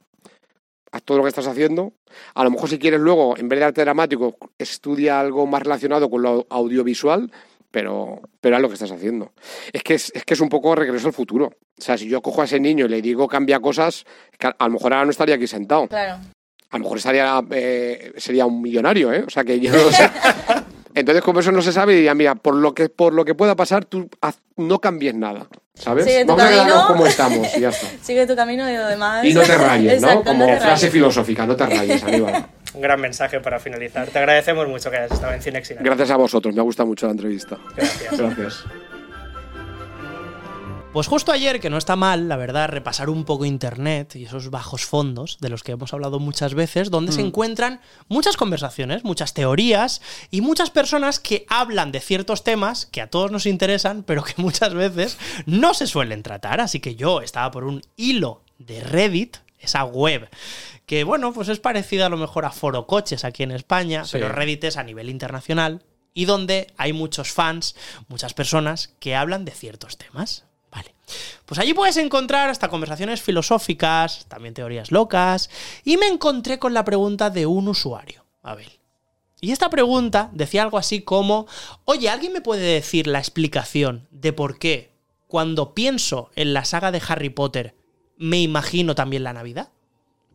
Haz 0.92 1.04
todo 1.04 1.18
lo 1.18 1.24
que 1.24 1.30
estás 1.30 1.48
haciendo. 1.48 1.94
A 2.34 2.44
lo 2.44 2.52
mejor 2.52 2.70
si 2.70 2.80
quieres 2.80 3.00
luego, 3.00 3.38
en 3.38 3.50
vez 3.50 3.60
de 3.60 3.66
arte 3.66 3.82
dramático, 3.82 4.38
estudia 4.58 5.20
algo 5.20 5.46
más 5.46 5.64
relacionado 5.64 6.10
con 6.10 6.22
lo 6.22 6.48
audiovisual, 6.50 7.32
pero, 7.72 8.22
pero 8.42 8.56
haz 8.56 8.62
lo 8.62 8.68
que 8.68 8.74
estás 8.74 8.92
haciendo. 8.92 9.34
Es 9.72 9.84
que 9.84 9.96
es, 9.96 10.12
es 10.16 10.24
que 10.26 10.34
es 10.34 10.40
un 10.40 10.50
poco 10.50 10.76
regreso 10.76 11.08
al 11.08 11.14
futuro. 11.14 11.48
O 11.48 11.82
sea, 11.82 11.98
si 11.98 12.08
yo 12.08 12.22
cojo 12.22 12.42
a 12.42 12.46
ese 12.46 12.60
niño 12.60 12.86
y 12.86 12.90
le 12.90 13.02
digo 13.02 13.28
cambia 13.28 13.60
cosas, 13.60 14.06
que 14.38 14.48
a, 14.48 14.56
lo 14.60 14.72
mejor 14.72 14.94
ahora 14.94 15.06
no 15.06 15.12
estaría 15.12 15.36
aquí 15.36 15.48
sentado. 15.48 15.88
Claro. 15.88 16.20
A 16.72 16.78
lo 16.78 16.84
mejor 16.84 16.98
estaría, 16.98 17.42
eh, 17.52 18.14
sería 18.18 18.46
un 18.46 18.62
millonario, 18.62 19.12
¿eh? 19.12 19.24
O 19.26 19.30
sea, 19.30 19.44
que 19.44 19.60
yo. 19.60 19.72
Entonces, 21.00 21.24
como 21.24 21.40
eso 21.40 21.52
no 21.52 21.62
se 21.62 21.72
sabe, 21.72 21.94
diría, 21.96 22.14
mira, 22.14 22.36
por 22.36 22.56
lo 22.56 22.74
que, 22.74 22.90
por 22.90 23.14
lo 23.14 23.26
que 23.26 23.36
pueda 23.36 23.56
pasar, 23.56 23.86
tú 23.86 24.10
haz- 24.22 24.40
no 24.58 24.80
cambies 24.80 25.16
nada, 25.16 25.48
¿sabes? 25.74 26.06
Sigue 26.06 26.22
tu 26.26 26.28
Vamos 26.36 26.44
a 26.44 26.50
quedarnos 26.50 26.74
camino. 26.74 26.88
como 26.88 27.06
estamos 27.08 27.58
y 27.58 27.60
ya 27.62 27.70
está. 27.70 27.88
Sigue 28.04 28.28
tu 28.28 28.36
camino 28.36 28.70
y 28.70 28.76
lo 28.76 28.88
demás. 28.88 29.26
Y 29.26 29.34
no 29.34 29.42
te 29.42 29.58
rayes, 29.58 30.02
¿no? 30.02 30.08
Exacto, 30.10 30.32
Como 30.32 30.40
no 30.46 30.54
te 30.54 30.58
frase 30.58 30.76
rayes. 30.76 30.92
filosófica, 30.92 31.46
no 31.46 31.56
te 31.56 31.66
rayes, 31.66 32.04
Aníbal. 32.04 32.46
Un 32.74 32.82
gran 32.82 33.02
mensaje 33.02 33.40
para 33.40 33.60
finalizar. 33.60 34.08
Te 34.10 34.20
agradecemos 34.20 34.68
mucho 34.68 34.92
que 34.92 34.98
hayas 34.98 35.12
estado 35.12 35.34
en 35.34 35.42
Cinexin. 35.42 35.78
Gracias 35.82 36.12
a 36.12 36.18
vosotros, 36.18 36.54
me 36.54 36.62
ha 36.62 36.64
gustado 36.64 36.86
mucho 36.88 37.08
la 37.08 37.14
entrevista. 37.14 37.58
Gracias. 37.76 38.18
Gracias. 38.20 38.64
Pues 40.92 41.06
justo 41.08 41.32
ayer, 41.32 41.60
que 41.60 41.70
no 41.70 41.78
está 41.78 41.96
mal, 41.96 42.28
la 42.28 42.36
verdad, 42.36 42.68
repasar 42.68 43.10
un 43.12 43.24
poco 43.24 43.46
internet 43.46 44.16
y 44.16 44.26
esos 44.26 44.50
bajos 44.50 44.86
fondos 44.86 45.38
de 45.40 45.50
los 45.50 45.62
que 45.62 45.74
hemos 45.74 45.94
hablado 45.94 46.20
muchas 46.20 46.56
veces, 46.56 46.90
donde 46.90 47.12
se 47.12 47.22
Mm. 47.22 47.28
encuentran 47.28 47.82
muchas 48.08 48.38
conversaciones, 48.38 49.04
muchas 49.04 49.36
teorías 49.36 50.02
y 50.32 50.42
muchas 50.42 50.72
personas 50.72 51.20
que 51.20 51.46
hablan 51.48 51.92
de 51.92 52.00
ciertos 52.00 52.44
temas 52.44 52.88
que 52.88 53.02
a 53.02 53.08
todos 53.10 53.30
nos 53.32 53.46
interesan, 53.46 54.02
pero 54.04 54.24
que 54.24 54.34
muchas 54.38 54.74
veces 54.74 55.20
no 55.46 55.76
se 55.76 55.86
suelen 55.86 56.24
tratar. 56.24 56.60
Así 56.60 56.80
que 56.80 56.96
yo 56.96 57.22
estaba 57.22 57.52
por 57.52 57.66
un 57.66 57.84
hilo 57.96 58.42
de 58.58 58.82
Reddit, 58.84 59.38
esa 59.60 59.84
web, 59.84 60.28
que 60.88 61.04
bueno, 61.04 61.34
pues 61.34 61.50
es 61.50 61.60
parecida 61.60 62.08
a 62.08 62.10
lo 62.10 62.18
mejor 62.18 62.46
a 62.46 62.52
Foro 62.52 62.88
Coches 62.88 63.24
aquí 63.26 63.44
en 63.44 63.52
España, 63.52 64.06
Sí. 64.06 64.14
pero 64.14 64.30
Reddit 64.30 64.64
es 64.64 64.76
a 64.76 64.84
nivel 64.84 65.10
internacional 65.12 65.84
y 66.16 66.26
donde 66.26 66.74
hay 66.78 66.94
muchos 66.94 67.32
fans, 67.32 67.76
muchas 68.08 68.34
personas 68.34 68.96
que 69.00 69.16
hablan 69.16 69.46
de 69.46 69.52
ciertos 69.52 69.96
temas. 70.00 70.46
Pues 71.46 71.60
allí 71.60 71.74
puedes 71.74 71.98
encontrar 71.98 72.50
hasta 72.50 72.70
conversaciones 72.70 73.22
filosóficas, 73.22 74.26
también 74.28 74.54
teorías 74.54 74.92
locas, 74.92 75.50
y 75.84 75.98
me 75.98 76.08
encontré 76.08 76.60
con 76.60 76.74
la 76.74 76.86
pregunta 76.86 77.30
de 77.30 77.46
un 77.46 77.68
usuario, 77.68 78.26
Abel. 78.42 78.80
Y 79.42 79.52
esta 79.52 79.70
pregunta 79.70 80.30
decía 80.34 80.64
algo 80.64 80.78
así 80.78 81.02
como, 81.02 81.48
oye, 81.86 82.10
¿alguien 82.10 82.34
me 82.34 82.42
puede 82.42 82.74
decir 82.74 83.08
la 83.08 83.20
explicación 83.20 84.08
de 84.12 84.34
por 84.34 84.60
qué 84.60 84.92
cuando 85.28 85.74
pienso 85.74 86.30
en 86.36 86.54
la 86.54 86.66
saga 86.66 86.92
de 86.92 87.02
Harry 87.08 87.30
Potter 87.30 87.76
me 88.18 88.42
imagino 88.42 88.96
también 88.96 89.24
la 89.24 89.34
Navidad? 89.34 89.70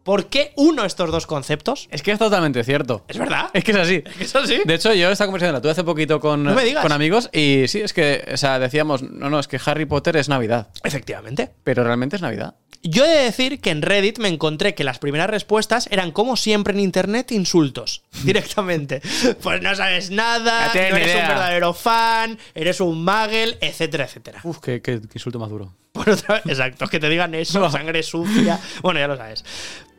¿Por 0.05 0.27
qué 0.27 0.53
uno 0.57 0.85
estos 0.85 1.11
dos 1.11 1.27
conceptos? 1.27 1.89
Es 1.91 2.03
que 2.03 2.13
es 2.13 2.19
totalmente 2.19 2.63
cierto. 2.63 3.05
¿Es 3.09 3.17
verdad? 3.19 3.51
Es 3.55 3.65
que 3.65 3.71
es 3.73 3.77
así. 3.79 4.03
Es 4.05 4.15
que 4.17 4.25
es 4.25 4.37
así. 4.37 4.61
De 4.65 4.75
hecho, 4.75 4.93
yo 4.93 5.11
esta 5.11 5.25
conversación 5.25 5.55
la 5.55 5.61
tuve 5.63 5.73
hace 5.73 5.83
poquito 5.83 6.21
con, 6.21 6.45
No 6.45 6.55
amigos 6.93 7.31
y 7.33 7.65
sí, 7.69 7.81
es 7.81 7.93
que, 7.93 8.23
o 8.33 8.37
sea, 8.37 8.59
decíamos, 8.59 9.03
no, 9.03 9.31
no, 9.31 9.41
es 9.41 9.49
que 9.49 9.59
Harry 9.65 9.87
Potter 9.87 10.17
es 10.17 10.29
Navidad. 10.29 10.69
Efectivamente. 10.85 11.51
Pero 11.65 11.83
realmente 11.85 12.17
es 12.17 12.23
Navidad. 12.23 12.55
Yo 12.87 13.07
he 13.07 13.09
de 13.09 13.25
decir 13.25 13.61
que 13.63 13.71
en 13.71 13.81
Reddit 13.81 14.19
me 14.19 14.29
encontré 14.29 14.75
que 14.75 14.85
las 14.85 14.99
primeras 14.99 15.31
respuestas 15.31 15.89
eran 15.91 16.13
como 16.13 16.37
siempre 16.37 16.75
en 16.75 16.81
internet 16.81 17.33
insultos 17.33 18.03
directamente. 18.25 19.01
Pues 19.43 19.63
no 19.63 19.75
sabes 19.75 20.11
nada, 20.11 20.67
No 20.75 20.81
eres 20.81 21.15
un 21.15 21.29
verdadero 21.29 21.73
fan, 21.73 22.39
eres 22.55 22.81
un 22.83 23.03
muggle, 23.03 23.57
etcétera, 23.63 24.05
etcétera. 24.05 24.41
Uf, 24.45 24.59
qué, 24.59 24.83
qué- 24.83 25.01
qué 25.01 25.09
insulto 25.15 25.39
más 25.39 25.49
duro. 25.49 25.75
Por 25.95 26.11
otra 26.11 26.35
vez, 26.35 26.47
exacto, 26.47 26.87
que 26.89 26.99
te 26.99 27.09
digan 27.09 27.35
eso, 27.37 27.71
sangre 27.71 28.03
sucia. 28.03 28.59
Bueno, 28.83 28.99
ya 28.99 29.07
lo 29.07 29.17
sabes. 29.17 29.45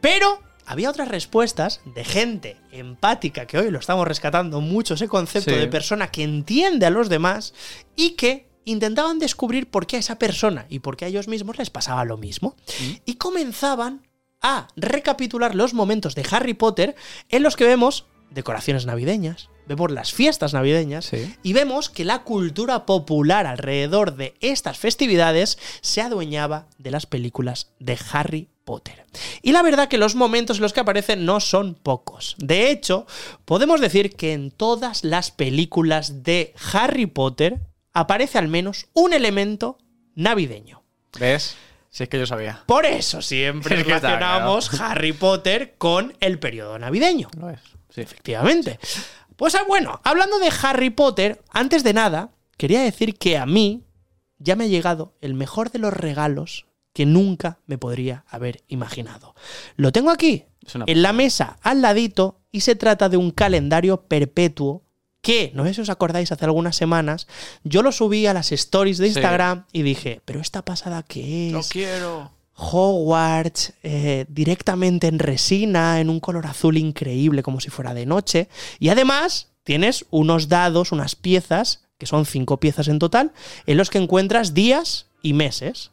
Pero 0.01 0.41
había 0.65 0.89
otras 0.89 1.07
respuestas 1.07 1.79
de 1.85 2.03
gente 2.03 2.57
empática, 2.71 3.45
que 3.47 3.57
hoy 3.57 3.71
lo 3.71 3.79
estamos 3.79 4.05
rescatando 4.05 4.59
mucho 4.59 4.95
ese 4.95 5.07
concepto 5.07 5.51
Sí. 5.51 5.57
de 5.57 5.67
persona 5.67 6.11
que 6.11 6.23
entiende 6.23 6.85
a 6.85 6.89
los 6.89 7.07
demás 7.07 7.53
y 7.95 8.11
que 8.11 8.49
intentaban 8.65 9.19
descubrir 9.19 9.69
por 9.69 9.87
qué 9.87 9.95
a 9.95 9.99
esa 9.99 10.19
persona 10.19 10.65
y 10.69 10.79
por 10.79 10.97
qué 10.97 11.05
a 11.05 11.07
ellos 11.07 11.29
mismos 11.29 11.57
les 11.57 11.69
pasaba 11.69 12.03
lo 12.03 12.17
mismo. 12.17 12.57
Y 13.05 13.15
comenzaban 13.15 14.05
a 14.41 14.67
recapitular 14.75 15.55
los 15.55 15.73
momentos 15.73 16.13
de 16.13 16.25
Harry 16.29 16.55
Potter 16.55 16.95
en 17.29 17.41
los 17.41 17.55
que 17.55 17.63
vemos 17.63 18.05
decoraciones 18.31 18.85
navideñas, 18.85 19.49
vemos 19.67 19.91
las 19.91 20.13
fiestas 20.13 20.53
navideñas 20.53 21.11
y 21.43 21.53
vemos 21.53 21.89
que 21.89 22.05
la 22.05 22.23
cultura 22.23 22.85
popular 22.85 23.47
alrededor 23.47 24.15
de 24.15 24.35
estas 24.41 24.77
festividades 24.77 25.57
se 25.81 26.01
adueñaba 26.01 26.67
de 26.77 26.91
las 26.91 27.05
películas 27.05 27.71
de 27.79 27.97
Harry 28.11 28.49
Potter. 28.63 29.05
Y 29.41 29.51
la 29.51 29.61
verdad 29.61 29.87
que 29.87 29.97
los 29.97 30.15
momentos 30.15 30.57
en 30.57 30.63
los 30.63 30.73
que 30.73 30.79
aparecen 30.79 31.25
no 31.25 31.39
son 31.39 31.75
pocos. 31.75 32.35
De 32.39 32.71
hecho, 32.71 33.05
podemos 33.45 33.79
decir 33.79 34.15
que 34.15 34.33
en 34.33 34.51
todas 34.51 35.03
las 35.03 35.31
películas 35.31 36.23
de 36.23 36.53
Harry 36.73 37.05
Potter 37.05 37.59
aparece 37.93 38.37
al 38.37 38.47
menos 38.47 38.87
un 38.93 39.13
elemento 39.13 39.77
navideño. 40.15 40.83
¿Ves? 41.19 41.55
Si 41.89 42.03
es 42.03 42.09
que 42.09 42.19
yo 42.19 42.25
sabía. 42.25 42.61
Por 42.65 42.85
eso 42.85 43.21
siempre 43.21 43.75
Es 43.79 43.85
relacionamos. 43.85 44.81
Harry 44.81 45.13
Potter 45.13 45.75
con 45.77 46.13
el 46.19 46.39
periodo 46.39 46.77
navideño. 46.77 47.29
Lo 47.39 47.49
es. 47.49 47.59
Sí. 47.89 48.01
Efectivamente. 48.01 48.79
Pues 49.37 49.55
ah, 49.55 49.63
bueno, 49.67 49.99
hablando 50.03 50.39
de 50.39 50.51
Harry 50.61 50.89
Potter, 50.89 51.43
antes 51.49 51.83
de 51.83 51.93
nada, 51.93 52.29
quería 52.57 52.81
decir 52.81 53.17
que 53.17 53.37
a 53.37 53.45
mí 53.45 53.83
ya 54.37 54.55
me 54.55 54.65
ha 54.65 54.67
llegado 54.67 55.13
el 55.21 55.33
mejor 55.33 55.71
de 55.71 55.79
los 55.79 55.93
regalos 55.93 56.65
que 56.93 57.05
nunca 57.05 57.59
me 57.65 57.77
podría 57.77 58.23
haber 58.29 58.63
imaginado. 58.67 59.35
Lo 59.75 59.91
tengo 59.91 60.11
aquí, 60.11 60.45
en 60.85 61.01
la 61.01 61.11
mesa, 61.13 61.57
al 61.61 61.81
ladito, 61.81 62.39
y 62.51 62.61
se 62.61 62.75
trata 62.75 63.09
de 63.09 63.17
un 63.17 63.31
calendario 63.31 64.03
perpetuo 64.03 64.83
que, 65.21 65.51
no 65.55 65.65
sé 65.65 65.73
si 65.73 65.81
os 65.81 65.89
acordáis, 65.89 66.31
hace 66.31 66.45
algunas 66.45 66.75
semanas, 66.75 67.27
yo 67.63 67.81
lo 67.81 67.91
subí 67.91 68.27
a 68.27 68.33
las 68.33 68.51
stories 68.51 68.97
de 68.99 69.07
Sí. 69.07 69.13
Instagram 69.19 69.65
y 69.73 69.81
dije, 69.81 70.21
pero 70.23 70.39
esta 70.39 70.63
pasada 70.63 71.03
qué 71.03 71.47
es? 71.47 71.53
Lo 71.53 71.63
quiero. 71.63 72.31
Hogwarts 72.55 73.73
eh, 73.83 74.25
directamente 74.29 75.07
en 75.07 75.19
resina, 75.19 75.99
en 75.99 76.09
un 76.09 76.19
color 76.19 76.47
azul 76.47 76.77
increíble, 76.77 77.43
como 77.43 77.59
si 77.59 77.69
fuera 77.69 77.93
de 77.93 78.05
noche. 78.05 78.47
Y 78.79 78.89
además 78.89 79.51
tienes 79.63 80.05
unos 80.09 80.47
dados, 80.47 80.91
unas 80.91 81.15
piezas, 81.15 81.83
que 81.97 82.05
son 82.05 82.25
cinco 82.25 82.59
piezas 82.59 82.87
en 82.87 82.99
total, 82.99 83.33
en 83.65 83.77
los 83.77 83.89
que 83.89 83.97
encuentras 83.97 84.53
días 84.53 85.07
y 85.21 85.33
meses. 85.33 85.91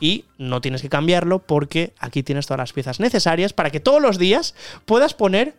Y 0.00 0.24
no 0.36 0.60
tienes 0.60 0.82
que 0.82 0.88
cambiarlo 0.88 1.38
porque 1.38 1.94
aquí 2.00 2.24
tienes 2.24 2.46
todas 2.46 2.58
las 2.58 2.72
piezas 2.72 2.98
necesarias 2.98 3.52
para 3.52 3.70
que 3.70 3.78
todos 3.78 4.02
los 4.02 4.18
días 4.18 4.56
puedas 4.84 5.14
poner 5.14 5.54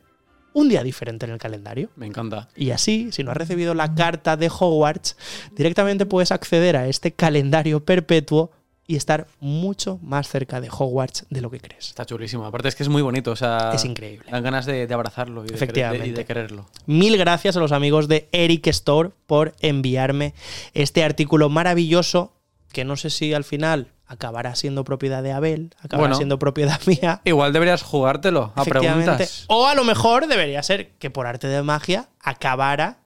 un 0.54 0.68
día 0.68 0.84
diferente 0.84 1.26
en 1.26 1.32
el 1.32 1.38
calendario. 1.38 1.90
Me 1.96 2.08
encanta. 2.08 2.50
Y 2.58 2.72
así, 2.72 3.10
si 3.14 3.24
no 3.24 3.32
has 3.32 3.38
recibido 3.38 3.74
la 3.74 3.96
carta 3.96 4.36
de 4.36 4.50
Hogwarts, 4.50 5.16
directamente 5.56 6.06
puedes 6.06 6.34
acceder 6.34 6.76
a 6.76 6.90
este 6.90 7.14
calendario 7.14 7.86
perpetuo 7.86 8.52
y 8.92 8.98
estar 8.98 9.28
mucho 9.40 10.00
más 10.02 10.28
cerca 10.28 10.60
de 10.60 10.68
Hogwarts 10.70 11.26
de 11.30 11.40
lo 11.40 11.50
que 11.50 11.62
crees. 11.62 11.88
Está 11.90 12.06
chulísimo. 12.06 12.46
Aparte 12.46 12.68
es 12.68 12.76
que 12.76 12.84
es 12.84 12.90
muy 12.90 13.02
bonito. 13.02 13.32
O 13.32 13.36
sea, 13.38 13.72
Es 13.74 13.86
increíble. 13.86 14.26
Dan 14.30 14.44
ganas 14.44 14.66
de, 14.66 14.86
de 14.86 14.94
abrazarlo 14.94 15.46
y 15.46 15.48
de, 15.48 15.56
Efectivamente. 15.56 16.08
y 16.08 16.12
de 16.12 16.26
quererlo. 16.26 16.66
Mil 16.88 17.18
gracias 17.18 17.56
a 17.56 17.60
los 17.62 17.72
amigos 17.72 18.10
de 18.10 18.28
Eric 18.34 18.68
Store 18.68 19.12
por 19.28 19.54
enviarme 19.62 20.34
este 20.74 21.06
artículo 21.06 21.48
maravilloso 21.50 22.34
que 22.74 22.84
no 22.84 22.98
sé 22.98 23.10
si 23.10 23.34
al 23.34 23.46
final 23.46 23.88
acabará 24.08 24.56
siendo 24.56 24.84
propiedad 24.84 25.24
de 25.24 25.32
Abel, 25.32 25.74
acabará 25.78 26.00
Bueno. 26.00 26.16
siendo 26.16 26.38
propiedad 26.38 26.82
mía. 26.86 27.22
Igual 27.24 27.54
deberías 27.54 27.82
jugártelo 27.84 28.52
a 28.56 28.66
preguntas. 28.66 29.46
O 29.48 29.68
a 29.68 29.76
lo 29.76 29.86
mejor 29.86 30.28
debería 30.28 30.62
ser 30.64 30.92
que 30.98 31.10
por 31.10 31.28
arte 31.28 31.48
de 31.48 31.62
magia 31.64 32.10
acabara 32.20 32.98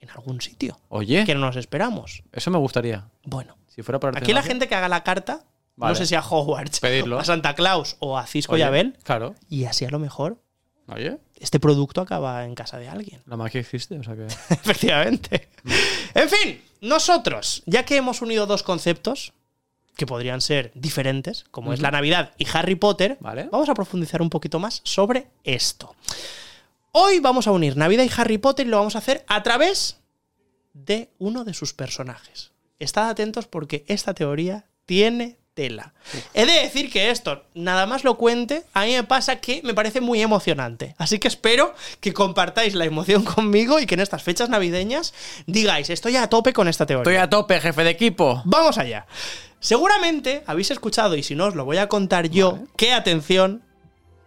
en 0.00 0.08
algún 0.10 0.40
sitio 0.40 0.78
Oye, 0.88 1.24
que 1.24 1.34
no 1.34 1.40
nos 1.40 1.56
esperamos. 1.56 2.22
eso 2.32 2.50
me 2.52 2.58
gustaría. 2.58 3.08
Bueno, 3.24 3.56
Si 3.70 3.82
fuera 3.82 3.98
para 3.98 4.18
aquí 4.18 4.32
la 4.32 4.42
gente 4.42 4.68
que 4.68 4.74
haga 4.74 4.88
la 4.88 5.02
carta, 5.02 5.44
Vale. 5.76 5.92
no 5.92 5.96
sé 5.96 6.04
si 6.06 6.14
a 6.14 6.20
Hogwarts, 6.20 6.80
Pedirlo. 6.80 7.18
a 7.18 7.24
Santa 7.24 7.54
Claus 7.54 7.96
o 8.00 8.18
a 8.18 8.26
Cisco 8.26 8.54
y 8.54 8.56
Oye, 8.56 8.64
Abel, 8.64 8.98
Claro. 9.02 9.34
y 9.48 9.64
así 9.64 9.84
a 9.86 9.90
lo 9.90 9.98
mejor 9.98 10.38
Oye, 10.88 11.18
este 11.38 11.58
producto 11.60 12.00
acaba 12.00 12.44
en 12.44 12.54
casa 12.54 12.76
de 12.78 12.88
alguien. 12.88 13.22
la 13.26 13.36
magia 13.36 13.60
existe, 13.60 13.96
o 13.98 14.02
sea 14.02 14.16
que. 14.16 14.24
Efectivamente. 14.50 15.48
En 16.14 16.28
fin, 16.28 16.60
nosotros, 16.80 17.62
ya 17.64 17.84
que 17.84 17.96
hemos 17.96 18.20
unido 18.22 18.46
dos 18.46 18.62
conceptos 18.64 19.32
que 19.96 20.06
podrían 20.06 20.40
ser 20.40 20.72
diferentes, 20.74 21.44
como 21.50 21.72
es 21.72 21.80
la 21.80 21.90
Navidad 21.90 22.32
y 22.38 22.46
Harry 22.52 22.74
Potter, 22.74 23.18
vamos 23.20 23.68
a 23.68 23.74
profundizar 23.74 24.20
un 24.22 24.30
poquito 24.30 24.58
más 24.58 24.80
sobre 24.84 25.28
esto. 25.44 25.94
Hoy 26.92 27.20
vamos 27.20 27.46
a 27.46 27.52
unir 27.52 27.76
Navidad 27.76 28.04
y 28.04 28.10
Harry 28.16 28.38
Potter 28.38 28.66
y 28.66 28.70
lo 28.70 28.78
vamos 28.78 28.96
a 28.96 28.98
hacer 28.98 29.24
a 29.28 29.42
través 29.42 29.98
de 30.72 31.10
uno 31.18 31.44
de 31.44 31.54
sus 31.54 31.72
personajes. 31.74 32.50
Estad 32.80 33.08
atentos 33.08 33.46
porque 33.46 33.84
esta 33.86 34.14
teoría 34.14 34.64
tiene 34.86 35.38
tela. 35.54 35.92
He 36.32 36.46
de 36.46 36.52
decir 36.52 36.90
que 36.90 37.10
esto, 37.10 37.44
nada 37.54 37.86
más 37.86 38.04
lo 38.04 38.16
cuente, 38.16 38.64
a 38.72 38.84
mí 38.84 38.92
me 38.92 39.04
pasa 39.04 39.36
que 39.40 39.60
me 39.62 39.74
parece 39.74 40.00
muy 40.00 40.22
emocionante. 40.22 40.94
Así 40.96 41.18
que 41.18 41.28
espero 41.28 41.74
que 42.00 42.14
compartáis 42.14 42.74
la 42.74 42.86
emoción 42.86 43.24
conmigo 43.24 43.78
y 43.78 43.86
que 43.86 43.94
en 43.94 44.00
estas 44.00 44.22
fechas 44.22 44.48
navideñas 44.48 45.12
digáis, 45.46 45.90
estoy 45.90 46.16
a 46.16 46.28
tope 46.28 46.52
con 46.52 46.68
esta 46.68 46.86
teoría. 46.86 47.02
Estoy 47.02 47.22
a 47.22 47.28
tope, 47.28 47.60
jefe 47.60 47.84
de 47.84 47.90
equipo. 47.90 48.42
Vamos 48.46 48.78
allá. 48.78 49.06
Seguramente 49.60 50.42
habéis 50.46 50.70
escuchado, 50.70 51.16
y 51.16 51.22
si 51.22 51.34
no 51.34 51.46
os 51.46 51.54
lo 51.54 51.66
voy 51.66 51.76
a 51.76 51.88
contar 51.88 52.30
yo, 52.30 52.60
que 52.76 52.92
atención, 52.92 53.62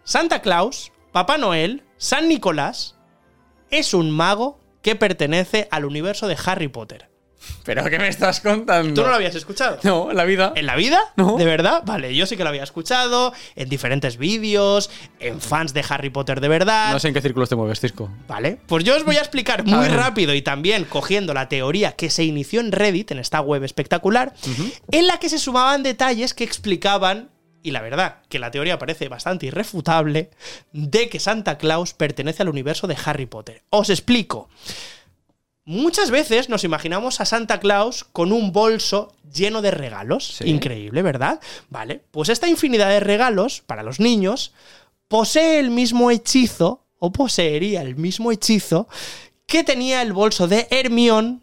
Santa 0.03 0.43
Claus, 0.43 0.91
Papá 1.11 1.39
Noel, 1.39 1.83
San 1.97 2.27
Nicolás, 2.27 2.95
es 3.71 3.95
un 3.95 4.11
mago 4.11 4.59
que 4.83 4.95
pertenece 4.95 5.67
al 5.71 5.85
universo 5.85 6.27
de 6.27 6.37
Harry 6.45 6.67
Potter. 6.67 7.12
¿Pero 7.63 7.83
qué 7.89 7.97
me 7.97 8.07
estás 8.07 8.41
contando? 8.41 8.93
¿Tú 8.93 9.01
no 9.01 9.09
lo 9.09 9.15
habías 9.15 9.35
escuchado? 9.35 9.79
No, 9.83 10.11
en 10.11 10.17
la 10.17 10.25
vida. 10.25 10.53
¿En 10.55 10.65
la 10.65 10.75
vida? 10.75 10.99
No. 11.15 11.37
¿De 11.37 11.45
verdad? 11.45 11.83
Vale, 11.85 12.15
yo 12.15 12.25
sí 12.25 12.35
que 12.35 12.43
lo 12.43 12.49
había 12.49 12.63
escuchado 12.63 13.33
en 13.55 13.69
diferentes 13.69 14.17
vídeos, 14.17 14.89
en 15.19 15.39
fans 15.39 15.73
de 15.73 15.83
Harry 15.87 16.09
Potter 16.09 16.41
de 16.41 16.47
verdad. 16.47 16.91
No 16.91 16.99
sé 16.99 17.07
en 17.07 17.13
qué 17.13 17.21
círculos 17.21 17.49
te 17.49 17.55
mueves, 17.55 17.79
Cisco. 17.79 18.09
Vale, 18.27 18.59
pues 18.67 18.83
yo 18.83 18.95
os 18.95 19.05
voy 19.05 19.17
a 19.17 19.19
explicar 19.19 19.65
muy 19.65 19.87
rápido 19.87 20.33
y 20.33 20.41
también 20.41 20.85
cogiendo 20.85 21.33
la 21.33 21.49
teoría 21.49 21.93
que 21.93 22.09
se 22.09 22.23
inició 22.23 22.59
en 22.59 22.71
Reddit, 22.71 23.11
en 23.11 23.19
esta 23.19 23.41
web 23.41 23.63
espectacular, 23.63 24.33
en 24.91 25.07
la 25.07 25.19
que 25.19 25.29
se 25.29 25.39
sumaban 25.39 25.83
detalles 25.83 26.33
que 26.33 26.43
explicaban, 26.43 27.29
y 27.61 27.71
la 27.71 27.81
verdad 27.81 28.17
que 28.29 28.39
la 28.39 28.51
teoría 28.51 28.77
parece 28.77 29.07
bastante 29.07 29.45
irrefutable, 29.45 30.31
de 30.73 31.09
que 31.09 31.19
Santa 31.19 31.57
Claus 31.57 31.93
pertenece 31.93 32.41
al 32.43 32.49
universo 32.49 32.87
de 32.87 32.97
Harry 33.05 33.25
Potter. 33.25 33.63
Os 33.69 33.89
explico. 33.89 34.49
Muchas 35.65 36.11
veces 36.11 36.49
nos 36.49 36.65
imaginamos 36.65 37.21
a 37.21 37.25
Santa 37.25 37.59
Claus 37.59 38.03
con 38.03 38.33
un 38.33 38.51
bolso 38.51 39.15
lleno 39.33 39.61
de 39.61 39.71
regalos. 39.71 40.35
Sí. 40.37 40.49
Increíble, 40.49 41.01
¿verdad? 41.01 41.39
Vale, 41.69 42.01
pues 42.11 42.29
esta 42.29 42.49
infinidad 42.49 42.89
de 42.89 42.99
regalos 42.99 43.61
para 43.65 43.83
los 43.83 43.99
niños 43.99 44.53
posee 45.07 45.59
el 45.59 45.69
mismo 45.69 46.11
hechizo, 46.11 46.85
o 46.99 47.11
poseería 47.11 47.81
el 47.81 47.95
mismo 47.95 48.31
hechizo, 48.31 48.87
que 49.45 49.63
tenía 49.63 50.01
el 50.01 50.13
bolso 50.13 50.47
de 50.47 50.67
Hermione 50.69 51.39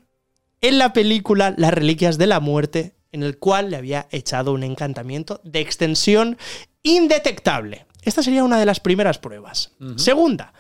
en 0.61 0.79
la 0.79 0.93
película 0.93 1.55
Las 1.57 1.73
Reliquias 1.73 2.19
de 2.19 2.27
la 2.27 2.41
Muerte, 2.41 2.95
en 3.13 3.23
el 3.23 3.39
cual 3.39 3.71
le 3.71 3.77
había 3.77 4.07
echado 4.11 4.53
un 4.53 4.63
encantamiento 4.63 5.41
de 5.45 5.61
extensión 5.61 6.37
indetectable. 6.83 7.87
Esta 8.03 8.23
sería 8.23 8.45
una 8.45 8.59
de 8.59 8.67
las 8.67 8.81
primeras 8.81 9.19
pruebas. 9.19 9.73
Segunda, 9.97 10.53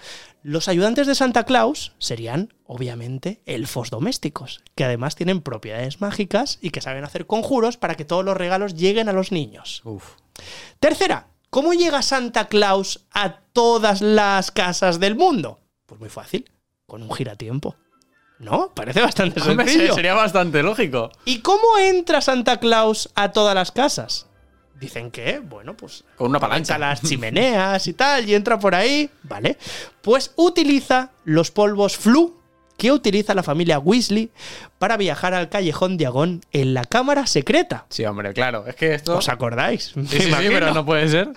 los 0.42 0.68
ayudantes 0.68 1.06
de 1.06 1.14
Santa 1.14 1.44
Claus 1.44 1.92
serían, 1.98 2.54
obviamente, 2.64 3.42
elfos 3.46 3.90
domésticos, 3.90 4.62
que 4.74 4.84
además 4.84 5.14
tienen 5.14 5.42
propiedades 5.42 6.00
mágicas 6.00 6.58
y 6.62 6.70
que 6.70 6.80
saben 6.80 7.04
hacer 7.04 7.26
conjuros 7.26 7.76
para 7.76 7.94
que 7.94 8.04
todos 8.04 8.24
los 8.24 8.36
regalos 8.36 8.74
lleguen 8.74 9.08
a 9.08 9.12
los 9.12 9.32
niños. 9.32 9.82
Tercera, 10.78 11.28
¿cómo 11.50 11.74
llega 11.74 12.02
Santa 12.02 12.48
Claus 12.48 13.06
a 13.12 13.40
todas 13.52 14.00
las 14.00 14.50
casas 14.50 15.00
del 15.00 15.16
mundo? 15.16 15.60
Pues 15.86 16.00
muy 16.00 16.08
fácil, 16.10 16.50
con 16.86 17.02
un 17.02 17.12
giratiempo. 17.12 17.76
¿No? 18.38 18.72
Parece 18.74 19.02
bastante 19.02 19.42
Hombre, 19.42 19.68
sencillo. 19.68 19.94
sería 19.94 20.14
bastante 20.14 20.62
lógico. 20.62 21.10
¿Y 21.26 21.40
cómo 21.40 21.76
entra 21.78 22.22
Santa 22.22 22.58
Claus 22.58 23.10
a 23.14 23.32
todas 23.32 23.54
las 23.54 23.70
casas? 23.70 24.29
Dicen 24.80 25.10
que, 25.10 25.40
bueno, 25.40 25.76
pues 25.76 26.04
Con 26.16 26.30
una 26.30 26.40
palanca. 26.40 26.78
las 26.78 27.02
chimeneas 27.08 27.86
y 27.86 27.92
tal, 27.92 28.28
y 28.28 28.34
entra 28.34 28.58
por 28.58 28.74
ahí, 28.74 29.10
¿vale? 29.24 29.58
Pues 30.00 30.32
utiliza 30.36 31.10
los 31.24 31.50
polvos 31.50 31.96
flu 31.98 32.40
que 32.78 32.90
utiliza 32.90 33.34
la 33.34 33.42
familia 33.42 33.78
Weasley 33.78 34.30
para 34.78 34.96
viajar 34.96 35.34
al 35.34 35.50
callejón 35.50 35.98
Diagón 35.98 36.40
en 36.50 36.72
la 36.72 36.86
cámara 36.86 37.26
secreta. 37.26 37.84
Sí, 37.90 38.06
hombre, 38.06 38.32
claro. 38.32 38.66
Es 38.66 38.74
que 38.74 38.94
esto. 38.94 39.18
¿Os 39.18 39.28
acordáis? 39.28 39.92
Sí, 39.94 40.06
sí, 40.08 40.20
sí, 40.22 40.30
pero 40.48 40.72
no 40.72 40.86
puede 40.86 41.06
ser. 41.08 41.28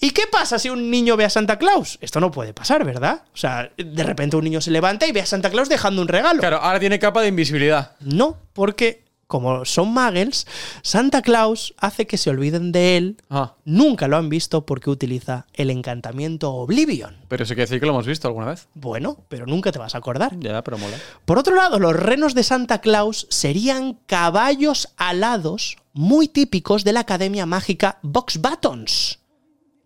¿Y 0.00 0.12
qué 0.12 0.22
pasa 0.26 0.58
si 0.58 0.70
un 0.70 0.90
niño 0.90 1.18
ve 1.18 1.26
a 1.26 1.30
Santa 1.30 1.58
Claus? 1.58 1.98
Esto 2.00 2.18
no 2.20 2.30
puede 2.30 2.54
pasar, 2.54 2.86
¿verdad? 2.86 3.24
O 3.34 3.36
sea, 3.36 3.70
de 3.76 4.02
repente 4.02 4.36
un 4.36 4.44
niño 4.44 4.62
se 4.62 4.70
levanta 4.70 5.06
y 5.06 5.12
ve 5.12 5.20
a 5.20 5.26
Santa 5.26 5.50
Claus 5.50 5.68
dejando 5.68 6.00
un 6.00 6.08
regalo. 6.08 6.40
Claro, 6.40 6.56
ahora 6.56 6.80
tiene 6.80 6.98
capa 6.98 7.20
de 7.20 7.28
invisibilidad. 7.28 7.92
No, 8.00 8.38
porque 8.54 9.04
como 9.30 9.64
son 9.64 9.94
muggles, 9.94 10.46
Santa 10.82 11.22
Claus 11.22 11.72
hace 11.78 12.06
que 12.06 12.18
se 12.18 12.28
olviden 12.28 12.72
de 12.72 12.96
él. 12.96 13.16
Ah, 13.30 13.54
Nunca 13.64 14.08
lo 14.08 14.16
han 14.16 14.28
visto 14.28 14.66
porque 14.66 14.90
utiliza 14.90 15.46
el 15.54 15.70
encantamiento 15.70 16.52
Oblivion. 16.52 17.16
pero 17.28 17.44
eso 17.44 17.54
quiere 17.54 17.62
decir 17.62 17.78
que 17.80 17.86
lo 17.86 17.92
hemos 17.92 18.06
visto 18.06 18.26
alguna 18.26 18.46
vez. 18.46 18.68
Bueno, 18.74 19.16
pero 19.28 19.46
nunca 19.46 19.70
te 19.70 19.78
vas 19.78 19.94
a 19.94 19.98
acordar. 19.98 20.36
Ya, 20.40 20.62
pero 20.64 20.76
mola. 20.76 20.96
Por 21.24 21.38
otro 21.38 21.54
lado, 21.54 21.78
los 21.78 21.94
renos 21.94 22.34
de 22.34 22.42
Santa 22.42 22.80
Claus 22.80 23.28
serían 23.30 23.94
caballos 24.06 24.88
alados 24.96 25.76
muy 25.92 26.26
típicos 26.28 26.82
de 26.82 26.92
la 26.92 27.00
Academia 27.00 27.46
Mágica 27.46 27.98
Box 28.02 28.40
Buttons, 28.40 29.20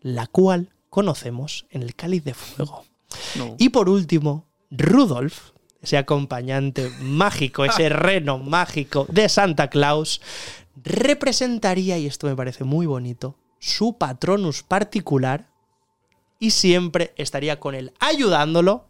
la 0.01 0.27
cual 0.27 0.71
conocemos 0.89 1.67
en 1.71 1.83
el 1.83 1.95
Cáliz 1.95 2.25
de 2.25 2.33
Fuego. 2.35 2.85
No. 3.37 3.57
Y 3.59 3.69
por 3.69 3.89
último, 3.91 4.47
Rudolf, 4.71 5.51
ese 5.85 5.97
acompañante 5.97 6.91
mágico, 7.01 7.65
ese 7.65 7.89
reno 7.89 8.39
mágico 8.39 9.07
de 9.09 9.29
Santa 9.29 9.69
Claus, 9.69 10.21
representaría, 10.83 11.99
y 11.99 12.07
esto 12.07 12.27
me 12.27 12.37
parece 12.37 12.65
muy 12.65 12.87
bonito, 12.87 13.37
su 13.59 13.97
patronus 13.97 14.63
particular 14.63 15.49
y 16.39 16.51
siempre 16.51 17.15
estaría 17.17 17.61
con 17.61 17.75
él 17.75 17.93
ayudándolo 18.01 18.89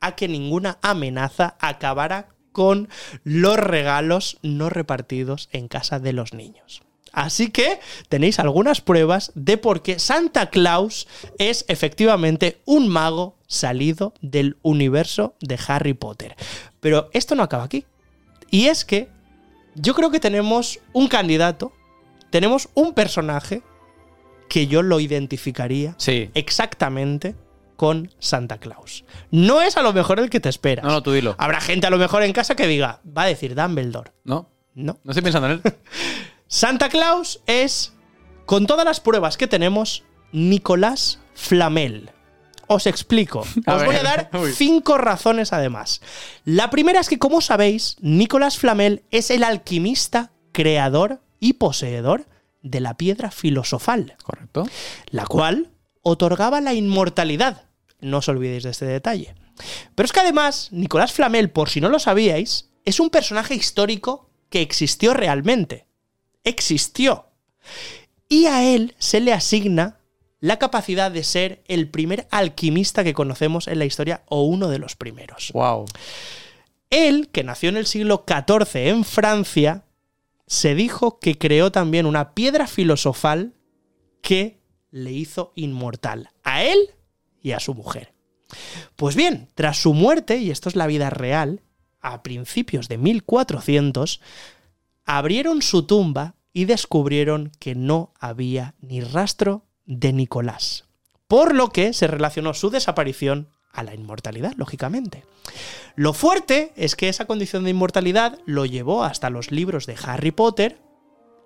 a 0.00 0.14
que 0.14 0.28
ninguna 0.28 0.78
amenaza 0.80 1.56
acabara 1.60 2.28
con 2.52 2.88
los 3.24 3.56
regalos 3.58 4.38
no 4.42 4.70
repartidos 4.70 5.48
en 5.52 5.68
casa 5.68 5.98
de 5.98 6.12
los 6.12 6.34
niños. 6.34 6.82
Así 7.18 7.50
que 7.50 7.80
tenéis 8.08 8.38
algunas 8.38 8.80
pruebas 8.80 9.32
de 9.34 9.56
por 9.58 9.82
qué 9.82 9.98
Santa 9.98 10.50
Claus 10.50 11.08
es 11.38 11.64
efectivamente 11.66 12.60
un 12.64 12.86
mago 12.86 13.36
salido 13.48 14.14
del 14.20 14.56
universo 14.62 15.34
de 15.40 15.58
Harry 15.66 15.94
Potter. 15.94 16.36
Pero 16.78 17.10
esto 17.12 17.34
no 17.34 17.42
acaba 17.42 17.64
aquí. 17.64 17.86
Y 18.52 18.66
es 18.66 18.84
que 18.84 19.08
yo 19.74 19.94
creo 19.94 20.12
que 20.12 20.20
tenemos 20.20 20.78
un 20.92 21.08
candidato, 21.08 21.72
tenemos 22.30 22.68
un 22.74 22.94
personaje 22.94 23.62
que 24.48 24.68
yo 24.68 24.82
lo 24.82 25.00
identificaría 25.00 25.94
Sí. 25.98 26.30
exactamente 26.34 27.34
con 27.74 28.12
Santa 28.20 28.58
Claus. 28.58 29.04
No 29.32 29.60
es 29.60 29.76
a 29.76 29.82
lo 29.82 29.92
mejor 29.92 30.20
el 30.20 30.30
que 30.30 30.38
te 30.38 30.48
esperas. 30.48 30.84
No, 30.84 30.92
no, 30.92 31.02
tú 31.02 31.10
dilo. 31.12 31.34
Habrá 31.38 31.60
gente 31.60 31.88
a 31.88 31.90
lo 31.90 31.98
mejor 31.98 32.22
en 32.22 32.32
casa 32.32 32.54
que 32.54 32.68
diga, 32.68 33.00
va 33.06 33.22
a 33.22 33.26
decir 33.26 33.56
Dumbledore. 33.56 34.12
No, 34.22 34.48
No. 34.74 34.98
no 35.02 35.10
estoy 35.10 35.22
pensando 35.24 35.48
en 35.48 35.54
él. 35.54 35.62
Santa 36.48 36.88
Claus 36.88 37.42
es, 37.46 37.92
con 38.46 38.66
todas 38.66 38.84
las 38.84 39.00
pruebas 39.00 39.36
que 39.36 39.46
tenemos, 39.46 40.04
Nicolás 40.32 41.20
Flamel. 41.34 42.10
Os 42.66 42.86
explico. 42.86 43.46
A 43.66 43.76
Os 43.76 43.84
voy 43.84 43.96
a 43.96 44.02
dar 44.02 44.30
cinco 44.54 44.98
razones 44.98 45.52
además. 45.52 46.00
La 46.44 46.70
primera 46.70 47.00
es 47.00 47.08
que, 47.08 47.18
como 47.18 47.40
sabéis, 47.40 47.96
Nicolás 48.00 48.58
Flamel 48.58 49.04
es 49.10 49.30
el 49.30 49.44
alquimista, 49.44 50.32
creador 50.52 51.20
y 51.38 51.54
poseedor 51.54 52.26
de 52.62 52.80
la 52.80 52.96
piedra 52.96 53.30
filosofal, 53.30 54.16
Correcto. 54.22 54.66
la 55.10 55.26
cual 55.26 55.70
otorgaba 56.02 56.60
la 56.60 56.74
inmortalidad. 56.74 57.64
No 58.00 58.18
os 58.18 58.28
olvidéis 58.28 58.64
de 58.64 58.70
este 58.70 58.86
detalle. 58.86 59.34
Pero 59.94 60.04
es 60.06 60.12
que 60.12 60.20
además, 60.20 60.68
Nicolás 60.70 61.12
Flamel, 61.12 61.50
por 61.50 61.68
si 61.68 61.80
no 61.80 61.88
lo 61.88 61.98
sabíais, 61.98 62.70
es 62.84 63.00
un 63.00 63.10
personaje 63.10 63.54
histórico 63.54 64.30
que 64.50 64.62
existió 64.62 65.14
realmente. 65.14 65.87
Existió. 66.44 67.26
Y 68.28 68.46
a 68.46 68.64
él 68.64 68.94
se 68.98 69.20
le 69.20 69.32
asigna 69.32 69.98
la 70.40 70.58
capacidad 70.58 71.10
de 71.10 71.24
ser 71.24 71.62
el 71.66 71.88
primer 71.88 72.28
alquimista 72.30 73.02
que 73.04 73.14
conocemos 73.14 73.66
en 73.68 73.78
la 73.78 73.84
historia 73.84 74.22
o 74.26 74.42
uno 74.42 74.68
de 74.68 74.78
los 74.78 74.96
primeros. 74.96 75.50
Wow. 75.52 75.86
Él, 76.90 77.28
que 77.30 77.44
nació 77.44 77.68
en 77.68 77.76
el 77.76 77.86
siglo 77.86 78.24
XIV 78.26 78.88
en 78.88 79.04
Francia, 79.04 79.84
se 80.46 80.74
dijo 80.74 81.18
que 81.18 81.36
creó 81.36 81.72
también 81.72 82.06
una 82.06 82.34
piedra 82.34 82.66
filosofal 82.66 83.54
que 84.22 84.60
le 84.90 85.12
hizo 85.12 85.52
inmortal 85.54 86.30
a 86.44 86.62
él 86.62 86.78
y 87.42 87.52
a 87.52 87.60
su 87.60 87.74
mujer. 87.74 88.14
Pues 88.96 89.14
bien, 89.14 89.48
tras 89.54 89.76
su 89.76 89.92
muerte, 89.92 90.38
y 90.38 90.50
esto 90.50 90.68
es 90.68 90.76
la 90.76 90.86
vida 90.86 91.10
real, 91.10 91.62
a 92.00 92.22
principios 92.22 92.88
de 92.88 92.96
1400, 92.96 94.20
abrieron 95.08 95.62
su 95.62 95.84
tumba 95.84 96.34
y 96.52 96.66
descubrieron 96.66 97.50
que 97.58 97.74
no 97.74 98.12
había 98.20 98.74
ni 98.80 99.00
rastro 99.00 99.64
de 99.86 100.12
Nicolás. 100.12 100.84
Por 101.26 101.54
lo 101.54 101.70
que 101.70 101.94
se 101.94 102.06
relacionó 102.06 102.52
su 102.52 102.68
desaparición 102.68 103.48
a 103.72 103.82
la 103.82 103.94
inmortalidad, 103.94 104.52
lógicamente. 104.56 105.24
Lo 105.96 106.12
fuerte 106.12 106.72
es 106.76 106.94
que 106.94 107.08
esa 107.08 107.24
condición 107.24 107.64
de 107.64 107.70
inmortalidad 107.70 108.38
lo 108.44 108.66
llevó 108.66 109.02
hasta 109.02 109.30
los 109.30 109.50
libros 109.50 109.86
de 109.86 109.96
Harry 110.04 110.30
Potter 110.30 110.78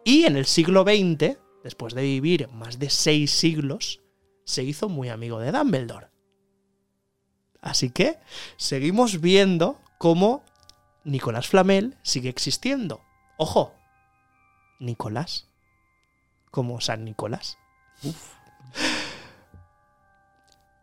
y 0.04 0.24
en 0.24 0.36
el 0.36 0.46
siglo 0.46 0.82
XX, 0.82 1.38
después 1.62 1.94
de 1.94 2.02
vivir 2.02 2.48
más 2.48 2.80
de 2.80 2.90
seis 2.90 3.30
siglos, 3.30 4.00
se 4.44 4.64
hizo 4.64 4.88
muy 4.88 5.08
amigo 5.08 5.38
de 5.38 5.52
Dumbledore. 5.52 6.08
Así 7.60 7.90
que 7.90 8.18
seguimos 8.56 9.20
viendo 9.20 9.78
cómo 9.98 10.42
Nicolás 11.04 11.46
Flamel 11.46 11.96
sigue 12.02 12.28
existiendo. 12.28 13.00
Ojo, 13.36 13.74
Nicolás, 14.78 15.48
como 16.50 16.80
San 16.80 17.04
Nicolás. 17.04 17.58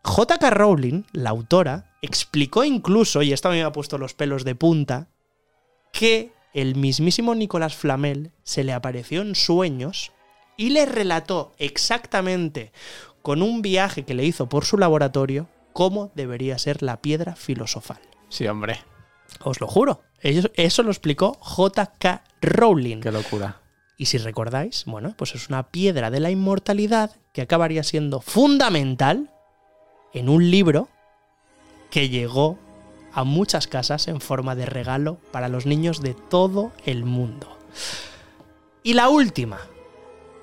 J.K. 0.02 0.50
Rowling, 0.50 1.04
la 1.12 1.30
autora, 1.30 1.94
explicó 2.02 2.64
incluso, 2.64 3.22
y 3.22 3.32
esto 3.32 3.48
a 3.48 3.52
mí 3.52 3.58
me 3.58 3.64
ha 3.64 3.72
puesto 3.72 3.98
los 3.98 4.14
pelos 4.14 4.44
de 4.44 4.54
punta, 4.54 5.08
que 5.92 6.32
el 6.52 6.74
mismísimo 6.74 7.34
Nicolás 7.34 7.76
Flamel 7.76 8.32
se 8.42 8.64
le 8.64 8.72
apareció 8.72 9.22
en 9.22 9.34
sueños 9.34 10.12
y 10.56 10.70
le 10.70 10.86
relató 10.86 11.52
exactamente 11.58 12.72
con 13.22 13.42
un 13.42 13.62
viaje 13.62 14.04
que 14.04 14.14
le 14.14 14.24
hizo 14.24 14.48
por 14.48 14.64
su 14.64 14.78
laboratorio 14.78 15.48
cómo 15.72 16.10
debería 16.14 16.58
ser 16.58 16.82
la 16.82 17.00
piedra 17.00 17.36
filosofal. 17.36 18.00
Sí, 18.28 18.46
hombre. 18.46 18.80
Os 19.42 19.60
lo 19.60 19.66
juro. 19.66 20.02
Eso, 20.20 20.50
eso 20.54 20.82
lo 20.82 20.90
explicó 20.90 21.36
J.K. 21.40 22.22
Rowling. 22.42 23.00
Qué 23.00 23.12
locura. 23.12 23.60
Y 23.96 24.06
si 24.06 24.18
recordáis, 24.18 24.84
bueno, 24.86 25.14
pues 25.16 25.34
es 25.34 25.48
una 25.48 25.64
piedra 25.68 26.10
de 26.10 26.20
la 26.20 26.30
inmortalidad 26.30 27.16
que 27.32 27.42
acabaría 27.42 27.82
siendo 27.82 28.20
fundamental 28.20 29.30
en 30.14 30.28
un 30.28 30.50
libro 30.50 30.88
que 31.90 32.08
llegó 32.08 32.58
a 33.12 33.24
muchas 33.24 33.66
casas 33.66 34.08
en 34.08 34.20
forma 34.20 34.54
de 34.54 34.66
regalo 34.66 35.18
para 35.32 35.48
los 35.48 35.66
niños 35.66 36.00
de 36.00 36.14
todo 36.14 36.72
el 36.84 37.04
mundo. 37.04 37.58
Y 38.82 38.94
la 38.94 39.08
última. 39.08 39.60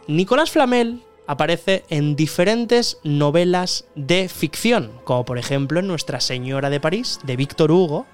Nicolás 0.08 0.52
Flamel 0.52 1.02
aparece 1.26 1.84
en 1.90 2.16
diferentes 2.16 2.98
novelas 3.04 3.86
de 3.96 4.30
ficción, 4.30 4.92
como 5.04 5.26
por 5.26 5.38
ejemplo 5.38 5.80
en 5.80 5.88
Nuestra 5.88 6.22
Señora 6.22 6.70
de 6.70 6.80
París, 6.80 7.20
de 7.24 7.36
Víctor 7.36 7.72
Hugo, 7.72 8.06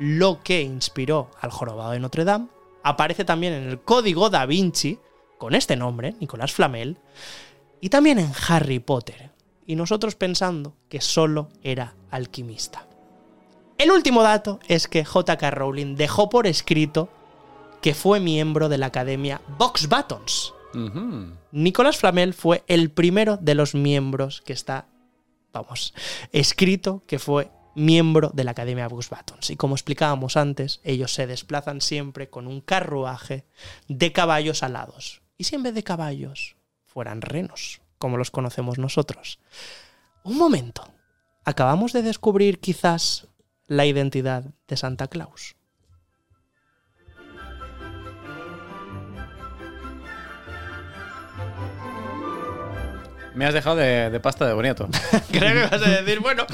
lo 0.00 0.42
que 0.42 0.62
inspiró 0.62 1.30
al 1.42 1.50
jorobado 1.50 1.90
de 1.92 2.00
Notre 2.00 2.24
Dame, 2.24 2.48
aparece 2.82 3.26
también 3.26 3.52
en 3.52 3.68
el 3.68 3.80
Código 3.82 4.30
da 4.30 4.46
Vinci, 4.46 4.98
con 5.36 5.54
este 5.54 5.76
nombre, 5.76 6.14
Nicolás 6.20 6.52
Flamel, 6.52 6.96
y 7.82 7.90
también 7.90 8.18
en 8.18 8.32
Harry 8.48 8.78
Potter, 8.78 9.30
y 9.66 9.76
nosotros 9.76 10.16
pensando 10.16 10.74
que 10.88 11.02
solo 11.02 11.50
era 11.62 11.94
alquimista. 12.10 12.88
El 13.76 13.90
último 13.90 14.22
dato 14.22 14.58
es 14.68 14.88
que 14.88 15.04
J.K. 15.04 15.50
Rowling 15.50 15.96
dejó 15.96 16.30
por 16.30 16.46
escrito 16.46 17.10
que 17.82 17.92
fue 17.92 18.20
miembro 18.20 18.70
de 18.70 18.78
la 18.78 18.86
Academia 18.86 19.42
Box 19.58 19.86
Buttons. 19.86 20.54
Nicolás 21.52 21.98
Flamel 21.98 22.32
fue 22.32 22.64
el 22.68 22.90
primero 22.90 23.36
de 23.36 23.54
los 23.54 23.74
miembros 23.74 24.40
que 24.40 24.54
está, 24.54 24.86
vamos, 25.52 25.92
escrito 26.32 27.02
que 27.06 27.18
fue 27.18 27.50
miembro 27.74 28.30
de 28.34 28.44
la 28.44 28.52
Academia 28.52 28.88
Box 28.88 29.10
Buttons. 29.10 29.50
Y 29.50 29.56
como 29.56 29.74
explicábamos 29.74 30.36
antes, 30.36 30.80
ellos 30.84 31.14
se 31.14 31.26
desplazan 31.26 31.80
siempre 31.80 32.30
con 32.30 32.46
un 32.46 32.60
carruaje 32.60 33.44
de 33.88 34.12
caballos 34.12 34.62
alados. 34.62 35.22
Y 35.36 35.44
si 35.44 35.54
en 35.54 35.62
vez 35.62 35.74
de 35.74 35.82
caballos 35.82 36.56
fueran 36.84 37.22
renos, 37.22 37.80
como 37.98 38.16
los 38.16 38.30
conocemos 38.30 38.78
nosotros. 38.78 39.38
Un 40.24 40.36
momento. 40.36 40.90
Acabamos 41.44 41.92
de 41.92 42.02
descubrir 42.02 42.60
quizás 42.60 43.28
la 43.66 43.86
identidad 43.86 44.44
de 44.66 44.76
Santa 44.76 45.06
Claus. 45.08 45.56
Me 53.34 53.46
has 53.46 53.54
dejado 53.54 53.76
de, 53.76 54.10
de 54.10 54.20
pasta 54.20 54.46
de 54.46 54.52
boniato. 54.54 54.88
Creo 55.32 55.52
que 55.54 55.76
vas 55.76 55.86
a 55.86 55.90
decir, 56.02 56.20
bueno, 56.20 56.44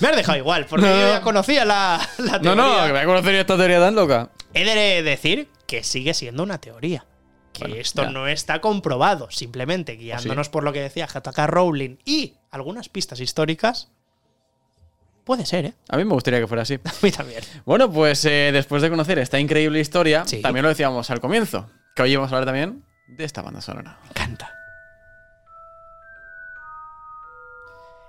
me 0.00 0.08
has 0.08 0.16
dejado 0.16 0.38
igual, 0.38 0.66
porque 0.66 0.86
No, 0.86 0.92
yo 0.92 1.08
ya 1.08 1.20
conocía 1.20 1.64
la, 1.64 2.00
la 2.18 2.32
No, 2.38 2.40
teoría. 2.40 2.54
no, 2.54 2.86
que 2.86 2.92
me 2.92 3.04
conocería 3.04 3.40
esta 3.40 3.56
teoría 3.56 3.80
tan 3.80 3.94
loca. 3.94 4.30
He 4.54 4.64
de 4.64 5.02
decir 5.02 5.48
que 5.66 5.82
sigue 5.82 6.14
siendo 6.14 6.42
una 6.42 6.58
teoría. 6.58 7.04
Que 7.52 7.80
esto 7.80 8.04
ya. 8.04 8.10
no 8.10 8.28
está 8.28 8.60
comprobado. 8.62 9.30
Simplemente 9.30 9.96
guiándonos 9.96 10.48
por 10.48 10.64
lo 10.64 10.72
que 10.72 10.80
decía 10.80 11.06
JK 11.06 11.38
Rowling 11.46 11.96
y 12.04 12.34
algunas 12.50 12.88
pistas 12.88 13.20
históricas. 13.20 13.88
Puede 15.24 15.44
ser, 15.46 15.66
¿eh? 15.66 15.74
A 15.88 15.96
mí 15.98 16.04
me 16.04 16.14
gustaría 16.14 16.40
que 16.40 16.46
fuera 16.46 16.62
así. 16.62 16.74
A 16.84 16.92
mí 17.02 17.10
también. 17.12 17.42
Bueno, 17.64 17.90
pues 17.92 18.24
eh, 18.24 18.50
después 18.52 18.80
de 18.82 18.90
conocer 18.90 19.18
esta 19.18 19.38
increíble 19.38 19.80
historia, 19.80 20.24
Sí. 20.26 20.40
también 20.40 20.62
lo 20.62 20.68
decíamos 20.70 21.10
al 21.10 21.20
comienzo, 21.20 21.68
que 21.94 22.02
hoy 22.02 22.16
vamos 22.16 22.32
a 22.32 22.36
hablar 22.36 22.46
también 22.46 22.84
de 23.06 23.24
esta 23.24 23.42
banda 23.42 23.60
sonora. 23.60 23.98
Me 24.04 24.08
encanta. 24.10 24.50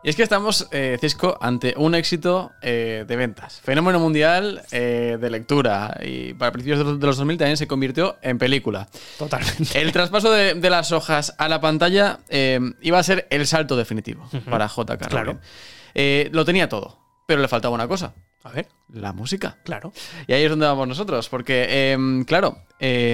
Y 0.04 0.10
es 0.10 0.18
que 0.18 0.24
estamos, 0.24 0.68
eh, 0.72 0.98
Cisco, 1.00 1.38
ante 1.40 1.76
un 1.78 1.96
éxito 1.96 2.52
eh, 2.62 3.06
de 3.08 3.16
ventas. 3.16 3.62
Fenómeno 3.62 4.02
mundial 4.02 4.62
eh, 4.72 5.18
de 5.20 5.30
lectura. 5.30 5.98
Y 6.04 6.34
para 6.34 6.52
principios 6.52 6.80
de 6.80 6.84
los, 6.84 7.00
de 7.00 7.08
los 7.08 7.16
2000 7.16 7.38
también 7.38 7.56
se 7.56 7.68
convirtió 7.68 8.18
en 8.22 8.38
película. 8.38 8.90
Totalmente. 9.18 9.80
El 9.80 9.94
traspaso 9.94 10.30
de, 10.30 10.56
de 10.56 10.70
las 10.70 10.92
hojas 10.92 11.34
a 11.38 11.48
la 11.48 11.62
pantalla 11.62 12.20
iba 12.82 13.00
a 13.00 13.04
ser 13.04 13.28
el 13.30 13.48
salto 13.48 13.78
definitivo 13.78 14.28
para 14.50 14.68
JK. 14.68 15.08
Claro. 15.08 15.40
Lo 16.32 16.44
tenía 16.44 16.68
todo, 16.68 17.00
pero 17.26 17.42
le 17.42 17.48
faltaba 17.48 17.74
una 17.74 17.88
cosa. 17.88 18.14
A 18.44 18.50
ver. 18.50 18.68
La 18.92 19.14
música. 19.14 19.58
Claro. 19.64 19.94
Y 20.28 20.34
ahí 20.34 20.44
es 20.44 20.50
donde 20.50 20.66
vamos 20.66 20.86
nosotros, 20.86 21.30
porque, 21.30 21.96
claro, 22.28 22.58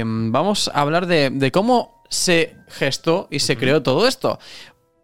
vamos 0.03 0.71
a 0.73 0.81
hablar 0.81 1.05
de, 1.05 1.29
de 1.29 1.51
cómo 1.51 2.03
se 2.09 2.55
gestó 2.69 3.27
y 3.29 3.39
se 3.39 3.57
creó 3.57 3.83
todo 3.83 4.07
esto. 4.07 4.39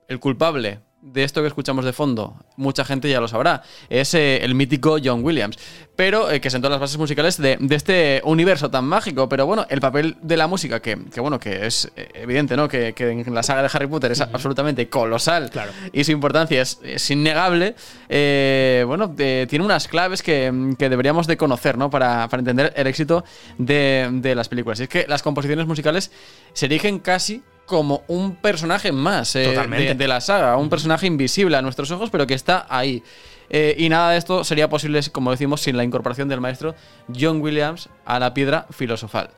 El 0.07 0.19
culpable 0.19 0.79
de 1.05 1.23
esto 1.23 1.41
que 1.41 1.47
escuchamos 1.47 1.85
de 1.85 1.93
fondo, 1.93 2.35
mucha 2.57 2.83
gente 2.83 3.07
ya 3.07 3.21
lo 3.21 3.27
sabrá, 3.27 3.61
es 3.89 4.13
eh, 4.15 4.43
el 4.43 4.55
mítico 4.55 4.97
John 5.03 5.23
Williams, 5.23 5.57
pero 5.95 6.31
eh, 6.31 6.41
que 6.41 6.49
sentó 6.49 6.67
las 6.67 6.79
bases 6.79 6.97
musicales 6.97 7.37
de, 7.37 7.57
de 7.59 7.75
este 7.75 8.21
universo 8.25 8.69
tan 8.71 8.85
mágico. 8.85 9.29
Pero 9.29 9.45
bueno, 9.45 9.65
el 9.69 9.79
papel 9.79 10.17
de 10.21 10.35
la 10.35 10.47
música, 10.47 10.81
que, 10.81 10.97
que 11.13 11.21
bueno, 11.21 11.39
que 11.39 11.67
es 11.67 11.91
eh, 11.95 12.09
evidente, 12.15 12.57
¿no? 12.57 12.67
Que, 12.67 12.93
que 12.93 13.11
en 13.11 13.33
la 13.33 13.43
saga 13.43 13.61
de 13.61 13.69
Harry 13.71 13.87
Potter 13.87 14.11
es 14.11 14.19
absolutamente 14.21 14.89
colosal 14.89 15.51
Claro. 15.51 15.71
y 15.93 16.03
su 16.03 16.11
importancia 16.11 16.61
es, 16.61 16.79
es 16.83 17.09
innegable, 17.11 17.75
eh, 18.09 18.83
bueno, 18.87 19.11
tiene 19.11 19.63
unas 19.63 19.87
claves 19.87 20.23
que, 20.23 20.73
que 20.77 20.89
deberíamos 20.89 21.27
de 21.27 21.37
conocer, 21.37 21.77
¿no? 21.77 21.89
Para, 21.89 22.27
para 22.29 22.41
entender 22.41 22.73
el 22.75 22.87
éxito 22.87 23.23
de, 23.59 24.09
de 24.11 24.33
las 24.35 24.49
películas. 24.49 24.79
Y 24.79 24.83
es 24.83 24.89
que 24.89 25.05
las 25.07 25.21
composiciones 25.21 25.67
musicales 25.67 26.11
se 26.53 26.65
erigen 26.65 26.99
casi 26.99 27.43
como 27.65 28.03
un 28.07 28.35
personaje 28.35 28.91
más 28.91 29.35
eh, 29.35 29.55
de, 29.69 29.95
de 29.95 30.07
la 30.07 30.21
saga, 30.21 30.57
un 30.57 30.69
personaje 30.69 31.07
invisible 31.07 31.57
a 31.57 31.61
nuestros 31.61 31.91
ojos, 31.91 32.09
pero 32.09 32.27
que 32.27 32.33
está 32.33 32.65
ahí. 32.69 33.03
Eh, 33.49 33.75
y 33.77 33.89
nada 33.89 34.11
de 34.11 34.17
esto 34.17 34.43
sería 34.43 34.69
posible, 34.69 34.99
como 35.11 35.31
decimos, 35.31 35.61
sin 35.61 35.77
la 35.77 35.83
incorporación 35.83 36.27
del 36.27 36.41
maestro 36.41 36.73
John 37.13 37.41
Williams 37.41 37.89
a 38.05 38.19
la 38.19 38.33
piedra 38.33 38.65
filosofal. 38.71 39.29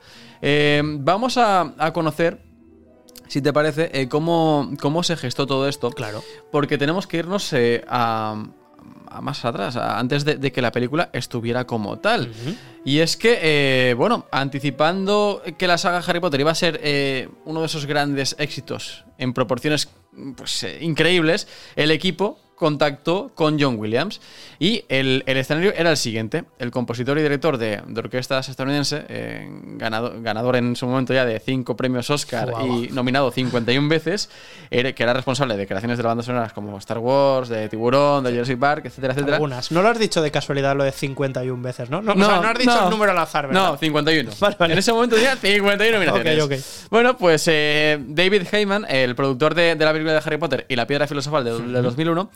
Eh, 0.41 0.81
vamos 0.83 1.37
a, 1.37 1.73
a 1.77 1.91
conocer 1.93 2.41
si 3.27 3.41
te 3.41 3.51
parece, 3.51 4.07
cómo, 4.07 4.71
cómo 4.79 5.03
se 5.03 5.17
gestó 5.17 5.45
todo 5.45 5.67
esto. 5.67 5.91
Claro. 5.91 6.23
Porque 6.51 6.77
tenemos 6.77 7.07
que 7.07 7.17
irnos 7.17 7.53
a, 7.87 8.41
a 9.09 9.21
más 9.21 9.43
atrás, 9.45 9.75
a- 9.75 9.97
antes 9.99 10.25
de, 10.25 10.35
de 10.35 10.51
que 10.51 10.61
la 10.61 10.71
película 10.71 11.09
estuviera 11.13 11.65
como 11.65 11.97
tal. 11.99 12.31
Y 12.85 12.99
es 12.99 13.17
que, 13.17 13.39
eh, 13.41 13.93
bueno, 13.95 14.25
anticipando 14.31 15.41
que 15.57 15.67
la 15.67 15.77
saga 15.77 15.99
Harry 15.99 16.19
Potter 16.19 16.39
iba 16.39 16.51
a 16.51 16.55
ser 16.55 16.79
eh, 16.83 17.29
uno 17.45 17.59
de 17.61 17.65
esos 17.67 17.85
grandes 17.85 18.35
éxitos 18.39 19.03
en 19.17 19.33
proporciones 19.33 19.89
pues, 20.35 20.63
eh, 20.63 20.79
increíbles, 20.81 21.47
el 21.75 21.91
equipo 21.91 22.39
contactó 22.57 23.31
con 23.35 23.59
John 23.59 23.77
Williams 23.79 24.19
y 24.59 24.83
el, 24.89 25.23
el 25.27 25.37
escenario 25.37 25.73
era 25.75 25.91
el 25.91 25.97
siguiente. 25.97 26.43
El 26.59 26.71
compositor 26.71 27.17
y 27.19 27.21
director 27.21 27.57
de, 27.57 27.81
de 27.87 27.99
orquestas 27.99 28.49
estadounidense, 28.49 29.05
eh, 29.07 29.47
ganado- 29.77 30.13
ganador 30.21 30.55
en 30.55 30.75
su 30.75 30.87
momento 30.87 31.13
ya 31.13 31.23
de 31.25 31.39
cinco 31.39 31.77
premios 31.77 32.09
Oscar 32.09 32.51
y 32.65 32.87
nominado 32.91 33.31
51 33.31 33.87
veces, 33.87 34.29
era- 34.71 34.91
que 34.93 35.03
era 35.03 35.13
responsable 35.13 35.55
de 35.55 35.67
creaciones 35.67 35.97
de 35.97 36.03
bandas 36.03 36.25
sonoras 36.25 36.51
como 36.53 36.77
Star 36.79 36.97
Wars, 36.97 37.47
de 37.49 37.69
Tiburón, 37.69 38.23
de 38.23 38.31
Jurassic 38.31 38.57
Park, 38.59 38.85
etcétera, 38.87 39.13
etcétera. 39.13 39.35
Algunas. 39.37 39.71
No 39.71 39.81
lo 39.83 39.89
has 39.89 39.99
dicho 39.99 40.21
de 40.21 40.31
casualidad 40.31 40.75
lo 40.75 40.83
de 40.83 40.91
51 40.91 41.61
veces, 41.61 41.89
¿no? 41.89 42.01
No, 42.01 42.15
No, 42.15 42.25
o 42.25 42.29
sea, 42.29 42.41
no 42.41 42.47
has 42.49 42.57
dicho 42.57 42.75
no. 42.75 42.83
el 42.85 42.89
número 42.89 43.11
al 43.11 43.19
azar, 43.19 43.47
¿verdad? 43.47 43.71
No, 43.71 43.77
51. 43.77 44.31
Vale, 44.39 44.55
vale. 44.59 44.73
En 44.73 44.79
ese 44.79 44.91
momento 44.91 45.15
tenía 45.15 45.35
51 45.35 45.91
nominaciones. 45.99 46.43
Ok, 46.43 46.51
ok. 46.51 46.89
Bueno, 46.89 47.17
pues 47.17 47.43
eh, 47.47 47.97
David 48.07 48.43
Heyman, 48.51 48.85
el 48.89 49.15
productor 49.15 49.53
de, 49.53 49.75
de 49.75 49.85
la 49.85 49.91
película 49.91 50.13
de 50.13 50.21
Harry 50.25 50.37
Potter 50.37 50.65
y 50.67 50.75
la 50.75 50.87
piedra 50.87 51.05
filosofal 51.07 51.43
de, 51.43 51.51
del 51.51 51.83
2001, 51.83 52.29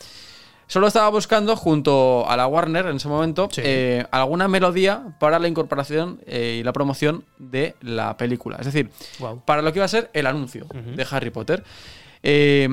solo 0.66 0.86
estaba 0.86 1.08
buscando, 1.10 1.56
junto 1.56 2.28
a 2.28 2.36
la 2.36 2.46
Warner 2.46 2.86
en 2.86 2.96
ese 2.96 3.08
momento, 3.08 3.48
eh, 3.56 4.04
alguna 4.10 4.48
melodía 4.48 5.16
para 5.18 5.38
la 5.38 5.48
incorporación 5.48 6.20
eh, 6.26 6.58
y 6.60 6.62
la 6.62 6.72
promoción 6.72 7.24
de 7.38 7.74
la 7.80 8.16
película. 8.16 8.56
Es 8.58 8.66
decir, 8.66 8.90
para 9.44 9.62
lo 9.62 9.72
que 9.72 9.78
iba 9.78 9.84
a 9.84 9.88
ser 9.88 10.10
el 10.12 10.26
anuncio 10.26 10.66
de 10.72 11.06
Harry 11.10 11.30
Potter. 11.30 11.62
Eh, 12.22 12.68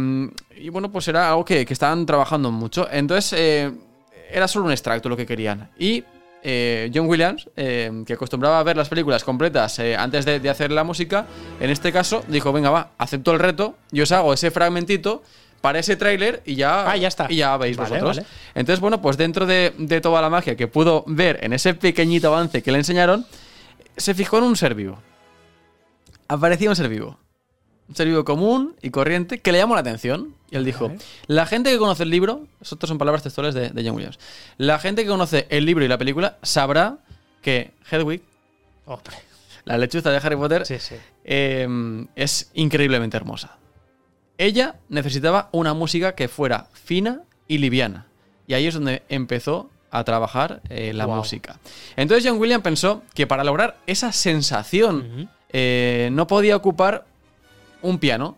y 0.57 0.69
bueno, 0.69 0.91
pues 0.91 1.07
era 1.07 1.29
algo 1.29 1.43
que, 1.43 1.65
que 1.65 1.73
estaban 1.73 2.05
trabajando 2.05 2.51
mucho. 2.51 2.87
Entonces, 2.91 3.33
eh, 3.37 3.71
era 4.31 4.47
solo 4.47 4.65
un 4.65 4.71
extracto 4.71 5.09
lo 5.09 5.17
que 5.17 5.25
querían. 5.25 5.69
Y 5.77 6.03
eh, 6.43 6.91
John 6.93 7.07
Williams, 7.07 7.49
eh, 7.57 8.03
que 8.05 8.13
acostumbraba 8.13 8.59
a 8.59 8.63
ver 8.63 8.77
las 8.77 8.89
películas 8.89 9.23
completas 9.23 9.79
eh, 9.79 9.95
antes 9.95 10.25
de, 10.25 10.39
de 10.39 10.49
hacer 10.49 10.71
la 10.71 10.83
música, 10.83 11.25
en 11.59 11.69
este 11.69 11.91
caso 11.91 12.23
dijo, 12.27 12.53
venga, 12.53 12.69
va, 12.69 12.91
acepto 12.97 13.31
el 13.31 13.39
reto, 13.39 13.75
y 13.91 14.01
os 14.01 14.11
hago 14.11 14.33
ese 14.33 14.51
fragmentito 14.51 15.23
para 15.61 15.79
ese 15.79 15.95
tráiler 15.95 16.41
y 16.45 16.55
ya, 16.55 16.89
Ah, 16.89 16.95
ya 16.97 17.07
está. 17.07 17.27
y 17.29 17.37
ya 17.37 17.55
veis 17.57 17.77
Vale, 17.77 17.89
vosotros. 17.89 18.17
vale. 18.17 18.27
Entonces, 18.55 18.79
bueno, 18.79 19.01
pues 19.01 19.17
dentro 19.17 19.45
de, 19.45 19.73
de 19.77 20.01
toda 20.01 20.21
la 20.21 20.29
magia 20.29 20.55
que 20.55 20.67
pudo 20.67 21.03
ver 21.07 21.39
en 21.43 21.53
ese 21.53 21.73
pequeñito 21.73 22.27
avance 22.33 22.61
que 22.63 22.71
le 22.71 22.77
enseñaron, 22.79 23.25
se 23.97 24.13
fijó 24.13 24.37
en 24.37 24.45
un 24.45 24.55
ser 24.55 24.75
vivo. 24.75 24.99
Aparecía 26.27 26.69
un 26.69 26.75
ser 26.75 26.89
vivo. 26.89 27.17
Un 27.87 27.95
ser 27.95 28.07
vivo 28.07 28.23
común 28.23 28.75
y 28.81 28.91
corriente 28.91 29.39
que 29.39 29.51
le 29.51 29.57
llamó 29.57 29.73
la 29.73 29.81
atención. 29.81 30.35
Y 30.51 30.55
él 30.55 30.65
dijo, 30.65 30.91
la 31.27 31.45
gente 31.45 31.71
que 31.71 31.77
conoce 31.77 32.03
el 32.03 32.09
libro, 32.09 32.47
estas 32.61 32.87
son 32.87 32.97
palabras 32.97 33.21
textuales 33.23 33.53
de, 33.53 33.69
de 33.69 33.83
John 33.83 33.95
Williams, 33.95 34.17
la 34.57 34.79
gente 34.79 35.03
que 35.03 35.09
conoce 35.09 35.45
el 35.49 35.65
libro 35.65 35.85
y 35.85 35.87
la 35.87 35.97
película 35.99 36.37
sabrá 36.41 36.97
que 37.43 37.71
Hedwig, 37.91 38.21
la 39.65 39.77
lechuza 39.77 40.09
de 40.09 40.17
Harry 40.17 40.35
Potter, 40.35 40.65
Sí, 40.65 40.79
sí. 40.79 40.95
eh, 41.23 41.67
es 42.15 42.49
increíblemente 42.55 43.15
hermosa. 43.17 43.57
Ella 44.39 44.77
necesitaba 44.89 45.49
una 45.51 45.73
música 45.75 46.15
que 46.15 46.27
fuera 46.29 46.67
fina 46.73 47.21
y 47.47 47.57
liviana. 47.59 48.07
Y 48.47 48.53
ahí 48.55 48.65
es 48.65 48.73
donde 48.73 49.03
empezó 49.09 49.69
a 49.91 50.03
trabajar 50.05 50.61
eh, 50.69 50.93
la 50.93 51.05
música. 51.07 51.59
Entonces 51.97 52.27
John 52.27 52.39
Williams 52.39 52.63
pensó 52.63 53.03
que 53.13 53.27
para 53.27 53.43
lograr 53.43 53.77
esa 53.85 54.11
sensación 54.11 55.29
eh, 55.51 56.09
no 56.13 56.25
podía 56.25 56.55
ocupar 56.55 57.05
un 57.81 57.99
piano, 57.99 58.37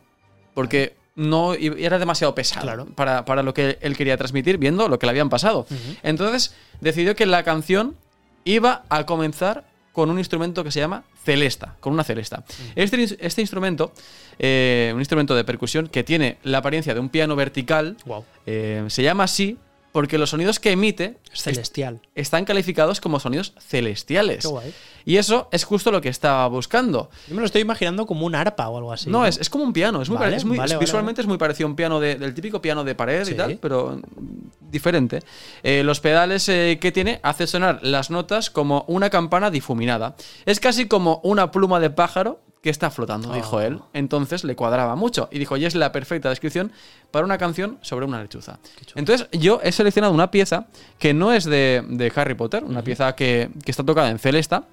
porque 0.53 0.95
no 1.15 1.53
era 1.53 1.99
demasiado 1.99 2.34
pesado 2.34 2.61
Claro. 2.64 2.86
para, 2.95 3.23
para 3.26 3.44
lo 3.44 3.53
que 3.53 3.78
él 3.82 3.95
quería 3.95 4.18
transmitir, 4.18 4.57
viendo 4.57 4.88
lo 4.88 4.98
que 4.98 5.06
le 5.06 5.11
habían 5.11 5.30
pasado. 5.30 5.68
Entonces 6.03 6.56
decidió 6.80 7.15
que 7.15 7.26
la 7.28 7.44
canción 7.44 7.95
iba 8.44 8.84
a 8.90 9.06
comenzar 9.06 9.65
con 9.91 10.09
un 10.09 10.18
instrumento 10.19 10.63
que 10.63 10.72
se 10.72 10.80
llama 10.80 11.03
celesta, 11.23 11.76
con 11.80 11.93
una 11.93 12.03
celesta. 12.03 12.43
Este, 12.76 12.97
ins- 12.97 13.18
este 13.19 13.41
instrumento, 13.41 13.91
eh, 14.39 14.91
un 14.93 14.99
instrumento 15.01 15.35
de 15.35 15.43
percusión 15.43 15.88
que 15.88 16.03
tiene 16.03 16.38
la 16.43 16.59
apariencia 16.59 16.93
de 16.93 16.99
un 16.99 17.09
piano 17.09 17.35
vertical, 17.35 17.97
Wow. 18.05 18.23
eh, 18.45 18.85
se 18.88 19.03
llama 19.03 19.26
así 19.26 19.57
porque 19.91 20.18
los 20.18 20.30
sonidos 20.30 20.59
que 20.59 20.72
emite 20.72 21.18
Es 21.34 21.43
celestial. 21.43 21.99
están 22.15 22.45
calificados 22.45 23.01
como 23.01 23.19
sonidos 23.19 23.53
celestiales. 23.59 24.43
Qué 24.43 24.47
guay. 24.47 24.73
Y 25.05 25.18
eso 25.18 25.49
es 25.51 25.63
justo 25.63 25.91
lo 25.91 25.99
que 26.01 26.09
estaba 26.09 26.47
buscando. 26.47 27.09
Yo 27.27 27.34
me 27.35 27.41
lo 27.41 27.45
estoy 27.45 27.61
imaginando 27.61 28.05
como 28.05 28.26
un 28.26 28.35
arpa 28.35 28.69
o 28.69 28.77
algo 28.77 28.93
así. 28.93 29.09
No, 29.09 29.26
es, 29.26 29.38
es 29.39 29.49
como 29.49 29.63
un 29.63 29.73
piano. 29.73 30.01
Es 30.01 30.09
muy, 30.09 30.18
Vale, 30.18 30.27
pare- 30.27 30.38
es 30.38 30.45
muy- 30.45 30.57
vale, 30.57 30.73
vale, 30.76 30.85
visualmente 30.85 31.22
es 31.22 31.27
muy 31.27 31.38
parecido 31.38 31.68
a 31.68 31.69
un 31.72 31.76
piano 31.76 31.99
de- 31.99 32.15
del 32.15 32.34
típico 32.34 32.61
piano 32.61 32.84
de 32.84 32.95
pared 32.95 33.26
Sí. 33.26 33.31
y 33.31 33.35
tal, 33.35 33.57
pero 33.61 33.97
mm, 33.97 34.69
diferente. 34.72 35.19
Eh, 35.63 35.84
los 35.84 35.99
pedales 35.99 36.47
eh, 36.49 36.77
que 36.80 36.91
tiene 36.91 37.19
hace 37.23 37.47
sonar 37.47 37.80
las 37.81 38.09
notas 38.11 38.49
como 38.49 38.85
una 38.88 39.09
campana 39.09 39.49
difuminada. 39.51 40.15
Es 40.45 40.59
casi 40.59 40.88
como 40.88 41.19
una 41.23 41.51
pluma 41.51 41.80
de 41.80 41.89
pájaro 41.89 42.39
que 42.61 42.69
está 42.69 42.91
flotando, 42.91 43.33
dijo 43.33 43.57
Oh. 43.57 43.61
él. 43.61 43.79
Entonces 43.93 44.43
le 44.43 44.55
cuadraba 44.55 44.95
mucho 44.95 45.27
y 45.31 45.39
dijo, 45.39 45.57
y 45.57 45.65
es 45.65 45.73
la 45.73 45.91
perfecta 45.91 46.29
descripción 46.29 46.71
para 47.09 47.25
una 47.25 47.38
canción 47.38 47.79
sobre 47.81 48.05
una 48.05 48.21
lechuza. 48.21 48.59
Entonces 48.95 49.27
yo 49.31 49.59
he 49.63 49.71
seleccionado 49.71 50.13
una 50.13 50.29
pieza 50.29 50.67
que 50.99 51.13
no 51.13 51.33
es 51.33 51.45
de, 51.45 51.83
de 51.89 52.11
Harry 52.15 52.35
Potter, 52.35 52.63
una 52.63 52.83
pieza 52.83 53.15
que, 53.15 53.49
que 53.65 53.71
está 53.71 53.83
tocada 53.83 54.09
en 54.11 54.19
celesta, 54.19 54.65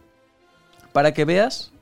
para 0.92 1.12
que 1.14 1.24
veas 1.24 1.72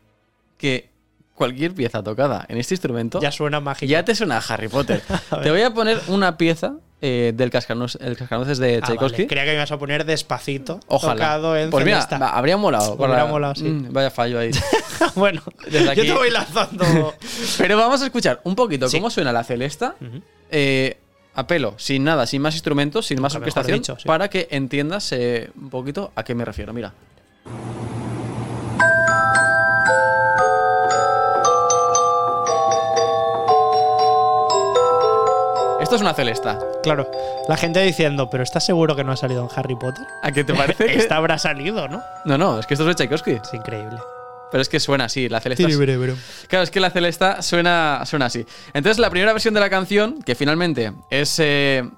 que 0.59 0.91
cualquier 1.37 1.73
pieza 1.75 2.03
tocada 2.03 2.45
en 2.49 2.59
este 2.59 2.75
instrumento 2.75 3.21
Ya 3.21 3.31
suena 3.31 3.61
mágico. 3.61 3.89
ya 3.89 4.05
te 4.05 4.15
suena 4.17 4.39
a 4.39 4.41
Harry 4.41 4.67
Potter. 4.69 5.01
te 5.43 5.51
voy 5.53 5.63
a 5.63 5.73
poner 5.73 6.01
una 6.09 6.37
pieza 6.37 6.75
eh, 7.03 7.33
del 7.37 7.51
cascanueces, 7.51 8.01
el 8.01 8.17
cascanueces 8.17 8.57
de 8.59 8.79
Ah, 8.83 8.87
Tchaikovsky. 8.87 9.17
vale. 9.23 9.27
Creía 9.29 9.45
que 9.45 9.51
me 9.51 9.57
ibas 9.57 9.71
a 9.71 9.79
poner 9.79 10.05
despacito. 10.07 10.81
Ojalá. 10.89 11.15
Tocado 11.15 11.57
en 11.57 11.71
pues 11.71 11.85
mira, 11.85 12.05
va, 12.21 12.31
habría 12.31 12.57
molado. 12.57 12.95
Hubiera 12.95 13.13
Para- 13.13 13.27
molado, 13.27 13.55
sí. 13.55 13.65
Mm, 13.65 13.93
vaya 13.93 14.11
fallo 14.11 14.39
ahí. 14.39 14.51
bueno, 15.15 15.43
Desde 15.71 15.95
yo 15.95 16.03
te 16.05 16.13
voy 16.15 16.31
lanzando. 16.31 17.15
Pero 17.59 17.77
vamos 17.77 18.01
a 18.03 18.07
escuchar 18.07 18.41
un 18.45 18.57
poquito 18.57 18.89
Sí. 18.89 18.97
cómo 18.97 19.11
suena 19.11 19.31
la 19.33 19.45
celesta. 19.45 19.95
Eh, 20.51 20.97
a 21.35 21.47
pelo, 21.47 21.75
sin 21.77 22.03
nada, 22.03 22.27
sin 22.27 22.41
más 22.41 22.55
instrumentos, 22.55 23.05
sin 23.07 23.21
más 23.21 23.35
Nunca 23.35 23.41
orquestación, 23.45 23.79
dicho, 23.81 23.97
sí. 23.99 24.07
para 24.09 24.29
que 24.31 24.49
entiendas 24.51 25.13
eh, 25.13 25.51
un 25.55 25.69
poquito 25.69 26.11
a 26.17 26.25
qué 26.25 26.35
me 26.35 26.47
refiero. 26.47 26.73
Mira. 26.73 26.95
Esto 35.87 35.95
es 35.95 36.03
una 36.03 36.15
celesta. 36.15 36.59
Claro, 36.83 37.09
la 37.49 37.57
gente 37.57 37.81
diciendo, 37.81 38.29
pero 38.29 38.43
¿estás 38.43 38.67
seguro 38.67 38.97
que 38.97 39.05
no 39.05 39.13
ha 39.13 39.17
salido 39.17 39.45
en 39.45 39.49
Harry 39.57 39.77
Potter? 39.77 40.05
¿A 40.21 40.33
qué 40.33 40.43
te 40.43 40.53
parece? 40.53 40.85
que- 40.85 40.95
Esta 40.99 41.15
habrá 41.15 41.39
salido, 41.39 41.87
¿no? 41.87 42.03
No, 42.25 42.37
no, 42.37 42.59
es 42.59 42.67
que 42.67 42.75
esto 42.75 42.83
es 42.83 42.97
de 42.97 43.05
Tchaikovsky. 43.05 43.31
Es 43.41 43.55
increíble. 43.55 43.97
Pero 44.51 44.63
es 44.63 44.69
que 44.69 44.81
suena 44.81 45.05
así, 45.05 45.29
la 45.29 45.39
celesta. 45.41 45.63
Claro, 46.49 46.65
es 46.65 46.73
que 46.73 46.81
la 46.81 46.91
celesta 46.91 47.41
suena, 47.41 48.03
suena 48.05 48.27
así. 48.27 48.45
Entonces, 48.75 48.99
la 48.99 49.11
primera 49.11 49.33
versión 49.33 49.55
de 49.55 49.61
la 49.61 49.71
canción, 49.71 50.21
que 50.23 50.35
finalmente 50.35 50.93
es, 51.09 51.37
eh, 51.39 51.89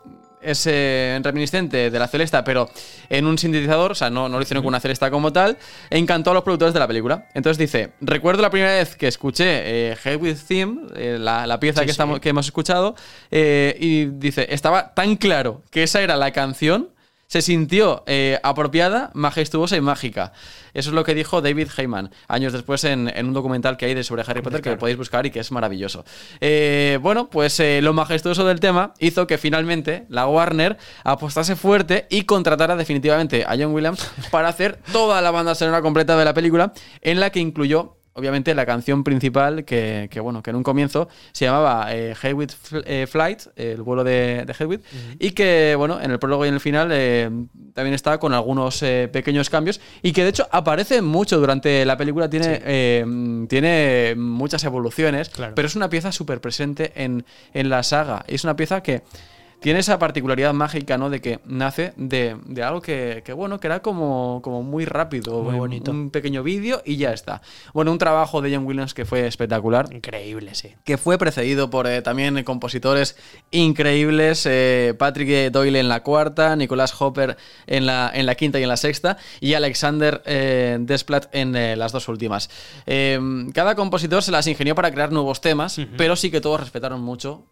es 0.43 0.67
eh, 0.67 1.19
reminiscente 1.23 1.91
de 1.91 1.99
la 1.99 2.09
celesta, 2.09 2.45
pero 2.45 2.71
en 3.09 3.27
un 3.27 3.39
sintetizador, 3.39 3.93
o 3.93 3.95
sea, 3.95 4.11
no, 4.11 4.29
no 4.29 4.37
lo 4.37 4.43
hicieron 4.43 4.63
con 4.63 4.69
una 4.69 4.81
celesta 4.81 5.11
como 5.11 5.33
tal, 5.33 5.57
encantó 5.91 6.31
a 6.31 6.35
los 6.35 6.43
productores 6.43 6.75
de 6.75 6.81
la 6.81 6.87
película. 6.87 7.27
Entonces 7.35 7.59
dice: 7.59 7.93
Recuerdo 8.01 8.43
la 8.43 8.51
primera 8.51 8.73
vez 8.75 8.97
que 8.97 9.09
escuché 9.09 9.91
eh, 9.93 9.97
Head 10.05 10.21
with 10.21 10.37
Theme, 10.47 10.81
eh, 10.97 11.17
la, 11.19 11.47
la 11.47 11.59
pieza 11.61 11.81
Sí, 11.81 11.87
que, 11.87 11.93
sí. 11.93 11.95
estamos, 11.95 12.21
que 12.21 12.29
hemos 12.29 12.47
escuchado, 12.47 12.95
eh, 13.31 13.77
y 13.81 14.07
dice: 14.07 14.47
Estaba 14.51 14.95
tan 14.95 15.17
claro 15.17 15.63
que 15.71 15.83
esa 15.83 16.01
era 16.03 16.17
la 16.17 16.31
canción. 16.33 16.89
Se 17.29 17.43
sintió 17.43 18.05
eh, 18.07 18.41
apropiada, 18.43 19.11
majestuosa 19.13 19.77
y 19.77 19.83
mágica. 19.83 20.33
Eso 20.73 20.89
es 20.89 20.95
lo 20.95 21.05
que 21.05 21.15
dijo 21.15 21.43
David 21.43 21.69
Heyman 21.77 22.11
años 22.27 22.55
después 22.55 22.85
en, 22.85 23.07
en 23.15 23.27
un 23.27 23.35
documental 23.35 23.77
que 23.77 23.85
hay 23.85 23.93
de 23.93 24.03
sobre 24.03 24.23
Harry 24.27 24.41
Potter 24.41 24.63
que 24.63 24.77
podéis 24.77 24.97
buscar 24.97 25.27
y 25.27 25.31
que 25.31 25.41
es 25.41 25.53
maravilloso. 25.53 26.07
Eh, 26.41 26.99
bueno, 27.03 27.29
pues 27.29 27.61
eh, 27.61 27.81
lo 27.83 27.93
majestuoso 27.93 28.47
del 28.47 28.61
tema 28.61 28.95
hizo 28.99 29.27
que 29.27 29.37
finalmente 29.37 30.07
la 30.09 30.27
Warner 30.27 30.79
apostase 31.05 31.55
fuerte 31.55 32.07
y 32.09 32.23
contratara 32.23 32.77
definitivamente 32.77 33.45
a 33.45 33.59
John 33.59 33.75
Williams 33.75 34.11
para 34.31 34.49
hacer 34.49 34.79
toda 34.91 35.21
la 35.21 35.31
banda 35.31 35.55
sonora 35.55 35.83
completa 35.83 36.17
de 36.17 36.25
la 36.25 36.33
película, 36.33 36.73
en 37.03 37.21
la 37.21 37.29
que 37.29 37.41
incluyó 37.41 37.98
obviamente 38.19 38.55
la 38.55 38.67
canción 38.67 39.05
principal 39.05 39.65
que, 39.65 40.09
que, 40.11 40.21
bueno 40.21 40.43
que 40.43 40.51
en 40.51 40.57
un 40.57 40.63
comienzo 40.63 41.09
se 41.33 41.45
llamaba 41.45 41.95
eh, 41.95 42.15
Headwith 42.21 42.51
Fl- 42.53 42.83
eh, 42.87 43.07
Flight 43.07 43.43
el 43.57 43.83
vuelo 43.83 44.03
de, 44.05 44.45
de 44.45 44.53
Headwith 44.59 44.83
y 45.19 45.31
que 45.31 45.75
bueno 45.77 46.01
en 46.01 46.11
el 46.11 46.19
prólogo 46.19 46.45
y 46.45 46.49
en 46.49 46.55
el 46.55 46.61
final 46.61 46.89
eh, 46.93 47.31
también 47.75 47.95
está 47.95 48.19
con 48.19 48.33
algunos 48.35 48.83
eh, 48.83 49.09
pequeños 49.13 49.49
cambios 49.51 49.81
y 50.03 50.13
que 50.13 50.25
de 50.25 50.31
hecho 50.31 50.49
aparece 50.51 51.01
mucho 51.01 51.39
durante 51.39 51.85
la 51.85 51.97
película 51.97 52.29
tiene 52.29 52.59
tiene 53.49 54.15
muchas 54.17 54.65
evoluciones 54.65 55.29
pero 55.55 55.67
es 55.69 55.77
una 55.77 55.89
pieza 55.89 56.13
súper 56.13 56.41
presente 56.41 56.93
en, 56.97 57.25
en 57.55 57.69
la 57.71 57.83
saga. 57.83 58.25
Es 58.27 58.45
una 58.45 58.57
pieza 58.57 58.83
que 58.83 59.03
tiene 59.61 59.81
esa 59.81 59.99
particularidad 59.99 60.53
mágica, 60.55 60.99
¿no? 60.99 61.11
De 61.11 61.21
que 61.21 61.41
nace 61.45 61.93
de, 61.97 62.37
de 62.47 62.63
algo 62.63 62.81
que, 62.81 63.23
que, 63.25 63.33
bueno, 63.33 63.59
que 63.59 63.67
era 63.67 63.81
como, 63.83 64.41
como 64.43 64.63
muy 64.63 64.85
rápido. 64.85 65.43
Muy 65.43 65.55
un- 65.55 65.59
bonito. 65.59 65.91
Un 65.91 66.11
pequeño 66.11 66.43
vídeo 66.43 66.81
y 66.85 66.97
ya 66.97 67.13
está. 67.13 67.43
Bueno, 67.75 67.91
un 67.93 67.99
trabajo 67.99 68.41
de 68.41 68.55
John 68.55 68.65
Williams 68.67 68.95
que 68.95 69.05
fue 69.05 69.27
espectacular. 69.27 69.93
Increíble, 69.93 70.55
sí. 70.55 70.75
Que 70.85 70.97
fue 70.97 71.19
precedido 71.19 71.71
por 71.71 71.87
eh, 71.87 72.03
también 72.03 72.43
compositores 72.45 73.17
increíbles. 73.51 74.47
eh, 74.47 74.95
Patrick 74.99 75.51
Doyle 75.51 75.81
en 75.81 75.89
la 75.89 76.03
cuarta, 76.03 76.55
Nicolás 76.57 76.95
Hopper 77.01 77.37
en 77.67 77.87
la, 77.87 78.11
en 78.15 78.27
la 78.27 78.35
quinta 78.35 78.59
y 78.61 78.63
en 78.63 78.69
la 78.69 78.77
sexta, 78.77 79.17
y 79.41 79.55
Alexander 79.55 80.23
eh, 80.27 80.77
Desplat 80.81 81.27
en 81.35 81.79
las 81.79 81.93
dos 81.93 82.09
últimas. 82.09 82.51
Cada 83.55 83.75
compositor 83.75 84.23
se 84.23 84.31
las 84.31 84.47
ingenió 84.47 84.75
para 84.75 84.91
crear 84.93 85.13
nuevos 85.13 85.41
temas, 85.41 85.81
pero 85.97 86.17
sí 86.17 86.31
que 86.31 86.41
todos 86.41 86.61
respetaron 86.61 87.01
mucho 87.01 87.45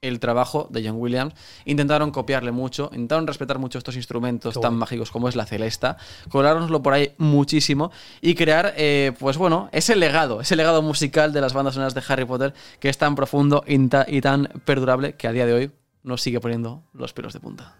el 0.00 0.20
trabajo 0.20 0.68
de 0.70 0.86
John 0.86 0.96
Williams. 0.98 1.34
Intentaron 1.64 2.10
copiarle 2.10 2.52
mucho, 2.52 2.90
intentaron 2.92 3.26
respetar 3.26 3.58
mucho 3.58 3.78
estos 3.78 3.96
instrumentos 3.96 4.54
Qué 4.54 4.60
tan 4.60 4.72
bueno. 4.72 4.80
mágicos 4.80 5.10
como 5.10 5.28
es 5.28 5.36
la 5.36 5.46
celesta, 5.46 5.96
colárnoslo 6.28 6.82
por 6.82 6.92
ahí 6.92 7.14
muchísimo 7.18 7.90
y 8.20 8.34
crear, 8.34 8.74
eh, 8.76 9.12
pues 9.18 9.36
bueno, 9.36 9.68
ese 9.72 9.96
legado, 9.96 10.40
ese 10.40 10.56
legado 10.56 10.82
musical 10.82 11.32
de 11.32 11.40
las 11.40 11.52
bandas 11.52 11.74
sonoras 11.74 11.94
de 11.94 12.02
Harry 12.08 12.24
Potter 12.24 12.54
que 12.80 12.88
es 12.88 12.98
tan 12.98 13.14
profundo 13.14 13.64
y 13.66 14.20
tan 14.20 14.48
perdurable 14.64 15.14
que 15.14 15.28
a 15.28 15.32
día 15.32 15.46
de 15.46 15.52
hoy 15.52 15.70
nos 16.02 16.22
sigue 16.22 16.40
poniendo 16.40 16.82
los 16.92 17.12
pelos 17.12 17.32
de 17.32 17.40
punta. 17.40 17.74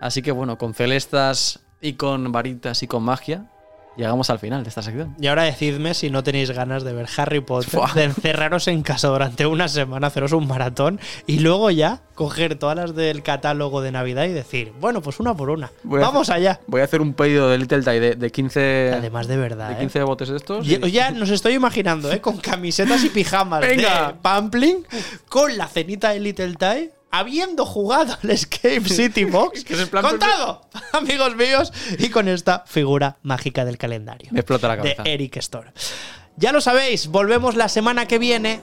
Así 0.00 0.22
que 0.22 0.32
bueno, 0.32 0.58
con 0.58 0.74
celestas 0.74 1.60
y 1.80 1.94
con 1.94 2.30
varitas 2.32 2.82
y 2.82 2.86
con 2.86 3.02
magia, 3.02 3.50
llegamos 3.96 4.30
al 4.30 4.38
final 4.38 4.62
de 4.62 4.68
esta 4.68 4.82
sección. 4.82 5.14
Y 5.20 5.26
ahora 5.26 5.42
decidme 5.44 5.94
si 5.94 6.10
no 6.10 6.22
tenéis 6.22 6.50
ganas 6.50 6.84
de 6.84 6.92
ver 6.92 7.06
Harry 7.16 7.40
Potter, 7.40 7.70
Fua. 7.70 7.90
de 7.94 8.04
encerraros 8.04 8.68
en 8.68 8.82
casa 8.82 9.08
durante 9.08 9.46
una 9.46 9.68
semana, 9.68 10.08
haceros 10.08 10.32
un 10.32 10.46
maratón 10.46 11.00
y 11.26 11.38
luego 11.40 11.70
ya 11.70 12.00
coger 12.14 12.54
todas 12.58 12.76
las 12.76 12.94
del 12.94 13.22
catálogo 13.22 13.82
de 13.82 13.92
Navidad 13.92 14.24
y 14.24 14.32
decir, 14.32 14.72
bueno, 14.80 15.02
pues 15.02 15.20
una 15.20 15.34
por 15.34 15.50
una. 15.50 15.70
Voy 15.82 16.00
Vamos 16.00 16.28
hacer- 16.30 16.36
allá. 16.42 16.60
Voy 16.66 16.80
a 16.80 16.84
hacer 16.84 17.00
un 17.00 17.12
pedido 17.14 17.48
de 17.50 17.58
Little 17.58 17.82
Tie 17.82 18.00
de, 18.00 18.14
de 18.14 18.30
15. 18.32 18.92
Además, 18.96 19.26
de 19.28 19.36
verdad. 19.36 19.68
De 19.68 19.74
¿eh? 19.74 19.78
15 19.78 20.02
botes 20.02 20.28
de 20.28 20.36
estos. 20.36 20.66
Ya, 20.66 20.78
y- 20.86 20.90
ya 20.90 21.10
nos 21.10 21.30
estoy 21.30 21.54
imaginando, 21.54 22.10
¿eh? 22.12 22.20
Con 22.20 22.38
camisetas 22.38 23.04
y 23.04 23.08
pijamas 23.10 23.60
Venga. 23.66 24.08
de 24.08 24.14
Pampling, 24.22 24.86
con 25.28 25.56
la 25.58 25.66
cenita 25.68 26.10
de 26.10 26.20
Little 26.20 26.54
Tie, 26.54 26.90
habiendo 27.18 27.64
jugado 27.64 28.16
al 28.22 28.30
Escape 28.30 28.80
City 28.88 29.24
Box. 29.24 29.64
Que 29.64 29.74
es 29.74 29.88
¡Contado! 29.88 30.62
Amigos 30.92 31.36
míos, 31.36 31.72
y 31.98 32.08
con 32.10 32.28
esta 32.28 32.64
figura 32.66 33.18
mágica 33.22 33.64
del 33.64 33.78
calendario. 33.78 34.30
Me 34.32 34.40
explota 34.40 34.68
la 34.68 34.76
de 34.76 34.82
cabeza. 34.82 35.02
Eric 35.04 35.36
Store. 35.36 35.72
Ya 36.36 36.52
lo 36.52 36.60
sabéis, 36.60 37.08
volvemos 37.08 37.56
la 37.56 37.68
semana 37.68 38.06
que 38.06 38.18
viene. 38.18 38.60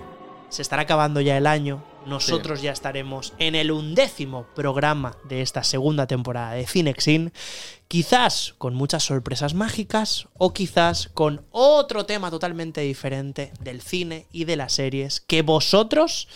Se 0.49 0.61
estará 0.61 0.83
acabando 0.83 1.21
ya 1.21 1.37
el 1.37 1.47
año. 1.47 1.83
Nosotros 2.05 2.61
ya 2.61 2.71
estaremos 2.71 3.33
en 3.39 3.55
el 3.55 3.71
undécimo 3.71 4.45
programa 4.55 5.17
de 5.23 5.41
esta 5.41 5.63
segunda 5.63 6.05
temporada 6.05 6.51
de 6.51 6.67
Cinexin. 6.67 7.31
Quizás 7.87 8.53
con 8.57 8.75
muchas 8.75 9.03
sorpresas 9.03 9.53
mágicas 9.53 10.27
o 10.37 10.53
quizás 10.53 11.09
con 11.13 11.45
otro 11.51 12.05
tema 12.05 12.29
totalmente 12.29 12.81
diferente 12.81 13.53
del 13.61 13.81
cine 13.81 14.27
y 14.31 14.45
de 14.45 14.57
las 14.57 14.73
series 14.73 15.21
que 15.21 15.43
vosotros, 15.43 16.27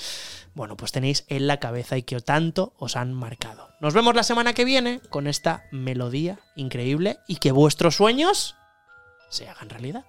bueno, 0.58 0.76
pues 0.76 0.92
tenéis 0.92 1.24
en 1.28 1.46
la 1.46 1.60
cabeza 1.60 1.98
y 1.98 2.04
que 2.04 2.20
tanto 2.20 2.74
os 2.78 2.96
han 2.96 3.14
marcado. 3.14 3.70
Nos 3.80 3.94
vemos 3.94 4.16
la 4.16 4.24
semana 4.24 4.54
que 4.54 4.66
viene 4.66 5.00
con 5.12 5.28
esta 5.28 5.66
melodía 5.72 6.40
increíble 6.56 7.20
y 7.28 7.36
que 7.36 7.52
vuestros 7.52 7.96
sueños 7.96 8.56
se 9.30 9.48
hagan 9.48 9.70
realidad. 9.70 10.04